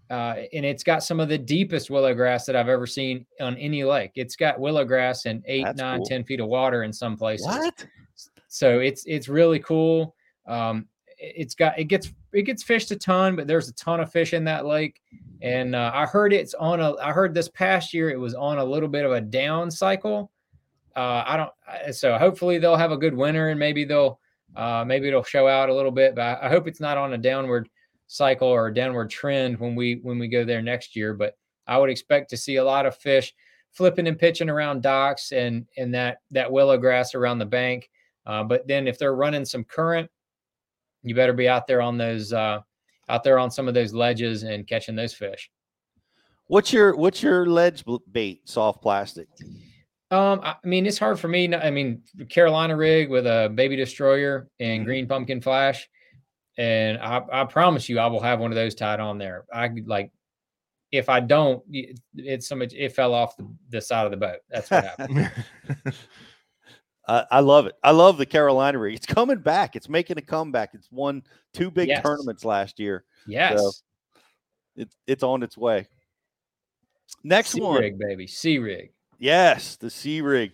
uh, 0.09 0.35
and 0.53 0.65
it's 0.65 0.83
got 0.83 1.03
some 1.03 1.19
of 1.19 1.29
the 1.29 1.37
deepest 1.37 1.89
willow 1.89 2.13
grass 2.13 2.45
that 2.45 2.55
I've 2.55 2.69
ever 2.69 2.85
seen 2.85 3.25
on 3.41 3.57
any 3.57 3.83
lake. 3.83 4.11
It's 4.15 4.35
got 4.35 4.59
willow 4.59 4.85
grass 4.85 5.25
and 5.25 5.43
eight, 5.47 5.65
That's 5.65 5.79
nine, 5.79 5.99
cool. 5.99 6.05
ten 6.05 6.23
feet 6.23 6.39
of 6.39 6.47
water 6.47 6.83
in 6.83 6.93
some 6.93 7.17
places. 7.17 7.47
What? 7.47 7.87
So 8.55 8.79
it's 8.79 9.03
it's 9.05 9.27
really 9.27 9.59
cool. 9.59 10.15
Um, 10.47 10.87
it- 11.17 11.33
it's 11.37 11.55
got 11.55 11.77
it 11.77 11.85
gets 11.85 12.11
it 12.33 12.43
gets 12.43 12.63
fished 12.63 12.91
a 12.91 12.95
ton, 12.95 13.35
but 13.35 13.47
there's 13.47 13.67
a 13.69 13.73
ton 13.73 13.99
of 13.99 14.11
fish 14.11 14.33
in 14.33 14.43
that 14.45 14.65
lake. 14.65 15.01
And 15.41 15.75
uh, 15.75 15.91
I 15.93 16.05
heard 16.05 16.31
it's 16.33 16.53
on 16.53 16.79
a. 16.79 16.95
I 16.95 17.11
heard 17.11 17.33
this 17.33 17.49
past 17.49 17.93
year 17.93 18.09
it 18.09 18.19
was 18.19 18.33
on 18.33 18.57
a 18.57 18.63
little 18.65 18.89
bit 18.89 19.05
of 19.05 19.11
a 19.11 19.21
down 19.21 19.69
cycle. 19.71 20.31
Uh, 20.95 21.23
I 21.25 21.37
don't. 21.37 21.93
So 21.95 22.17
hopefully 22.17 22.57
they'll 22.57 22.77
have 22.77 22.91
a 22.93 22.97
good 22.97 23.13
winter 23.15 23.49
and 23.49 23.59
maybe 23.59 23.83
they'll 23.83 24.19
uh, 24.55 24.85
maybe 24.87 25.07
it'll 25.09 25.23
show 25.23 25.47
out 25.47 25.69
a 25.69 25.73
little 25.75 25.91
bit. 25.91 26.15
But 26.15 26.41
I 26.41 26.47
hope 26.49 26.67
it's 26.67 26.79
not 26.79 26.97
on 26.97 27.13
a 27.13 27.17
downward 27.17 27.67
cycle 28.07 28.47
or 28.47 28.67
a 28.67 28.73
downward 28.73 29.09
trend 29.09 29.59
when 29.59 29.75
we 29.75 29.99
when 30.01 30.17
we 30.19 30.27
go 30.29 30.45
there 30.45 30.61
next 30.61 30.95
year. 30.95 31.13
But 31.13 31.37
I 31.67 31.77
would 31.77 31.89
expect 31.89 32.29
to 32.29 32.37
see 32.37 32.55
a 32.55 32.63
lot 32.63 32.85
of 32.85 32.95
fish 32.95 33.33
flipping 33.71 34.07
and 34.07 34.17
pitching 34.17 34.49
around 34.49 34.81
docks 34.81 35.33
and 35.33 35.65
and 35.77 35.93
that 35.93 36.19
that 36.31 36.51
willow 36.51 36.77
grass 36.77 37.15
around 37.15 37.39
the 37.39 37.45
bank. 37.45 37.89
Uh, 38.25 38.43
but 38.43 38.67
then 38.67 38.87
if 38.87 38.97
they're 38.97 39.15
running 39.15 39.45
some 39.45 39.63
current, 39.63 40.09
you 41.03 41.13
better 41.13 41.33
be 41.33 41.47
out 41.47 41.67
there 41.67 41.81
on 41.81 41.97
those 41.97 42.33
uh, 42.33 42.59
out 43.09 43.23
there 43.23 43.37
on 43.37 43.51
some 43.51 43.67
of 43.67 43.73
those 43.73 43.93
ledges 43.93 44.43
and 44.43 44.67
catching 44.67 44.95
those 44.95 45.13
fish. 45.13 45.49
What's 46.47 46.73
your 46.73 46.95
what's 46.95 47.21
your 47.21 47.45
ledge 47.45 47.83
bait? 48.11 48.47
Soft 48.47 48.81
plastic. 48.81 49.27
Um, 50.11 50.39
I 50.43 50.55
I 50.63 50.67
mean, 50.67 50.85
it's 50.85 50.97
hard 50.97 51.19
for 51.19 51.27
me. 51.27 51.53
I 51.53 51.69
mean, 51.71 52.01
Carolina 52.29 52.75
rig 52.75 53.09
with 53.09 53.25
a 53.27 53.51
baby 53.53 53.75
destroyer 53.75 54.47
and 54.59 54.79
Mm-hmm. 54.79 54.85
green 54.85 55.07
pumpkin 55.07 55.41
flash, 55.41 55.87
and 56.57 56.97
I, 56.99 57.21
I 57.31 57.43
promise 57.45 57.89
you, 57.89 57.99
I 57.99 58.07
will 58.07 58.21
have 58.21 58.39
one 58.39 58.51
of 58.51 58.55
those 58.55 58.75
tied 58.75 58.99
on 58.99 59.17
there. 59.17 59.45
I 59.53 59.69
like, 59.85 60.11
if 60.91 61.09
I 61.09 61.19
don't, 61.19 61.63
it's 62.15 62.47
so 62.47 62.55
much. 62.55 62.73
It 62.73 62.93
fell 62.93 63.13
off 63.13 63.35
the, 63.37 63.47
the 63.69 63.81
side 63.81 64.05
of 64.05 64.11
the 64.11 64.17
boat. 64.17 64.39
That's 64.49 64.69
what 64.71 64.85
happened. 64.85 65.31
I 67.07 67.25
I 67.31 67.39
love 67.41 67.65
it. 67.67 67.75
I 67.83 67.91
love 67.91 68.17
the 68.17 68.25
Carolina 68.25 68.79
rig. 68.79 68.95
It's 68.95 69.05
coming 69.05 69.39
back. 69.39 69.75
It's 69.75 69.89
making 69.89 70.17
a 70.17 70.21
comeback. 70.21 70.71
It's 70.73 70.91
won 70.91 71.23
two 71.53 71.69
big 71.71 71.87
Yes. 71.87 72.03
tournaments 72.03 72.43
last 72.45 72.79
year. 72.79 73.03
yes, 73.27 73.59
So 73.59 73.71
it's 74.75 74.97
it's 75.07 75.23
on 75.23 75.43
its 75.43 75.57
way. 75.57 75.87
Next 77.23 77.51
sea 77.51 77.61
one. 77.61 77.79
rig, 77.81 77.97
baby, 77.97 78.27
sea 78.27 78.57
rig. 78.59 78.91
Yes, 79.17 79.77
the 79.77 79.89
Sea 79.89 80.21
Rig. 80.21 80.51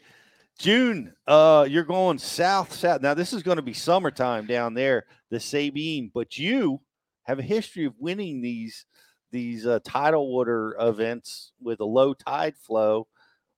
June, 0.60 1.14
uh, 1.26 1.66
you're 1.68 1.84
going 1.84 2.20
south, 2.20 2.72
south. 2.74 3.02
Now 3.02 3.16
this 3.16 3.34
is 3.34 3.42
going 3.42 3.56
to 3.56 3.64
be 3.64 3.74
summertime 3.74 4.46
down 4.46 4.76
there, 4.76 5.06
the 5.32 5.40
Sabine, 5.40 6.12
but 6.14 6.38
you 6.38 6.80
have 7.24 7.40
a 7.40 7.44
history 7.44 7.86
of 7.86 7.94
winning 7.98 8.42
these 8.42 8.86
these 9.32 9.66
uh, 9.66 9.80
tidal 9.84 10.32
water 10.32 10.76
events 10.80 11.54
with 11.62 11.80
a 11.80 11.86
low 11.86 12.14
tide 12.14 12.56
flow. 12.58 13.08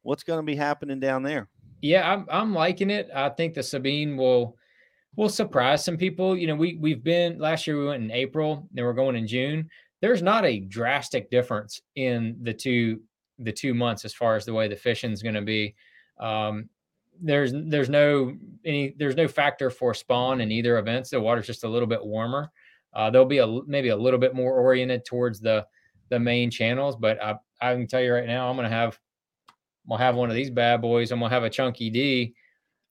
What's 0.03 0.23
going 0.23 0.39
to 0.39 0.45
be 0.45 0.55
happening 0.55 0.99
down 0.99 1.23
there? 1.23 1.49
Yeah, 1.83 2.09
I'm 2.09 2.25
I'm 2.31 2.53
liking 2.53 2.89
it. 2.89 3.09
I 3.13 3.27
think 3.27 3.53
the 3.53 3.61
Sabine 3.61 4.15
will 4.15 4.55
will 5.17 5.27
surprise 5.27 5.83
some 5.83 5.97
people. 5.97 6.37
You 6.37 6.47
know, 6.47 6.55
we 6.55 6.77
we've 6.79 7.03
been 7.03 7.37
last 7.39 7.67
year 7.67 7.77
we 7.77 7.87
went 7.87 8.03
in 8.03 8.09
April, 8.09 8.69
then 8.71 8.85
we're 8.85 8.93
going 8.93 9.17
in 9.17 9.27
June. 9.27 9.69
There's 10.01 10.21
not 10.21 10.45
a 10.45 10.61
drastic 10.61 11.29
difference 11.29 11.81
in 11.95 12.37
the 12.41 12.53
two 12.53 13.01
the 13.37 13.51
two 13.51 13.73
months 13.73 14.05
as 14.05 14.13
far 14.13 14.37
as 14.37 14.45
the 14.45 14.53
way 14.53 14.69
the 14.69 14.77
fishing's 14.77 15.21
going 15.21 15.35
to 15.35 15.41
be. 15.41 15.75
Um, 16.21 16.69
there's 17.21 17.51
there's 17.53 17.89
no 17.89 18.33
any 18.63 18.95
there's 18.97 19.17
no 19.17 19.27
factor 19.27 19.69
for 19.69 19.93
spawn 19.93 20.39
in 20.39 20.53
either 20.53 20.77
events. 20.77 21.09
The 21.09 21.19
water's 21.19 21.47
just 21.47 21.65
a 21.65 21.69
little 21.69 21.87
bit 21.87 22.05
warmer. 22.05 22.49
Uh, 22.93 23.09
there'll 23.09 23.27
be 23.27 23.39
a 23.39 23.47
maybe 23.67 23.89
a 23.89 23.97
little 23.97 24.19
bit 24.21 24.33
more 24.33 24.53
oriented 24.57 25.03
towards 25.03 25.41
the 25.41 25.65
the 26.07 26.19
main 26.19 26.49
channels, 26.49 26.95
but 26.95 27.21
I 27.21 27.35
I 27.59 27.73
can 27.73 27.87
tell 27.87 28.01
you 28.01 28.13
right 28.13 28.25
now, 28.25 28.49
I'm 28.49 28.55
gonna 28.55 28.69
have 28.69 28.97
I'm 29.85 29.89
gonna 29.89 30.03
have 30.03 30.15
one 30.15 30.29
of 30.29 30.35
these 30.35 30.49
bad 30.49 30.81
boys. 30.81 31.11
I'm 31.11 31.19
gonna 31.19 31.33
have 31.33 31.43
a 31.43 31.49
chunky 31.49 31.89
D 31.89 32.35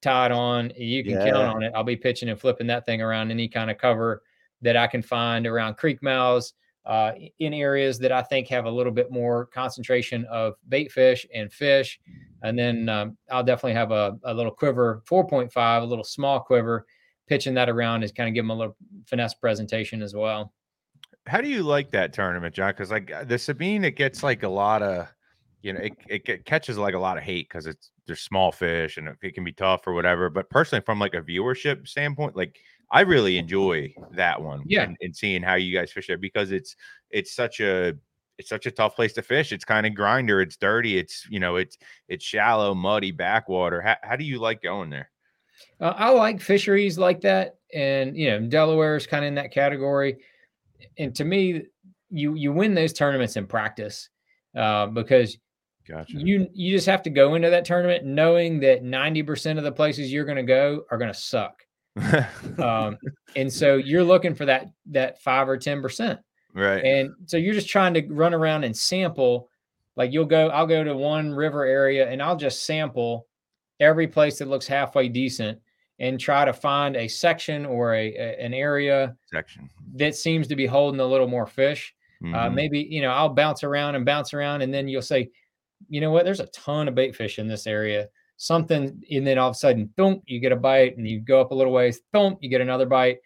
tied 0.02 0.32
on. 0.32 0.72
You 0.76 1.04
can 1.04 1.14
count 1.18 1.36
on 1.36 1.62
it. 1.62 1.72
I'll 1.74 1.84
be 1.84 1.96
pitching 1.96 2.28
and 2.28 2.40
flipping 2.40 2.66
that 2.66 2.84
thing 2.84 3.00
around 3.00 3.30
any 3.30 3.48
kind 3.48 3.70
of 3.70 3.78
cover 3.78 4.22
that 4.60 4.76
I 4.76 4.86
can 4.86 5.02
find 5.02 5.46
around 5.46 5.76
creek 5.76 6.02
mouths, 6.02 6.54
uh, 6.84 7.12
in 7.38 7.54
areas 7.54 7.98
that 7.98 8.12
I 8.12 8.22
think 8.22 8.48
have 8.48 8.64
a 8.64 8.70
little 8.70 8.92
bit 8.92 9.10
more 9.10 9.46
concentration 9.46 10.24
of 10.26 10.54
bait 10.68 10.90
fish 10.90 11.26
and 11.32 11.52
fish. 11.52 12.00
And 12.42 12.58
then 12.58 12.88
um, 12.88 13.16
I'll 13.30 13.44
definitely 13.44 13.74
have 13.74 13.92
a, 13.92 14.18
a 14.24 14.34
little 14.34 14.50
quiver, 14.50 15.02
4.5, 15.08 15.82
a 15.82 15.84
little 15.84 16.04
small 16.04 16.40
quiver, 16.40 16.86
pitching 17.28 17.54
that 17.54 17.68
around 17.68 18.02
is 18.02 18.10
kind 18.10 18.28
of 18.28 18.34
give 18.34 18.44
them 18.44 18.50
a 18.50 18.56
little 18.56 18.76
finesse 19.06 19.34
presentation 19.34 20.02
as 20.02 20.14
well. 20.14 20.52
How 21.26 21.40
do 21.40 21.48
you 21.48 21.62
like 21.62 21.92
that 21.92 22.12
tournament, 22.12 22.52
John? 22.52 22.70
Because 22.70 22.90
like 22.90 23.12
the 23.28 23.38
Sabine, 23.38 23.84
it 23.84 23.94
gets 23.94 24.24
like 24.24 24.42
a 24.42 24.48
lot 24.48 24.82
of, 24.82 25.06
you 25.62 25.72
know, 25.72 25.80
it, 25.80 26.22
it 26.28 26.44
catches 26.44 26.76
like 26.76 26.94
a 26.94 26.98
lot 26.98 27.16
of 27.16 27.22
hate 27.22 27.48
because 27.48 27.66
it's 27.66 27.90
there's 28.06 28.20
small 28.20 28.50
fish 28.50 28.96
and 28.96 29.08
it, 29.08 29.16
it 29.22 29.34
can 29.34 29.44
be 29.44 29.52
tough 29.52 29.86
or 29.86 29.92
whatever. 29.92 30.28
But 30.28 30.50
personally, 30.50 30.82
from 30.84 30.98
like 30.98 31.14
a 31.14 31.22
viewership 31.22 31.86
standpoint, 31.86 32.36
like 32.36 32.58
I 32.90 33.02
really 33.02 33.38
enjoy 33.38 33.94
that 34.12 34.42
one. 34.42 34.62
Yeah. 34.66 34.82
and, 34.82 34.96
and 35.00 35.14
seeing 35.14 35.42
how 35.42 35.54
you 35.54 35.76
guys 35.76 35.92
fish 35.92 36.08
there 36.08 36.18
because 36.18 36.52
it's 36.52 36.76
it's 37.10 37.34
such 37.34 37.60
a 37.60 37.94
it's 38.38 38.48
such 38.48 38.66
a 38.66 38.70
tough 38.70 38.96
place 38.96 39.12
to 39.14 39.22
fish. 39.22 39.52
It's 39.52 39.64
kind 39.64 39.86
of 39.86 39.94
grinder. 39.94 40.40
It's 40.40 40.56
dirty. 40.56 40.98
It's 40.98 41.26
you 41.30 41.38
know 41.38 41.56
it's 41.56 41.78
it's 42.08 42.24
shallow, 42.24 42.74
muddy 42.74 43.12
backwater. 43.12 43.80
How, 43.80 43.96
how 44.02 44.16
do 44.16 44.24
you 44.24 44.38
like 44.38 44.62
going 44.62 44.90
there? 44.90 45.10
Uh, 45.80 45.94
I 45.96 46.10
like 46.10 46.40
fisheries 46.40 46.98
like 46.98 47.20
that, 47.20 47.56
and 47.72 48.16
you 48.16 48.30
know 48.30 48.40
Delaware 48.40 48.96
is 48.96 49.06
kind 49.06 49.24
of 49.24 49.28
in 49.28 49.34
that 49.36 49.52
category. 49.52 50.16
And 50.98 51.14
to 51.14 51.24
me, 51.24 51.62
you 52.10 52.34
you 52.34 52.52
win 52.52 52.74
those 52.74 52.92
tournaments 52.92 53.36
in 53.36 53.46
practice 53.46 54.08
uh, 54.56 54.86
because 54.86 55.38
Gotcha. 55.86 56.12
you 56.16 56.48
you 56.54 56.72
just 56.74 56.86
have 56.86 57.02
to 57.02 57.10
go 57.10 57.34
into 57.34 57.50
that 57.50 57.64
tournament 57.64 58.04
knowing 58.04 58.60
that 58.60 58.82
ninety 58.84 59.22
percent 59.22 59.58
of 59.58 59.64
the 59.64 59.72
places 59.72 60.12
you're 60.12 60.24
going 60.24 60.36
to 60.36 60.42
go 60.42 60.84
are 60.90 60.98
going 60.98 61.12
to 61.12 61.18
suck, 61.18 61.62
um, 62.58 62.96
and 63.36 63.52
so 63.52 63.76
you're 63.76 64.04
looking 64.04 64.34
for 64.34 64.44
that 64.46 64.66
that 64.86 65.20
five 65.22 65.48
or 65.48 65.56
ten 65.56 65.82
percent. 65.82 66.20
right. 66.54 66.84
And 66.84 67.10
so 67.26 67.36
you're 67.36 67.54
just 67.54 67.68
trying 67.68 67.94
to 67.94 68.02
run 68.08 68.34
around 68.34 68.64
and 68.64 68.76
sample. 68.76 69.48
Like 69.96 70.12
you'll 70.12 70.24
go, 70.24 70.48
I'll 70.48 70.66
go 70.66 70.82
to 70.84 70.96
one 70.96 71.32
river 71.34 71.64
area 71.64 72.08
and 72.08 72.22
I'll 72.22 72.36
just 72.36 72.64
sample 72.64 73.26
every 73.80 74.06
place 74.06 74.38
that 74.38 74.48
looks 74.48 74.66
halfway 74.66 75.08
decent 75.08 75.58
and 75.98 76.18
try 76.18 76.44
to 76.46 76.52
find 76.52 76.96
a 76.96 77.06
section 77.08 77.66
or 77.66 77.94
a, 77.94 78.08
a- 78.14 78.42
an 78.44 78.54
area 78.54 79.14
Section. 79.30 79.68
that 79.96 80.14
seems 80.14 80.46
to 80.48 80.56
be 80.56 80.64
holding 80.66 81.00
a 81.00 81.06
little 81.06 81.28
more 81.28 81.46
fish. 81.46 81.94
Uh, 82.24 82.26
Mhm. 82.48 82.54
maybe 82.54 82.78
you 82.88 83.02
know 83.02 83.10
I'll 83.10 83.28
bounce 83.34 83.64
around 83.64 83.96
and 83.96 84.04
bounce 84.06 84.32
around, 84.32 84.62
and 84.62 84.72
then 84.72 84.86
you'll 84.88 85.02
say, 85.02 85.28
you 85.88 86.00
know 86.00 86.10
what? 86.10 86.24
There's 86.24 86.40
a 86.40 86.46
ton 86.46 86.88
of 86.88 86.94
bait 86.94 87.14
fish 87.14 87.38
in 87.38 87.48
this 87.48 87.66
area. 87.66 88.08
Something, 88.36 89.02
and 89.10 89.26
then 89.26 89.38
all 89.38 89.50
of 89.50 89.54
a 89.54 89.58
sudden, 89.58 89.90
boom, 89.96 90.20
you 90.26 90.40
get 90.40 90.52
a 90.52 90.56
bite, 90.56 90.96
and 90.96 91.06
you 91.06 91.20
go 91.20 91.40
up 91.40 91.52
a 91.52 91.54
little 91.54 91.72
ways, 91.72 92.00
boom, 92.12 92.36
you 92.40 92.48
get 92.48 92.60
another 92.60 92.86
bite. 92.86 93.18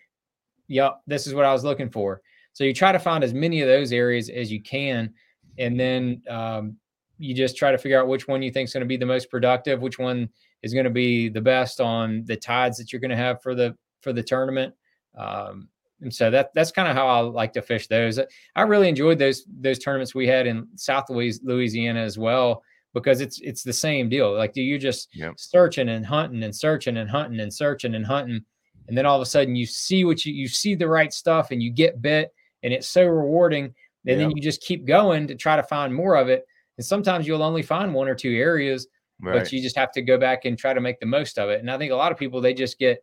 Yep, 0.69 1.01
this 1.07 1.27
is 1.27 1.35
what 1.35 1.45
I 1.45 1.53
was 1.53 1.65
looking 1.65 1.91
for. 1.91 2.21
So 2.53 2.65
you 2.65 2.75
try 2.75 2.93
to 2.93 2.99
find 2.99 3.23
as 3.23 3.33
many 3.33 3.61
of 3.61 3.69
those 3.69 3.93
areas 3.93 4.29
as 4.29 4.51
you 4.51 4.63
can, 4.63 5.15
and 5.59 5.79
then 5.79 6.23
um, 6.29 6.77
you 7.19 7.35
just 7.35 7.57
try 7.57 7.71
to 7.71 7.79
figure 7.79 8.01
out 8.01 8.09
which 8.09 8.29
one 8.29 8.43
you 8.43 8.51
think 8.51 8.69
is 8.69 8.73
going 8.73 8.83
to 8.83 8.87
be 8.87 8.97
the 8.97 9.07
most 9.07 9.31
productive, 9.31 9.81
which 9.81 9.99
one 9.99 10.29
is 10.63 10.73
going 10.73 10.85
to 10.85 10.91
be 10.91 11.29
the 11.29 11.41
best 11.41 11.81
on 11.81 12.25
the 12.27 12.37
tides 12.37 12.77
that 12.79 12.93
you're 12.93 13.01
going 13.01 13.11
to 13.11 13.17
have 13.17 13.41
for 13.43 13.55
the 13.55 13.77
for 14.03 14.13
the 14.13 14.23
tournament. 14.23 14.75
Um, 15.17 15.69
and 16.03 16.13
so 16.13 16.31
that 16.31 16.51
that's 16.55 16.71
kind 16.73 16.89
of 16.89 16.95
how 16.95 17.07
I 17.07 17.21
like 17.21 17.53
to 17.55 17.63
fish 17.63 17.87
those. 17.89 18.19
I 18.55 18.63
really 18.63 18.89
enjoyed 18.89 19.19
those 19.19 19.45
those 19.61 19.79
tournaments 19.79 20.15
we 20.15 20.27
had 20.27 20.47
in 20.47 20.67
South 20.77 21.09
Louisiana 21.11 22.01
as 22.01 22.19
well 22.19 22.63
because 22.95 23.21
it's 23.21 23.41
it's 23.41 23.63
the 23.63 23.73
same 23.73 24.09
deal. 24.09 24.35
Like 24.35 24.53
do 24.53 24.63
you're 24.63 24.79
just 24.79 25.09
Yep. 25.15 25.35
searching 25.39 25.89
and 25.89 26.05
hunting 26.05 26.43
and 26.43 26.55
searching 26.55 26.97
and 26.99 27.09
hunting 27.11 27.41
and 27.41 27.53
searching 27.53 27.95
and 27.95 28.05
hunting, 28.07 28.45
and 28.89 28.97
then 28.97 29.07
all 29.07 29.17
of 29.17 29.23
a 29.23 29.27
sudden 29.27 29.57
you 29.57 29.67
see 29.67 30.05
what 30.05 30.25
you 30.25 30.33
you 30.35 30.49
see 30.49 30.75
the 30.75 30.89
right 30.89 31.13
stuff 31.13 31.51
and 31.51 31.63
you 31.63 31.71
get 31.71 32.03
bit, 32.03 32.31
and 32.63 32.73
it's 32.73 32.89
so 32.89 33.05
rewarding. 33.05 33.75
And 34.09 34.21
then 34.21 34.31
you 34.31 34.41
just 34.41 34.61
keep 34.61 34.85
going 34.87 35.27
to 35.27 35.35
try 35.35 35.57
to 35.57 35.65
find 35.65 35.93
more 35.93 36.15
of 36.15 36.29
it. 36.29 36.45
And 36.79 36.87
sometimes 36.87 37.27
you'll 37.27 37.43
only 37.43 37.63
find 37.63 37.93
one 37.93 38.07
or 38.07 38.15
two 38.15 38.31
areas, 38.37 38.87
Right. 39.21 39.33
but 39.43 39.51
you 39.51 39.61
just 39.61 39.75
have 39.77 39.91
to 39.93 40.01
go 40.03 40.17
back 40.17 40.45
and 40.45 40.57
try 40.57 40.73
to 40.75 40.81
make 40.81 41.01
the 41.01 41.07
most 41.07 41.41
of 41.41 41.49
it. 41.51 41.59
And 41.59 41.69
I 41.69 41.77
think 41.77 41.91
a 41.91 41.97
lot 41.97 42.13
of 42.13 42.19
people 42.19 42.41
they 42.41 42.55
just 42.55 42.79
get 42.79 43.03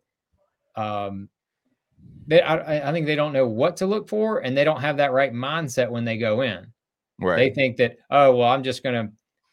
um 0.76 1.28
they 2.26 2.40
I, 2.42 2.56
I- 2.56 2.88
I 2.88 2.92
think 2.92 3.06
they 3.06 3.16
don't 3.16 3.32
know 3.32 3.46
what 3.48 3.76
to 3.78 3.86
look 3.86 4.08
for 4.08 4.38
and 4.40 4.56
they 4.56 4.64
don't 4.64 4.80
have 4.80 4.96
that 4.98 5.12
right 5.12 5.32
mindset 5.32 5.90
when 5.90 6.04
they 6.04 6.16
go 6.18 6.40
in. 6.42 6.66
right 7.20 7.36
They 7.36 7.50
think 7.50 7.76
that, 7.78 7.96
oh 8.10 8.34
well, 8.36 8.48
I'm 8.48 8.62
just 8.62 8.82
gonna 8.82 9.10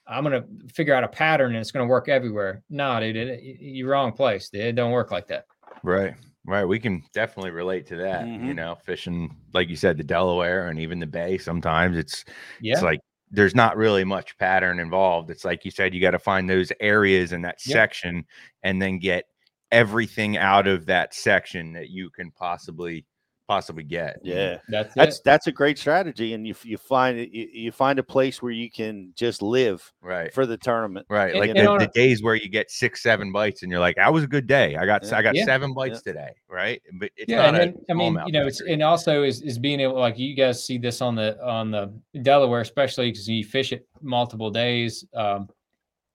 I'm 0.08 0.24
gonna 0.24 0.44
figure 0.74 0.94
out 0.94 1.04
a 1.04 1.08
pattern 1.08 1.52
and 1.52 1.58
it's 1.62 1.72
gonna 1.72 1.86
work 1.88 2.10
everywhere. 2.10 2.64
No, 2.70 3.00
dude, 3.00 3.16
it, 3.16 3.28
it- 3.42 3.58
you're 3.62 3.90
wrong 3.90 4.12
place. 4.12 4.50
Dude. 4.50 4.62
It 4.62 4.76
don't 4.76 4.92
work 4.92 5.12
like 5.12 5.28
that. 5.28 5.46
Right. 5.84 6.16
Right. 6.46 6.66
We 6.66 6.80
can 6.80 7.04
definitely 7.14 7.52
relate 7.52 7.86
to 7.88 7.96
that. 7.98 8.26
Mm-hmm. 8.26 8.48
You 8.48 8.54
know, 8.56 8.76
fishing, 8.84 9.36
like 9.54 9.70
you 9.70 9.76
said, 9.76 9.98
the 9.98 10.04
Delaware 10.04 10.70
and 10.70 10.80
even 10.80 11.00
the 11.00 11.06
Bay. 11.06 11.38
Sometimes 11.38 11.98
it's 11.98 12.26
Yeah. 12.62 12.74
it's 12.74 12.82
like 12.82 13.00
there's 13.30 13.56
not 13.56 13.78
really 13.78 14.04
much 14.04 14.38
pattern 14.40 14.80
involved. 14.80 15.30
It's 15.30 15.46
like 15.46 15.64
you 15.64 15.72
said, 15.72 15.94
you 15.94 16.02
got 16.02 16.12
to 16.12 16.20
find 16.20 16.50
those 16.50 16.72
areas 16.82 17.32
in 17.32 17.44
that 17.44 17.60
Yep. 17.66 17.74
section 17.74 18.26
and 18.64 18.82
then 18.82 18.98
get 19.00 19.26
everything 19.72 20.38
out 20.38 20.68
of 20.68 20.86
that 20.88 21.14
section 21.14 21.74
that 21.74 21.90
you 21.90 22.10
can 22.10 22.32
possibly 22.32 23.06
possibly 23.48 23.84
get. 23.84 24.18
Yeah, 24.24 24.60
that's 24.70 24.94
that's 24.96 25.18
it. 25.18 25.24
that's 25.26 25.48
a 25.48 25.52
great 25.52 25.78
strategy, 25.78 26.34
and 26.36 26.48
you 26.48 26.56
you 26.64 26.78
find 26.78 27.18
you, 27.20 27.50
you 27.52 27.72
find 27.74 28.00
a 28.00 28.04
place 28.04 28.42
where 28.42 28.54
you 28.54 28.72
can 28.72 29.12
just 29.16 29.42
live 29.42 29.92
Right. 30.02 30.34
for 30.34 30.46
the 30.46 30.56
tournament. 30.56 31.06
Right. 31.10 31.32
And- 31.32 31.40
Like 31.40 31.50
and 31.50 31.60
the, 31.60 31.68
on 31.70 31.80
the 31.80 31.88
days 31.88 32.24
where 32.24 32.36
you 32.36 32.48
get 32.48 32.72
six, 32.72 33.04
seven 33.04 33.34
bites 33.34 33.62
and 33.62 33.70
you're 33.70 33.82
like, 33.82 33.98
that 33.98 34.14
was 34.14 34.24
a 34.24 34.28
good 34.28 34.48
day. 34.48 34.78
I 34.78 34.86
got 34.86 35.04
Yeah. 35.04 35.18
I 35.18 35.22
got 35.22 35.36
Yeah. 35.36 35.44
seven 35.44 35.74
bites 35.74 36.02
today. 36.02 36.30
Right. 36.48 36.82
But 36.94 37.12
it's 37.18 37.30
yeah, 37.30 37.38
not 37.38 37.48
and 37.48 37.56
a 37.58 37.60
then, 37.60 37.86
I 37.90 37.94
mean, 37.94 38.18
you 38.26 38.32
know, 38.32 38.48
it's 38.48 38.62
and 38.62 38.82
also 38.82 39.24
is 39.24 39.42
is 39.42 39.60
being 39.60 39.82
able 39.82 40.00
like 40.00 40.18
you 40.18 40.34
guys 40.34 40.66
see 40.66 40.78
this 40.78 41.02
on 41.02 41.16
the 41.16 41.38
on 41.46 41.72
the 41.72 41.92
Delaware, 42.22 42.62
especially 42.62 43.12
because 43.12 43.28
you 43.28 43.44
fish 43.44 43.74
it 43.74 43.86
multiple 44.02 44.50
days. 44.50 45.06
Um, 45.14 45.50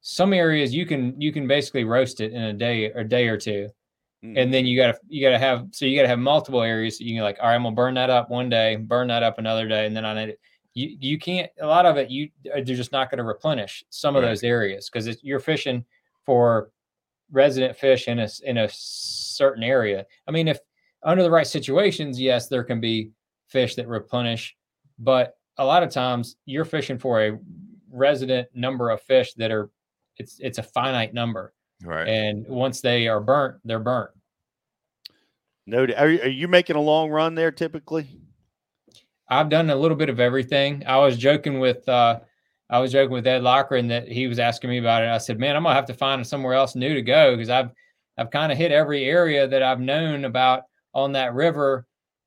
some 0.08 0.32
areas 0.32 0.72
you 0.72 0.86
can 0.86 1.20
you 1.20 1.32
can 1.32 1.48
basically 1.48 1.82
roast 1.82 2.20
it 2.20 2.32
in 2.32 2.40
a 2.40 2.52
day 2.52 2.92
or 2.92 3.02
day 3.02 3.26
or 3.28 3.36
two, 3.36 3.68
Mm-hmm. 4.24 4.38
and 4.38 4.54
then 4.54 4.64
you 4.64 4.78
gotta 4.78 4.96
you 5.08 5.20
gotta 5.20 5.38
have 5.38 5.66
so 5.72 5.84
you 5.84 5.94
gotta 5.96 6.08
have 6.08 6.18
multiple 6.18 6.62
areas 6.62 6.96
that 6.96 7.04
you 7.04 7.14
can 7.16 7.22
like, 7.22 7.36
all 7.40 7.48
right, 7.48 7.54
I'm 7.56 7.64
gonna 7.64 7.74
burn 7.74 7.94
that 7.94 8.08
up 8.08 8.30
one 8.30 8.48
day, 8.48 8.76
burn 8.76 9.08
that 9.08 9.22
up 9.22 9.38
another 9.38 9.68
day, 9.68 9.84
and 9.84 9.94
then 9.94 10.04
I 10.06 10.14
need 10.14 10.30
it. 10.30 10.40
You 10.74 10.96
you 11.00 11.18
can't 11.18 11.50
a 11.60 11.66
lot 11.66 11.84
of 11.86 11.96
it 11.98 12.08
you 12.08 12.30
uh, 12.50 12.62
they're 12.64 12.76
just 12.76 12.92
not 12.92 13.10
going 13.10 13.18
to 13.18 13.24
replenish 13.24 13.84
some 13.90 14.14
of 14.16 14.22
Right. 14.22 14.28
those 14.30 14.42
areas 14.42 14.88
because 14.88 15.22
you're 15.22 15.40
fishing 15.40 15.84
for 16.24 16.70
resident 17.30 17.76
fish 17.76 18.08
in 18.08 18.20
a 18.20 18.28
in 18.44 18.56
a 18.58 18.68
certain 18.72 19.62
area. 19.62 20.06
I 20.26 20.30
mean, 20.30 20.48
if 20.48 20.60
under 21.02 21.22
the 21.22 21.30
right 21.30 21.46
situations, 21.46 22.18
yes, 22.20 22.48
there 22.48 22.64
can 22.64 22.80
be 22.80 23.10
fish 23.48 23.74
that 23.74 23.86
replenish, 23.88 24.56
but 24.98 25.36
a 25.58 25.64
lot 25.64 25.82
of 25.82 25.90
times 25.90 26.36
you're 26.46 26.64
fishing 26.64 26.96
for 26.98 27.22
a 27.22 27.38
resident 27.90 28.48
number 28.54 28.88
of 28.90 29.02
fish 29.02 29.34
that 29.34 29.50
are 29.50 29.68
it's 30.18 30.38
it's 30.40 30.58
a 30.58 30.62
finite 30.62 31.14
number, 31.14 31.52
right. 31.82 32.08
and 32.08 32.46
once 32.46 32.80
they 32.80 33.08
are 33.08 33.20
burnt, 33.20 33.56
they're 33.64 33.78
burnt. 33.80 34.10
No, 35.66 35.84
are, 35.96 36.08
you- 36.08 36.20
are 36.22 36.28
you 36.28 36.48
making 36.48 36.76
a 36.76 36.80
long 36.80 37.10
run 37.10 37.34
there 37.34 37.50
typically? 37.50 38.08
I've 39.28 39.48
done 39.48 39.70
a 39.70 39.76
little 39.76 39.96
bit 39.96 40.08
of 40.08 40.20
everything. 40.20 40.84
I 40.86 40.98
was 40.98 41.16
joking 41.16 41.58
with 41.58 41.88
uh 41.88 42.20
I 42.70 42.78
was 42.80 42.92
joking 42.92 43.12
with 43.12 43.26
Ed 43.26 43.42
Loughran 43.42 43.88
that 43.88 44.08
he 44.08 44.26
was 44.26 44.38
asking 44.38 44.70
me 44.70 44.78
about 44.78 45.02
it. 45.02 45.08
I 45.08 45.18
said, 45.18 45.38
"Man, 45.38 45.56
I'm 45.56 45.62
gonna 45.64 45.74
have 45.74 45.86
to 45.86 45.94
find 45.94 46.24
somewhere 46.26 46.54
else 46.54 46.74
new 46.74 46.94
to 46.94 47.02
go 47.02 47.34
because 47.36 47.50
I've 47.50 47.70
I've 48.18 48.30
kind 48.30 48.50
of 48.52 48.58
hit 48.58 48.72
every 48.72 49.04
area 49.04 49.46
that 49.46 49.62
I've 49.62 49.80
known 49.80 50.24
about 50.24 50.64
on 50.94 51.12
that 51.12 51.34
river." 51.34 51.86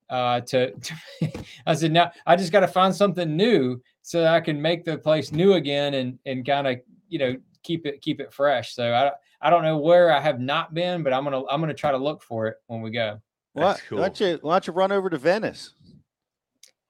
Uh, 0.10 0.42
to, 0.42 0.72
to 0.72 0.94
I 1.66 1.76
said, 1.76 1.92
"Now 1.92 2.12
I 2.26 2.36
just 2.36 2.52
got 2.52 2.62
to 2.62 2.68
find 2.68 2.94
something 2.96 3.36
new 3.38 3.82
so 4.02 4.22
that 4.22 4.34
I 4.34 4.42
can 4.42 4.62
make 4.62 4.84
the 4.84 4.98
place 4.98 5.32
new 5.32 5.54
again 5.54 5.94
and 5.94 6.20
and 6.26 6.46
kind 6.46 6.68
of 6.68 6.78
you 7.10 7.20
know 7.20 7.36
keep 7.64 7.86
it 7.86 8.02
keep 8.02 8.20
it 8.20 8.34
fresh." 8.34 8.74
So 8.74 8.94
I 8.94 9.12
I 9.42 9.50
don't 9.50 9.64
know 9.64 9.78
where 9.78 10.12
I 10.12 10.20
have 10.20 10.40
not 10.40 10.74
been, 10.74 11.04
but 11.04 11.14
I'm 11.14 11.24
gonna 11.24 11.46
I'm 11.48 11.60
gonna 11.62 11.74
try 11.74 11.92
to 11.92 11.98
look 11.98 12.22
for 12.24 12.48
it 12.48 12.58
when 12.68 12.82
we 12.82 12.92
go. 12.92 13.20
Why, 13.54 13.64
That's 13.64 13.82
why 13.92 13.98
don't 14.02 14.20
you 14.20 14.40
why 14.42 14.54
don't 14.56 14.68
you 14.68 14.74
run 14.74 14.92
over 14.92 15.10
to 15.10 15.18
Venice? 15.18 15.74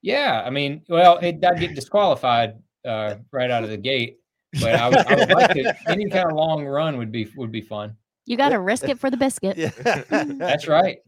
Yeah, 0.02 0.44
I 0.46 0.50
mean, 0.50 0.84
well, 0.88 1.18
it 1.18 1.44
I'd 1.44 1.60
get 1.60 1.76
disqualified 1.76 2.56
uh, 2.86 3.16
right 3.32 3.52
out 3.52 3.64
of 3.64 3.70
the 3.70 3.78
gate, 3.78 4.20
but 4.62 4.76
I 4.76 4.88
would, 4.90 4.98
I 5.00 5.16
would 5.16 5.30
like 5.30 5.52
to. 5.52 5.76
Any 5.88 6.10
kind 6.10 6.30
of 6.30 6.36
long 6.38 6.66
run 6.66 6.98
would 6.98 7.12
be 7.12 7.30
would 7.36 7.52
be 7.52 7.62
fun. 7.62 7.96
You 8.26 8.38
got 8.38 8.50
to 8.50 8.60
risk 8.60 8.88
it 8.88 9.00
for 9.00 9.10
the 9.10 9.18
biscuit. 9.18 9.58
Yeah. 9.58 9.72
That's 10.10 10.68
right. 10.68 11.00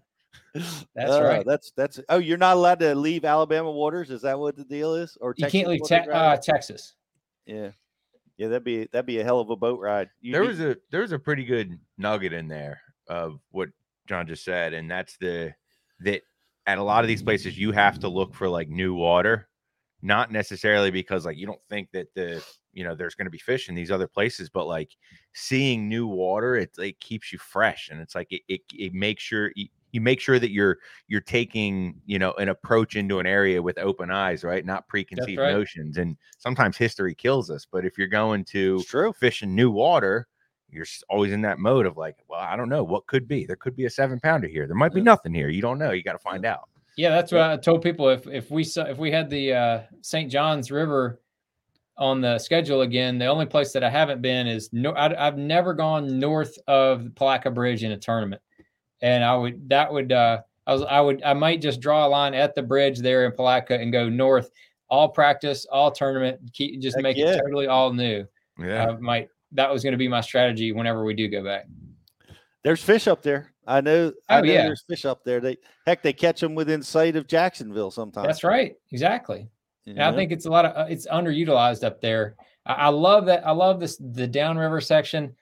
That's 0.54 1.12
Uh, 1.12 1.24
right. 1.24 1.46
That's 1.46 1.72
that's. 1.78 2.00
Oh, 2.10 2.18
you're 2.18 2.38
not 2.38 2.58
allowed 2.58 2.80
to 2.80 2.94
leave 2.96 3.24
Alabama 3.24 3.72
waters. 3.72 4.10
Is 4.10 4.24
that 4.24 4.38
what 4.38 4.58
the 4.58 4.66
deal 4.66 4.96
is? 4.96 5.18
Or 5.22 5.34
You 5.38 5.48
can't 5.48 5.70
leave 5.70 5.84
te- 5.86 5.96
uh, 5.96 6.38
Texas. 6.38 6.96
yeah, 7.46 7.70
yeah. 8.42 8.48
That'd 8.48 8.64
be 8.64 8.88
that'd 8.92 9.06
be 9.06 9.20
a 9.20 9.24
hell 9.24 9.40
of 9.40 9.50
a 9.52 9.56
boat 9.56 9.80
ride. 9.80 10.10
You 10.20 10.32
there 10.34 10.42
need- 10.42 10.48
was 10.48 10.60
a 10.60 10.78
there 10.90 11.02
was 11.02 11.12
a 11.12 11.20
pretty 11.20 11.46
good 11.46 11.80
nugget 11.98 12.34
in 12.34 12.48
there 12.48 12.82
of 13.08 13.40
what 13.52 13.70
John 14.08 14.26
just 14.28 14.44
said, 14.44 14.74
and 14.74 14.90
that's 14.90 15.16
the 15.18 15.54
that 16.02 16.22
at 16.66 16.78
a 16.78 16.84
lot 16.84 17.04
of 17.04 17.08
these 17.08 17.24
places 17.24 17.58
you 17.58 17.72
have 17.72 18.00
to 18.00 18.08
look 18.08 18.34
for 18.34 18.50
like 18.50 18.70
new 18.70 18.94
water, 18.94 19.48
not 20.02 20.32
necessarily 20.32 20.92
because 20.92 21.26
like 21.26 21.38
you 21.38 21.46
don't 21.46 21.62
think 21.70 21.90
that 21.94 22.08
the 22.16 22.44
you 22.74 22.84
know 22.84 22.96
there's 22.96 23.16
going 23.16 23.26
to 23.26 23.32
be 23.32 23.38
fish 23.38 23.70
in 23.70 23.76
these 23.76 23.92
other 23.92 24.08
places, 24.08 24.50
but 24.50 24.66
like 24.68 24.90
seeing 25.34 25.88
new 25.88 26.08
water, 26.08 26.56
it 26.56 26.72
like 26.78 27.00
keeps 27.00 27.32
you 27.32 27.38
fresh, 27.40 27.90
and 27.92 28.02
it's 28.02 28.16
like 28.16 28.32
it 28.32 28.42
it, 28.48 28.62
it 28.74 28.94
makes 28.94 29.22
sure 29.24 29.52
you, 29.92 30.02
make 30.02 30.20
sure 30.20 30.40
that 30.40 30.52
you're 30.52 30.78
you're 31.08 31.22
taking 31.22 32.02
you 32.06 32.20
know 32.20 32.34
an 32.34 32.50
approach 32.50 32.96
into 32.96 33.20
an 33.20 33.26
area 33.26 33.62
with 33.62 33.78
open 33.78 34.12
eyes, 34.12 34.44
right? 34.44 34.66
Not 34.66 34.88
preconceived 34.88 35.40
right. 35.40 35.54
notions, 35.54 35.98
and 35.98 36.18
sometimes 36.38 36.78
history 36.78 37.16
kills 37.16 37.50
us, 37.50 37.66
but 37.70 37.86
if 37.86 37.98
you're 37.98 38.08
going 38.08 38.44
to 38.46 38.82
fish 39.14 39.44
in 39.44 39.56
new 39.56 39.72
water 39.72 40.28
you're 40.72 40.86
always 41.10 41.32
in 41.34 41.42
that 41.42 41.60
mode 41.60 41.86
of 41.86 41.98
like, 41.98 42.18
well, 42.28 42.40
I 42.40 42.56
don't 42.56 42.70
know 42.70 42.84
what 42.84 43.06
could 43.08 43.28
be. 43.28 43.46
There 43.46 43.56
could 43.56 43.76
be 43.76 43.86
a 43.86 43.90
seven 43.90 44.20
pounder 44.20 44.48
here. 44.48 44.68
There 44.68 44.76
might 44.76 44.94
be 44.94 45.02
nothing 45.02 45.34
here. 45.34 45.50
You 45.50 45.62
don't 45.62 45.78
know. 45.78 45.92
You 45.92 46.02
got 46.02 46.14
to 46.14 46.20
find 46.20 46.46
out. 46.46 46.70
Yeah, 46.98 47.10
that's 47.10 47.32
what 47.32 47.42
I 47.42 47.58
told 47.58 47.82
people. 47.82 48.10
If 48.10 48.28
if 48.28 48.52
we 48.52 48.64
saw, 48.64 48.84
if 48.84 48.98
we 48.98 49.12
had 49.12 49.30
the 49.30 49.54
uh, 49.54 49.82
St. 50.02 50.32
John's 50.32 50.72
River 50.72 51.22
on 51.98 52.22
the 52.22 52.38
schedule 52.38 52.82
again, 52.82 53.18
the 53.18 53.28
only 53.28 53.46
place 53.46 53.72
that 53.74 53.84
I 53.84 53.90
haven't 53.90 54.22
been 54.22 54.48
is 54.48 54.72
no. 54.74 54.92
I, 54.92 55.28
I've 55.28 55.38
never 55.38 55.74
gone 55.74 56.20
north 56.20 56.58
of 56.68 57.06
the 57.06 57.10
Palatka 57.12 57.52
Bridge 57.52 57.84
in 57.84 57.94
a 57.94 57.98
tournament, 57.98 58.42
and 59.02 59.24
I 59.24 59.36
would 59.36 59.70
that 59.70 59.92
would 59.92 60.12
uh, 60.12 60.42
I 60.68 60.74
was 60.74 60.84
I 60.84 61.02
would 61.02 61.22
I 61.24 61.34
might 61.34 61.62
just 61.62 61.80
draw 61.80 62.06
a 62.06 62.10
line 62.10 62.34
at 62.34 62.56
the 62.56 62.62
bridge 62.64 63.00
there 63.00 63.26
in 63.26 63.32
Palatka 63.32 63.80
and 63.80 63.92
go 63.92 64.10
north, 64.10 64.52
all 64.90 65.10
practice, 65.10 65.66
all 65.72 65.92
tournament, 65.92 66.40
keep 66.54 66.80
just 66.82 66.98
Heck 66.98 67.04
make 67.04 67.18
yeah. 67.18 67.34
it 67.34 67.40
totally 67.40 67.68
all 67.68 67.94
new. 67.94 68.26
Yeah. 68.60 68.90
I 68.90 68.98
might 68.98 69.30
that 69.54 69.72
was 69.72 69.84
going 69.84 69.94
to 69.94 69.98
be 69.98 70.08
my 70.08 70.22
strategy 70.22 70.72
whenever 70.72 71.04
we 71.04 71.14
do 71.14 71.28
go 71.28 71.44
back. 71.44 71.66
There's 72.64 72.82
fish 72.82 73.08
up 73.08 73.22
there. 73.22 73.54
I 73.68 73.82
know. 73.82 74.14
I 74.30 74.38
Oh, 74.38 74.42
know 74.42 74.52
yeah. 74.52 74.64
There's 74.64 74.84
fish 74.88 75.06
up 75.06 75.24
there. 75.24 75.40
They 75.40 75.58
heck, 75.86 76.02
they 76.02 76.14
catch 76.14 76.42
them 76.42 76.56
within 76.56 76.82
sight 76.82 77.16
of 77.16 77.28
Jacksonville 77.28 77.92
sometimes. 77.92 78.28
That's 78.28 78.44
right. 78.44 78.76
Exactly. 78.92 79.50
And 79.88 80.02
I 80.02 80.14
think 80.14 80.32
it's 80.32 80.46
a 80.46 80.50
lot 80.50 80.66
of 80.66 80.76
uh, 80.78 80.90
it's 80.90 81.08
underutilized 81.08 81.84
up 81.84 82.02
there. 82.02 82.36
I, 82.66 82.74
I 82.74 82.88
love 82.90 83.26
that. 83.26 83.46
I 83.46 83.52
love 83.52 83.80
this 83.80 83.98
the 83.98 84.28
downriver 84.28 84.80
section. 84.80 85.36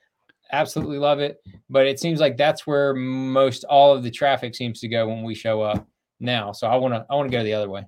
Absolutely 0.51 0.97
love 0.97 1.19
it. 1.19 1.37
But 1.69 1.85
it 1.87 1.99
seems 1.99 2.19
like 2.19 2.37
that's 2.37 2.65
where 2.65 2.93
most 2.93 3.63
all 3.65 3.93
of 3.95 4.03
the 4.03 4.11
traffic 4.11 4.55
seems 4.55 4.79
to 4.81 4.87
go 4.87 5.07
when 5.07 5.23
we 5.23 5.35
show 5.35 5.61
up 5.61 5.87
now. 6.19 6.51
So 6.51 6.67
I 6.67 6.75
want 6.75 6.93
to 6.93 7.05
I 7.09 7.15
want 7.15 7.31
to 7.31 7.37
go 7.37 7.43
the 7.43 7.53
other 7.53 7.69
way. 7.69 7.85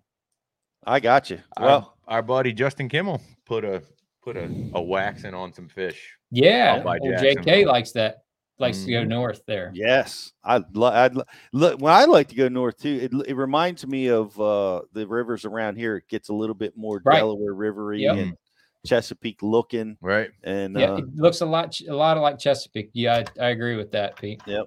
I 0.86 1.00
got 1.00 1.30
you. 1.30 1.40
Well, 1.60 1.96
our, 2.08 2.22
buddy 2.22 2.54
Justin 2.54 2.90
Kimmel 2.90 3.22
put 3.46 3.64
a 3.66 3.82
put 4.24 4.36
a, 4.38 4.50
a 4.76 4.82
waxing 4.82 5.34
on 5.34 5.54
some 5.54 5.68
fish. 5.68 6.16
Yeah. 6.32 6.76
out 6.78 6.84
by 6.84 6.98
Well, 7.02 7.20
JK 7.22 7.66
likes 7.66 7.92
that. 7.94 8.18
Likes 8.60 8.84
to 8.86 8.92
go 8.92 9.04
Mhm. 9.04 9.08
north 9.08 9.42
there. 9.48 9.72
yes, 9.74 10.34
I 10.44 10.62
lo- 10.74 10.92
I'd 10.92 11.16
lo- 11.16 11.24
look 11.52 11.82
when 11.82 11.92
I 11.94 12.06
like 12.06 12.28
to 12.28 12.36
go 12.36 12.48
north 12.48 12.78
too. 12.78 13.10
It, 13.12 13.30
it 13.30 13.34
reminds 13.36 13.88
me 13.88 14.08
of 14.10 14.40
uh, 14.40 14.82
the 14.94 15.08
rivers 15.08 15.46
around 15.46 15.78
here. 15.78 15.96
It 15.98 16.08
gets 16.10 16.30
a 16.30 16.34
little 16.34 16.54
bit 16.54 16.78
more 16.78 17.02
Right. 17.04 17.18
Delaware 17.18 17.56
Rivery 17.56 18.02
Yep. 18.02 18.18
and 18.18 18.38
Chesapeake 18.86 19.42
looking. 19.42 19.98
Right. 20.02 20.32
And 20.44 20.78
Yeah, 20.78 20.92
uh, 20.92 20.98
it 20.98 21.16
looks 21.16 21.42
a 21.42 21.46
lot 21.46 21.80
a 21.82 21.96
lot 21.96 22.18
of 22.18 22.24
like 22.24 22.40
Chesapeake. 22.40 22.90
Yeah, 22.94 23.24
I, 23.40 23.46
I 23.46 23.50
agree 23.50 23.76
with 23.76 23.92
that, 23.92 24.16
Pete. 24.18 24.42
Yep. 24.46 24.66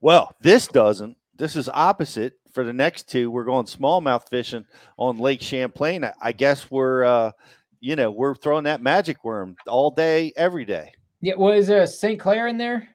Well, 0.00 0.34
this 0.40 0.66
doesn't. 0.66 1.16
This 1.36 1.56
is 1.56 1.68
opposite 1.68 2.34
for 2.52 2.64
the 2.64 2.72
next 2.72 3.08
two. 3.08 3.30
We're 3.30 3.44
going 3.44 3.66
smallmouth 3.66 4.28
fishing 4.28 4.64
on 4.98 5.18
Lake 5.18 5.40
Champlain. 5.40 6.04
I, 6.04 6.12
I 6.20 6.32
guess 6.32 6.70
we're, 6.70 7.04
uh, 7.04 7.32
you 7.80 7.96
know, 7.96 8.10
we're 8.10 8.34
throwing 8.34 8.64
that 8.64 8.82
magic 8.82 9.24
worm 9.24 9.56
all 9.66 9.90
day, 9.90 10.32
every 10.36 10.64
day. 10.64 10.92
Yeah, 11.20 11.34
well, 11.36 11.52
is 11.52 11.66
there 11.66 11.82
a 11.82 11.86
St. 11.86 12.18
Clair 12.18 12.48
in 12.48 12.58
there? 12.58 12.88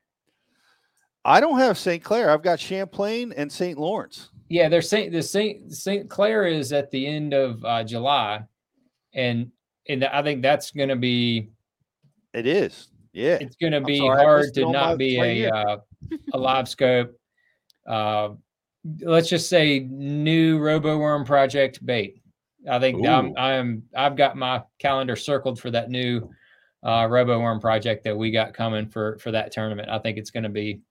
I 1.26 1.40
don't 1.40 1.60
have 1.60 1.78
St. 1.78 2.04
Clair. 2.04 2.30
I've 2.30 2.44
got 2.44 2.60
Champlain 2.60 3.34
and 3.36 3.52
St. 3.52 3.78
Lawrence. 3.78 4.30
Yeah, 4.50 4.70
there's 4.70 4.90
Saint 4.90 5.12
the 5.12 5.22
Saint 5.22 5.74
Saint 5.74 6.10
Clair 6.10 6.46
is 6.46 6.72
at 6.72 6.90
the 6.92 7.06
end 7.06 7.34
of 7.34 7.64
uh, 7.66 7.84
July, 7.84 8.44
and 9.14 9.52
and 9.90 10.04
I 10.06 10.22
think 10.24 10.42
that's 10.42 10.72
going 10.72 10.90
to 10.90 10.96
be. 10.96 11.50
It 12.34 12.46
is. 12.46 12.88
Yeah, 13.14 13.38
it's 13.42 13.56
going 13.56 13.74
to 13.74 13.82
be 13.82 13.98
sorry, 13.98 14.24
hard 14.24 14.54
to 14.54 14.72
not 14.72 14.98
be 14.98 15.20
a 15.20 15.50
uh, 15.50 15.78
a 16.34 16.38
live 16.38 16.70
scope. 16.70 17.18
Uh, 17.88 18.30
let's 19.02 19.30
just 19.30 19.50
say 19.50 19.80
new 19.80 20.60
Robo 20.60 20.98
Worm 20.98 21.26
project 21.26 21.84
bait. 21.86 22.22
I 22.70 22.80
think 22.80 23.06
I'm 23.08 23.34
I'm 23.38 23.84
I've 23.96 24.16
got 24.16 24.38
my 24.38 24.64
calendar 24.80 25.16
circled 25.16 25.60
for 25.60 25.72
that 25.72 25.90
new 25.90 26.30
uh, 26.84 27.08
Robo 27.10 27.40
Worm 27.40 27.60
project 27.60 28.04
that 28.04 28.16
we 28.16 28.30
got 28.30 28.54
coming 28.54 28.88
for 28.88 29.18
for 29.20 29.32
that 29.32 29.52
tournament. 29.52 29.90
I 29.90 30.00
think 30.00 30.18
it's 30.18 30.32
going 30.32 30.44
to 30.44 30.50
be 30.50 30.82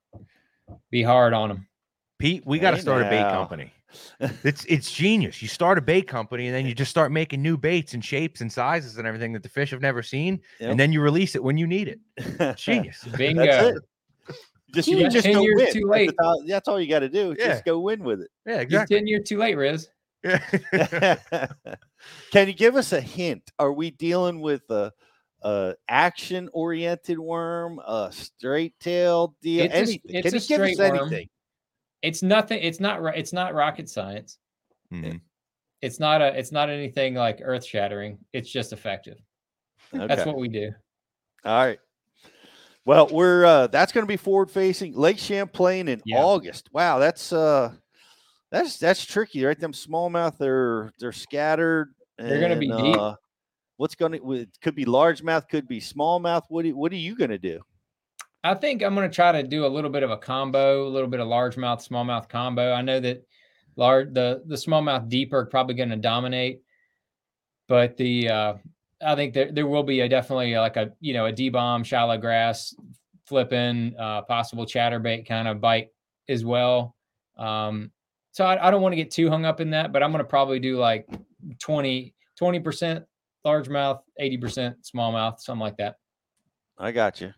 be 0.91 1.03
hard 1.03 1.33
on 1.33 1.49
them. 1.49 1.67
Pete, 2.19 2.43
we 2.45 2.59
got 2.59 2.71
to 2.71 2.77
Hey 2.77 2.81
start 2.81 3.03
a 3.03 3.09
bait 3.09 3.21
company. 3.21 3.71
It's 4.43 4.65
it's 4.65 4.91
genius. 4.91 5.41
You 5.41 5.47
start 5.47 5.77
a 5.77 5.81
bait 5.81 6.07
company 6.07 6.47
and 6.47 6.55
then 6.55 6.65
you 6.65 6.73
just 6.75 6.91
start 6.91 7.11
making 7.11 7.41
new 7.41 7.57
baits 7.57 7.93
and 7.93 8.03
shapes 8.03 8.41
and 8.41 8.51
sizes 8.51 8.97
and 8.97 9.07
everything 9.07 9.31
that 9.33 9.43
the 9.43 9.49
fish 9.49 9.71
have 9.71 9.81
never 9.81 10.03
seen, 10.03 10.41
Yep. 10.59 10.71
and 10.71 10.79
then 10.79 10.91
you 10.91 11.01
release 11.01 11.35
it 11.35 11.43
when 11.43 11.57
you 11.57 11.67
need 11.67 11.87
it. 11.87 12.55
Genius. 12.57 13.03
Bingo. 13.17 13.45
That's 13.45 13.77
it. 13.77 13.83
Just 14.75 14.87
you 14.89 14.97
You're 14.97 15.09
just 15.09 15.25
10 15.25 15.33
go 15.35 15.41
years 15.43 15.55
win. 15.61 15.73
too 15.73 15.87
late. 15.87 16.07
the 16.17 16.23
top- 16.23 16.39
That's 16.45 16.67
all 16.67 16.79
you 16.81 16.89
got 16.89 16.99
to 16.99 17.07
do. 17.09 17.33
Yeah. 17.39 17.47
Just 17.47 17.63
go 17.65 17.79
win 17.79 18.03
with 18.03 18.19
it. 18.21 18.29
Yeah, 18.45 18.65
You're 18.67 18.85
ten 18.85 19.07
years 19.07 19.27
too 19.27 19.37
late, 19.37 19.55
Riz. 19.55 19.87
Can 22.31 22.47
you 22.47 22.53
give 22.53 22.75
us 22.75 22.91
a 22.93 23.01
hint? 23.01 23.49
Are 23.59 23.71
we 23.71 23.91
dealing 23.91 24.41
with 24.41 24.69
a, 24.69 24.91
a 25.41 25.75
action 25.87 26.49
oriented 26.53 27.17
worm, 27.19 27.79
a 27.79 28.09
straight 28.11 28.77
tailed 28.79 29.35
deal? 29.41 29.65
It's 29.65 29.73
a- 29.73 29.77
anything? 29.77 30.01
it's 30.15 30.25
Can 30.29 30.35
a 30.35 30.41
you 30.41 30.47
give 30.47 30.61
us 30.61 30.73
straight 30.73 30.99
worm. 30.99 31.09
It's 32.01 32.21
nothing. 32.23 32.59
It's 32.61 32.79
not. 32.79 33.01
It's 33.17 33.33
not 33.33 33.53
rocket 33.53 33.89
science. 33.89 34.37
Mhm. 34.91 35.19
It's 35.81 35.99
not 35.99 36.21
a. 36.21 36.37
It's 36.37 36.51
not 36.51 36.69
anything 36.69 37.15
like 37.15 37.39
earth 37.43 37.65
shattering. 37.65 38.17
It's 38.33 38.49
just 38.51 38.73
effective. 38.73 39.17
That's 39.91 40.25
what 40.25 40.37
we 40.37 40.47
do. 40.47 40.71
All 41.45 41.65
right. 41.65 41.79
Well, 42.85 43.07
we're 43.11 43.45
uh 43.45 43.67
that's 43.67 43.91
going 43.91 44.05
to 44.05 44.07
be 44.07 44.17
forward 44.17 44.49
facing 44.49 44.93
Lake 44.95 45.17
Champlain 45.17 45.87
in 45.89 46.01
Yeah. 46.05 46.19
August. 46.23 46.69
Wow, 46.71 46.99
that's 46.99 47.33
uh 47.33 47.73
that's 48.49 48.77
that's 48.77 49.03
tricky, 49.03 49.43
right? 49.43 49.59
Them 49.59 49.73
smallmouth 49.73 50.37
they're 50.37 50.91
they're 50.99 51.11
scattered. 51.11 51.93
They're 52.17 52.39
gonna 52.39 52.55
be 52.55 52.69
and, 52.69 52.83
deep. 52.83 52.97
uh, 52.97 53.15
What's 53.75 53.93
going 53.93 54.13
to 54.13 54.33
it 54.33 54.49
could 54.61 54.73
be 54.73 54.85
largemouth, 54.85 55.47
could 55.49 55.67
be 55.67 55.79
smallmouth. 55.79 56.43
What 56.49 56.63
do, 56.63 56.75
what 56.75 56.91
are 56.91 56.95
you 56.95 57.15
going 57.15 57.29
to 57.29 57.37
do? 57.37 57.61
I 58.47 58.53
think 58.53 58.81
I'm 58.81 58.95
going 58.95 59.09
to 59.09 59.13
try 59.13 59.33
to 59.33 59.43
do 59.43 59.65
a 59.65 59.67
little 59.67 59.89
bit 59.89 60.03
of 60.03 60.09
a 60.09 60.17
combo, 60.17 60.87
a 60.87 60.89
little 60.89 61.09
bit 61.09 61.19
of 61.19 61.27
largemouth, 61.27 61.85
smallmouth 61.85 62.29
combo. 62.29 62.71
I 62.71 62.81
know 62.81 62.99
that 63.01 63.25
large 63.75 64.13
the 64.13 64.41
the 64.45 64.55
smallmouth 64.55 65.09
deeper 65.09 65.39
are 65.39 65.45
probably 65.45 65.75
going 65.75 65.89
to 65.89 65.97
dominate, 65.97 66.61
but 67.67 67.97
the 67.97 68.29
uh, 68.29 68.53
I 69.05 69.15
think 69.15 69.33
there 69.33 69.51
there 69.51 69.67
will 69.67 69.83
be 69.83 69.99
a 69.99 70.09
definitely 70.09 70.55
like 70.55 70.77
a 70.77 70.93
you 71.01 71.13
know 71.13 71.25
a 71.25 71.31
D 71.31 71.49
bomb, 71.49 71.83
shallow 71.83 72.17
grass, 72.17 72.73
flipping, 73.25 73.95
uh, 73.99 74.21
possible 74.21 74.65
chatterbait 74.65 75.27
kind 75.27 75.49
of 75.49 75.59
bite 75.59 75.89
as 76.29 76.45
well. 76.45 76.95
Um, 77.37 77.91
so 78.31 78.45
I, 78.45 78.67
I 78.67 78.71
don't 78.71 78.81
want 78.81 78.93
to 78.93 78.97
get 78.97 79.11
too 79.11 79.29
hung 79.29 79.45
up 79.45 79.59
in 79.59 79.71
that, 79.71 79.91
but 79.91 80.03
I'm 80.03 80.11
going 80.11 80.23
to 80.23 80.29
probably 80.29 80.59
do 80.59 80.77
like 80.77 81.05
20 81.59 82.13
percent 82.63 83.03
largemouth, 83.45 83.99
eighty 84.19 84.37
percent 84.37 84.77
smallmouth, 84.83 85.41
something 85.41 85.61
like 85.61 85.77
that. 85.77 85.97
I 86.77 86.93
got 86.93 87.19
you. 87.19 87.33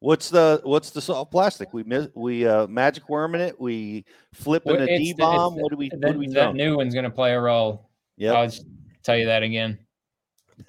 What's 0.00 0.28
the 0.30 0.60
what's 0.64 0.90
the 0.90 1.00
soft 1.00 1.30
plastic? 1.30 1.72
We 1.72 1.82
miss 1.82 2.08
we 2.14 2.46
uh 2.46 2.66
magic 2.66 3.08
worm 3.08 3.34
in 3.34 3.40
it. 3.40 3.58
We 3.60 4.04
flipping 4.34 4.72
Well, 4.72 4.82
a 4.82 4.84
it's 4.84 4.98
the- 4.98 5.14
d-bomb 5.14 5.56
What 5.56 5.70
do 5.70 5.76
we 5.76 5.88
that, 5.88 6.00
what 6.00 6.12
do 6.12 6.18
we 6.18 6.26
that 6.28 6.32
throw? 6.34 6.52
new 6.52 6.76
one's 6.76 6.92
going 6.94 7.04
to 7.04 7.10
play 7.10 7.32
a 7.32 7.40
role. 7.40 7.88
Yeah, 8.16 8.32
I'll 8.34 8.46
just 8.46 8.66
tell 9.02 9.16
you 9.16 9.26
that 9.26 9.42
again. 9.42 9.78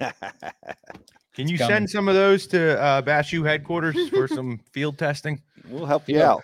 Can 0.00 1.48
you 1.48 1.56
coming. 1.56 1.72
send 1.76 1.90
some 1.90 2.08
of 2.08 2.14
those 2.14 2.46
to 2.48 2.80
uh, 2.80 3.02
BassU 3.02 3.44
headquarters 3.46 4.08
for 4.08 4.26
some 4.26 4.58
field 4.72 4.98
testing? 4.98 5.40
We'll 5.68 5.86
help 5.86 6.08
you 6.08 6.16
Yeah. 6.18 6.32
out. 6.32 6.42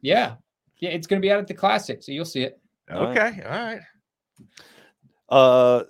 Yeah, 0.00 0.34
yeah, 0.78 0.90
it's 0.90 1.06
going 1.06 1.20
to 1.20 1.26
be 1.26 1.32
out 1.32 1.40
at 1.40 1.48
the 1.48 1.54
classic, 1.54 2.02
so 2.02 2.12
you'll 2.12 2.24
see 2.24 2.42
it. 2.42 2.60
All 2.90 3.06
right. 3.06 3.16
Okay, 3.32 3.42
all 3.42 3.50
right. 3.50 3.80
Uh, 5.28 5.84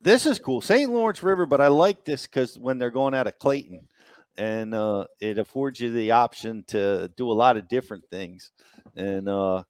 this 0.00 0.26
is 0.26 0.38
cool, 0.38 0.60
St. 0.60 0.90
Lawrence 0.90 1.22
River. 1.22 1.46
But 1.46 1.60
I 1.60 1.68
like 1.68 2.04
this 2.04 2.26
because 2.26 2.58
when 2.58 2.78
they're 2.78 2.90
going 2.90 3.14
out 3.14 3.26
of 3.26 3.38
Clayton, 3.38 3.86
and 4.38 4.72
uh, 4.72 5.04
it 5.20 5.36
affords 5.36 5.80
you 5.80 5.92
the 5.92 6.12
option 6.12 6.64
to 6.68 7.10
do 7.16 7.30
a 7.30 7.34
lot 7.34 7.56
of 7.56 7.68
different 7.68 8.04
things. 8.10 8.52
And 8.96 9.28
uh, 9.28 9.64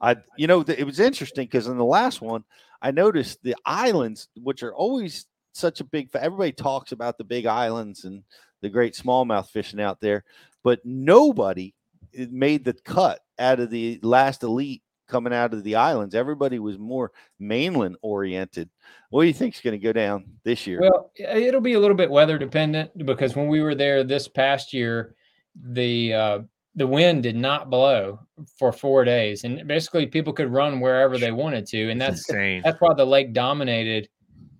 I, 0.00 0.16
you 0.38 0.46
know, 0.46 0.60
it 0.60 0.86
was 0.86 1.00
interesting 1.00 1.46
because 1.46 1.66
in 1.66 1.76
the 1.76 1.84
last 1.84 2.22
one, 2.22 2.44
I 2.80 2.92
noticed 2.92 3.42
the 3.42 3.56
islands, 3.66 4.28
which 4.36 4.62
are 4.62 4.74
always 4.74 5.26
such 5.52 5.80
a 5.80 5.84
big. 5.84 6.08
Everybody 6.14 6.52
talks 6.52 6.92
about 6.92 7.18
the 7.18 7.24
big 7.24 7.46
islands 7.46 8.04
and 8.04 8.22
the 8.60 8.70
great 8.70 8.94
smallmouth 8.94 9.50
fishing 9.50 9.80
out 9.80 10.00
there, 10.00 10.24
but 10.62 10.80
nobody 10.84 11.74
eh, 12.16 12.26
made 12.30 12.64
the 12.64 12.74
cut 12.74 13.20
out 13.40 13.58
of 13.58 13.70
the 13.70 13.98
last 14.02 14.44
elite 14.44 14.82
coming 15.12 15.32
out 15.32 15.52
of 15.52 15.62
the 15.62 15.76
islands. 15.76 16.14
Everybody 16.14 16.58
was 16.58 16.78
more 16.78 17.12
mainland 17.38 17.96
oriented. 18.00 18.70
What 19.10 19.22
do 19.22 19.28
you 19.28 19.34
think 19.34 19.54
is 19.54 19.60
going 19.60 19.78
to 19.78 19.84
go 19.84 19.92
down 19.92 20.24
this 20.42 20.66
year? 20.66 20.80
Well, 20.80 21.12
it'll 21.16 21.60
be 21.60 21.74
a 21.74 21.80
little 21.80 21.96
bit 21.96 22.10
weather 22.10 22.38
dependent 22.38 23.06
because 23.06 23.36
when 23.36 23.46
we 23.46 23.60
were 23.60 23.74
there 23.74 24.02
this 24.02 24.26
past 24.26 24.72
year, 24.72 25.14
the 25.54 26.14
uh, 26.14 26.38
the 26.74 26.86
wind 26.86 27.22
did 27.22 27.36
not 27.36 27.68
blow 27.68 28.18
for 28.58 28.72
four 28.72 29.04
days, 29.04 29.44
and 29.44 29.68
basically 29.68 30.06
people 30.06 30.32
could 30.32 30.50
run 30.50 30.80
wherever 30.80 31.18
they 31.18 31.30
wanted 31.30 31.66
to, 31.66 31.90
and 31.90 32.00
that's 32.00 32.26
insane. 32.30 32.62
that's 32.64 32.80
why 32.80 32.94
the 32.94 33.04
lake 33.04 33.34
dominated. 33.34 34.08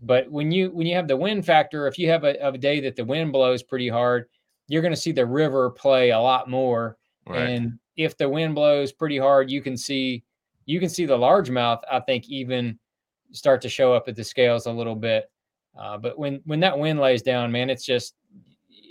But 0.03 0.30
when 0.30 0.53
you 0.53 0.70
when 0.70 0.86
you 0.86 0.94
have 0.96 1.09
the 1.09 1.16
wind 1.16 1.46
factor, 1.46 1.86
if 1.86 1.98
you 1.98 2.11
have 2.11 2.24
a, 2.24 2.34
a 2.46 2.59
day 2.59 2.80
that 2.80 2.96
the 2.96 3.05
wind 3.07 3.32
blows 3.32 3.62
pretty 3.62 3.88
hard, 3.88 4.26
you're 4.68 4.82
going 4.82 4.94
to 4.94 5.00
see 5.00 5.12
the 5.12 5.24
river 5.24 5.70
play 5.70 6.11
a 6.11 6.20
lot 6.20 6.50
more. 6.50 6.98
Right. 7.26 7.48
And 7.48 7.78
if 7.96 8.18
the 8.18 8.28
wind 8.28 8.54
blows 8.54 8.92
pretty 8.92 9.16
hard, 9.16 9.50
you 9.50 9.62
can 9.62 9.79
see 9.79 10.24
you 10.67 10.80
can 10.80 10.89
see 10.89 11.07
the 11.07 11.17
largemouth. 11.17 11.80
I 11.91 12.01
think 12.01 12.29
even 12.29 12.79
start 13.33 13.63
to 13.63 13.68
show 13.68 13.93
up 13.93 14.09
at 14.09 14.17
the 14.17 14.25
scales 14.25 14.67
a 14.67 14.72
little 14.72 14.97
bit. 14.97 15.30
Uh, 15.79 15.97
but 15.99 16.18
when 16.18 16.41
when 16.45 16.61
that 16.61 16.79
wind 16.79 17.01
lays 17.01 17.22
down, 17.22 17.51
man, 17.51 17.71
it's 17.71 17.84
just 17.84 18.14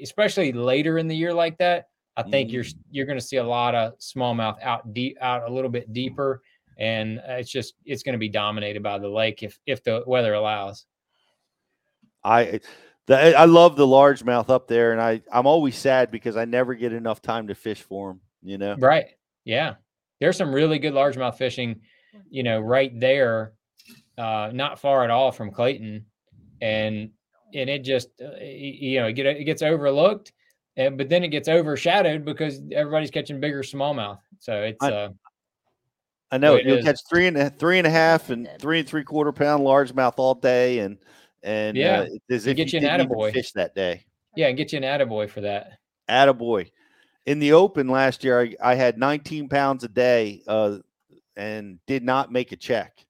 especially 0.02 0.52
later 0.52 0.98
in 0.98 1.08
the 1.08 1.16
year 1.16 1.34
like 1.34 1.58
that. 1.60 1.88
I 2.18 2.24
think 2.24 2.52
you're 2.52 2.66
you're 2.90 3.06
going 3.06 3.18
to 3.18 3.26
see 3.26 3.38
a 3.38 3.44
lot 3.44 3.74
of 3.74 3.98
smallmouth 4.00 4.62
out 4.62 4.94
deep 4.94 5.18
out 5.22 5.50
a 5.50 5.54
little 5.54 5.70
bit 5.70 5.94
deeper, 5.94 6.42
and 6.78 7.20
uh, 7.20 7.34
it's 7.34 7.50
just 7.50 7.76
it's 7.86 8.04
going 8.04 8.14
to 8.14 8.20
be 8.20 8.30
dominated 8.30 8.84
by 8.84 9.00
the 9.00 9.08
lake 9.08 9.44
if 9.44 9.58
if 9.66 9.84
the 9.84 10.04
weather 10.06 10.34
allows. 10.34 10.86
I 12.24 12.60
the, 13.08 13.36
I 13.38 13.46
love 13.46 13.76
the 13.76 13.88
largemouth 13.88 14.50
up 14.50 14.68
there, 14.68 14.92
and 14.92 15.02
I 15.02 15.22
I'm 15.32 15.48
always 15.48 15.78
sad 15.78 16.12
because 16.12 16.36
I 16.36 16.46
never 16.46 16.76
get 16.76 16.94
enough 16.94 17.22
time 17.22 17.48
to 17.48 17.56
fish 17.56 17.82
for 17.82 18.10
them. 18.10 18.22
You 18.44 18.58
know, 18.58 18.76
Right. 18.78 19.06
Yeah. 19.46 19.76
There's 20.22 20.38
some 20.38 20.54
really 20.54 20.80
good 20.80 20.94
largemouth 20.94 21.36
fishing, 21.36 21.82
you 22.30 22.44
know, 22.44 22.60
right 22.62 22.98
there, 22.98 23.54
uh, 24.18 24.52
not 24.54 24.80
far 24.80 25.04
at 25.04 25.10
all 25.10 25.32
from 25.32 25.52
Clayton. 25.52 26.06
And 26.62 27.10
and 27.54 27.70
it 27.70 27.84
just 27.84 28.10
uh, 28.22 28.38
you 28.40 29.02
know, 29.02 29.08
it, 29.08 29.14
get, 29.14 29.26
it 29.26 29.44
gets 29.46 29.64
overlooked, 29.64 30.32
and 30.78 30.98
but 30.98 31.10
then 31.10 31.24
it 31.24 31.30
gets 31.30 31.50
overshadowed 31.50 32.24
because 32.24 32.62
everybody's 32.72 33.12
catching 33.12 33.40
bigger 33.42 33.64
smallmouth. 33.64 34.20
So 34.40 34.62
it's 34.62 34.82
I- 34.84 34.92
uh 34.92 35.10
I 36.34 36.38
know 36.38 36.56
it 36.56 36.66
you'll 36.66 36.78
is. 36.78 36.86
catch 36.86 37.00
three 37.10 37.28
and 37.28 37.36
a, 37.38 37.50
three 37.50 37.78
and 37.78 37.86
a 37.86 37.90
half 37.90 38.30
and 38.30 38.48
three 38.58 38.80
and 38.80 38.88
three 38.88 39.04
quarter 39.04 39.34
pound 39.34 39.64
largemouth 39.66 40.14
all 40.16 40.34
day, 40.36 40.80
and 40.80 40.98
and 41.44 41.76
Yeah, 41.76 42.02
uh, 42.02 42.06
it's 42.10 42.26
as 42.30 42.46
you 42.46 42.52
if 42.52 42.58
get 42.58 42.72
you 42.72 42.80
you 42.80 42.88
an 42.88 43.00
didn't 43.00 43.06
even 43.12 43.18
attaboy. 43.18 43.34
fish 43.34 43.52
that 43.54 43.76
day. 43.76 44.06
yeah, 44.38 44.48
and 44.48 44.56
get 44.56 44.72
you 44.72 44.78
an 44.78 44.84
attaboy 44.84 45.30
for 45.30 45.42
that. 45.42 45.72
Attaboy. 46.10 46.72
In 47.26 47.40
the 47.40 47.54
open 47.54 47.88
last 47.88 48.24
year, 48.24 48.40
I, 48.42 48.56
I 48.72 48.76
had 48.76 48.98
19 48.98 49.48
pounds 49.50 49.84
a 49.84 49.88
day, 49.88 50.42
uh, 50.48 50.78
and 51.36 51.80
did 51.86 52.04
not 52.04 52.32
make 52.32 52.52
a 52.52 52.58
check. 52.58 53.06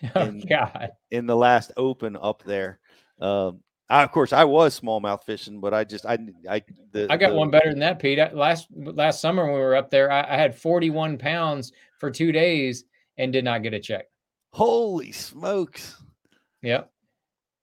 Oh 0.14 0.26
in, 0.26 0.40
God. 0.48 0.90
in 1.10 1.26
the 1.26 1.34
last 1.34 1.72
open 1.76 2.16
up 2.20 2.44
there. 2.44 2.78
Um, 3.20 3.60
I, 3.90 4.04
of 4.04 4.12
course, 4.12 4.32
I 4.32 4.44
was 4.44 4.78
smallmouth 4.78 5.24
fishing, 5.24 5.58
but 5.60 5.74
I 5.74 5.82
just 5.82 6.06
I 6.06 6.18
I 6.48 6.62
the, 6.92 7.08
I 7.10 7.16
got 7.16 7.30
the- 7.30 7.34
one 7.34 7.50
better 7.50 7.70
than 7.70 7.80
that, 7.80 7.98
Pete. 7.98 8.20
I- 8.20 8.30
Last 8.32 8.68
last 8.76 9.20
summer 9.20 9.44
when 9.44 9.54
we 9.54 9.58
were 9.60 9.74
up 9.74 9.90
there, 9.90 10.08
I, 10.12 10.20
I 10.20 10.36
had 10.36 10.54
41 10.56 11.18
pounds 11.18 11.72
for 11.98 12.12
two 12.12 12.30
days 12.30 12.84
and 13.16 13.32
did 13.32 13.42
not 13.44 13.64
get 13.64 13.74
a 13.74 13.80
check. 13.80 14.04
Holy 14.52 15.10
smokes! 15.10 16.00
Yep. 16.62 16.92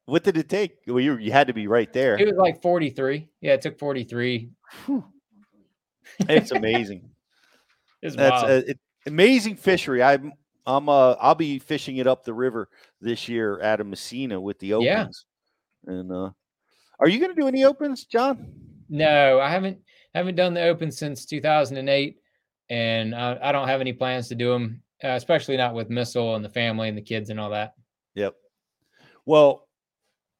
What 0.08 0.24
did 0.26 0.36
it 0.38 0.50
take? 0.50 0.78
Well, 0.88 1.00
you 1.00 1.16
you 1.18 1.32
had 1.32 1.48
to 1.48 1.54
be 1.54 1.68
right 1.68 1.94
there. 1.94 2.18
It 2.20 2.26
was 2.28 2.36
like 2.38 2.62
43. 2.62 3.30
Yeah, 3.40 3.54
it 3.54 3.62
took 3.62 3.80
43. 3.80 4.50
It's 6.30 6.52
amazing. 6.52 7.10
It's 8.02 8.16
That's 8.16 8.44
wild. 8.44 8.64
uh, 8.64 8.68
it, 8.68 8.80
amazing 9.06 9.56
fishery. 9.56 10.02
I'm 10.02 10.34
I'm 10.66 10.90
uh 10.90 11.14
I'll 11.20 11.36
be 11.36 11.60
fishing 11.60 11.98
it 11.98 12.08
up 12.08 12.24
the 12.24 12.34
river 12.34 12.70
this 13.02 13.28
year 13.28 13.62
out 13.62 13.80
of 13.80 13.88
Massena 13.88 14.40
with 14.40 14.60
the 14.60 14.74
opens. 14.74 15.26
Yeah. 15.88 15.94
And 15.94 16.12
uh, 16.12 16.30
are 17.00 17.08
you 17.08 17.20
going 17.20 17.34
to 17.34 17.40
do 17.40 17.48
any 17.48 17.64
opens, 17.64 18.06
John? 18.06 18.54
No, 18.90 19.40
I 19.40 19.50
haven't 19.50 19.80
haven't 20.14 20.36
done 20.36 20.54
the 20.54 20.64
open 20.64 20.92
since 20.92 21.26
2008, 21.26 22.18
and 22.70 23.14
I, 23.14 23.38
I 23.42 23.52
don't 23.52 23.68
have 23.68 23.82
any 23.82 23.94
plans 23.94 24.28
to 24.30 24.36
do 24.36 24.52
them, 24.52 24.82
uh, 25.04 25.10
especially 25.10 25.58
not 25.58 25.74
with 25.74 25.90
Missile 25.90 26.36
and 26.36 26.46
the 26.46 26.50
family 26.50 26.88
and 26.88 26.98
the 26.98 27.02
kids 27.02 27.30
and 27.30 27.40
all 27.40 27.50
that. 27.52 27.74
Yep. 28.16 28.36
Well, 29.26 29.68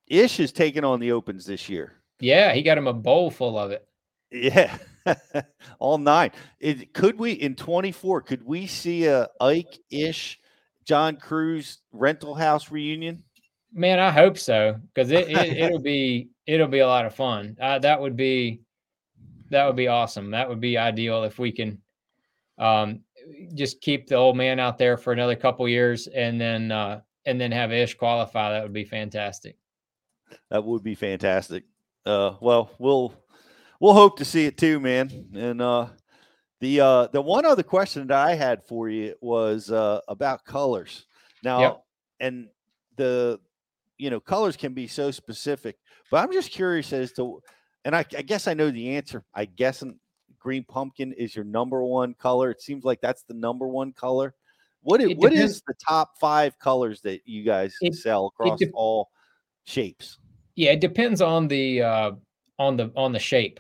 Ish 0.08 0.40
is 0.40 0.52
taking 0.52 0.84
on 0.84 1.00
the 1.00 1.12
opens 1.12 1.46
this 1.46 1.68
year. 1.68 1.94
Yeah, 2.20 2.54
he 2.54 2.64
got 2.64 2.78
him 2.78 2.88
a 2.88 2.94
bowl 2.94 3.30
full 3.30 3.60
of 3.60 3.72
it. 3.72 3.86
Yeah, 4.32 4.78
all 5.80 5.98
nine. 5.98 6.32
It, 6.60 6.94
could 6.94 7.20
we 7.20 7.32
in 7.32 7.56
24? 7.56 8.22
Could 8.22 8.46
we 8.46 8.68
see 8.68 9.06
a 9.06 9.28
Ike 9.40 9.80
Ish, 9.90 10.40
John 10.86 11.18
Crews 11.18 11.80
rental 11.92 12.36
house 12.36 12.72
reunion? 12.72 13.24
Man, 13.74 14.00
I 14.00 14.12
hope 14.12 14.38
so 14.38 14.80
because 14.94 15.12
it, 15.12 15.30
it 15.30 15.58
it'll 15.58 15.80
be 15.80 16.30
it'll 16.48 16.68
be 16.68 16.80
a 16.80 16.88
lot 16.88 17.06
of 17.06 17.16
fun. 17.16 17.58
Uh, 17.60 17.80
that 17.80 18.00
would 18.00 18.16
be 18.16 18.62
that 19.50 19.66
would 19.66 19.76
be 19.76 19.88
awesome. 19.88 20.32
That 20.32 20.50
would 20.50 20.62
be 20.62 20.78
ideal 20.78 21.24
if 21.24 21.40
we 21.40 21.52
can 21.52 21.82
um, 22.58 23.02
just 23.54 23.82
keep 23.82 24.08
the 24.08 24.16
old 24.16 24.38
man 24.38 24.60
out 24.60 24.78
there 24.78 24.98
for 24.98 25.14
another 25.14 25.36
couple 25.36 25.68
years 25.68 26.08
and 26.08 26.40
then 26.40 26.72
uh, 26.72 27.02
and 27.26 27.40
then 27.40 27.52
have 27.52 27.72
Ish 27.72 27.96
qualify. 27.96 28.52
That 28.54 28.64
would 28.64 28.74
be 28.74 28.86
fantastic. 28.86 29.58
That 30.50 30.64
would 30.64 30.84
be 30.84 30.96
fantastic. 30.96 31.64
Uh, 32.06 32.36
well, 32.40 32.72
we'll 32.80 33.14
we'll 33.86 33.94
hope 33.94 34.18
to 34.18 34.26
see 34.26 34.46
it 34.46 34.58
too, 34.58 34.80
man. 34.80 35.12
And 35.36 35.62
uh, 35.62 35.88
the 36.60 36.82
uh, 36.82 37.08
the 37.14 37.22
one 37.22 37.46
other 37.46 37.62
question 37.64 38.08
that 38.08 38.18
I 38.18 38.34
had 38.34 38.64
for 38.64 38.90
you 38.90 39.14
was 39.22 39.70
uh, 39.72 40.00
about 40.08 40.44
colors. 40.44 41.06
Now, 41.44 41.60
Yep. 41.62 41.84
and 42.22 42.48
the 42.98 43.40
you 44.00 44.10
know 44.10 44.20
colors 44.20 44.58
can 44.58 44.74
be 44.74 44.88
so 44.88 45.12
specific, 45.12 45.78
but 46.10 46.18
I'm 46.24 46.34
just 46.34 46.50
curious 46.52 46.92
as 46.94 47.12
to, 47.14 47.42
and 47.86 47.96
I, 47.96 48.00
I 48.18 48.24
guess 48.24 48.48
I 48.48 48.56
know 48.56 48.72
the 48.72 48.96
answer. 48.96 49.24
I 49.36 49.46
guess 49.46 49.84
green 50.40 50.64
pumpkin 50.64 51.14
is 51.14 51.36
your 51.36 51.46
number 51.46 51.84
one 51.84 52.16
color. 52.16 52.50
It 52.50 52.62
seems 52.62 52.84
like 52.84 53.02
that's 53.02 53.24
the 53.24 53.36
number 53.36 53.68
one 53.68 53.94
color. 53.94 54.34
What 54.82 55.02
is, 55.02 55.12
It 55.12 55.18
what 55.18 55.34
is 55.34 55.62
the 55.68 55.74
top 55.88 56.12
five 56.20 56.58
colors 56.60 57.02
that 57.02 57.22
you 57.26 57.44
guys 57.44 57.76
It- 57.82 57.96
sell 57.96 58.28
across 58.28 58.60
dep- 58.60 58.70
all 58.74 59.10
shapes? 59.66 60.18
Yeah, 60.56 60.72
it 60.72 60.80
depends 60.82 61.22
on 61.22 61.48
the 61.48 61.82
uh, 61.82 62.12
on 62.60 62.78
the 62.78 62.92
on 62.96 63.12
the 63.12 63.20
shape. 63.20 63.60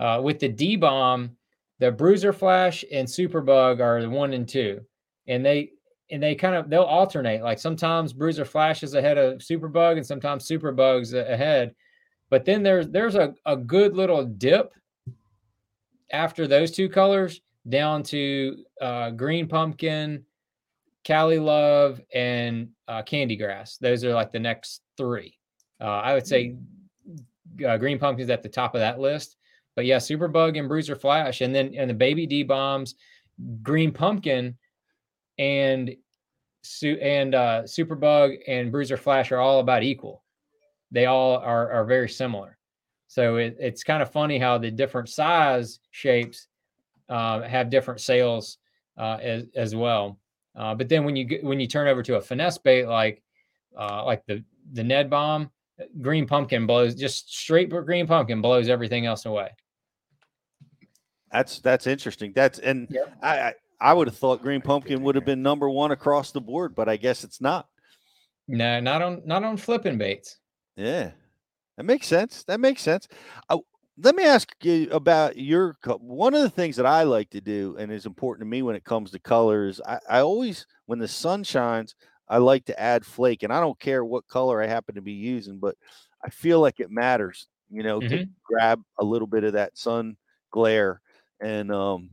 Uh, 0.00 0.18
with 0.22 0.38
the 0.38 0.48
D 0.48 0.76
bomb, 0.76 1.36
the 1.78 1.92
Bruiser 1.92 2.32
Flash 2.32 2.84
and 2.90 3.06
Superbug 3.06 3.80
are 3.80 4.00
the 4.00 4.08
one 4.08 4.32
and 4.32 4.48
two, 4.48 4.80
and 5.28 5.44
they 5.44 5.72
and 6.10 6.22
they 6.22 6.34
kind 6.34 6.54
of 6.54 6.70
they'll 6.70 6.82
alternate. 6.82 7.42
Like 7.42 7.58
sometimes 7.58 8.14
Bruiser 8.14 8.46
Flash 8.46 8.82
is 8.82 8.94
ahead 8.94 9.18
of 9.18 9.38
Superbug, 9.38 9.98
and 9.98 10.06
sometimes 10.06 10.48
Superbug's 10.48 11.12
ahead. 11.12 11.74
But 12.30 12.46
then 12.46 12.62
there's 12.62 12.88
there's 12.88 13.14
a, 13.14 13.34
a 13.44 13.56
good 13.56 13.94
little 13.94 14.24
dip 14.24 14.72
after 16.10 16.46
those 16.46 16.70
two 16.70 16.88
colors 16.88 17.42
down 17.68 18.02
to 18.04 18.64
uh, 18.80 19.10
green 19.10 19.46
pumpkin, 19.46 20.24
Cali 21.04 21.38
Love, 21.38 22.00
and 22.14 22.70
uh, 22.88 23.02
Candy 23.02 23.36
Grass. 23.36 23.76
Those 23.76 24.02
are 24.04 24.14
like 24.14 24.32
the 24.32 24.40
next 24.40 24.80
three. 24.96 25.36
Uh, 25.78 25.84
I 25.84 26.14
would 26.14 26.26
say 26.26 26.56
uh, 27.66 27.76
Green 27.76 27.98
Pumpkin's 27.98 28.30
at 28.30 28.42
the 28.42 28.48
top 28.48 28.74
of 28.74 28.80
that 28.80 28.98
list. 28.98 29.36
But 29.80 29.86
yeah, 29.86 29.96
Superbug 29.96 30.58
and 30.58 30.68
Bruiser 30.68 30.94
Flash, 30.94 31.40
and 31.40 31.54
then 31.54 31.74
and 31.74 31.88
the 31.88 31.94
Baby 31.94 32.26
D 32.26 32.42
bombs, 32.42 32.96
Green 33.62 33.90
Pumpkin, 33.92 34.54
and 35.38 35.96
and 36.84 37.34
uh, 37.34 37.62
Superbug 37.62 38.36
and 38.46 38.70
Bruiser 38.70 38.98
Flash 38.98 39.32
are 39.32 39.38
all 39.38 39.60
about 39.60 39.82
equal. 39.82 40.22
They 40.90 41.06
all 41.06 41.38
are 41.38 41.72
are 41.72 41.86
very 41.86 42.10
similar. 42.10 42.58
So 43.06 43.36
it, 43.36 43.56
it's 43.58 43.82
kind 43.82 44.02
of 44.02 44.12
funny 44.12 44.38
how 44.38 44.58
the 44.58 44.70
different 44.70 45.08
size 45.08 45.80
shapes 45.92 46.48
uh, 47.08 47.40
have 47.40 47.70
different 47.70 48.02
sales 48.02 48.58
uh, 48.98 49.16
as 49.22 49.44
as 49.56 49.74
well. 49.74 50.18
Uh, 50.54 50.74
but 50.74 50.90
then 50.90 51.04
when 51.04 51.16
you 51.16 51.38
when 51.40 51.58
you 51.58 51.66
turn 51.66 51.88
over 51.88 52.02
to 52.02 52.16
a 52.16 52.20
finesse 52.20 52.58
bait 52.58 52.84
like 52.84 53.22
uh, 53.78 54.04
like 54.04 54.26
the 54.26 54.44
the 54.74 54.84
Ned 54.84 55.08
bomb, 55.08 55.50
green 56.02 56.26
pumpkin 56.26 56.66
blows 56.66 56.94
just 56.94 57.34
straight 57.34 57.70
green 57.70 58.06
pumpkin 58.06 58.42
blows 58.42 58.68
everything 58.68 59.06
else 59.06 59.24
away. 59.24 59.48
That's 61.32 61.60
that's 61.60 61.86
interesting. 61.86 62.32
That's 62.34 62.58
and 62.58 62.88
I, 63.22 63.40
I 63.40 63.54
I 63.80 63.92
would 63.94 64.08
have 64.08 64.16
thought 64.16 64.42
green 64.42 64.62
pumpkin 64.62 65.02
would 65.02 65.14
have 65.14 65.24
been 65.24 65.42
number 65.42 65.68
one 65.70 65.90
across 65.92 66.32
the 66.32 66.40
board, 66.40 66.74
but 66.74 66.88
I 66.88 66.96
guess 66.96 67.24
it's 67.24 67.40
not. 67.40 67.68
No, 68.48 68.80
not 68.80 69.00
on 69.00 69.22
not 69.24 69.44
on 69.44 69.56
flipping 69.56 69.96
baits. 69.96 70.40
Yeah, 70.76 71.12
that 71.76 71.84
makes 71.84 72.06
sense. 72.06 72.44
That 72.44 72.60
makes 72.60 72.82
sense. 72.82 73.08
Uh, 73.48 73.58
let 73.98 74.14
me 74.16 74.24
ask 74.24 74.50
you 74.64 74.90
about 74.90 75.36
your 75.36 75.74
co- 75.82 75.98
one 75.98 76.34
of 76.34 76.42
the 76.42 76.50
things 76.50 76.76
that 76.76 76.86
I 76.86 77.04
like 77.04 77.30
to 77.30 77.40
do 77.40 77.76
and 77.78 77.92
is 77.92 78.06
important 78.06 78.46
to 78.46 78.50
me 78.50 78.62
when 78.62 78.76
it 78.76 78.84
comes 78.84 79.10
to 79.12 79.18
colors. 79.20 79.80
I, 79.86 80.00
I 80.08 80.20
always, 80.20 80.66
when 80.86 80.98
the 80.98 81.08
sun 81.08 81.44
shines, 81.44 81.94
I 82.28 82.38
like 82.38 82.66
to 82.66 82.80
add 82.80 83.06
flake, 83.06 83.42
and 83.42 83.52
I 83.52 83.60
don't 83.60 83.80
care 83.80 84.04
what 84.04 84.28
color 84.28 84.62
I 84.62 84.66
happen 84.66 84.94
to 84.96 85.02
be 85.02 85.12
using, 85.12 85.58
but 85.58 85.76
I 86.24 86.30
feel 86.30 86.60
like 86.60 86.80
it 86.80 86.90
matters, 86.90 87.48
you 87.70 87.82
know, 87.82 88.02
to 88.02 88.18
Mhm. 88.18 88.30
grab 88.44 88.82
a 89.00 89.04
little 89.04 89.28
bit 89.28 89.44
of 89.44 89.54
that 89.54 89.76
sun 89.78 90.16
glare, 90.50 91.02
and 91.40 91.72
um, 91.72 92.10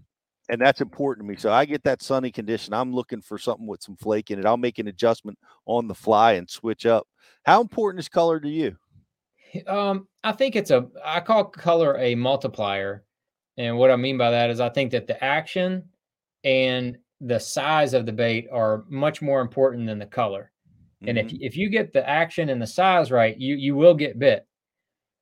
and 0.50 0.62
that's 0.62 0.82
important 0.82 1.26
to 1.26 1.30
me. 1.30 1.38
So 1.38 1.52
I 1.52 1.66
get 1.66 1.84
that 1.84 2.02
sunny 2.02 2.32
condition. 2.32 2.74
I'm 2.74 2.94
looking 2.94 3.22
for 3.22 3.38
something 3.38 3.68
with 3.68 3.84
some 3.84 3.98
flake 3.98 4.32
in 4.32 4.40
it. 4.40 4.46
I'll 4.46 4.58
make 4.58 4.80
an 4.80 4.88
adjustment 4.88 5.38
on 5.66 5.88
the 5.88 5.96
fly 5.96 6.34
and 6.34 6.50
switch 6.50 6.86
up. 6.86 7.08
How 7.46 7.62
important 7.62 8.00
is 8.00 8.10
color 8.10 8.40
to 8.40 8.50
you? 8.50 8.78
Um, 9.66 10.08
I 10.24 10.32
think 10.32 10.56
it's 10.56 10.72
a 10.72 10.88
I 11.04 11.20
call 11.20 11.46
color 11.46 11.98
a 11.98 12.16
multiplier. 12.16 13.04
And 13.58 13.78
what 13.78 13.92
I 13.92 13.96
mean 13.96 14.18
by 14.18 14.32
that 14.32 14.50
is 14.50 14.60
I 14.60 14.70
think 14.70 14.92
that 14.92 15.08
the 15.08 15.22
action 15.24 15.84
and 16.44 16.98
the 17.22 17.40
size 17.40 17.94
of 17.94 18.06
the 18.06 18.12
bait 18.12 18.48
are 18.52 18.86
much 18.88 19.22
more 19.22 19.42
important 19.42 19.88
than 19.88 20.00
the 20.00 20.06
color. 20.06 20.52
And 21.06 21.18
if 21.18 21.32
if 21.32 21.56
you 21.56 21.70
get 21.70 21.94
the 21.94 22.08
action 22.08 22.50
and 22.50 22.60
the 22.62 22.68
size 22.68 23.12
right, 23.12 23.38
you 23.38 23.56
you 23.56 23.76
will 23.76 23.94
get 23.94 24.18
bit. 24.18 24.48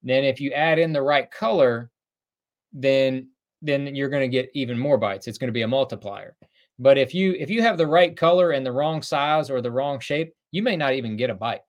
Then 0.04 0.24
if 0.24 0.40
you 0.40 0.52
add 0.52 0.80
in 0.80 0.94
the 0.94 1.02
right 1.02 1.30
color, 1.30 1.92
then 2.72 3.30
then 3.66 3.96
you're 3.96 4.10
going 4.10 4.22
to 4.22 4.28
get 4.28 4.50
even 4.54 4.78
more 4.78 4.98
bites. 4.98 5.28
It's 5.28 5.38
going 5.38 5.50
to 5.50 5.54
be 5.54 5.64
a 5.64 5.68
multiplier. 5.68 6.36
But 6.78 6.98
if 6.98 7.14
you 7.14 7.34
if 7.40 7.50
you 7.50 7.62
have 7.62 7.78
the 7.78 7.88
right 7.88 8.16
color 8.16 8.52
and 8.52 8.66
the 8.66 8.72
wrong 8.72 9.02
size 9.02 9.50
or 9.50 9.62
the 9.62 9.72
wrong 9.72 10.00
shape, 10.00 10.34
you 10.52 10.62
may 10.62 10.76
not 10.76 10.94
even 10.94 11.18
get 11.18 11.30
a 11.30 11.36
bite. 11.36 11.62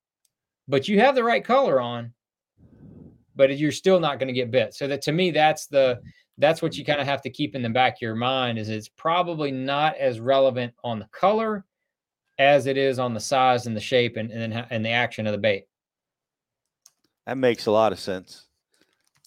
But 0.68 0.89
you 0.89 1.01
have 1.01 1.14
the 1.14 1.24
right 1.24 1.44
color 1.44 1.81
on, 1.81 2.12
but 3.36 3.56
you're 3.56 3.73
still 3.73 4.01
not 4.01 4.18
going 4.18 4.28
to 4.28 4.35
get 4.35 4.51
bit. 4.51 4.74
So 4.74 4.89
that 4.89 5.02
to 5.02 5.12
me, 5.12 5.31
that's 5.31 5.66
the 5.66 6.01
that's 6.39 6.60
what 6.60 6.77
you 6.77 6.85
kind 6.85 7.01
of 7.01 7.06
have 7.06 7.23
to 7.23 7.31
keep 7.31 7.55
in 7.55 7.62
the 7.62 7.70
back 7.70 7.94
of 7.94 8.02
your 8.02 8.14
mind 8.14 8.59
is 8.59 8.68
it's 8.68 8.89
probably 8.89 9.51
not 9.51 9.97
as 9.97 10.20
relevant 10.20 10.74
on 10.85 10.98
the 10.98 11.09
color 11.12 11.64
as 12.39 12.66
it 12.66 12.77
is 12.77 12.98
on 12.98 13.14
the 13.14 13.20
size 13.20 13.66
and 13.66 13.77
the 13.77 13.81
shape 13.81 14.16
and 14.16 14.31
and, 14.31 14.66
and 14.70 14.85
the 14.85 14.90
action 14.90 15.27
of 15.27 15.32
the 15.32 15.39
bait. 15.39 15.66
That 17.27 17.39
makes 17.39 17.66
a 17.66 17.70
lot 17.70 17.93
of 17.93 18.01
sense. 18.01 18.45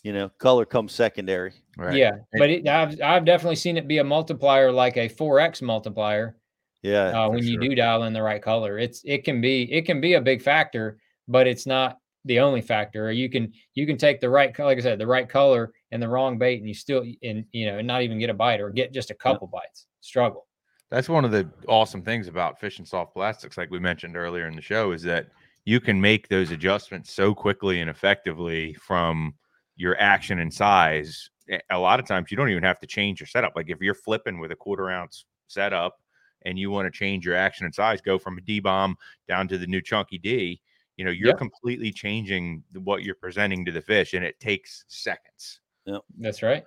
You 0.03 0.13
know, 0.13 0.29
color 0.37 0.65
comes 0.65 0.93
secondary. 0.93 1.53
Yeah, 1.91 2.11
but 2.33 2.49
it, 2.49 2.67
I've 2.67 3.01
I've 3.01 3.25
definitely 3.25 3.55
seen 3.55 3.77
it 3.77 3.87
be 3.87 3.97
a 3.97 4.03
multiplier 4.03 4.71
like 4.71 4.97
a 4.97 5.07
four 5.07 5.39
x 5.39 5.61
multiplier. 5.61 6.37
Yeah, 6.81 7.09
uh, 7.09 7.27
for 7.27 7.33
when 7.33 7.43
you 7.43 7.59
do 7.59 7.75
dial 7.75 8.03
in 8.03 8.13
the 8.13 8.21
right 8.21 8.41
color, 8.41 8.79
it's 8.79 9.01
it 9.03 9.23
can 9.23 9.41
be 9.41 9.71
it 9.71 9.85
can 9.85 9.99
be 9.99 10.13
a 10.13 10.21
big 10.21 10.41
factor, 10.41 10.99
but 11.27 11.47
it's 11.47 11.65
not 11.65 11.97
the 12.25 12.39
only 12.39 12.61
factor. 12.61 13.07
Or 13.07 13.11
you 13.11 13.29
can 13.29 13.51
you 13.73 13.85
can 13.85 13.97
take 13.97 14.21
the 14.21 14.29
right 14.29 14.53
co- 14.53 14.65
like 14.65 14.77
I 14.77 14.81
said 14.81 14.99
the 14.99 15.07
right 15.07 15.27
color 15.27 15.73
and 15.91 16.01
the 16.01 16.07
wrong 16.07 16.37
bait, 16.37 16.59
and 16.59 16.67
you 16.67 16.73
still 16.73 17.03
and 17.23 17.45
you 17.51 17.65
know 17.65 17.79
and 17.79 17.87
not 17.87 18.01
even 18.01 18.19
get 18.19 18.29
a 18.29 18.33
bite 18.33 18.61
or 18.61 18.69
get 18.69 18.93
just 18.93 19.11
a 19.11 19.15
couple 19.15 19.47
bites. 19.47 19.87
Struggle. 20.01 20.47
That's 20.89 21.09
one 21.09 21.25
of 21.25 21.31
the 21.31 21.49
awesome 21.67 22.01
things 22.01 22.27
about 22.27 22.59
fishing 22.59 22.85
soft 22.85 23.13
plastics, 23.13 23.57
like 23.57 23.69
we 23.69 23.79
mentioned 23.79 24.17
earlier 24.17 24.47
in 24.47 24.55
the 24.55 24.61
show, 24.61 24.91
is 24.91 25.03
that 25.03 25.27
you 25.65 25.79
can 25.79 26.01
make 26.01 26.29
those 26.29 26.49
adjustments 26.51 27.13
so 27.13 27.35
quickly 27.35 27.81
and 27.81 27.89
effectively 27.89 28.73
from 28.75 29.35
your 29.79 29.97
action 29.99 30.39
and 30.39 30.53
size. 30.53 31.29
A- 31.49 31.61
A 31.71 31.79
lot 31.79 31.99
of 32.01 32.05
times 32.05 32.29
you 32.29 32.37
don't 32.37 32.49
even 32.49 32.63
have 32.63 32.79
to 32.81 32.87
change 32.87 33.21
your 33.21 33.27
setup. 33.27 33.53
Like 33.55 33.69
if 33.69 33.79
you're 33.81 33.95
flipping 33.95 34.37
with 34.37 34.51
a 34.51 34.55
quarter 34.55 34.91
ounce 34.91 35.25
setup 35.47 36.01
and 36.43 36.59
you 36.59 36.69
want 36.69 36.85
to 36.85 36.91
change 36.91 37.25
your 37.25 37.35
action 37.35 37.65
and 37.65 37.73
size, 37.73 38.01
go 38.01 38.19
from 38.19 38.37
a 38.37 38.41
D 38.41 38.59
bomb 38.59 38.97
down 39.27 39.47
to 39.47 39.57
the 39.57 39.65
new 39.65 39.81
chunky 39.81 40.17
D, 40.17 40.61
you 40.97 41.05
know, 41.05 41.11
you're 41.11 41.29
Yep. 41.29 41.37
completely 41.37 41.93
changing 41.93 42.61
what 42.73 43.03
you're 43.03 43.15
presenting 43.15 43.63
to 43.65 43.71
the 43.71 43.81
fish 43.81 44.13
and 44.13 44.25
it 44.25 44.37
takes 44.41 44.83
seconds. 44.89 45.61
Yep. 45.85 46.01
That's 46.17 46.43
right. 46.43 46.65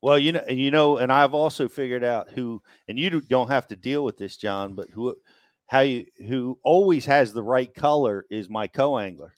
Well, 0.00 0.18
you 0.18 0.32
know, 0.32 0.42
and 0.48 0.58
you 0.58 0.70
know, 0.70 0.96
and 0.96 1.12
I've 1.12 1.34
also 1.34 1.68
figured 1.68 2.02
out 2.04 2.30
who, 2.30 2.62
and 2.88 2.98
you 2.98 3.20
don't 3.20 3.50
have 3.50 3.68
to 3.68 3.76
deal 3.76 4.02
with 4.02 4.16
this, 4.16 4.38
John, 4.38 4.74
but 4.74 4.88
who, 4.88 5.14
how 5.66 5.80
you, 5.80 6.06
who 6.26 6.58
always 6.64 7.04
has 7.04 7.34
the 7.34 7.42
right 7.42 7.72
color 7.74 8.24
is 8.30 8.48
my 8.48 8.66
co-angler 8.66 9.34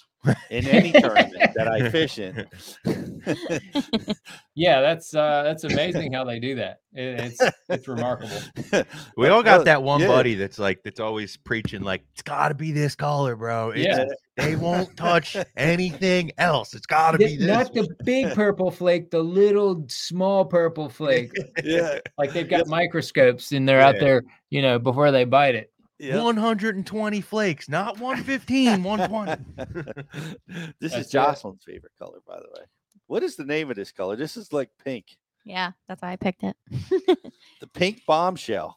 in 0.51 0.66
any 0.66 0.93
tournament 0.93 1.53
that 1.55 1.69
I 1.69 1.90
fish 1.90 2.19
in. 2.19 2.47
Yeah, 4.55 4.82
that's 4.82 5.15
uh 5.15 5.44
that's 5.44 5.65
amazing 5.65 6.12
how 6.12 6.24
they 6.24 6.39
do 6.39 6.57
that. 6.57 6.81
It, 6.93 7.20
it's 7.20 7.53
it's 7.70 7.89
remarkable. 7.89 8.36
We 9.16 9.28
all 9.28 9.43
got 9.43 9.65
that 9.65 9.82
one 9.82 10.03
yeah. 10.03 10.09
buddy 10.09 10.35
that's 10.35 10.59
like 10.59 10.82
that's 10.85 11.01
always 11.01 11.39
preaching 11.39 11.81
like 11.81 12.05
it's 12.12 12.20
got 12.20 12.49
to 12.49 12.55
be 12.55 12.70
this 12.70 12.94
color, 12.94 13.35
bro. 13.35 13.70
It's, 13.70 13.86
Yeah. 13.86 14.05
They 14.36 14.57
won't 14.57 14.94
touch 14.97 15.36
anything 15.57 16.32
else. 16.39 16.74
It's 16.74 16.86
got 16.86 17.12
to 17.12 17.19
be 17.19 17.36
this. 17.36 17.47
not 17.47 17.73
the 17.73 17.89
big 18.05 18.32
purple 18.35 18.70
flake, 18.70 19.11
the 19.11 19.23
little 19.23 19.85
small 19.89 20.44
purple 20.44 20.89
flake. 20.89 21.32
yeah. 21.65 21.99
Like 22.19 22.32
they've 22.32 22.49
got 22.49 22.66
microscopes 22.66 23.53
and 23.53 23.69
they're 23.69 23.81
out 23.81 23.97
there, 24.01 24.23
you 24.51 24.62
know, 24.62 24.78
before 24.78 25.11
they 25.11 25.24
bite 25.24 25.55
it. 25.55 25.72
120 26.11 27.20
flakes, 27.20 27.69
not 27.69 27.99
115, 27.99 28.83
120. 28.83 29.45
this 30.81 30.93
That's 30.93 30.95
is 30.95 31.07
it. 31.07 31.11
Jocelyn's 31.11 31.62
favorite 31.65 31.93
color, 31.99 32.19
by 32.27 32.37
the 32.37 32.49
way. 32.59 32.66
What 33.07 33.23
is 33.23 33.37
the 33.37 33.45
name 33.45 33.70
of 33.70 33.77
this 33.77 33.93
color? 33.93 34.16
This 34.16 34.37
is 34.37 34.53
like 34.53 34.70
pink. 34.85 35.16
Yeah, 35.45 35.73
that's 35.89 36.03
why 36.03 36.12
I 36.12 36.16
picked 36.16 36.45
it. 36.45 36.57
The 37.61 37.66
pink 37.69 38.03
bombshell. 38.07 38.77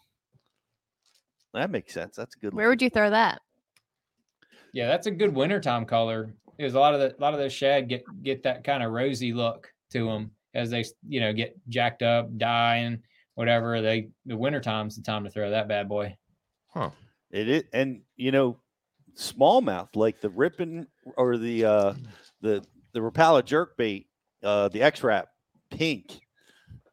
That 1.56 1.72
makes 1.72 1.93
sense. 1.93 2.15
That's 2.15 2.35
a 2.35 2.39
good 2.39 2.53
Where 2.53 2.69
would 2.69 2.81
you 2.81 2.89
throw 2.91 3.10
that? 3.10 3.41
Yeah, 4.73 4.88
that's 4.88 5.07
a 5.07 5.11
good 5.11 5.34
wintertime 5.34 5.85
color. 5.85 6.35
Because 6.56 6.76
a 6.76 6.80
lot 6.80 6.93
of 6.93 6.99
the 6.99 7.15
a 7.18 7.19
lot 7.19 7.34
of 7.34 7.39
those 7.39 7.53
shad 7.53 7.89
get 7.89 8.03
get 8.22 8.43
that 8.43 8.64
kind 8.64 8.84
of 8.84 8.91
rosy 8.91 9.34
look 9.34 9.72
to 9.91 10.06
them 10.06 10.31
as 10.53 10.69
they 10.69 10.85
you 11.07 11.19
know 11.19 11.34
get 11.34 11.56
jacked 11.68 12.03
up, 12.03 12.38
dying, 12.38 13.02
whatever. 13.34 13.81
They 13.81 14.10
the 14.26 14.38
wintertime's 14.38 14.95
the 14.95 15.02
time 15.02 15.23
to 15.23 15.31
throw 15.31 15.49
that 15.49 15.68
bad 15.68 15.89
boy. 15.89 16.15
Huh. 16.68 16.91
It 17.31 17.49
is, 17.49 17.64
and 17.73 18.02
you 18.15 18.31
know, 18.31 18.57
smallmouth 19.18 19.95
like 19.95 20.22
the 20.22 20.30
ripping 20.30 20.88
or 21.18 21.38
the 21.38 21.65
uh 21.65 21.93
the 22.41 22.64
the 22.93 22.99
Rapala 22.99 23.43
jerk 23.43 23.77
bait, 23.77 24.07
uh 24.43 24.69
the 24.69 24.81
X-Rap 24.81 25.27
pink 25.69 26.22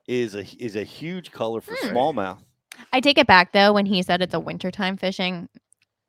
is 0.09 0.35
a 0.35 0.45
is 0.59 0.77
a 0.77 0.85
huge 0.85 1.31
color 1.33 1.61
for 1.61 1.75
Hmm. 1.77 1.95
smallmouth. 1.97 2.39
I 2.93 3.01
take 3.01 3.19
it 3.19 3.27
back 3.27 3.53
though 3.53 3.73
when 3.73 3.87
he 3.87 4.03
said 4.03 4.23
it's 4.23 4.35
a 4.35 4.41
wintertime 4.41 4.97
fishing. 4.97 5.49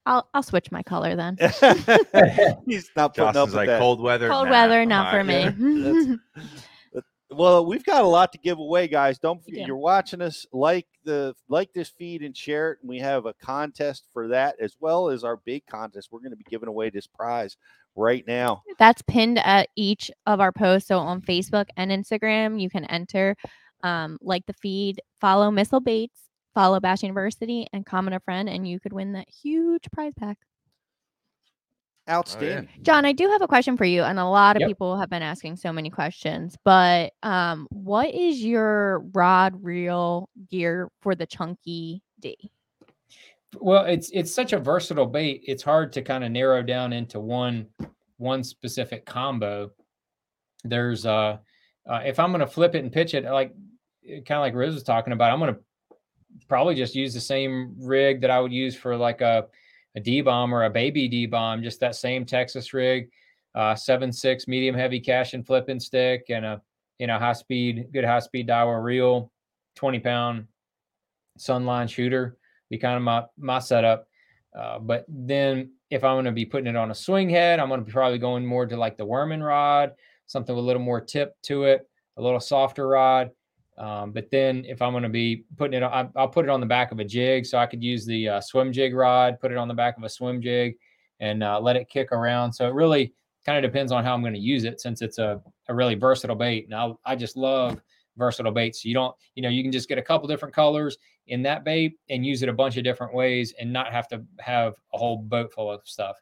I'll 0.06 0.28
I'll 0.34 0.44
switch 0.44 0.72
my 0.72 0.84
color 0.84 1.16
then. 1.16 1.38
He's 2.66 2.90
not 2.96 3.14
putting 3.16 3.34
Josh 3.34 3.36
up 3.36 3.48
is 3.48 3.54
with 3.54 3.56
like 3.56 3.68
that. 3.68 3.80
cold 3.80 4.02
weather. 4.02 4.30
Cold 4.30 4.46
Nah, 4.46 4.52
weather, 4.52 4.86
not 4.86 5.12
for 5.12 5.20
on. 5.20 5.28
me. 5.28 6.18
Well, 7.36 7.66
we've 7.66 7.84
got 7.84 8.04
a 8.04 8.08
lot 8.08 8.32
to 8.34 8.38
give 8.38 8.60
away, 8.60 8.88
guys. 8.88 9.20
Don't 9.20 9.44
forget 9.44 9.62
do. 9.62 9.68
you're 9.68 9.78
watching 9.78 10.22
us. 10.22 10.46
Like 10.52 10.88
the 11.04 11.36
like 11.50 11.74
this 11.74 11.90
feed 11.90 12.22
and 12.22 12.36
share 12.36 12.72
it. 12.72 12.80
And 12.82 12.90
we 12.90 13.00
have 13.00 13.26
a 13.26 13.34
contest 13.34 14.08
for 14.14 14.30
that 14.30 14.56
as 14.60 14.76
well 14.80 15.10
as 15.10 15.24
our 15.24 15.38
big 15.38 15.66
contest. 15.66 16.10
We're 16.12 16.20
going 16.20 16.32
to 16.32 16.38
be 16.38 16.46
giving 16.50 16.70
away 16.70 16.90
this 16.90 17.08
prize 17.08 17.58
right 17.96 18.26
now. 18.28 18.64
That's 18.80 19.02
pinned 19.04 19.40
at 19.40 19.70
each 19.76 20.12
of 20.26 20.40
our 20.40 20.52
posts. 20.52 20.88
So 20.88 20.98
on 21.00 21.22
Facebook 21.22 21.68
and 21.78 21.92
Instagram, 21.92 22.60
you 22.60 22.70
can 22.70 22.86
enter, 22.86 23.36
um, 23.84 24.18
like 24.22 24.46
the 24.46 24.54
feed, 24.54 25.02
follow 25.20 25.52
Missile 25.52 25.82
Baits, 25.82 26.20
follow 26.54 26.80
Bass 26.80 27.04
University, 27.04 27.68
and 27.74 27.86
comment 27.86 28.16
a 28.16 28.20
friend, 28.20 28.50
and 28.50 28.68
you 28.68 28.80
could 28.80 28.94
win 28.94 29.14
that 29.14 29.28
huge 29.30 29.90
prize 29.92 30.14
pack. 30.18 30.38
Outstanding. 32.10 32.68
John, 32.82 33.06
I 33.06 33.14
do 33.14 33.30
have 33.30 33.42
a 33.42 33.48
question 33.48 33.78
for 33.78 33.86
you, 33.86 34.04
and 34.04 34.20
a 34.20 34.26
lot 34.26 34.58
of 34.58 34.62
Yep. 34.62 34.68
people 34.68 34.98
have 34.98 35.10
been 35.10 35.22
asking 35.22 35.56
so 35.56 35.72
many 35.72 35.90
questions. 35.90 36.58
But 36.66 37.14
um, 37.24 37.66
what 37.72 38.14
is 38.14 38.44
your 38.44 39.00
rod 39.14 39.64
reel 39.64 40.30
gear 40.50 40.90
for 41.02 41.16
the 41.16 41.26
chunky 41.26 42.02
D? 42.20 42.52
Well, 43.56 43.86
it's 43.86 44.10
it's 44.10 44.34
such 44.34 44.52
a 44.52 44.60
versatile 44.60 45.06
bait. 45.06 45.44
It's 45.46 45.64
hard 45.64 45.94
to 45.94 46.02
kind 46.02 46.26
of 46.26 46.32
narrow 46.32 46.62
down 46.62 46.92
into 46.92 47.22
one 47.22 47.68
one 48.18 48.44
specific 48.44 49.06
combo. 49.06 49.72
There's 50.66 51.06
uh, 51.06 51.38
uh 51.90 52.02
if 52.04 52.20
I'm 52.20 52.32
going 52.32 52.42
to 52.42 52.48
flip 52.48 52.76
it 52.76 52.84
and 52.84 52.92
pitch 52.92 53.14
it 53.14 53.24
like 53.24 53.54
kind 54.06 54.32
of 54.32 54.42
like 54.42 54.56
Riz 54.56 54.74
was 54.74 54.84
talking 54.84 55.14
about, 55.14 55.32
I'm 55.32 55.40
going 55.40 55.54
to 55.54 55.62
probably 56.50 56.76
just 56.76 56.96
use 56.96 57.14
the 57.14 57.22
same 57.22 57.76
rig 57.80 58.20
that 58.22 58.30
I 58.30 58.42
would 58.42 58.52
use 58.52 58.76
for 58.76 58.98
like 58.98 59.22
a 59.22 59.48
a 59.96 60.00
D 60.00 60.22
bomb 60.22 60.54
or 60.54 60.66
a 60.66 60.70
baby 60.70 61.08
D 61.08 61.26
bomb, 61.26 61.64
just 61.64 61.80
that 61.80 61.96
same 61.96 62.26
Texas 62.26 62.74
rig, 62.74 63.10
uh, 63.56 63.76
seven 63.76 64.12
six 64.12 64.48
medium 64.48 64.76
heavy 64.76 65.00
Cashion 65.00 65.44
flipping 65.44 65.80
stick, 65.80 66.26
and 66.30 66.46
a 66.46 66.62
you 67.00 67.08
know 67.08 67.20
high 67.20 67.34
speed, 67.34 67.88
good 67.94 68.06
high 68.06 68.20
speed 68.20 68.48
Daiwa 68.48 68.84
reel, 68.84 69.32
twenty 69.76 70.00
pound 70.00 70.48
sunline 71.38 71.90
shooter 71.90 72.38
be 72.74 72.78
kind 72.78 72.98
of 72.98 73.04
my 73.04 73.24
my 73.38 73.60
setup. 73.60 74.08
Uh, 74.58 74.80
but 74.80 75.06
then 75.08 75.72
if 75.90 76.04
I'm 76.04 76.16
going 76.16 76.26
to 76.26 76.32
be 76.32 76.46
putting 76.46 76.68
it 76.68 76.76
on 76.76 76.92
a 76.92 76.96
swing 76.96 77.30
head, 77.30 77.60
I'm 77.60 77.70
going 77.70 77.80
to 77.80 77.86
be 77.86 77.92
probably 77.92 78.18
going 78.18 78.46
more 78.46 78.66
to 78.66 78.78
like 78.78 78.98
the 78.98 79.06
Werman 79.06 79.46
rod, 79.46 79.92
something 80.26 80.56
with 80.56 80.64
a 80.64 80.66
little 80.66 80.82
more 80.82 81.02
tip 81.02 81.36
to 81.44 81.66
it, 81.66 81.88
a 82.18 82.22
little 82.22 82.40
softer 82.40 82.88
rod. 82.88 83.32
Um, 83.78 84.12
but 84.12 84.30
then 84.30 84.66
if 84.66 84.82
I'm 84.82 84.92
going 84.94 85.04
to 85.04 85.10
be 85.10 85.46
putting 85.58 85.76
it, 85.78 85.84
on, 85.84 85.92
I- 85.92 86.20
I'll 86.20 86.28
put 86.28 86.46
it 86.46 86.50
on 86.50 86.60
the 86.60 86.66
back 86.66 86.92
of 86.92 87.00
a 87.00 87.04
jig, 87.04 87.46
so 87.46 87.58
I 87.58 87.66
could 87.66 87.84
use 87.84 88.06
the 88.06 88.30
uh, 88.30 88.42
swim 88.42 88.72
jig 88.72 88.94
rod, 88.94 89.40
put 89.40 89.52
it 89.52 89.58
on 89.58 89.68
the 89.68 89.74
back 89.74 89.98
of 89.98 90.04
a 90.04 90.10
swim 90.10 90.42
jig, 90.42 90.76
and 91.20 91.44
uh, 91.44 91.60
let 91.60 91.76
it 91.76 91.90
kick 91.90 92.12
around. 92.12 92.54
So 92.54 92.68
it 92.68 92.74
really 92.74 93.14
kind 93.46 93.58
of 93.64 93.70
depends 93.70 93.92
on 93.92 94.04
how 94.04 94.14
I'm 94.14 94.22
going 94.22 94.34
to 94.34 94.40
use 94.40 94.64
it, 94.64 94.80
since 94.80 95.02
it's 95.02 95.18
a, 95.18 95.42
a 95.70 95.74
really 95.74 95.96
versatile 95.96 96.36
bait. 96.36 96.66
And 96.66 96.76
I 96.76 96.92
I 97.06 97.16
just 97.16 97.36
love 97.36 97.82
versatile 98.16 98.52
baits. 98.52 98.86
You 98.86 98.94
don't, 98.94 99.16
you 99.36 99.42
know, 99.42 99.50
you 99.50 99.64
can 99.64 99.72
just 99.72 99.90
get 99.90 99.98
a 99.98 100.02
couple 100.04 100.28
different 100.28 100.54
colors 100.54 100.98
in 101.28 101.42
that 101.42 101.64
bait 101.64 101.98
and 102.10 102.26
use 102.26 102.44
it 102.44 102.50
a 102.50 102.54
bunch 102.54 102.78
of 102.78 102.84
different 102.84 103.14
ways 103.14 103.54
and 103.60 103.74
not 103.74 103.92
have 103.92 104.08
to 104.10 104.24
have 104.40 104.76
a 104.94 104.98
whole 104.98 105.18
boat 105.18 105.52
full 105.52 105.72
of 105.72 105.82
stuff. 105.86 106.16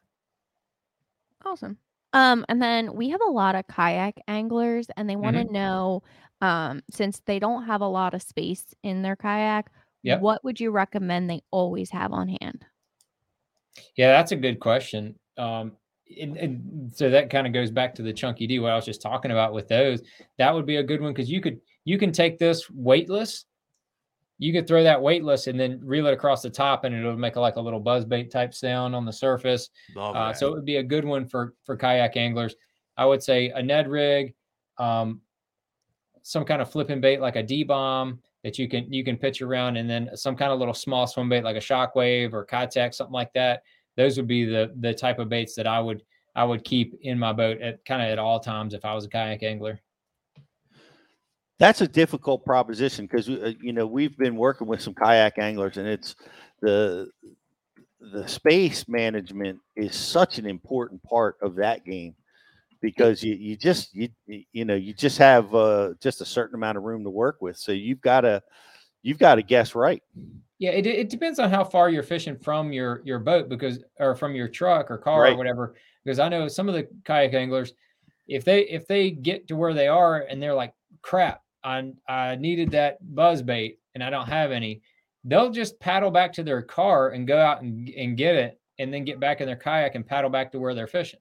Awesome. 1.44 1.76
Um, 2.14 2.44
and 2.48 2.60
then 2.60 2.94
we 2.94 3.08
have 3.10 3.20
a 3.26 3.30
lot 3.30 3.54
of 3.54 3.66
kayak 3.66 4.14
anglers, 4.28 4.86
and 4.96 5.08
they 5.08 5.16
want 5.16 5.36
to 5.36 5.44
Mm-hmm. 5.44 5.52
know, 5.52 6.02
um, 6.42 6.82
since 6.90 7.22
they 7.24 7.38
don't 7.38 7.64
have 7.64 7.80
a 7.80 7.88
lot 7.88 8.12
of 8.12 8.20
space 8.20 8.66
in 8.82 9.00
their 9.00 9.16
kayak, 9.16 9.70
Yep. 10.02 10.20
what 10.20 10.44
would 10.44 10.58
you 10.58 10.72
recommend 10.72 11.30
they 11.30 11.42
always 11.52 11.88
have 11.90 12.12
on 12.12 12.28
hand? 12.40 12.64
Yeah, 13.96 14.10
that's 14.10 14.32
a 14.32 14.36
good 14.36 14.58
question. 14.58 15.14
Um, 15.38 15.72
and, 16.20 16.36
and 16.36 16.92
so 16.92 17.08
that 17.08 17.30
kind 17.30 17.46
of 17.46 17.52
goes 17.52 17.70
back 17.70 17.94
to 17.94 18.02
the 18.02 18.12
chunky 18.12 18.48
D, 18.48 18.58
what 18.58 18.72
I 18.72 18.76
was 18.76 18.84
just 18.84 19.00
talking 19.00 19.30
about 19.30 19.52
with 19.54 19.68
those. 19.68 20.02
That 20.38 20.52
would 20.52 20.66
be 20.66 20.76
a 20.76 20.82
good 20.82 21.00
one 21.00 21.12
because 21.12 21.30
you 21.30 21.40
could 21.40 21.60
you 21.84 21.98
can 21.98 22.12
take 22.12 22.38
this 22.38 22.68
weightless, 22.68 23.46
you 24.38 24.52
could 24.52 24.66
throw 24.66 24.82
that 24.82 25.00
weightless 25.00 25.46
and 25.46 25.58
then 25.58 25.80
reel 25.82 26.06
it 26.06 26.12
across 26.12 26.42
the 26.42 26.50
top, 26.50 26.82
and 26.84 26.94
it'll 26.94 27.16
make 27.16 27.36
a, 27.36 27.40
like 27.40 27.56
a 27.56 27.60
little 27.60 27.80
buzz 27.80 28.04
bait 28.04 28.30
type 28.30 28.52
sound 28.52 28.94
on 28.94 29.04
the 29.04 29.12
surface. 29.12 29.70
Uh, 29.96 30.32
so 30.32 30.48
it 30.48 30.52
would 30.52 30.64
be 30.64 30.76
a 30.76 30.82
good 30.82 31.04
one 31.04 31.26
for 31.26 31.54
for 31.64 31.76
kayak 31.76 32.16
anglers. 32.16 32.56
I 32.96 33.06
would 33.06 33.22
say 33.22 33.50
a 33.50 33.62
Ned 33.62 33.88
rig, 33.88 34.34
um, 34.78 35.20
some 36.22 36.44
kind 36.44 36.62
of 36.62 36.70
flipping 36.70 37.00
bait 37.00 37.20
like 37.20 37.36
a 37.36 37.42
D 37.42 37.64
bomb 37.64 38.20
that 38.42 38.58
you 38.58 38.68
can 38.68 38.92
you 38.92 39.04
can 39.04 39.16
pitch 39.16 39.42
around, 39.42 39.76
and 39.76 39.88
then 39.88 40.10
some 40.14 40.36
kind 40.36 40.52
of 40.52 40.58
little 40.58 40.74
small 40.74 41.06
swim 41.06 41.28
bait 41.28 41.44
like 41.44 41.56
a 41.56 41.60
shockwave 41.60 42.32
or 42.32 42.46
Keitech, 42.46 42.94
something 42.94 43.12
like 43.12 43.32
that. 43.34 43.62
Those 43.96 44.16
would 44.16 44.26
be 44.26 44.44
the 44.44 44.72
the 44.80 44.94
type 44.94 45.18
of 45.18 45.28
baits 45.28 45.54
that 45.54 45.66
I 45.66 45.80
would 45.80 46.02
I 46.34 46.44
would 46.44 46.64
keep 46.64 46.98
in 47.02 47.18
my 47.18 47.32
boat 47.32 47.60
at 47.60 47.84
kind 47.84 48.02
of 48.02 48.08
at 48.08 48.18
all 48.18 48.40
times 48.40 48.74
if 48.74 48.84
I 48.84 48.94
was 48.94 49.04
a 49.04 49.08
kayak 49.08 49.42
angler. 49.42 49.80
That's 51.58 51.80
a 51.80 51.88
difficult 51.88 52.44
proposition 52.44 53.06
because 53.06 53.28
uh, 53.28 53.52
you 53.60 53.72
know 53.72 53.86
we've 53.86 54.16
been 54.16 54.36
working 54.36 54.66
with 54.66 54.80
some 54.80 54.94
kayak 54.94 55.38
anglers, 55.38 55.76
and 55.76 55.86
it's 55.86 56.16
the 56.60 57.08
the 58.00 58.26
space 58.26 58.88
management 58.88 59.60
is 59.76 59.94
such 59.94 60.38
an 60.38 60.46
important 60.46 61.02
part 61.04 61.36
of 61.40 61.54
that 61.56 61.84
game 61.84 62.16
because 62.82 63.22
you, 63.22 63.34
you 63.34 63.56
just 63.56 63.94
you 63.94 64.08
you- 64.26 64.64
know 64.66 64.74
you 64.74 64.92
just 64.92 65.16
have 65.18 65.54
uh, 65.54 65.94
just 66.00 66.20
a 66.20 66.24
certain 66.26 66.54
amount 66.56 66.76
of 66.76 66.82
room 66.84 67.04
to 67.04 67.10
work 67.10 67.40
with, 67.40 67.56
so 67.56 67.72
you've 67.72 68.00
got 68.02 68.22
to 68.22 68.42
you've 69.02 69.18
got 69.18 69.36
to 69.36 69.42
guess 69.42 69.74
right. 69.74 70.02
Yeah, 70.58 70.70
it, 70.70 70.86
it 70.86 71.08
depends 71.08 71.38
on 71.40 71.50
how 71.50 71.64
far 71.64 71.88
you're 71.90 72.02
fishing 72.02 72.36
from 72.36 72.72
your 72.72 73.00
your 73.04 73.18
boat 73.18 73.48
because 73.48 73.82
or 73.98 74.14
from 74.14 74.34
your 74.34 74.48
truck 74.48 74.90
or 74.90 74.98
car 74.98 75.22
Right. 75.22 75.32
or 75.32 75.36
whatever. 75.36 75.74
Because 76.04 76.18
I 76.18 76.28
know 76.28 76.46
some 76.48 76.68
of 76.68 76.74
the 76.74 76.86
kayak 77.04 77.32
anglers, 77.34 77.72
if 78.28 78.44
they 78.44 78.62
if 78.68 78.86
they 78.86 79.10
get 79.10 79.48
to 79.48 79.56
where 79.56 79.72
they 79.74 79.88
are 79.88 80.18
and 80.28 80.42
they're 80.42 80.54
like, 80.54 80.74
crap, 81.00 81.42
I 81.64 81.92
I 82.08 82.36
needed 82.36 82.70
that 82.72 82.98
buzz 83.14 83.40
bait 83.42 83.78
and 83.94 84.02
I 84.04 84.10
don't 84.10 84.28
have 84.28 84.50
any, 84.52 84.82
they'll 85.24 85.50
just 85.50 85.78
paddle 85.80 86.10
back 86.10 86.32
to 86.34 86.42
their 86.42 86.62
car 86.62 87.10
and 87.10 87.26
go 87.26 87.38
out 87.38 87.62
and, 87.62 87.88
and 87.90 88.16
get 88.16 88.34
it 88.36 88.58
and 88.78 88.92
then 88.92 89.04
get 89.04 89.20
back 89.20 89.40
in 89.40 89.46
their 89.46 89.56
kayak 89.56 89.94
and 89.96 90.06
paddle 90.06 90.30
back 90.30 90.50
to 90.52 90.58
where 90.58 90.74
they're 90.74 90.86
fishing. 90.86 91.20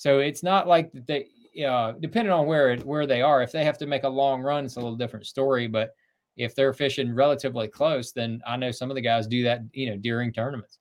So 0.00 0.20
it's 0.20 0.42
not 0.42 0.66
like 0.66 0.90
that 0.92 1.06
they 1.06 1.26
uh 1.62 1.92
depending 2.00 2.32
on 2.32 2.46
where 2.46 2.70
it, 2.70 2.86
where 2.86 3.06
they 3.06 3.20
are. 3.20 3.42
If 3.42 3.52
they 3.52 3.64
have 3.64 3.76
to 3.76 3.86
make 3.86 4.04
a 4.04 4.08
long 4.08 4.40
run, 4.40 4.64
it's 4.64 4.76
a 4.76 4.80
little 4.80 4.96
different 4.96 5.26
story. 5.26 5.66
But 5.66 5.90
if 6.38 6.54
they're 6.54 6.72
fishing 6.72 7.14
relatively 7.14 7.68
close, 7.68 8.10
then 8.10 8.40
I 8.46 8.56
know 8.56 8.70
some 8.70 8.90
of 8.90 8.94
the 8.94 9.02
guys 9.02 9.26
do 9.26 9.42
that, 9.42 9.60
you 9.74 9.90
know, 9.90 9.98
during 9.98 10.32
tournaments. 10.32 10.78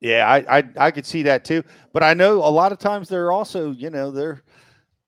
Yeah, 0.00 0.26
I, 0.28 0.58
I 0.58 0.64
I 0.76 0.90
could 0.90 1.06
see 1.06 1.22
that 1.22 1.44
too. 1.44 1.62
But 1.92 2.02
I 2.02 2.14
know 2.14 2.38
a 2.38 2.50
lot 2.50 2.72
of 2.72 2.78
times 2.80 3.08
they're 3.08 3.30
also, 3.30 3.70
you 3.70 3.90
know, 3.90 4.10
they're 4.10 4.42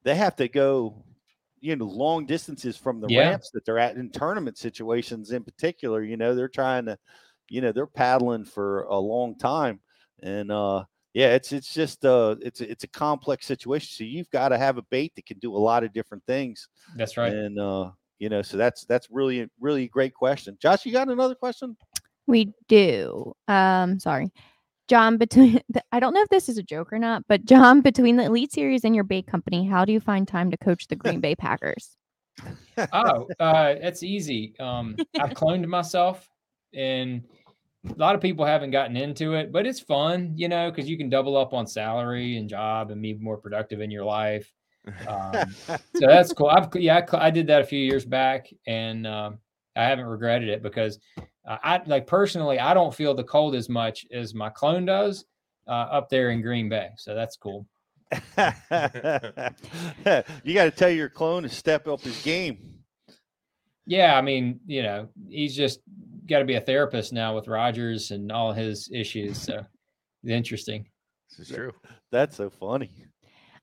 they 0.05 0.15
have 0.15 0.37
to 0.37 0.47
go, 0.47 1.05
you 1.59 1.75
know, 1.75 1.87
long 1.87 2.25
distances 2.25 2.77
from 2.77 3.01
the 3.01 3.09
Yeah. 3.09 3.19
ramps 3.19 3.51
that 3.51 3.65
they're 3.65 3.81
at 3.81 3.97
in 3.97 4.11
tournament 4.11 4.59
situations 4.59 5.33
in 5.33 5.43
particular. 5.43 6.05
You 6.05 6.17
know, 6.17 6.37
they're 6.37 6.49
trying 6.49 6.85
to, 6.87 6.97
you 7.51 7.63
know, 7.63 7.73
they're 7.73 7.87
paddling 7.89 8.45
for 8.45 8.83
a 8.85 8.97
long 8.97 9.37
time. 9.37 9.81
And 10.23 10.53
uh 10.53 10.85
yeah, 11.15 11.35
it's 11.35 11.53
it's 11.53 11.73
just 11.73 12.05
uh 12.05 12.37
it's 12.41 12.61
a- 12.61 12.71
it's 12.71 12.85
a 12.85 12.89
complex 12.89 13.47
situation. 13.47 13.89
So 13.91 14.05
you've 14.05 14.31
got 14.31 14.51
to 14.51 14.59
have 14.59 14.79
a 14.79 14.83
bait 14.83 15.13
that 15.17 15.27
can 15.27 15.39
do 15.39 15.55
a 15.55 15.59
lot 15.59 15.85
of 15.85 15.93
different 15.93 16.25
things. 16.27 16.69
That's 16.97 17.17
right. 17.17 17.33
And 17.33 17.59
uh, 17.59 17.91
you 18.19 18.29
know, 18.29 18.43
so 18.43 18.57
that's 18.57 18.85
that's 18.85 19.09
really 19.11 19.49
really 19.61 19.85
a 19.85 19.89
great 19.89 20.15
question. 20.15 20.57
Josh, 20.61 20.85
you 20.87 20.93
got 20.93 21.09
another 21.09 21.35
question? 21.35 21.77
We 22.27 22.53
do. 22.69 23.33
Um, 23.49 23.99
sorry. 23.99 24.31
John, 24.89 25.19
between 25.19 25.61
the, 25.69 25.83
I 25.93 26.01
don't 26.01 26.15
know 26.15 26.23
if 26.23 26.29
this 26.29 26.49
is 26.49 26.59
a 26.59 26.63
joke 26.63 26.93
or 26.93 26.99
not, 26.99 27.23
but 27.29 27.45
John, 27.45 27.81
between 27.81 28.17
the 28.17 28.25
Elite 28.25 28.53
Series 28.53 28.85
and 28.85 28.95
your 28.95 29.05
bait 29.05 29.27
company, 29.27 29.67
how 29.67 29.85
do 29.85 29.93
you 29.93 30.01
find 30.01 30.27
time 30.27 30.51
to 30.51 30.57
coach 30.57 30.87
the 30.89 30.97
Green 30.97 31.21
Bay 31.21 31.35
Packers? 31.35 31.97
oh, 32.93 33.27
uh, 33.41 33.75
it's 33.81 34.03
easy. 34.03 34.55
Um, 34.61 34.97
I've 35.19 35.31
cloned 35.31 35.67
myself, 35.67 36.29
and 36.75 37.25
a 37.87 37.99
lot 37.99 38.15
of 38.15 38.21
people 38.21 38.45
haven't 38.45 38.71
gotten 38.71 38.97
into 38.97 39.35
it, 39.35 39.53
but 39.53 39.67
it's 39.67 39.81
fun, 39.81 40.33
you 40.35 40.49
know, 40.49 40.71
because 40.71 40.89
you 40.89 40.99
can 40.99 41.09
double 41.09 41.37
up 41.37 41.53
on 41.53 41.67
salary 41.67 42.37
and 42.37 42.49
job 42.49 42.91
and 42.91 43.01
be 43.01 43.15
more 43.15 43.37
productive 43.37 43.81
in 43.81 43.91
your 43.91 44.05
life. 44.05 44.53
Um, 45.07 45.55
so 45.67 45.77
that's 45.95 46.33
cool. 46.33 46.49
I've 46.49 46.75
yeah, 46.75 47.05
I, 47.13 47.27
I, 47.27 47.31
did 47.31 47.47
that 47.49 47.63
a 47.63 47.67
few 47.67 47.79
years 47.79 48.05
back, 48.05 48.49
and 48.67 49.07
um, 49.07 49.39
I 49.77 49.85
haven't 49.85 50.07
regretted 50.07 50.49
it 50.49 50.63
because 50.63 50.99
uh, 51.47 51.59
I 51.63 51.81
like 51.87 52.07
personally, 52.07 52.59
I 52.59 52.75
don't 52.75 52.95
feel 52.95 53.15
the 53.15 53.25
cold 53.25 53.55
as 53.55 53.69
much 53.69 54.07
as 54.13 54.35
my 54.35 54.51
clone 54.51 54.85
does 54.85 55.25
uh, 55.67 55.71
up 55.71 56.09
there 56.09 56.31
in 56.31 56.43
Green 56.43 56.69
Bay. 56.69 56.91
So 56.97 57.15
that's 57.15 57.37
cool. 57.37 57.67
you 58.13 58.19
got 60.55 60.65
to 60.65 60.71
tell 60.71 60.91
your 60.91 61.11
clone 61.11 61.43
to 61.43 61.49
step 61.49 61.87
up 61.87 62.01
his 62.01 62.21
game. 62.23 62.75
Yeah, 63.87 64.17
I 64.17 64.23
mean, 64.23 64.61
you 64.67 64.83
know, 64.83 65.09
he's 65.29 65.55
just 65.57 65.81
got 66.29 66.41
to 66.41 66.45
be 66.45 66.55
a 66.55 66.61
therapist 66.61 67.13
now 67.13 67.35
with 67.35 67.49
Rogers 67.49 68.11
and 68.11 68.31
all 68.31 68.53
his 68.53 68.91
issues. 68.93 69.41
So 69.41 69.65
it's 70.23 70.33
interesting. 70.33 70.87
This 71.31 71.49
is 71.49 71.55
true. 71.55 71.73
That's 72.11 72.37
so 72.37 72.51
funny. 72.51 72.91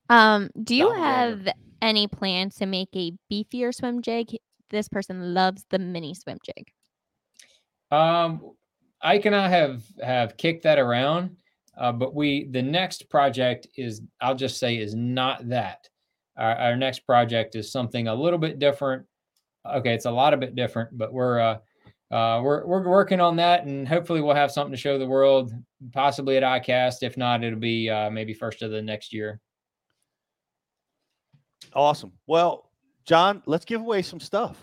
Um, 0.08 0.50
do 0.62 0.74
you 0.74 0.92
have 0.92 1.48
any 1.82 2.06
plans 2.06 2.56
to 2.56 2.66
make 2.66 2.88
a 2.94 3.12
beefier 3.30 3.74
swim 3.74 4.02
jig? 4.02 4.36
This 4.70 4.88
person 4.88 5.34
loves 5.34 5.64
the 5.70 5.78
mini 5.78 6.14
swim 6.14 6.38
jig. 6.44 6.66
Um, 7.90 8.52
Ike 9.02 9.26
and 9.26 9.36
I 9.36 9.48
have 9.48 9.84
have 10.02 10.36
kicked 10.36 10.64
that 10.64 10.78
around, 10.78 11.36
uh, 11.78 11.92
but 11.92 12.14
we 12.14 12.48
the 12.50 12.62
next 12.62 13.08
project 13.08 13.68
is 13.76 14.02
I'll 14.20 14.34
just 14.34 14.58
say 14.58 14.76
is 14.76 14.94
not 14.94 15.48
that. 15.48 15.88
Our, 16.36 16.54
our 16.56 16.76
next 16.76 17.00
project 17.00 17.54
is 17.54 17.70
something 17.70 18.08
a 18.08 18.14
little 18.14 18.38
bit 18.38 18.58
different. 18.58 19.06
Okay, 19.64 19.94
it's 19.94 20.04
a 20.04 20.10
lot 20.10 20.34
of 20.34 20.40
bit 20.40 20.54
different, 20.54 20.96
but 20.96 21.12
we're 21.12 21.40
uh, 21.40 21.58
uh, 22.10 22.40
we're 22.42 22.64
we're 22.66 22.88
working 22.88 23.20
on 23.20 23.36
that, 23.36 23.64
and 23.64 23.86
hopefully 23.86 24.20
we'll 24.20 24.34
have 24.34 24.52
something 24.52 24.72
to 24.72 24.76
show 24.76 24.98
the 24.98 25.06
world, 25.06 25.52
possibly 25.92 26.36
at 26.36 26.42
ICAST. 26.42 27.02
If 27.02 27.16
not, 27.16 27.42
it'll 27.42 27.58
be 27.58 27.90
uh, 27.90 28.10
maybe 28.10 28.32
first 28.32 28.62
of 28.62 28.70
the 28.70 28.80
next 28.80 29.12
year. 29.12 29.40
Awesome. 31.72 32.12
Well, 32.26 32.70
John, 33.04 33.42
let's 33.46 33.64
give 33.64 33.80
away 33.80 34.02
some 34.02 34.20
stuff. 34.20 34.56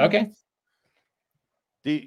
Okay. 0.00 0.30
Do 1.84 2.00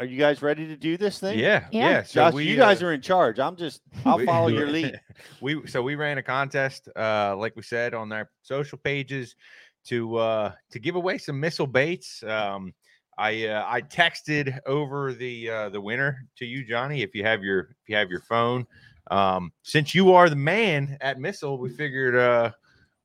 are 0.00 0.04
you 0.06 0.18
guys 0.18 0.40
ready 0.40 0.66
to 0.66 0.76
do 0.76 0.96
this 0.96 1.18
thing? 1.20 1.38
Yeah, 1.38 1.66
yeah. 1.70 1.90
yeah. 1.90 2.02
So 2.02 2.14
Josh, 2.14 2.32
we, 2.32 2.44
you 2.44 2.56
guys 2.56 2.82
uh, 2.82 2.86
are 2.86 2.92
in 2.94 3.02
charge. 3.02 3.38
I'm 3.38 3.54
just 3.54 3.82
I'll 4.04 4.16
we, 4.16 4.26
follow 4.26 4.48
your 4.48 4.66
lead. 4.70 5.00
we 5.40 5.66
so 5.66 5.82
we 5.82 5.94
ran 5.94 6.18
a 6.18 6.22
contest, 6.22 6.88
uh, 6.96 7.36
like 7.36 7.54
we 7.54 7.62
said 7.62 7.94
on 7.94 8.10
our 8.10 8.28
social 8.42 8.78
pages, 8.78 9.36
to 9.84 10.16
uh 10.16 10.52
to 10.70 10.78
give 10.78 10.96
away 10.96 11.18
some 11.18 11.38
missile 11.38 11.66
baits. 11.66 12.22
Um, 12.22 12.72
I 13.18 13.46
uh, 13.46 13.64
I 13.66 13.82
texted 13.82 14.58
over 14.66 15.12
the 15.12 15.50
uh, 15.50 15.68
the 15.68 15.80
winner 15.80 16.26
to 16.36 16.46
you, 16.46 16.64
Johnny. 16.64 17.02
If 17.02 17.14
you 17.14 17.24
have 17.24 17.42
your 17.42 17.60
if 17.82 17.88
you 17.88 17.96
have 17.96 18.10
your 18.10 18.20
phone, 18.20 18.66
um, 19.10 19.52
since 19.62 19.94
you 19.94 20.12
are 20.12 20.30
the 20.30 20.36
man 20.36 20.96
at 21.00 21.18
Missile, 21.18 21.58
we 21.58 21.68
figured 21.70 22.16
uh, 22.16 22.52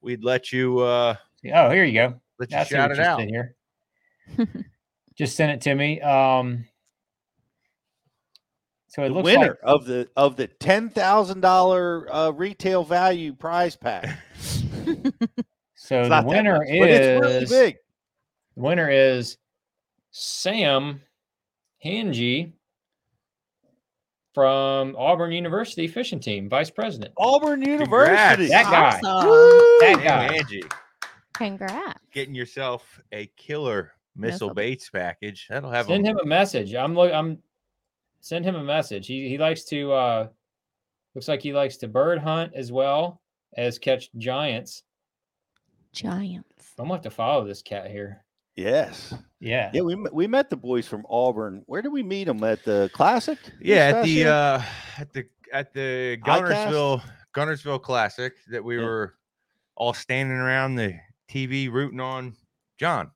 we'd 0.01 0.23
let 0.23 0.51
you. 0.51 0.79
Uh, 0.79 1.15
oh, 1.53 1.69
here 1.69 1.83
you 1.83 1.93
go. 1.93 2.21
Let 2.39 2.51
you 2.51 2.65
shout 2.65 2.91
it 2.91 2.99
out 2.99 3.21
here. 3.21 3.55
Just 5.15 5.35
send 5.35 5.51
it 5.51 5.61
to 5.61 5.75
me. 5.75 6.01
Um, 6.01 6.65
so 8.87 9.03
it 9.03 9.09
the 9.09 9.15
looks 9.15 9.25
winner 9.25 9.47
like 9.47 9.57
of 9.63 9.85
the 9.85 10.07
of 10.15 10.35
the 10.37 10.47
ten 10.47 10.89
thousand 10.89 11.43
uh, 11.43 12.31
retail 12.33 12.83
value 12.83 13.33
prize 13.33 13.75
pack. 13.75 14.19
so 15.75 16.07
the 16.07 16.23
winner 16.25 16.59
much, 16.59 16.69
is 16.69 17.21
really 17.21 17.45
big. 17.45 17.77
The 18.55 18.61
winner 18.61 18.89
is 18.89 19.37
Sam 20.17 21.01
Hangy 21.83 22.53
from 24.33 24.95
Auburn 24.97 25.33
University 25.33 25.89
fishing 25.89 26.21
team, 26.21 26.47
vice 26.47 26.69
president. 26.69 27.13
Auburn 27.17 27.61
University. 27.61 28.47
That 28.47 28.63
guy. 28.63 29.01
Awesome. 29.03 29.29
That 29.81 30.01
guy. 30.01 30.35
Angie. 30.35 30.63
Congrats. 31.33 31.99
Getting 32.13 32.33
yourself 32.33 33.01
a 33.11 33.25
killer 33.35 33.91
missile, 34.15 34.47
missile. 34.47 34.53
baits 34.53 34.89
package. 34.89 35.47
That'll 35.49 35.69
have 35.69 35.87
send 35.87 36.07
him 36.07 36.17
a 36.23 36.25
message. 36.25 36.73
I'm 36.73 36.95
look 36.95 37.11
I'm 37.11 37.39
send 38.21 38.45
him 38.45 38.55
a 38.55 38.63
message. 38.63 39.07
He 39.07 39.27
he 39.27 39.37
likes 39.37 39.65
to 39.65 39.91
uh 39.91 40.27
looks 41.13 41.27
like 41.27 41.41
he 41.41 41.51
likes 41.51 41.75
to 41.77 41.89
bird 41.89 42.19
hunt 42.19 42.53
as 42.55 42.71
well 42.71 43.21
as 43.57 43.77
catch 43.77 44.13
giants. 44.17 44.83
Giants. 45.91 46.71
I'm 46.79 46.85
gonna 46.85 46.93
have 46.93 47.03
to 47.03 47.09
follow 47.09 47.45
this 47.45 47.61
cat 47.61 47.91
here. 47.91 48.24
Yes. 48.55 49.13
Yeah. 49.39 49.69
Yeah, 49.73 49.81
we 49.81 49.95
we 49.95 50.27
met 50.27 50.49
the 50.49 50.55
boys 50.55 50.87
from 50.87 51.05
Auburn. 51.09 51.63
Where 51.65 51.81
did 51.81 51.91
we 51.91 52.03
meet 52.03 52.25
them 52.25 52.43
at 52.43 52.63
the 52.63 52.89
Classic? 52.93 53.37
Yeah, 53.61 53.93
at 53.97 54.03
the 54.03 54.25
uh 54.25 54.61
at 54.97 55.13
the 55.13 55.25
at 55.51 55.73
the 55.73 56.17
Guntersville 56.25 57.01
Gunnersville 57.33 57.81
Classic 57.81 58.33
that 58.49 58.63
we 58.63 58.77
yeah. 58.77 58.83
were 58.83 59.15
all 59.75 59.93
standing 59.93 60.37
around 60.37 60.75
the 60.75 60.97
TV 61.29 61.69
rooting 61.71 61.99
on 61.99 62.35
John. 62.79 63.11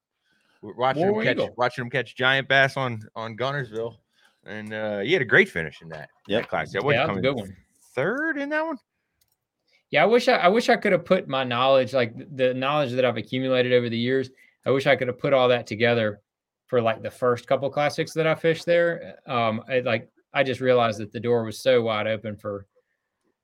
We're 0.62 0.76
watching 0.76 1.04
him 1.04 1.24
catch 1.24 1.50
watching 1.56 1.86
him 1.86 1.90
catch 1.90 2.16
giant 2.16 2.50
bass 2.50 2.76
on 2.76 3.02
on 3.16 3.38
Guntersville, 3.38 3.96
And 4.46 4.74
uh 4.74 5.00
he 5.00 5.14
had 5.14 5.22
a 5.22 5.26
great 5.26 5.48
finish 5.48 5.82
in 5.82 5.88
that, 5.90 6.10
yep. 6.28 6.44
that 6.44 6.50
class. 6.50 6.72
That 6.74 6.84
yeah, 6.86 7.08
that's 7.08 7.18
a 7.18 7.22
good 7.22 7.36
one. 7.36 7.56
Third 7.96 8.38
in 8.38 8.50
that 8.50 8.66
one. 8.66 8.78
Yeah, 9.92 10.04
I 10.04 10.06
wish 10.06 10.28
I, 10.28 10.36
I 10.36 10.48
wish 10.50 10.70
I 10.70 10.76
could 10.76 10.92
have 10.92 11.06
put 11.06 11.28
my 11.28 11.44
knowledge, 11.44 11.94
like 11.94 12.14
the 12.36 12.54
knowledge 12.54 12.92
that 12.92 13.06
I've 13.06 13.18
accumulated 13.18 13.74
over 13.74 13.90
the 13.90 13.98
years, 13.98 14.30
I 14.66 14.72
wish 14.72 14.88
I 14.88 14.96
could 14.96 15.08
have 15.08 15.20
put 15.20 15.34
all 15.34 15.48
that 15.50 15.68
together 15.68 16.22
for 16.68 16.82
like 16.82 17.02
the 17.02 17.12
first 17.12 17.48
couple 17.48 17.70
classics 17.70 18.14
that 18.14 18.28
I 18.28 18.36
fished 18.36 18.66
there. 18.66 19.16
Um, 19.26 19.64
I, 19.68 19.80
like 19.80 20.10
I 20.34 20.44
just 20.44 20.62
realized 20.62 21.00
that 21.00 21.12
the 21.12 21.20
door 21.20 21.44
was 21.44 21.62
so 21.62 21.82
wide 21.82 22.08
open 22.08 22.38
for 22.38 22.66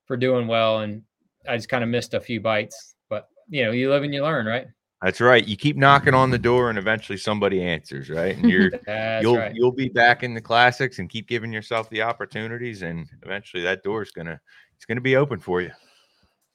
for 0.06 0.18
doing 0.18 0.48
well, 0.48 0.82
and 0.82 1.02
I 1.48 1.56
just 1.56 1.70
kind 1.70 1.84
of 1.84 1.90
missed 1.90 2.14
a 2.14 2.20
few 2.20 2.40
bites. 2.40 2.96
But 3.10 3.28
you 3.50 3.64
know, 3.64 3.72
you 3.72 3.90
live 3.90 4.04
and 4.04 4.14
you 4.14 4.24
learn, 4.24 4.46
right? 4.46 4.68
That's 5.02 5.22
right. 5.22 5.46
You 5.46 5.58
keep 5.58 5.76
knocking 5.76 6.14
on 6.14 6.32
the 6.32 6.38
door, 6.38 6.70
and 6.70 6.78
eventually 6.78 7.18
somebody 7.18 7.62
answers, 7.62 8.10
right? 8.10 8.38
And 8.38 8.50
you're 8.50 8.72
you'll 9.22 9.38
right. 9.38 9.56
you'll 9.56 9.72
be 9.72 9.90
back 9.90 10.24
in 10.24 10.34
the 10.34 10.42
classics 10.42 11.00
and 11.00 11.10
keep 11.10 11.28
giving 11.28 11.52
yourself 11.52 11.90
the 11.90 12.02
opportunities, 12.02 12.82
and 12.82 13.08
eventually 13.24 13.64
that 13.64 13.84
door 13.84 14.04
is 14.04 14.12
gonna 14.12 14.40
it's 14.76 14.86
gonna 14.86 15.02
be 15.02 15.16
open 15.16 15.40
for 15.40 15.62
you. 15.62 15.72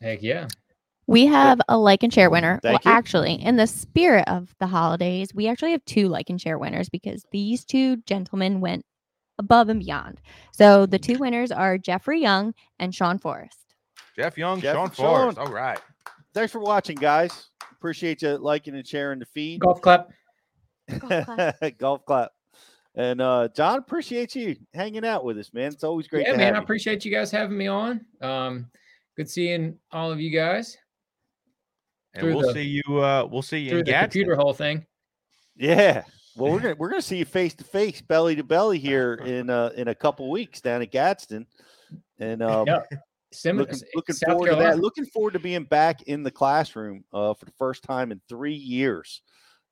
Heck 0.01 0.23
yeah. 0.23 0.47
We 1.11 1.27
have 1.27 1.61
a 1.69 1.77
like 1.77 2.05
and 2.05 2.15
share 2.15 2.31
winner. 2.31 2.61
Thank 2.63 2.85
well, 2.85 2.93
you. 2.93 2.97
actually, 2.97 3.35
in 3.35 3.57
the 3.57 3.67
spirit 3.67 4.29
of 4.29 4.55
the 4.61 4.69
holidays, 4.69 5.35
we 5.35 5.49
actually 5.49 5.73
have 5.73 5.85
two 5.85 6.07
like 6.07 6.31
and 6.31 6.41
share 6.41 6.57
winners 6.57 6.89
because 6.89 7.27
these 7.33 7.65
two 7.65 7.97
gentlemen 8.07 8.61
went 8.61 8.87
above 9.37 9.71
and 9.71 9.81
beyond. 9.81 10.21
So 10.53 10.87
the 10.87 11.01
two 11.01 11.19
winners 11.19 11.51
are 11.51 11.79
Jeffrey 11.79 12.21
Young 12.21 12.55
and 12.79 12.95
Sean 12.95 13.19
Forrest. 13.19 13.75
Jeff 14.15 14.39
Young, 14.39 14.61
Jeff 14.61 14.77
Sean 14.77 14.85
and 14.85 14.95
Sean. 14.95 15.35
Forrest. 15.35 15.39
All 15.39 15.53
right. 15.53 15.81
Thanks 16.33 16.53
for 16.53 16.61
watching, 16.61 16.95
guys. 16.95 17.49
Appreciate 17.73 18.23
you 18.23 18.37
liking 18.37 18.77
and 18.77 18.87
sharing 18.87 19.19
the 19.19 19.27
feed. 19.27 19.63
Golf 19.63 19.83
clap. 19.83 20.11
Golf 20.97 21.27
clap. 21.27 21.57
Golf 21.79 22.05
clap. 22.05 22.31
And 22.95 23.21
uh 23.21 23.49
John, 23.57 23.79
appreciate 23.79 24.37
you 24.37 24.55
hanging 24.75 25.05
out 25.05 25.25
with 25.25 25.39
us, 25.39 25.53
man. 25.53 25.73
It's 25.73 25.83
always 25.83 26.07
great. 26.07 26.27
Yeah, 26.27 26.35
to 26.35 26.39
man. 26.39 26.47
have 26.47 26.55
I 26.55 26.59
you. 26.59 26.63
appreciate 26.63 27.05
you 27.05 27.11
guys 27.11 27.33
having 27.33 27.59
me 27.59 27.67
on. 27.67 28.07
Um, 28.21 28.71
good 29.17 29.29
seeing 29.29 29.77
all 29.91 30.13
of 30.13 30.21
you 30.21 30.31
guys. 30.31 30.79
And 32.15 32.27
we'll 32.35 32.49
the- 32.49 32.55
see 32.55 32.81
you 32.87 32.99
uh 32.99 33.27
we'll 33.31 33.43
see 33.43 33.59
you 33.59 33.71
through 33.71 33.79
in 33.81 33.85
the 33.85 33.91
Gadsden. 33.93 34.05
computer 34.11 34.37
whole 34.37 34.53
thing. 34.53 34.85
Yeah. 35.57 36.03
Well, 36.37 36.53
we're 36.53 36.61
gonna 36.61 36.75
we're 36.79 36.89
gonna 36.91 37.03
see 37.03 37.19
you 37.19 37.25
face 37.25 37.55
to 37.55 37.65
face, 37.65 38.01
belly 38.01 38.37
to 38.37 38.43
belly 38.45 38.79
here 38.79 39.15
in 39.15 39.51
uh 39.51 39.71
in 39.77 39.89
a 39.89 39.95
couple 39.95 40.31
weeks 40.31 40.61
down 40.61 40.83
at 40.83 40.91
Gadsden, 40.91 41.47
and 42.19 42.43
um, 42.43 42.67
Yeah. 42.67 42.81
Sim- 43.33 43.59
looking, 43.59 43.79
looking 43.95 44.15
South 44.17 44.33
forward 44.33 44.51
to 44.51 44.57
that. 44.57 44.81
Looking 44.81 45.07
forward 45.07 45.35
to 45.35 45.39
being 45.39 45.63
back 45.63 46.03
in 46.03 46.25
the 46.25 46.33
classroom 46.33 47.05
uh, 47.13 47.33
for 47.35 47.45
the 47.45 47.53
first 47.53 47.85
time 47.85 48.11
in 48.11 48.21
three 48.29 48.55
years. 48.57 49.23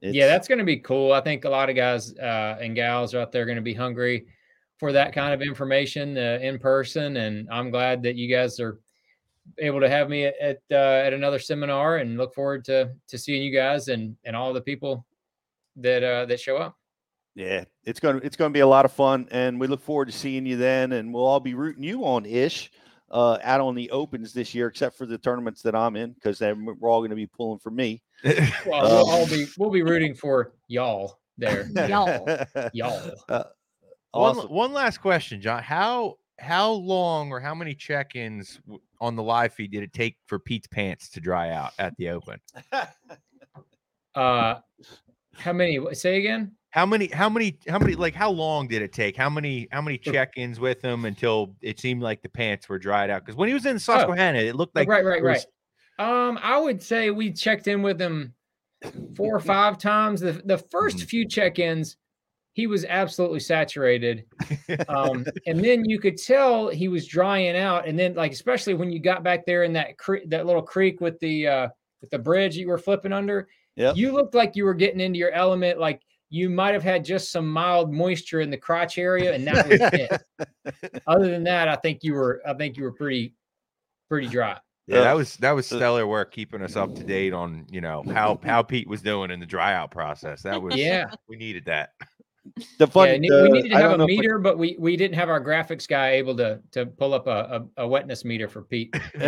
yeah, 0.00 0.28
that's 0.28 0.46
going 0.46 0.60
to 0.60 0.64
be 0.64 0.76
cool. 0.76 1.12
I 1.12 1.20
think 1.20 1.44
a 1.44 1.48
lot 1.50 1.68
of 1.68 1.74
guys 1.74 2.16
uh, 2.18 2.56
and 2.60 2.76
gals 2.76 3.16
out 3.16 3.32
there 3.32 3.42
are 3.42 3.46
going 3.46 3.56
to 3.56 3.62
be 3.62 3.74
hungry 3.74 4.26
for 4.78 4.92
that 4.92 5.12
kind 5.12 5.34
of 5.34 5.42
information 5.42 6.16
uh, 6.16 6.38
in 6.40 6.60
person, 6.60 7.16
and 7.16 7.48
I'm 7.50 7.72
glad 7.72 8.00
that 8.04 8.14
you 8.14 8.32
guys 8.32 8.60
are 8.60 8.78
able 9.58 9.80
to 9.80 9.88
have 9.88 10.08
me 10.08 10.24
at 10.26 10.34
at, 10.40 10.58
uh, 10.70 10.74
at 11.06 11.12
another 11.12 11.38
seminar, 11.38 11.98
and 11.98 12.16
look 12.18 12.34
forward 12.34 12.64
to 12.66 12.90
to 13.08 13.18
seeing 13.18 13.42
you 13.42 13.52
guys 13.52 13.88
and 13.88 14.16
and 14.24 14.36
all 14.36 14.52
the 14.52 14.60
people 14.60 15.06
that 15.76 16.02
uh, 16.02 16.26
that 16.26 16.40
show 16.40 16.56
up. 16.56 16.76
Yeah, 17.34 17.64
it's 17.84 18.00
gonna 18.00 18.20
it's 18.22 18.36
gonna 18.36 18.50
be 18.50 18.60
a 18.60 18.66
lot 18.66 18.84
of 18.84 18.92
fun, 18.92 19.28
and 19.30 19.60
we 19.60 19.66
look 19.66 19.80
forward 19.80 20.06
to 20.06 20.12
seeing 20.12 20.44
you 20.46 20.56
then. 20.56 20.92
And 20.92 21.14
we'll 21.14 21.24
all 21.26 21.40
be 21.40 21.54
rooting 21.54 21.84
you 21.84 22.04
on 22.04 22.26
ish 22.26 22.70
uh, 23.10 23.38
out 23.42 23.60
on 23.60 23.74
the 23.74 23.90
opens 23.90 24.32
this 24.32 24.54
year, 24.54 24.66
except 24.66 24.98
for 24.98 25.06
the 25.06 25.18
tournaments 25.18 25.62
that 25.62 25.74
I'm 25.74 25.96
in, 25.96 26.12
because 26.12 26.38
then 26.38 26.64
we're 26.64 26.90
all 26.90 27.00
going 27.00 27.10
to 27.10 27.16
be 27.16 27.26
pulling 27.26 27.58
for 27.60 27.70
me. 27.70 28.02
Well, 28.66 28.82
we'll 28.82 29.10
all 29.10 29.26
be 29.28 29.46
we'll 29.56 29.70
be 29.70 29.82
rooting 29.82 30.14
for 30.14 30.52
y'all 30.66 31.20
there, 31.38 31.70
Y'all. 31.88 32.26
y'all. 32.72 33.12
Uh, 33.28 33.44
One, 34.10 34.36
awesome. 34.36 34.50
one 34.50 34.72
last 34.72 34.98
question, 35.00 35.40
John. 35.40 35.62
How 35.62 36.16
how 36.40 36.72
long 36.72 37.30
or 37.30 37.38
how 37.40 37.54
many 37.54 37.74
check-ins 37.74 38.58
w- 38.66 38.80
on 39.00 39.16
the 39.16 39.22
live 39.22 39.52
feed 39.52 39.70
did 39.72 39.82
it 39.82 39.92
take 39.92 40.16
for 40.26 40.38
Pete's 40.38 40.66
pants 40.66 41.08
to 41.10 41.20
dry 41.20 41.50
out 41.50 41.72
at 41.78 41.96
the 41.96 42.10
Open? 42.10 42.40
Uh, 44.14 44.58
how 45.36 45.52
many? 45.52 45.78
Say 45.94 46.18
again. 46.18 46.52
How 46.70 46.84
many? 46.84 47.06
How 47.06 47.28
many? 47.28 47.56
How 47.68 47.78
many? 47.78 47.94
Like 47.94 48.14
how 48.14 48.30
long 48.30 48.66
did 48.66 48.82
it 48.82 48.92
take? 48.92 49.16
How 49.16 49.30
many? 49.30 49.68
How 49.70 49.80
many 49.80 49.96
check-ins 49.96 50.58
with 50.58 50.82
him 50.82 51.04
until 51.04 51.54
it 51.62 51.78
seemed 51.78 52.02
like 52.02 52.22
the 52.22 52.28
pants 52.28 52.68
were 52.68 52.78
dried 52.80 53.10
out? 53.10 53.24
Because 53.24 53.36
when 53.36 53.46
he 53.48 53.54
was 53.54 53.64
in 53.64 53.78
Susquehanna, 53.78 54.40
it 54.40 54.56
looked 54.56 54.72
Oh, 54.76 54.80
like 54.80 54.88
right, 54.88 55.04
right, 55.04 55.22
there 55.22 55.44
right. 55.98 56.28
Um, 56.28 56.38
I 56.42 56.58
would 56.58 56.82
say 56.82 57.10
we 57.10 57.32
checked 57.32 57.68
in 57.68 57.80
with 57.82 58.00
him 58.00 58.34
four 59.14 59.36
or 59.36 59.40
five 59.54 59.78
times. 59.78 60.20
The 60.20 60.42
the 60.44 60.58
first 60.58 61.04
few 61.04 61.24
check-ins, 61.26 61.96
he 62.58 62.66
was 62.66 62.84
absolutely 62.84 63.38
saturated. 63.40 64.24
Um, 64.88 65.24
and 65.46 65.64
then 65.64 65.84
you 65.88 65.98
could 65.98 66.18
tell 66.18 66.68
he 66.68 66.88
was 66.88 67.06
drying 67.06 67.56
out. 67.56 67.86
And 67.88 67.98
then, 67.98 68.14
like, 68.14 68.32
especially 68.32 68.74
when 68.74 68.90
you 68.92 68.98
got 69.00 69.22
back 69.22 69.46
there 69.46 69.62
in 69.64 69.72
that 69.74 69.96
creek, 69.96 70.28
that 70.28 70.44
little 70.44 70.60
creek 70.62 71.00
with 71.00 71.18
the 71.20 71.46
uh 71.46 71.68
with 72.02 72.10
the 72.10 72.18
bridge 72.18 72.54
you 72.56 72.68
were 72.68 72.76
flipping 72.78 73.12
under, 73.12 73.48
Yep. 73.76 73.96
you 73.96 74.12
looked 74.12 74.34
like 74.34 74.56
you 74.56 74.64
were 74.64 74.74
getting 74.74 75.00
into 75.00 75.18
your 75.18 75.30
element. 75.32 75.78
Like 75.78 76.02
you 76.30 76.50
might 76.50 76.74
have 76.74 76.82
had 76.82 77.02
just 77.04 77.30
some 77.32 77.48
mild 77.50 77.92
moisture 77.92 78.40
in 78.42 78.50
the 78.50 78.58
crotch 78.58 78.98
area, 78.98 79.32
and 79.34 79.46
that 79.46 79.68
was 79.68 79.80
it. 79.80 81.02
Other 81.06 81.30
than 81.30 81.44
that, 81.44 81.68
I 81.68 81.76
think 81.76 82.00
you 82.02 82.12
were 82.14 82.42
I 82.46 82.52
think 82.54 82.76
you 82.76 82.82
were 82.82 82.92
pretty 82.92 83.34
pretty 84.10 84.28
dry. 84.28 84.58
Yeah, 84.86 85.00
that 85.00 85.16
was 85.16 85.36
that 85.38 85.52
was 85.52 85.66
stellar 85.66 86.06
work 86.06 86.32
keeping 86.32 86.60
us 86.62 86.76
up 86.76 86.94
to 86.94 87.04
date 87.04 87.32
on 87.32 87.66
you 87.70 87.80
know 87.80 88.02
how 88.12 88.38
how 88.44 88.62
Pete 88.62 88.88
was 88.88 89.00
doing 89.00 89.30
in 89.30 89.40
the 89.40 89.46
dry 89.46 89.72
out 89.74 89.90
process. 89.90 90.42
That 90.42 90.60
was 90.60 90.76
Yeah. 90.76 91.06
we 91.28 91.36
needed 91.36 91.64
that. 91.66 91.90
The 92.46 92.64
Yeah, 92.80 92.86
funny, 92.86 93.18
ne- 93.18 93.30
uh, 93.30 93.42
we 93.42 93.48
needed 93.50 93.70
to 93.70 93.76
have 93.76 93.92
a 93.92 93.98
know 93.98 94.04
if 94.04 94.10
I- 94.10 94.20
meter, 94.20 94.38
but 94.38 94.58
we 94.58 94.76
we 94.78 94.96
didn't 94.96 95.16
have 95.16 95.28
our 95.28 95.42
graphics 95.42 95.86
guy 95.86 96.12
able 96.12 96.36
to 96.36 96.60
to 96.72 96.86
pull 96.86 97.14
up 97.14 97.26
a, 97.26 97.64
a, 97.76 97.84
a 97.84 97.88
wetness 97.88 98.24
meter 98.24 98.48
for 98.48 98.62
Pete. 98.62 98.94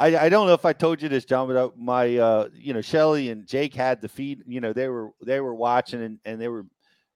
I, 0.00 0.16
I 0.16 0.28
don't 0.30 0.46
know 0.46 0.54
if 0.54 0.64
I 0.64 0.72
told 0.72 1.02
you 1.02 1.08
this, 1.10 1.24
John, 1.26 1.46
but 1.46 1.56
uh, 1.56 1.70
my 1.76 2.16
uh, 2.16 2.48
you 2.54 2.72
know 2.72 2.80
Shelly 2.80 3.30
and 3.30 3.46
Jake 3.46 3.74
had 3.74 4.00
the 4.00 4.08
feed. 4.08 4.42
You 4.46 4.60
know 4.60 4.72
they 4.72 4.88
were 4.88 5.10
they 5.24 5.40
were 5.40 5.54
watching 5.54 6.02
and, 6.02 6.18
and 6.24 6.40
they 6.40 6.48
were 6.48 6.66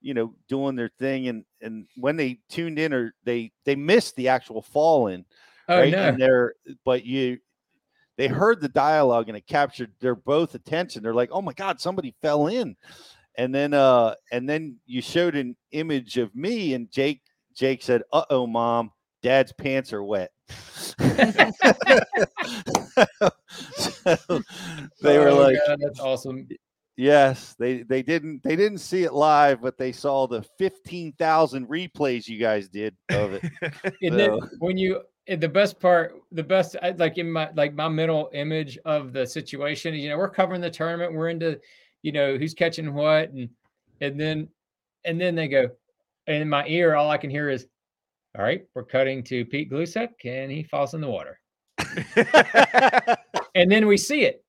you 0.00 0.12
know 0.12 0.34
doing 0.48 0.76
their 0.76 0.90
thing 0.98 1.28
and 1.28 1.44
and 1.62 1.86
when 1.96 2.16
they 2.16 2.40
tuned 2.50 2.78
in 2.78 2.92
or 2.92 3.14
they 3.24 3.52
they 3.64 3.74
missed 3.74 4.16
the 4.16 4.28
actual 4.28 4.60
fall 4.60 5.06
in. 5.06 5.24
Oh, 5.68 5.78
right? 5.78 5.92
no. 5.92 6.08
And 6.08 6.20
they're 6.20 6.54
but 6.84 7.04
you 7.06 7.38
they 8.16 8.28
heard 8.28 8.60
the 8.60 8.68
dialogue 8.68 9.28
and 9.28 9.36
it 9.36 9.46
captured 9.46 9.92
their 10.00 10.14
both 10.14 10.54
attention. 10.54 11.02
They're 11.02 11.14
like, 11.14 11.30
oh 11.32 11.42
my 11.42 11.52
god, 11.52 11.80
somebody 11.80 12.14
fell 12.22 12.48
in. 12.48 12.76
And 13.36 13.54
then 13.54 13.74
uh 13.74 14.14
and 14.30 14.48
then 14.48 14.76
you 14.86 15.02
showed 15.02 15.34
an 15.34 15.56
image 15.72 16.18
of 16.18 16.34
me 16.34 16.74
and 16.74 16.90
Jake 16.90 17.22
Jake 17.54 17.82
said, 17.82 18.02
uh 18.12 18.24
oh 18.30 18.46
mom, 18.46 18.92
dad's 19.22 19.52
pants 19.52 19.92
are 19.92 20.02
wet. 20.04 20.30
So 23.76 24.40
they 25.02 25.18
were 25.18 25.30
Oh, 25.30 25.36
like 25.36 25.56
God, 25.66 25.78
that's 25.80 26.00
awesome. 26.00 26.48
yes 26.96 27.54
they 27.58 27.82
they 27.82 28.02
didn't 28.02 28.42
they 28.42 28.54
didn't 28.56 28.78
see 28.78 29.02
it 29.02 29.12
live 29.12 29.60
but 29.60 29.76
they 29.76 29.90
saw 29.90 30.26
the 30.28 30.42
15,000 30.58 31.66
replays 31.68 32.28
you 32.28 32.38
guys 32.38 32.68
did 32.68 32.94
of 33.10 33.32
it 33.32 33.42
And 34.02 34.18
then 34.18 34.38
when 34.58 34.76
you 34.76 35.02
and 35.26 35.40
the 35.40 35.48
best 35.48 35.80
part, 35.80 36.20
the 36.32 36.42
best 36.42 36.76
like 36.96 37.16
in 37.18 37.32
my 37.32 37.50
like 37.54 37.74
my 37.74 37.88
mental 37.88 38.30
image 38.34 38.78
of 38.84 39.12
the 39.12 39.26
situation, 39.26 39.94
you 39.94 40.10
know, 40.10 40.18
we're 40.18 40.28
covering 40.28 40.60
the 40.60 40.70
tournament, 40.70 41.14
we're 41.14 41.30
into, 41.30 41.58
you 42.04 42.12
know, 42.12 42.36
who's 42.36 42.52
catching 42.52 42.92
what, 42.92 43.30
and 43.30 43.48
and 44.02 44.20
then 44.20 44.48
and 45.06 45.18
then 45.18 45.34
they 45.34 45.48
go, 45.48 45.70
and 46.26 46.42
in 46.42 46.48
my 46.48 46.66
ear, 46.66 46.94
all 46.94 47.10
I 47.10 47.16
can 47.16 47.30
hear 47.30 47.48
is, 47.48 47.66
all 48.36 48.44
right, 48.44 48.62
we're 48.74 48.84
cutting 48.84 49.24
to 49.24 49.46
Pete 49.46 49.72
Gluszek, 49.72 50.10
and 50.24 50.52
he 50.52 50.62
falls 50.64 50.92
in 50.92 51.00
the 51.00 51.08
water. 51.08 51.40
and 53.54 53.72
then 53.72 53.86
we 53.86 53.96
see 53.96 54.24
it. 54.24 54.44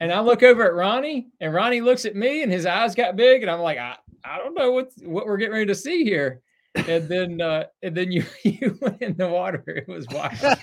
And 0.00 0.12
I 0.12 0.20
look 0.20 0.42
over 0.42 0.64
at 0.64 0.74
Ronnie, 0.74 1.28
and 1.40 1.54
Ronnie 1.54 1.80
looks 1.80 2.04
at 2.04 2.14
me, 2.14 2.42
and 2.42 2.52
his 2.52 2.66
eyes 2.66 2.94
got 2.94 3.16
big, 3.16 3.40
and 3.42 3.50
I'm 3.50 3.60
like, 3.60 3.78
I, 3.78 3.96
I 4.22 4.36
don't 4.36 4.54
know 4.54 4.70
what 4.72 4.90
what 5.02 5.26
we're 5.26 5.38
getting 5.38 5.54
ready 5.54 5.66
to 5.66 5.74
see 5.74 6.04
here. 6.04 6.42
And 6.74 7.08
then 7.08 7.40
uh, 7.40 7.64
and 7.82 7.96
then 7.96 8.12
you 8.12 8.24
you 8.44 8.78
went 8.82 9.00
in 9.00 9.16
the 9.16 9.28
water. 9.28 9.64
It 9.66 9.88
was 9.88 10.06
wild. 10.12 10.58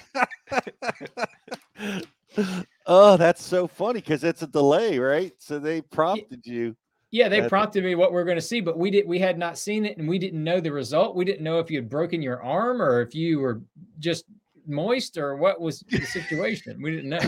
oh 2.87 3.17
that's 3.17 3.43
so 3.43 3.67
funny 3.67 3.99
because 3.99 4.23
it's 4.23 4.41
a 4.41 4.47
delay 4.47 4.99
right 4.99 5.33
so 5.39 5.59
they 5.59 5.81
prompted 5.81 6.45
you 6.45 6.75
Yeah, 7.11 7.29
they 7.29 7.39
That- 7.41 7.49
prompted 7.49 7.83
me 7.83 7.95
what 7.95 8.11
we 8.11 8.19
are 8.19 8.25
going 8.25 8.35
to 8.37 8.41
see, 8.41 8.59
but 8.61 8.77
we 8.77 8.91
did 8.91 9.07
we 9.07 9.19
had 9.19 9.37
not 9.37 9.57
seen 9.57 9.85
it, 9.85 9.97
and 9.97 10.07
we 10.09 10.19
didn't 10.19 10.43
know 10.43 10.59
the 10.59 10.71
result. 10.71 11.15
We 11.15 11.23
didn't 11.23 11.43
know 11.43 11.59
if 11.59 11.71
you 11.71 11.77
had 11.77 11.89
broken 11.89 12.21
your 12.21 12.41
arm 12.43 12.81
or 12.81 12.99
if 13.01 13.15
you 13.15 13.39
were 13.39 13.61
just 13.99 14.25
moist 14.67 15.17
or 15.17 15.37
what 15.37 15.61
was 15.61 15.79
the 15.89 16.01
situation. 16.01 16.81
We 16.81 16.91
didn't 16.91 17.09
know. 17.09 17.19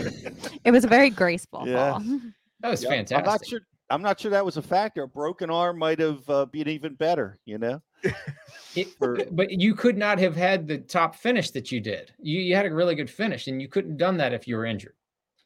It 0.64 0.72
was 0.72 0.84
a 0.84 0.88
very 0.88 1.08
graceful 1.08 1.66
Yeah. 1.66 1.92
fall. 1.98 2.02
That 2.60 2.70
was 2.70 2.82
Yeah, 2.82 3.04
i'm 3.12 3.24
not 3.24 3.46
sure 3.46 3.60
i'm 3.88 4.02
not 4.02 4.18
sure 4.20 4.32
that 4.32 4.44
was 4.44 4.56
a 4.56 4.62
factor 4.62 5.04
a 5.04 5.08
broken 5.08 5.48
arm 5.48 5.78
might 5.78 6.00
have 6.00 6.28
uh, 6.28 6.44
been 6.46 6.66
even 6.68 6.94
better 6.94 7.38
you 7.46 7.56
know 7.56 7.80
It- 8.74 8.88
but 9.40 9.50
you 9.52 9.74
could 9.76 9.96
not 9.96 10.18
have 10.18 10.34
had 10.36 10.66
the 10.66 10.78
top 10.78 11.14
finish 11.14 11.50
that 11.52 11.70
you 11.72 11.80
did. 11.80 12.12
You, 12.20 12.40
you 12.40 12.54
had 12.56 12.66
a 12.66 12.74
really 12.74 12.96
good 12.96 13.08
finish, 13.08 13.46
and 13.46 13.62
you 13.62 13.68
couldn't 13.68 13.92
have 13.92 13.98
done 13.98 14.16
that 14.18 14.32
if 14.34 14.46
you 14.48 14.56
were 14.56 14.66
injured. 14.66 14.94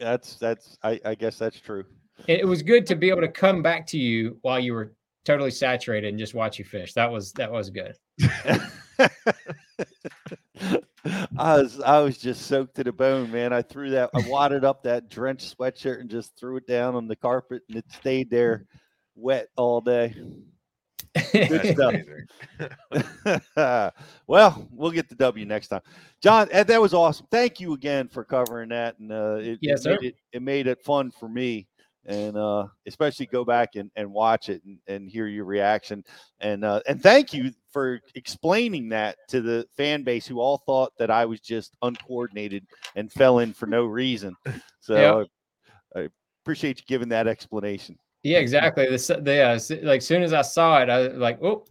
That's 0.03 0.37
that's 0.37 0.79
i, 0.83 1.01
I 1.05 1.15
guess 1.15 1.39
that's 1.39 1.61
true 1.61 1.85
It, 2.27 2.41
it 2.41 2.47
was 2.47 2.63
good 2.63 2.87
to 2.87 2.95
be 2.95 3.09
able 3.09 3.23
to 3.23 3.29
come 3.29 3.63
back 3.63 3.87
to 3.89 3.99
you 3.99 4.39
while 4.43 4.61
you 4.61 4.75
were 4.75 4.93
totally 5.25 5.51
saturated 5.51 6.09
and 6.09 6.19
just 6.19 6.35
watch 6.35 6.59
you 6.59 6.65
fish. 6.65 6.93
That 6.95 7.11
was 7.11 7.33
that 7.33 7.51
was 7.51 7.71
good. 7.71 7.97
I 11.37 11.57
was 11.57 11.81
I 11.81 11.99
was 12.01 12.19
just 12.19 12.47
soaked 12.47 12.77
to 12.77 12.85
the 12.85 12.93
bone, 12.93 13.31
man. 13.31 13.53
I 13.53 13.63
threw 13.63 13.91
that 13.91 14.11
I 14.15 14.29
wadded 14.29 14.65
up 14.65 14.83
that 14.85 15.09
drenched 15.09 15.57
sweatshirt 15.57 16.01
and 16.01 16.11
just 16.11 16.37
threw 16.39 16.57
it 16.57 16.67
down 16.67 16.95
on 16.95 17.09
the 17.09 17.17
carpet 17.17 17.63
and 17.69 17.79
it 17.79 17.85
stayed 17.93 18.31
there 18.31 18.67
wet 19.15 19.49
all 19.57 19.81
day. 19.81 20.15
Good 21.33 21.75
stuff. 23.57 23.93
well, 24.27 24.69
we'll 24.71 24.91
get 24.91 25.09
the 25.09 25.15
W 25.15 25.45
next 25.47 25.69
time. 25.69 25.83
John, 26.23 26.49
Ed, 26.51 26.67
that 26.69 26.81
was 26.81 26.95
awesome. 26.95 27.27
Thank 27.31 27.61
you 27.61 27.75
again 27.75 28.09
for 28.09 28.25
covering 28.25 28.71
that. 28.71 28.99
And 28.99 29.13
uh, 29.13 29.37
it, 29.41 29.59
Yes, 29.61 29.81
it, 29.81 29.83
sir. 29.83 29.91
made 29.91 30.09
it, 30.09 30.17
it 30.33 30.43
made 30.43 30.67
it 30.67 30.83
fun 30.83 31.11
for 31.11 31.29
me. 31.29 31.67
And 32.05 32.37
uh, 32.37 32.67
especially 32.87 33.27
go 33.27 33.45
back 33.45 33.77
and, 33.77 33.89
and 33.95 34.13
watch 34.13 34.49
it 34.49 34.61
and, 34.65 34.79
and 34.89 35.09
hear 35.09 35.29
your 35.29 35.45
reaction. 35.45 36.03
And 36.41 36.65
uh, 36.65 36.81
and 36.89 37.01
thank 37.01 37.33
you 37.33 37.53
for 37.73 38.01
explaining 38.17 38.89
that 38.89 39.19
to 39.29 39.41
the 39.41 39.67
fan 39.77 40.03
base 40.03 40.27
who 40.27 40.41
all 40.41 40.59
thought 40.67 40.93
that 40.99 41.13
I 41.13 41.25
was 41.27 41.39
just 41.39 41.77
uncoordinated 41.81 42.67
and 42.97 43.13
fell 43.13 43.39
in 43.39 43.53
for 43.53 43.67
no 43.67 43.85
reason. 43.85 44.35
So 44.85 45.29
I, 45.95 46.01
I 46.01 46.09
appreciate 46.43 46.79
you 46.79 46.85
giving 46.89 47.11
that 47.11 47.29
explanation. 47.29 47.97
Yeah, 48.23 48.39
exactly. 48.39 48.87
The, 48.87 48.95
s- 48.95 49.07
the 49.09 49.41
uh, 49.43 49.87
like 49.87 50.03
soon 50.03 50.23
as 50.23 50.33
I 50.33 50.43
saw 50.43 50.81
it, 50.81 50.89
I 50.89 51.09
was 51.09 51.19
like, 51.19 51.43
oh, 51.43 51.65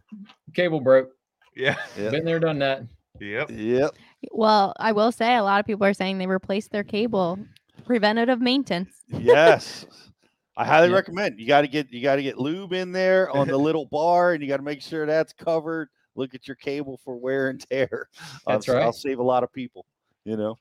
cable 0.53 0.81
broke. 0.81 1.11
Yeah. 1.55 1.77
Been 1.95 2.25
there, 2.25 2.39
done 2.39 2.59
that. 2.59 2.83
Yep. 3.19 3.51
Yep. 3.51 3.91
Well, 4.31 4.73
I 4.79 4.91
will 4.91 5.11
say 5.11 5.35
a 5.35 5.43
lot 5.43 5.59
of 5.59 5.65
people 5.65 5.85
are 5.85 5.93
saying 5.93 6.17
they 6.17 6.27
replaced 6.27 6.71
their 6.71 6.83
cable. 6.83 7.37
Preventative 7.85 8.39
maintenance. 8.39 8.91
yes 9.09 9.85
i 10.57 10.65
highly 10.65 10.89
Yeah. 10.89 10.95
recommend 10.95 11.39
you 11.39 11.47
got 11.47 11.61
to 11.61 11.67
get 11.67 11.91
you 11.91 12.01
got 12.01 12.17
to 12.17 12.23
get 12.23 12.37
lube 12.37 12.73
in 12.73 12.91
there 12.91 13.29
on 13.31 13.47
the 13.47 13.57
little 13.57 13.85
bar 13.85 14.33
and 14.33 14.43
you 14.43 14.47
got 14.49 14.57
to 14.57 14.63
make 14.63 14.81
sure 14.81 15.05
that's 15.05 15.33
covered 15.33 15.87
look 16.15 16.35
at 16.35 16.45
your 16.47 16.55
cable 16.55 16.99
for 17.03 17.15
wear 17.17 17.49
and 17.49 17.65
tear 17.69 18.07
Um, 18.45 18.53
That's 18.55 18.65
so 18.67 18.77
i'll 18.77 18.85
right. 18.87 18.93
save 18.93 19.19
a 19.19 19.23
lot 19.23 19.43
of 19.43 19.51
people 19.51 19.85
you 20.25 20.37
know 20.37 20.57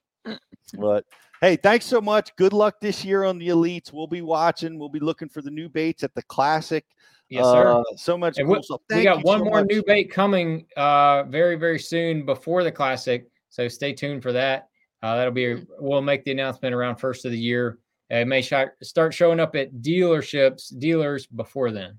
but 0.79 1.05
hey 1.41 1.57
thanks 1.57 1.87
so 1.87 2.01
much. 2.01 2.35
Good 2.37 2.53
luck 2.53 2.81
this 2.81 3.05
year 3.05 3.25
on 3.25 3.39
the 3.39 3.49
elites. 3.49 3.93
We'll 3.93 4.07
be 4.07 4.23
watching. 4.23 4.79
We'll 4.79 4.89
be 4.89 5.01
looking 5.01 5.29
for 5.29 5.43
the 5.43 5.51
new 5.51 5.69
baits 5.69 6.03
at 6.03 6.15
the 6.15 6.23
classic. 6.23 6.85
Yes, 7.29 7.45
sir. 7.45 7.73
Uh, 7.73 7.83
so 7.97 8.19
much 8.19 8.39
cool 8.39 8.47
we, 8.47 8.63
stuff. 8.63 8.81
we 8.91 9.05
got 9.05 9.19
you 9.19 9.23
one 9.23 9.39
so 9.39 9.45
more 9.45 9.61
much. 9.61 9.71
new 9.71 9.83
bait 9.87 10.11
coming 10.11 10.67
uh 10.77 11.25
very 11.25 11.57
very 11.57 11.79
soon 11.79 12.27
before 12.27 12.65
the 12.65 12.73
classic 12.73 13.31
so 13.49 13.69
stay 13.69 13.93
tuned 13.93 14.23
for 14.23 14.33
that. 14.33 14.69
Uh 15.03 15.17
that'll 15.17 15.33
be 15.33 15.65
we'll 15.79 16.03
make 16.03 16.25
the 16.25 16.33
announcement 16.33 16.75
around 16.75 16.97
first 16.97 17.25
of 17.25 17.31
the 17.31 17.39
year. 17.39 17.79
It 18.11 18.27
may 18.27 18.43
sh- 18.43 18.55
start 18.83 19.15
showing 19.15 19.39
up 19.39 19.55
at 19.55 19.73
dealerships 19.75 20.77
dealers 20.77 21.27
before 21.27 21.71
then. 21.71 21.99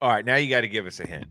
All 0.00 0.10
right, 0.10 0.24
now 0.24 0.36
you 0.36 0.50
got 0.50 0.62
to 0.62 0.68
give 0.68 0.86
us 0.86 1.00
a 1.00 1.06
hint. 1.06 1.26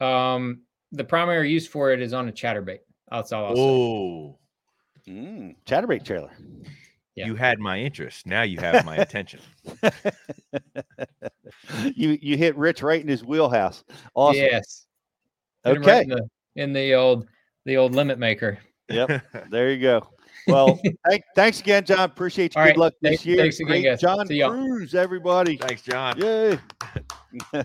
um 0.00 0.62
the 0.92 1.04
primary 1.04 1.50
use 1.50 1.66
for 1.66 1.92
it 1.92 2.00
is 2.00 2.14
on 2.14 2.28
a 2.28 2.32
chatterbait. 2.32 2.78
That's 3.10 3.32
all 3.32 3.46
I'll 3.46 3.56
say. 3.56 4.43
Mm, 5.08 5.56
chatterbait 5.66 6.04
trailer. 6.04 6.30
You 7.16 7.36
had 7.36 7.60
my 7.60 7.78
interest. 7.78 8.26
Now 8.26 8.42
you 8.42 8.58
have 8.58 8.84
my 8.84 8.96
attention. 8.96 9.40
you 11.94 12.18
you 12.20 12.36
hit 12.36 12.56
rich 12.56 12.82
right 12.82 13.00
in 13.00 13.06
his 13.08 13.24
wheelhouse 13.24 13.84
awesome 14.14 14.40
yes 14.42 14.86
Hit 15.64 15.76
'em 15.76 15.82
right 15.82 15.88
okay 15.88 16.02
in 16.02 16.08
the, 16.08 16.28
in 16.56 16.72
the 16.72 16.94
old 16.94 17.26
the 17.64 17.76
old 17.76 17.94
limit 17.94 18.18
maker 18.18 18.58
Yep. 18.90 19.22
There 19.50 19.70
you 19.72 19.80
go. 19.80 20.06
Well, 20.46 20.78
thank, 21.08 21.24
thanks 21.34 21.60
again, 21.60 21.86
John. 21.86 22.00
Appreciate 22.00 22.54
you. 22.54 22.60
All 22.60 22.66
Good 22.66 22.70
right. 22.72 22.78
luck 22.78 22.92
this 23.00 23.10
Thanks- 23.10 23.26
year. 23.26 23.36
thanks 23.38 23.56
again, 23.60 23.68
Great 23.68 23.84
guys. 23.84 24.00
John 24.00 24.26
See 24.26 24.34
y'all. 24.36 24.50
Crews, 24.50 24.94
everybody. 24.94 25.56
Thanks, 25.56 25.80
John. 25.80 26.18
Yay. 26.18 26.58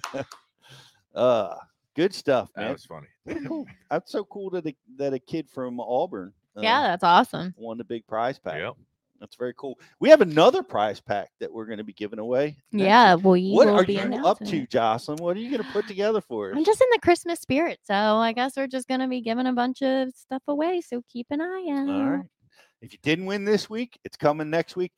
uh, 1.16 1.56
Good 1.96 2.14
stuff, 2.14 2.50
man. 2.56 2.62
That 2.64 2.68
man. 2.68 2.72
was 2.74 2.86
funny. 2.86 3.08
Very 3.26 3.46
cool. 3.46 3.66
That's 3.92 4.10
so 4.14 4.24
cool 4.24 4.50
that 4.52 4.66
a, 4.66 4.74
that 4.98 5.14
a 5.14 5.20
kid 5.20 5.50
from 5.50 5.82
Auburn. 5.82 6.32
Yeah, 6.62 6.78
um, 6.80 6.84
that's 6.84 7.04
awesome. 7.04 7.54
Won 7.58 7.78
the 7.78 7.84
big 7.84 8.06
prize 8.08 8.40
pack. 8.40 8.60
Yep. 8.60 8.76
That's 9.20 9.36
very 9.36 9.54
cool. 9.58 9.78
We 10.00 10.10
have 10.10 10.22
another 10.22 10.64
prize 10.64 11.02
pack 11.02 11.30
that 11.40 11.52
we're 11.52 11.66
going 11.66 11.78
to 11.80 11.84
be 11.84 11.92
giving 11.94 12.20
away. 12.20 12.56
Yeah, 12.72 13.16
well, 13.16 13.34
we 13.34 13.52
What 13.52 13.68
will 13.68 13.80
are 13.80 13.86
be 13.86 13.96
you 13.96 14.26
up 14.26 14.40
to. 14.46 14.66
Jocelyn? 14.68 15.18
What 15.18 15.36
are 15.36 15.42
you 15.42 15.50
going 15.50 15.62
to 15.64 15.72
put 15.72 15.88
together 15.88 16.22
for 16.22 16.52
us? 16.52 16.58
I'm 16.58 16.64
just 16.64 16.82
in 16.82 16.88
the 16.94 17.00
Christmas 17.00 17.40
spirit, 17.42 17.80
so 17.84 17.94
I 17.94 18.32
guess 18.32 18.56
we're 18.56 18.68
just 18.68 18.88
gonna 18.88 19.08
be 19.10 19.22
giving 19.22 19.48
a 19.48 19.54
bunch 19.54 19.82
of 19.82 20.14
stuff 20.16 20.44
away. 20.48 20.82
So 20.82 21.04
keep 21.12 21.28
an 21.32 21.42
eye 21.42 21.68
out. 21.70 21.90
All 21.90 22.10
right. 22.12 22.26
If 22.82 22.94
you 22.94 23.00
didn't 23.04 23.26
win 23.26 23.44
this 23.44 23.70
week, 23.70 24.00
it's 24.06 24.16
coming 24.16 24.50
next 24.50 24.78
week. 24.78 24.94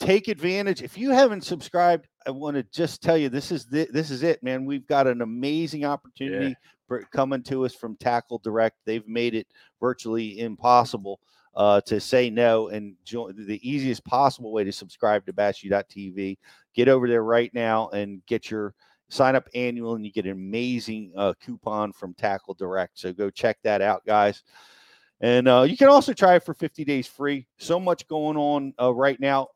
Take 0.00 0.26
advantage. 0.26 0.82
If 0.82 0.98
you 0.98 1.10
haven't 1.10 1.44
subscribed, 1.44 2.08
I 2.26 2.30
want 2.30 2.56
to 2.56 2.62
just 2.64 3.02
tell 3.02 3.16
you 3.16 3.28
this 3.28 3.50
is 3.50 3.66
the, 3.66 3.88
this 3.92 4.10
is 4.10 4.22
it, 4.22 4.42
man. 4.42 4.64
We've 4.64 4.86
got 4.86 5.06
an 5.06 5.22
amazing 5.22 5.84
opportunity 5.84 6.56
for 6.86 7.02
coming 7.12 7.42
to 7.44 7.64
us 7.64 7.74
from 7.74 7.96
Tackle 7.96 8.38
Direct. 8.38 8.76
They've 8.84 9.06
made 9.06 9.34
it 9.34 9.46
virtually 9.80 10.40
impossible 10.40 11.20
uh, 11.54 11.80
to 11.82 12.00
say 12.00 12.30
no, 12.30 12.68
and 12.68 12.94
join 13.04 13.34
the 13.46 13.68
easiest 13.68 14.04
possible 14.04 14.52
way 14.52 14.64
to 14.64 14.72
subscribe 14.72 15.26
to 15.26 15.32
BassU.tv. 15.32 16.38
Get 16.74 16.88
over 16.88 17.08
there 17.08 17.24
right 17.24 17.52
now 17.54 17.88
and 17.90 18.24
get 18.26 18.50
your 18.50 18.74
sign 19.08 19.36
up 19.36 19.48
annual, 19.54 19.94
and 19.94 20.04
you 20.04 20.12
get 20.12 20.24
an 20.24 20.32
amazing 20.32 21.12
uh, 21.16 21.34
coupon 21.44 21.92
from 21.92 22.14
Tackle 22.14 22.54
Direct. 22.54 22.98
So 22.98 23.12
go 23.12 23.30
check 23.30 23.58
that 23.62 23.82
out, 23.82 24.04
guys. 24.06 24.42
And 25.20 25.46
uh, 25.46 25.62
you 25.62 25.76
can 25.76 25.88
also 25.88 26.12
try 26.12 26.34
it 26.36 26.44
for 26.44 26.54
50 26.54 26.84
days 26.84 27.06
free. 27.06 27.46
So 27.58 27.78
much 27.78 28.08
going 28.08 28.36
on 28.36 28.74
uh, 28.80 28.92
right 28.92 29.20
now 29.20 29.48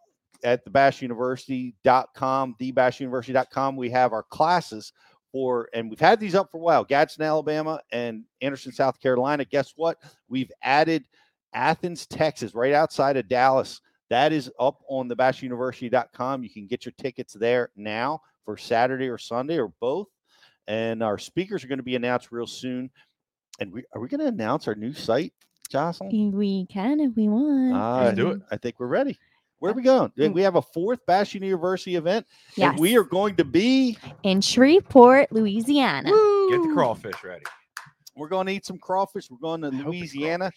at 0.47 0.65
the 0.65 0.71
bassuniversity.com, 0.71 2.55
thebassuniversity.com. 2.61 3.77
We 3.77 3.91
have 3.91 4.13
our 4.13 4.23
classes 4.23 4.93
for, 5.33 5.69
and 5.75 5.91
we've 5.91 6.01
had 6.01 6.21
these 6.21 6.37
up 6.37 6.53
for 6.53 6.59
a 6.59 6.61
while 6.61 6.85
Gadsden, 6.85 7.25
Alabama, 7.25 7.81
and 7.91 8.23
Anderson, 8.41 8.73
South 8.73 9.01
Carolina. 9.01 9.45
Guess 9.45 9.73
what? 9.75 9.99
We've 10.29 10.53
added 10.63 11.05
Athens, 11.53 12.07
Texas, 12.07 12.55
right 12.55 12.73
outside 12.73 13.17
of 13.17 13.29
Dallas. 13.29 13.81
That 14.09 14.33
is 14.33 14.49
up 14.61 14.83
on 14.89 15.09
the 15.09 15.17
bassuniversity.com. 15.17 16.45
You 16.45 16.51
can 16.51 16.69
get 16.69 16.87
your 16.87 16.95
tickets 16.97 17.35
there 17.35 17.71
now 17.75 18.21
for 18.45 18.57
Saturday 18.57 19.09
or 19.09 19.19
Sunday 19.19 19.59
or 19.59 19.73
both. 19.81 20.07
And 20.69 21.03
our 21.03 21.19
speakers 21.19 21.65
are 21.65 21.69
going 21.69 21.81
to 21.81 21.85
be 21.85 21.97
announced 21.97 22.31
real 22.31 22.47
soon. 22.47 22.89
And 23.59 23.73
we 23.73 23.83
are 23.93 24.01
we 24.01 24.07
going 24.07 24.21
to 24.21 24.27
announce 24.27 24.69
our 24.69 24.77
new 24.77 24.93
site, 24.93 25.33
Jocelyn? 25.71 26.33
We 26.33 26.67
can 26.67 27.01
if 27.01 27.17
we 27.17 27.29
want. 27.29 27.75
Uh, 27.75 28.11
do 28.13 28.31
it. 28.31 28.43
I 28.51 28.57
think 28.59 28.79
we're 28.79 28.87
ready. 28.87 29.19
Where 29.59 29.73
are 29.73 29.75
we 29.75 29.83
going? 29.83 30.11
Mm. 30.19 30.35
We 30.35 30.43
have 30.43 30.57
a 30.57 30.63
fourth 30.63 31.01
Bass 31.07 31.33
University 31.33 31.97
event, 31.97 32.27
and 32.61 32.79
we 32.79 32.97
are 32.97 33.05
going 33.05 33.37
to 33.37 33.45
be. 33.45 33.97
in 34.23 34.41
Shreveport, 34.41 35.33
Louisiana. 35.33 36.11
Get 36.51 36.63
the 36.63 36.71
crawfish 36.75 37.25
ready. 37.25 37.45
We're 38.15 38.29
going 38.29 38.47
to 38.47 38.53
eat 38.53 38.67
some 38.67 38.79
crawfish. 38.79 39.31
We're 39.31 39.39
going 39.39 39.63
to 39.63 39.69
Louisiana, 39.69 40.51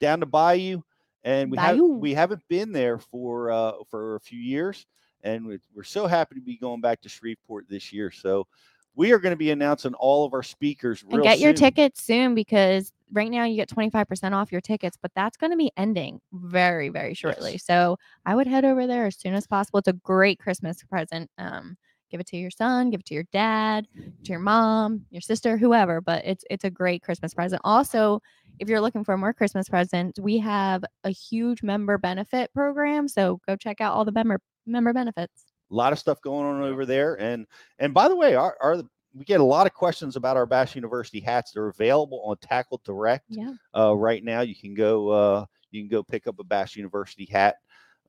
down 0.00 0.20
to 0.20 0.26
Bayou, 0.26 0.82
and 1.24 1.50
we 1.50 1.58
Have, 1.58 1.78
we 1.78 2.14
haven't 2.14 2.42
been 2.48 2.72
there 2.72 2.98
for 2.98 3.50
uh, 3.50 3.72
for 3.88 4.16
a 4.16 4.20
few 4.20 4.40
years, 4.40 4.86
and 5.22 5.46
we're 5.74 5.84
so 5.84 6.06
happy 6.06 6.34
to 6.34 6.40
be 6.40 6.56
going 6.56 6.80
back 6.80 7.00
to 7.02 7.08
Shreveport 7.08 7.68
this 7.68 7.92
year. 7.92 8.10
So 8.10 8.46
we 8.94 9.12
are 9.12 9.18
going 9.18 9.32
to 9.32 9.36
be 9.36 9.50
announcing 9.50 9.94
all 9.94 10.24
of 10.24 10.34
our 10.34 10.42
speakers. 10.42 11.02
And 11.10 11.22
get 11.22 11.38
your 11.40 11.52
tickets 11.54 12.02
soon 12.02 12.34
because 12.34 12.92
right 13.12 13.30
now 13.30 13.44
you 13.44 13.56
get 13.56 13.68
25% 13.68 14.32
off 14.32 14.52
your 14.52 14.60
tickets, 14.60 14.96
but 15.00 15.10
that's 15.14 15.36
going 15.36 15.50
to 15.50 15.56
be 15.56 15.70
ending 15.76 16.20
very, 16.32 16.88
very 16.88 17.14
shortly. 17.14 17.58
So 17.58 17.98
I 18.26 18.34
would 18.34 18.46
head 18.46 18.64
over 18.64 18.86
there 18.86 19.06
as 19.06 19.16
soon 19.16 19.34
as 19.34 19.46
possible. 19.46 19.78
It's 19.78 19.88
a 19.88 19.92
great 19.92 20.38
Christmas 20.38 20.82
present. 20.84 21.30
Um, 21.38 21.76
give 22.10 22.20
it 22.20 22.26
to 22.28 22.36
your 22.36 22.50
son, 22.50 22.90
give 22.90 23.00
it 23.00 23.06
to 23.06 23.14
your 23.14 23.24
dad, 23.32 23.88
to 24.24 24.30
your 24.30 24.40
mom, 24.40 25.06
your 25.10 25.22
sister, 25.22 25.56
whoever. 25.56 26.00
But 26.00 26.24
it's 26.24 26.44
it's 26.50 26.64
a 26.64 26.70
great 26.70 27.02
Christmas 27.02 27.34
present. 27.34 27.62
Also, 27.64 28.20
if 28.58 28.68
you're 28.68 28.80
looking 28.80 29.04
for 29.04 29.16
more 29.16 29.32
Christmas 29.32 29.68
presents, 29.68 30.20
we 30.20 30.38
have 30.38 30.84
a 31.04 31.10
huge 31.10 31.62
member 31.62 31.98
benefit 31.98 32.52
program. 32.52 33.08
So 33.08 33.40
go 33.48 33.56
check 33.56 33.80
out 33.80 33.94
all 33.94 34.04
the 34.04 34.12
member 34.12 34.38
member 34.66 34.92
benefits. 34.92 35.51
A 35.72 35.74
lot 35.74 35.92
of 35.92 35.98
stuff 35.98 36.20
going 36.20 36.46
on 36.46 36.62
over 36.62 36.84
there 36.86 37.14
and 37.20 37.46
and 37.78 37.94
by 37.94 38.06
the 38.08 38.14
way 38.16 38.34
our, 38.34 38.56
our 38.60 38.82
we 39.14 39.24
get 39.24 39.40
a 39.40 39.44
lot 39.44 39.66
of 39.66 39.74
questions 39.74 40.16
about 40.16 40.36
our 40.36 40.46
bass 40.46 40.74
university 40.74 41.20
hats. 41.20 41.50
They're 41.52 41.68
available 41.68 42.22
on 42.24 42.36
tackle 42.38 42.80
direct 42.84 43.24
Yeah. 43.28 43.52
uh, 43.76 43.94
right 43.94 44.22
now. 44.24 44.40
You 44.42 44.54
can 44.54 44.74
go 44.74 45.08
uh, 45.10 45.44
you 45.70 45.82
can 45.82 45.88
go 45.88 46.02
pick 46.02 46.26
up 46.26 46.38
a 46.38 46.44
bass 46.44 46.76
university 46.76 47.24
hat 47.24 47.56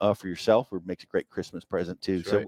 uh, 0.02 0.14
for 0.14 0.28
yourself 0.28 0.68
it 0.74 0.86
makes 0.86 1.04
a 1.04 1.08
great 1.08 1.30
christmas 1.30 1.64
present 1.64 2.02
too. 2.02 2.18
That's 2.18 2.30
so 2.30 2.38
right. 2.40 2.48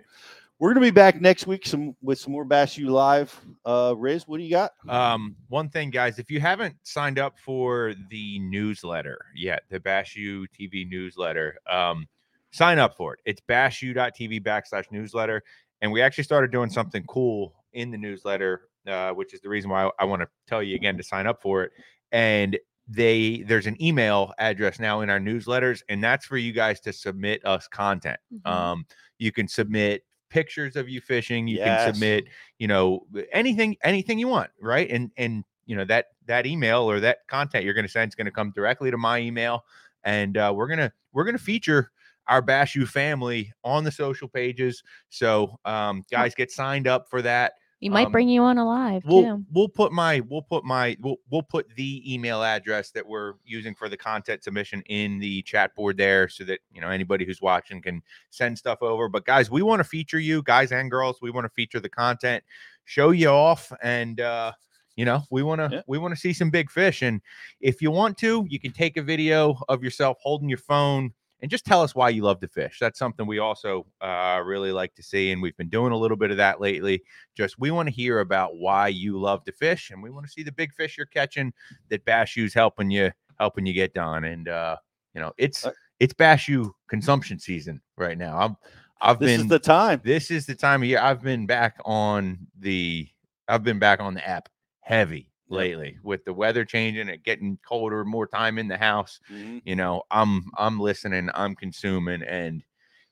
we're 0.60 0.74
going 0.74 0.84
to 0.84 0.92
be 0.92 0.96
back 0.96 1.22
next 1.22 1.48
week 1.48 1.66
some 1.66 1.96
with 2.02 2.20
some 2.20 2.34
more 2.34 2.44
bass 2.46 2.78
u 2.78 2.90
live 2.90 3.34
uh 3.66 3.94
riz 3.98 4.28
what 4.28 4.38
do 4.38 4.44
you 4.44 4.50
got? 4.52 4.72
Um, 4.90 5.36
one 5.50 5.70
thing, 5.70 5.90
guys, 5.90 6.20
if 6.20 6.30
you 6.32 6.40
haven't 6.42 6.76
signed 6.84 7.20
up 7.20 7.38
for 7.40 7.94
the 8.10 8.40
newsletter 8.40 9.20
yet, 9.36 9.64
the 9.70 9.80
BassU 9.80 10.46
TV 10.58 10.90
newsletter, 10.90 11.58
um, 11.70 12.08
sign 12.56 12.80
up 12.80 12.96
for 12.96 13.14
it. 13.14 13.20
It's 13.26 13.42
bassu.tv 13.42 14.42
backslash 14.44 14.86
newsletter. 14.92 15.44
And 15.82 15.92
we 15.92 16.02
actually 16.02 16.24
started 16.24 16.52
doing 16.52 16.70
something 16.70 17.04
cool 17.08 17.54
in 17.74 17.92
the 17.92 17.98
newsletter, 17.98 18.70
uh, 18.88 19.12
which 19.12 19.34
is 19.34 19.42
the 19.42 19.50
reason 19.50 19.70
why 19.70 19.90
I, 20.00 20.06
want 20.06 20.22
to 20.22 20.28
tell 20.48 20.64
you 20.64 20.76
again 20.76 20.96
to 20.98 21.04
sign 21.04 21.28
up 21.28 21.42
for 21.42 21.64
it. 21.64 21.72
And 22.12 22.58
they 22.88 23.44
there's 23.48 23.66
an 23.66 23.82
email 23.82 24.32
address 24.38 24.80
now 24.80 25.02
in 25.02 25.10
our 25.10 25.20
newsletters, 25.20 25.82
and 25.90 26.04
that's 26.04 26.26
for 26.26 26.38
you 26.38 26.54
guys 26.54 26.80
to 26.82 26.94
submit 26.94 27.46
us 27.46 27.68
content. 27.68 28.20
Um, 28.46 28.86
you 29.18 29.32
can 29.32 29.48
submit 29.48 30.04
pictures 30.30 30.76
of 30.76 30.88
you 30.88 31.02
fishing, 31.02 31.48
you 31.48 31.58
Yes. 31.58 31.84
can 31.86 31.94
submit 31.94 32.26
you 32.60 32.68
know 32.68 33.06
anything 33.32 33.76
anything 33.84 34.20
you 34.20 34.28
want 34.28 34.50
right 34.62 34.90
and 34.92 35.12
and 35.18 35.44
you 35.66 35.76
know 35.76 35.86
that 35.86 36.08
that 36.28 36.46
email 36.46 36.90
or 36.90 37.00
that 37.00 37.20
content 37.28 37.66
you're 37.66 37.74
going 37.74 37.86
to 37.86 37.92
send 37.92 38.10
is 38.12 38.16
going 38.16 38.26
to 38.26 38.32
come 38.32 38.52
directly 38.52 38.92
to 38.92 38.98
my 38.98 39.20
email 39.20 39.66
and 40.04 40.38
uh, 40.38 40.54
we're 40.56 40.68
gonna 40.68 40.92
we're 41.12 41.24
gonna 41.26 41.38
feature 41.38 41.92
our 42.28 42.42
bassu 42.42 42.88
family 42.88 43.52
on 43.64 43.84
the 43.84 43.92
social 43.92 44.28
pages 44.28 44.82
so 45.10 45.58
um 45.66 46.04
guys 46.12 46.34
get 46.36 46.52
signed 46.52 46.88
up 46.88 47.08
for 47.10 47.22
that 47.22 47.54
You 47.82 47.92
might 47.92 48.08
Um, 48.08 48.12
bring 48.12 48.30
you 48.30 48.42
on 48.42 48.58
alive 48.58 49.04
we'll 49.06 49.24
too. 49.24 49.46
we'll 49.54 49.70
put 49.70 49.92
my 49.92 50.22
we'll 50.30 50.42
put 50.42 50.64
my 50.64 50.96
we'll, 51.02 51.18
we'll 51.30 51.44
put 51.44 51.68
the 51.76 52.02
email 52.12 52.42
address 52.42 52.90
that 52.92 53.06
we're 53.06 53.34
using 53.44 53.76
for 53.76 53.90
the 53.90 53.98
content 53.98 54.44
submission 54.44 54.82
in 54.88 55.20
the 55.20 55.42
chat 55.44 55.76
board 55.76 55.98
there 55.98 56.28
so 56.30 56.44
that 56.46 56.60
you 56.72 56.82
know 56.82 56.90
anybody 56.90 57.26
who's 57.26 57.42
watching 57.42 57.82
can 57.82 58.02
send 58.32 58.58
stuff 58.58 58.82
over. 58.82 59.08
But 59.10 59.26
guys 59.26 59.52
we 59.52 59.62
want 59.62 59.80
to 59.82 59.84
feature 59.84 60.20
you 60.20 60.42
guys 60.44 60.72
and 60.72 60.90
girls 60.90 61.22
we 61.22 61.30
want 61.32 61.46
to 61.46 61.50
feature 61.54 61.80
the 61.80 61.90
content 61.90 62.44
show 62.86 63.12
you 63.12 63.28
off 63.30 63.72
and 63.84 64.22
uh 64.22 64.52
you 64.96 65.04
know 65.06 65.22
we 65.30 65.44
want 65.44 65.60
to 65.60 65.84
we 65.88 65.98
want 65.98 66.14
to 66.14 66.20
see 66.20 66.34
some 66.34 66.50
big 66.50 66.72
fish 66.72 67.02
and 67.02 67.22
if 67.60 67.82
you 67.82 67.92
want 67.92 68.18
to 68.20 68.46
you 68.50 68.60
can 68.60 68.72
take 68.72 68.96
a 68.98 69.02
video 69.04 69.58
of 69.70 69.84
yourself 69.84 70.18
holding 70.22 70.48
your 70.50 70.58
phone 70.60 71.12
and 71.42 71.52
just 71.52 71.66
tell 71.66 71.82
us 71.82 71.94
why 71.94 72.10
you 72.10 72.24
love 72.24 72.40
to 72.40 72.48
fish. 72.48 72.78
That's 72.80 72.98
something 72.98 73.28
we 73.28 73.40
also 73.40 73.86
uh, 74.02 74.42
really 74.44 74.72
like 74.72 74.96
to 74.96 75.04
see, 75.04 75.32
and 75.32 75.42
we've 75.42 75.58
been 75.58 75.70
doing 75.70 75.92
a 75.92 75.98
little 75.98 76.18
bit 76.18 76.32
of 76.32 76.38
that 76.38 76.62
lately. 76.62 77.04
Just 77.36 77.60
we 77.60 77.72
want 77.72 77.88
to 77.88 77.94
hear 77.94 78.20
about 78.20 78.56
why 78.58 78.88
you 78.88 79.20
love 79.20 79.44
to 79.46 79.52
fish, 79.52 79.92
and 79.92 80.02
we 80.02 80.10
want 80.10 80.26
to 80.26 80.32
see 80.32 80.44
the 80.44 80.52
big 80.52 80.74
fish 80.74 80.98
you're 80.98 81.06
catching 81.06 81.54
that 81.90 82.06
BassU's 82.06 82.54
helping 82.54 82.90
you 82.90 83.12
helping 83.40 83.66
you 83.66 83.74
get 83.74 83.94
done. 83.94 84.24
And 84.24 84.48
uh, 84.48 84.78
you 85.14 85.22
know, 85.22 85.34
it's 85.38 85.68
it's 86.00 86.14
BassU 86.14 86.72
consumption 86.90 87.40
season 87.40 87.82
right 87.98 88.18
now. 88.18 88.38
I'm 88.38 88.58
I've 89.02 89.20
This 89.20 89.42
is 89.42 89.48
the 89.48 89.60
time. 89.60 90.02
This 90.04 90.32
is 90.32 90.46
the 90.46 90.56
time 90.56 90.82
of 90.82 90.90
year. 90.90 91.00
I've 91.00 91.22
been 91.22 91.46
back 91.46 91.78
on 91.86 92.48
the 92.60 93.08
I've 93.48 93.64
been 93.64 93.80
back 93.80 94.00
on 94.00 94.14
the 94.14 94.28
app 94.28 94.50
heavy 94.80 95.30
lately 95.50 95.98
with 96.04 96.26
the 96.26 96.34
weather 96.34 96.66
changing 96.66 97.10
and 97.10 97.24
getting 97.24 97.58
colder, 97.68 98.04
more 98.06 98.28
time 98.28 98.58
in 98.58 98.68
the 98.68 98.78
house. 98.78 99.20
Mhm. 99.32 99.62
You 99.66 99.76
know, 99.76 100.04
I'm 100.12 100.46
I'm 100.58 100.80
listening, 100.80 101.30
I'm 101.34 101.56
consuming, 101.56 102.24
and 102.24 102.64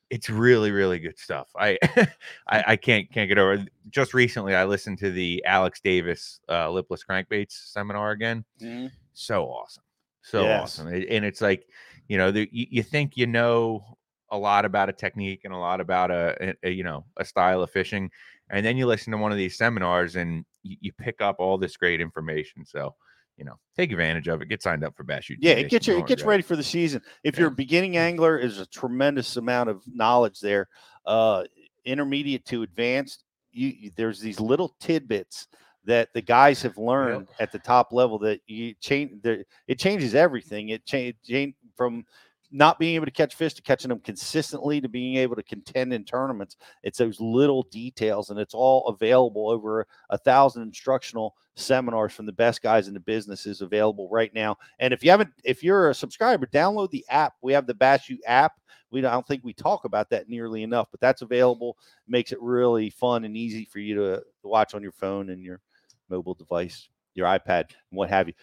it's 0.10 0.30
really 0.30 0.72
really 0.72 1.00
good 1.00 1.18
stuff. 1.18 1.50
I 1.56 1.78
I, 2.48 2.64
I 2.68 2.76
can't 2.76 3.12
can't 3.12 3.28
get 3.30 3.38
over. 3.38 3.54
it. 3.54 3.70
Just 3.90 4.14
recently, 4.14 4.56
I 4.56 4.66
listened 4.66 5.00
to 5.00 5.12
the 5.12 5.44
Alex 5.46 5.80
Davis 5.82 6.40
uh, 6.50 6.70
lipless 6.72 7.04
crankbaits 7.04 7.52
seminar 7.72 8.12
again. 8.12 8.46
Mhm. 8.62 8.92
So 9.14 9.46
awesome, 9.46 9.84
so 10.22 10.44
Yes. 10.44 10.62
awesome, 10.80 10.88
It- 10.94 11.08
and 11.10 11.24
it's 11.26 11.42
like 11.42 11.68
you 12.08 12.18
know, 12.18 12.32
the, 12.32 12.50
you, 12.52 12.68
you 12.70 12.84
think 12.84 13.16
you 13.16 13.26
know 13.28 13.98
a 14.30 14.38
lot 14.38 14.66
about 14.66 14.90
a 14.90 14.94
technique 14.94 15.42
and 15.46 15.54
a 15.54 15.58
lot 15.58 15.80
about 15.80 16.10
a, 16.12 16.36
a- 16.42 16.56
a, 16.64 16.70
you 16.72 16.84
know 16.84 17.06
a 17.18 17.26
style 17.26 17.62
of 17.62 17.70
fishing, 17.72 18.10
and 18.50 18.66
then 18.66 18.76
you 18.78 18.86
listen 18.88 19.12
to 19.12 19.18
one 19.18 19.32
of 19.32 19.38
these 19.38 19.58
seminars 19.58 20.16
and 20.16 20.46
you, 20.64 20.92
pick 20.94 21.22
up 21.22 21.38
all 21.40 21.58
this 21.58 21.78
great 21.78 22.02
information. 22.02 22.66
So 22.66 22.96
you 23.38 23.46
know, 23.46 23.58
take 23.76 23.92
advantage 23.92 24.28
of 24.28 24.42
it. 24.42 24.48
Get 24.48 24.62
signed 24.62 24.84
up 24.84 24.96
for 24.96 25.04
BassU 25.04 25.32
TV. 25.32 25.38
Yeah, 25.42 25.54
it 25.54 25.70
gets 25.70 25.88
you 25.88 25.98
it 25.98 26.08
gets 26.08 26.24
ready 26.24 26.44
for 26.44 26.56
the 26.56 26.64
season. 26.64 27.02
If 27.24 27.38
you're 27.38 27.48
a 27.48 27.52
beginning 27.52 27.98
angler, 27.98 28.38
is 28.38 28.60
a 28.60 28.66
tremendous 28.68 29.38
amount 29.38 29.70
of 29.70 29.84
knowledge 29.88 30.40
there. 30.40 30.68
Uh, 31.06 31.44
intermediate 31.86 32.46
to 32.46 32.64
advanced, 32.64 33.24
you, 33.52 33.92
there's 33.96 34.20
these 34.20 34.40
little 34.40 34.76
tidbits 34.80 35.48
that 35.86 36.10
the 36.14 36.22
guys 36.22 36.62
have 36.62 36.78
learned 36.78 37.28
at 37.40 37.52
the 37.52 37.60
top 37.60 37.92
level 37.92 38.18
that 38.20 38.40
you 38.48 38.74
change. 38.80 39.22
The, 39.22 39.44
it 39.68 39.80
changes 39.80 40.16
everything. 40.16 40.70
It 40.70 40.86
change 40.86 41.16
change 41.28 41.56
from 41.76 42.06
not 42.54 42.78
being 42.78 42.94
able 42.94 43.06
to 43.06 43.12
catch 43.12 43.34
fish 43.34 43.56
to 43.56 43.64
catching 43.64 43.90
them 43.90 44.00
consistently 44.00 44.80
to 44.80 44.88
being 44.88 45.16
able 45.18 45.36
to 45.36 45.42
contend 45.42 45.92
in 45.92 46.06
tournaments. 46.06 46.56
It's 46.84 47.00
those 47.00 47.20
little 47.20 47.64
details, 47.64 48.30
and 48.30 48.40
it's 48.40 48.54
all 48.54 48.88
available 48.88 49.50
over 49.50 49.88
a 50.12 50.18
thousand 50.20 50.62
instructional 50.62 51.36
seminars 51.56 52.14
from 52.14 52.28
the 52.28 52.32
best 52.32 52.62
guys 52.62 52.88
in 52.88 52.94
the 52.94 53.00
business 53.00 53.48
is 53.48 53.62
available 53.62 54.08
right 54.12 54.32
now. 54.36 54.56
And 54.78 54.94
if 54.94 55.04
you 55.04 55.10
haven't, 55.10 55.32
if 55.44 55.64
you're 55.64 55.90
a 55.90 55.96
subscriber, 55.96 56.46
download 56.46 56.92
the 56.92 57.06
app. 57.10 57.34
We 57.42 57.54
have 57.54 57.66
the 57.66 57.74
Bass 57.74 58.08
U 58.08 58.20
app. 58.28 58.54
We 58.92 59.02
don't, 59.02 59.10
I 59.10 59.16
don't 59.16 59.28
think 59.28 59.44
we 59.44 59.54
talk 59.54 59.86
about 59.86 60.12
that 60.12 60.30
nearly 60.30 60.62
enough, 60.62 60.90
but 60.92 61.00
that's 61.00 61.24
available. 61.24 61.78
Makes 62.08 62.32
it 62.32 62.42
really 62.42 62.92
fun 62.92 63.26
and 63.26 63.36
easy 63.36 63.66
for 63.66 63.80
you 63.80 63.96
to, 63.96 64.18
to 64.18 64.48
watch 64.48 64.76
on 64.76 64.84
your 64.84 64.92
phone 64.92 65.32
and 65.32 65.44
your 65.44 65.60
mobile 66.08 66.36
device, 66.36 66.88
your 67.16 67.26
iPad, 67.26 67.72
and 67.90 67.98
what 67.98 68.12
have 68.12 68.28
you. 68.28 68.36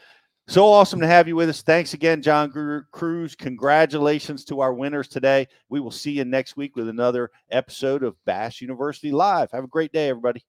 So 0.50 0.66
awesome 0.66 0.98
to 1.00 1.06
have 1.06 1.28
you 1.28 1.36
with 1.36 1.48
us. 1.48 1.62
Thanks 1.62 1.94
again, 1.94 2.22
John 2.22 2.50
Crews. 2.90 3.36
Congratulations 3.36 4.44
to 4.46 4.58
our 4.58 4.74
winners 4.74 5.06
today. 5.06 5.46
We 5.68 5.78
will 5.78 5.92
see 5.92 6.10
you 6.10 6.24
next 6.24 6.56
week 6.56 6.74
with 6.74 6.88
another 6.88 7.30
episode 7.52 8.02
of 8.02 8.16
Bass 8.24 8.60
University 8.60 9.12
Live. 9.12 9.52
Have 9.52 9.62
a 9.62 9.68
great 9.68 9.92
day, 9.92 10.08
everybody. 10.08 10.44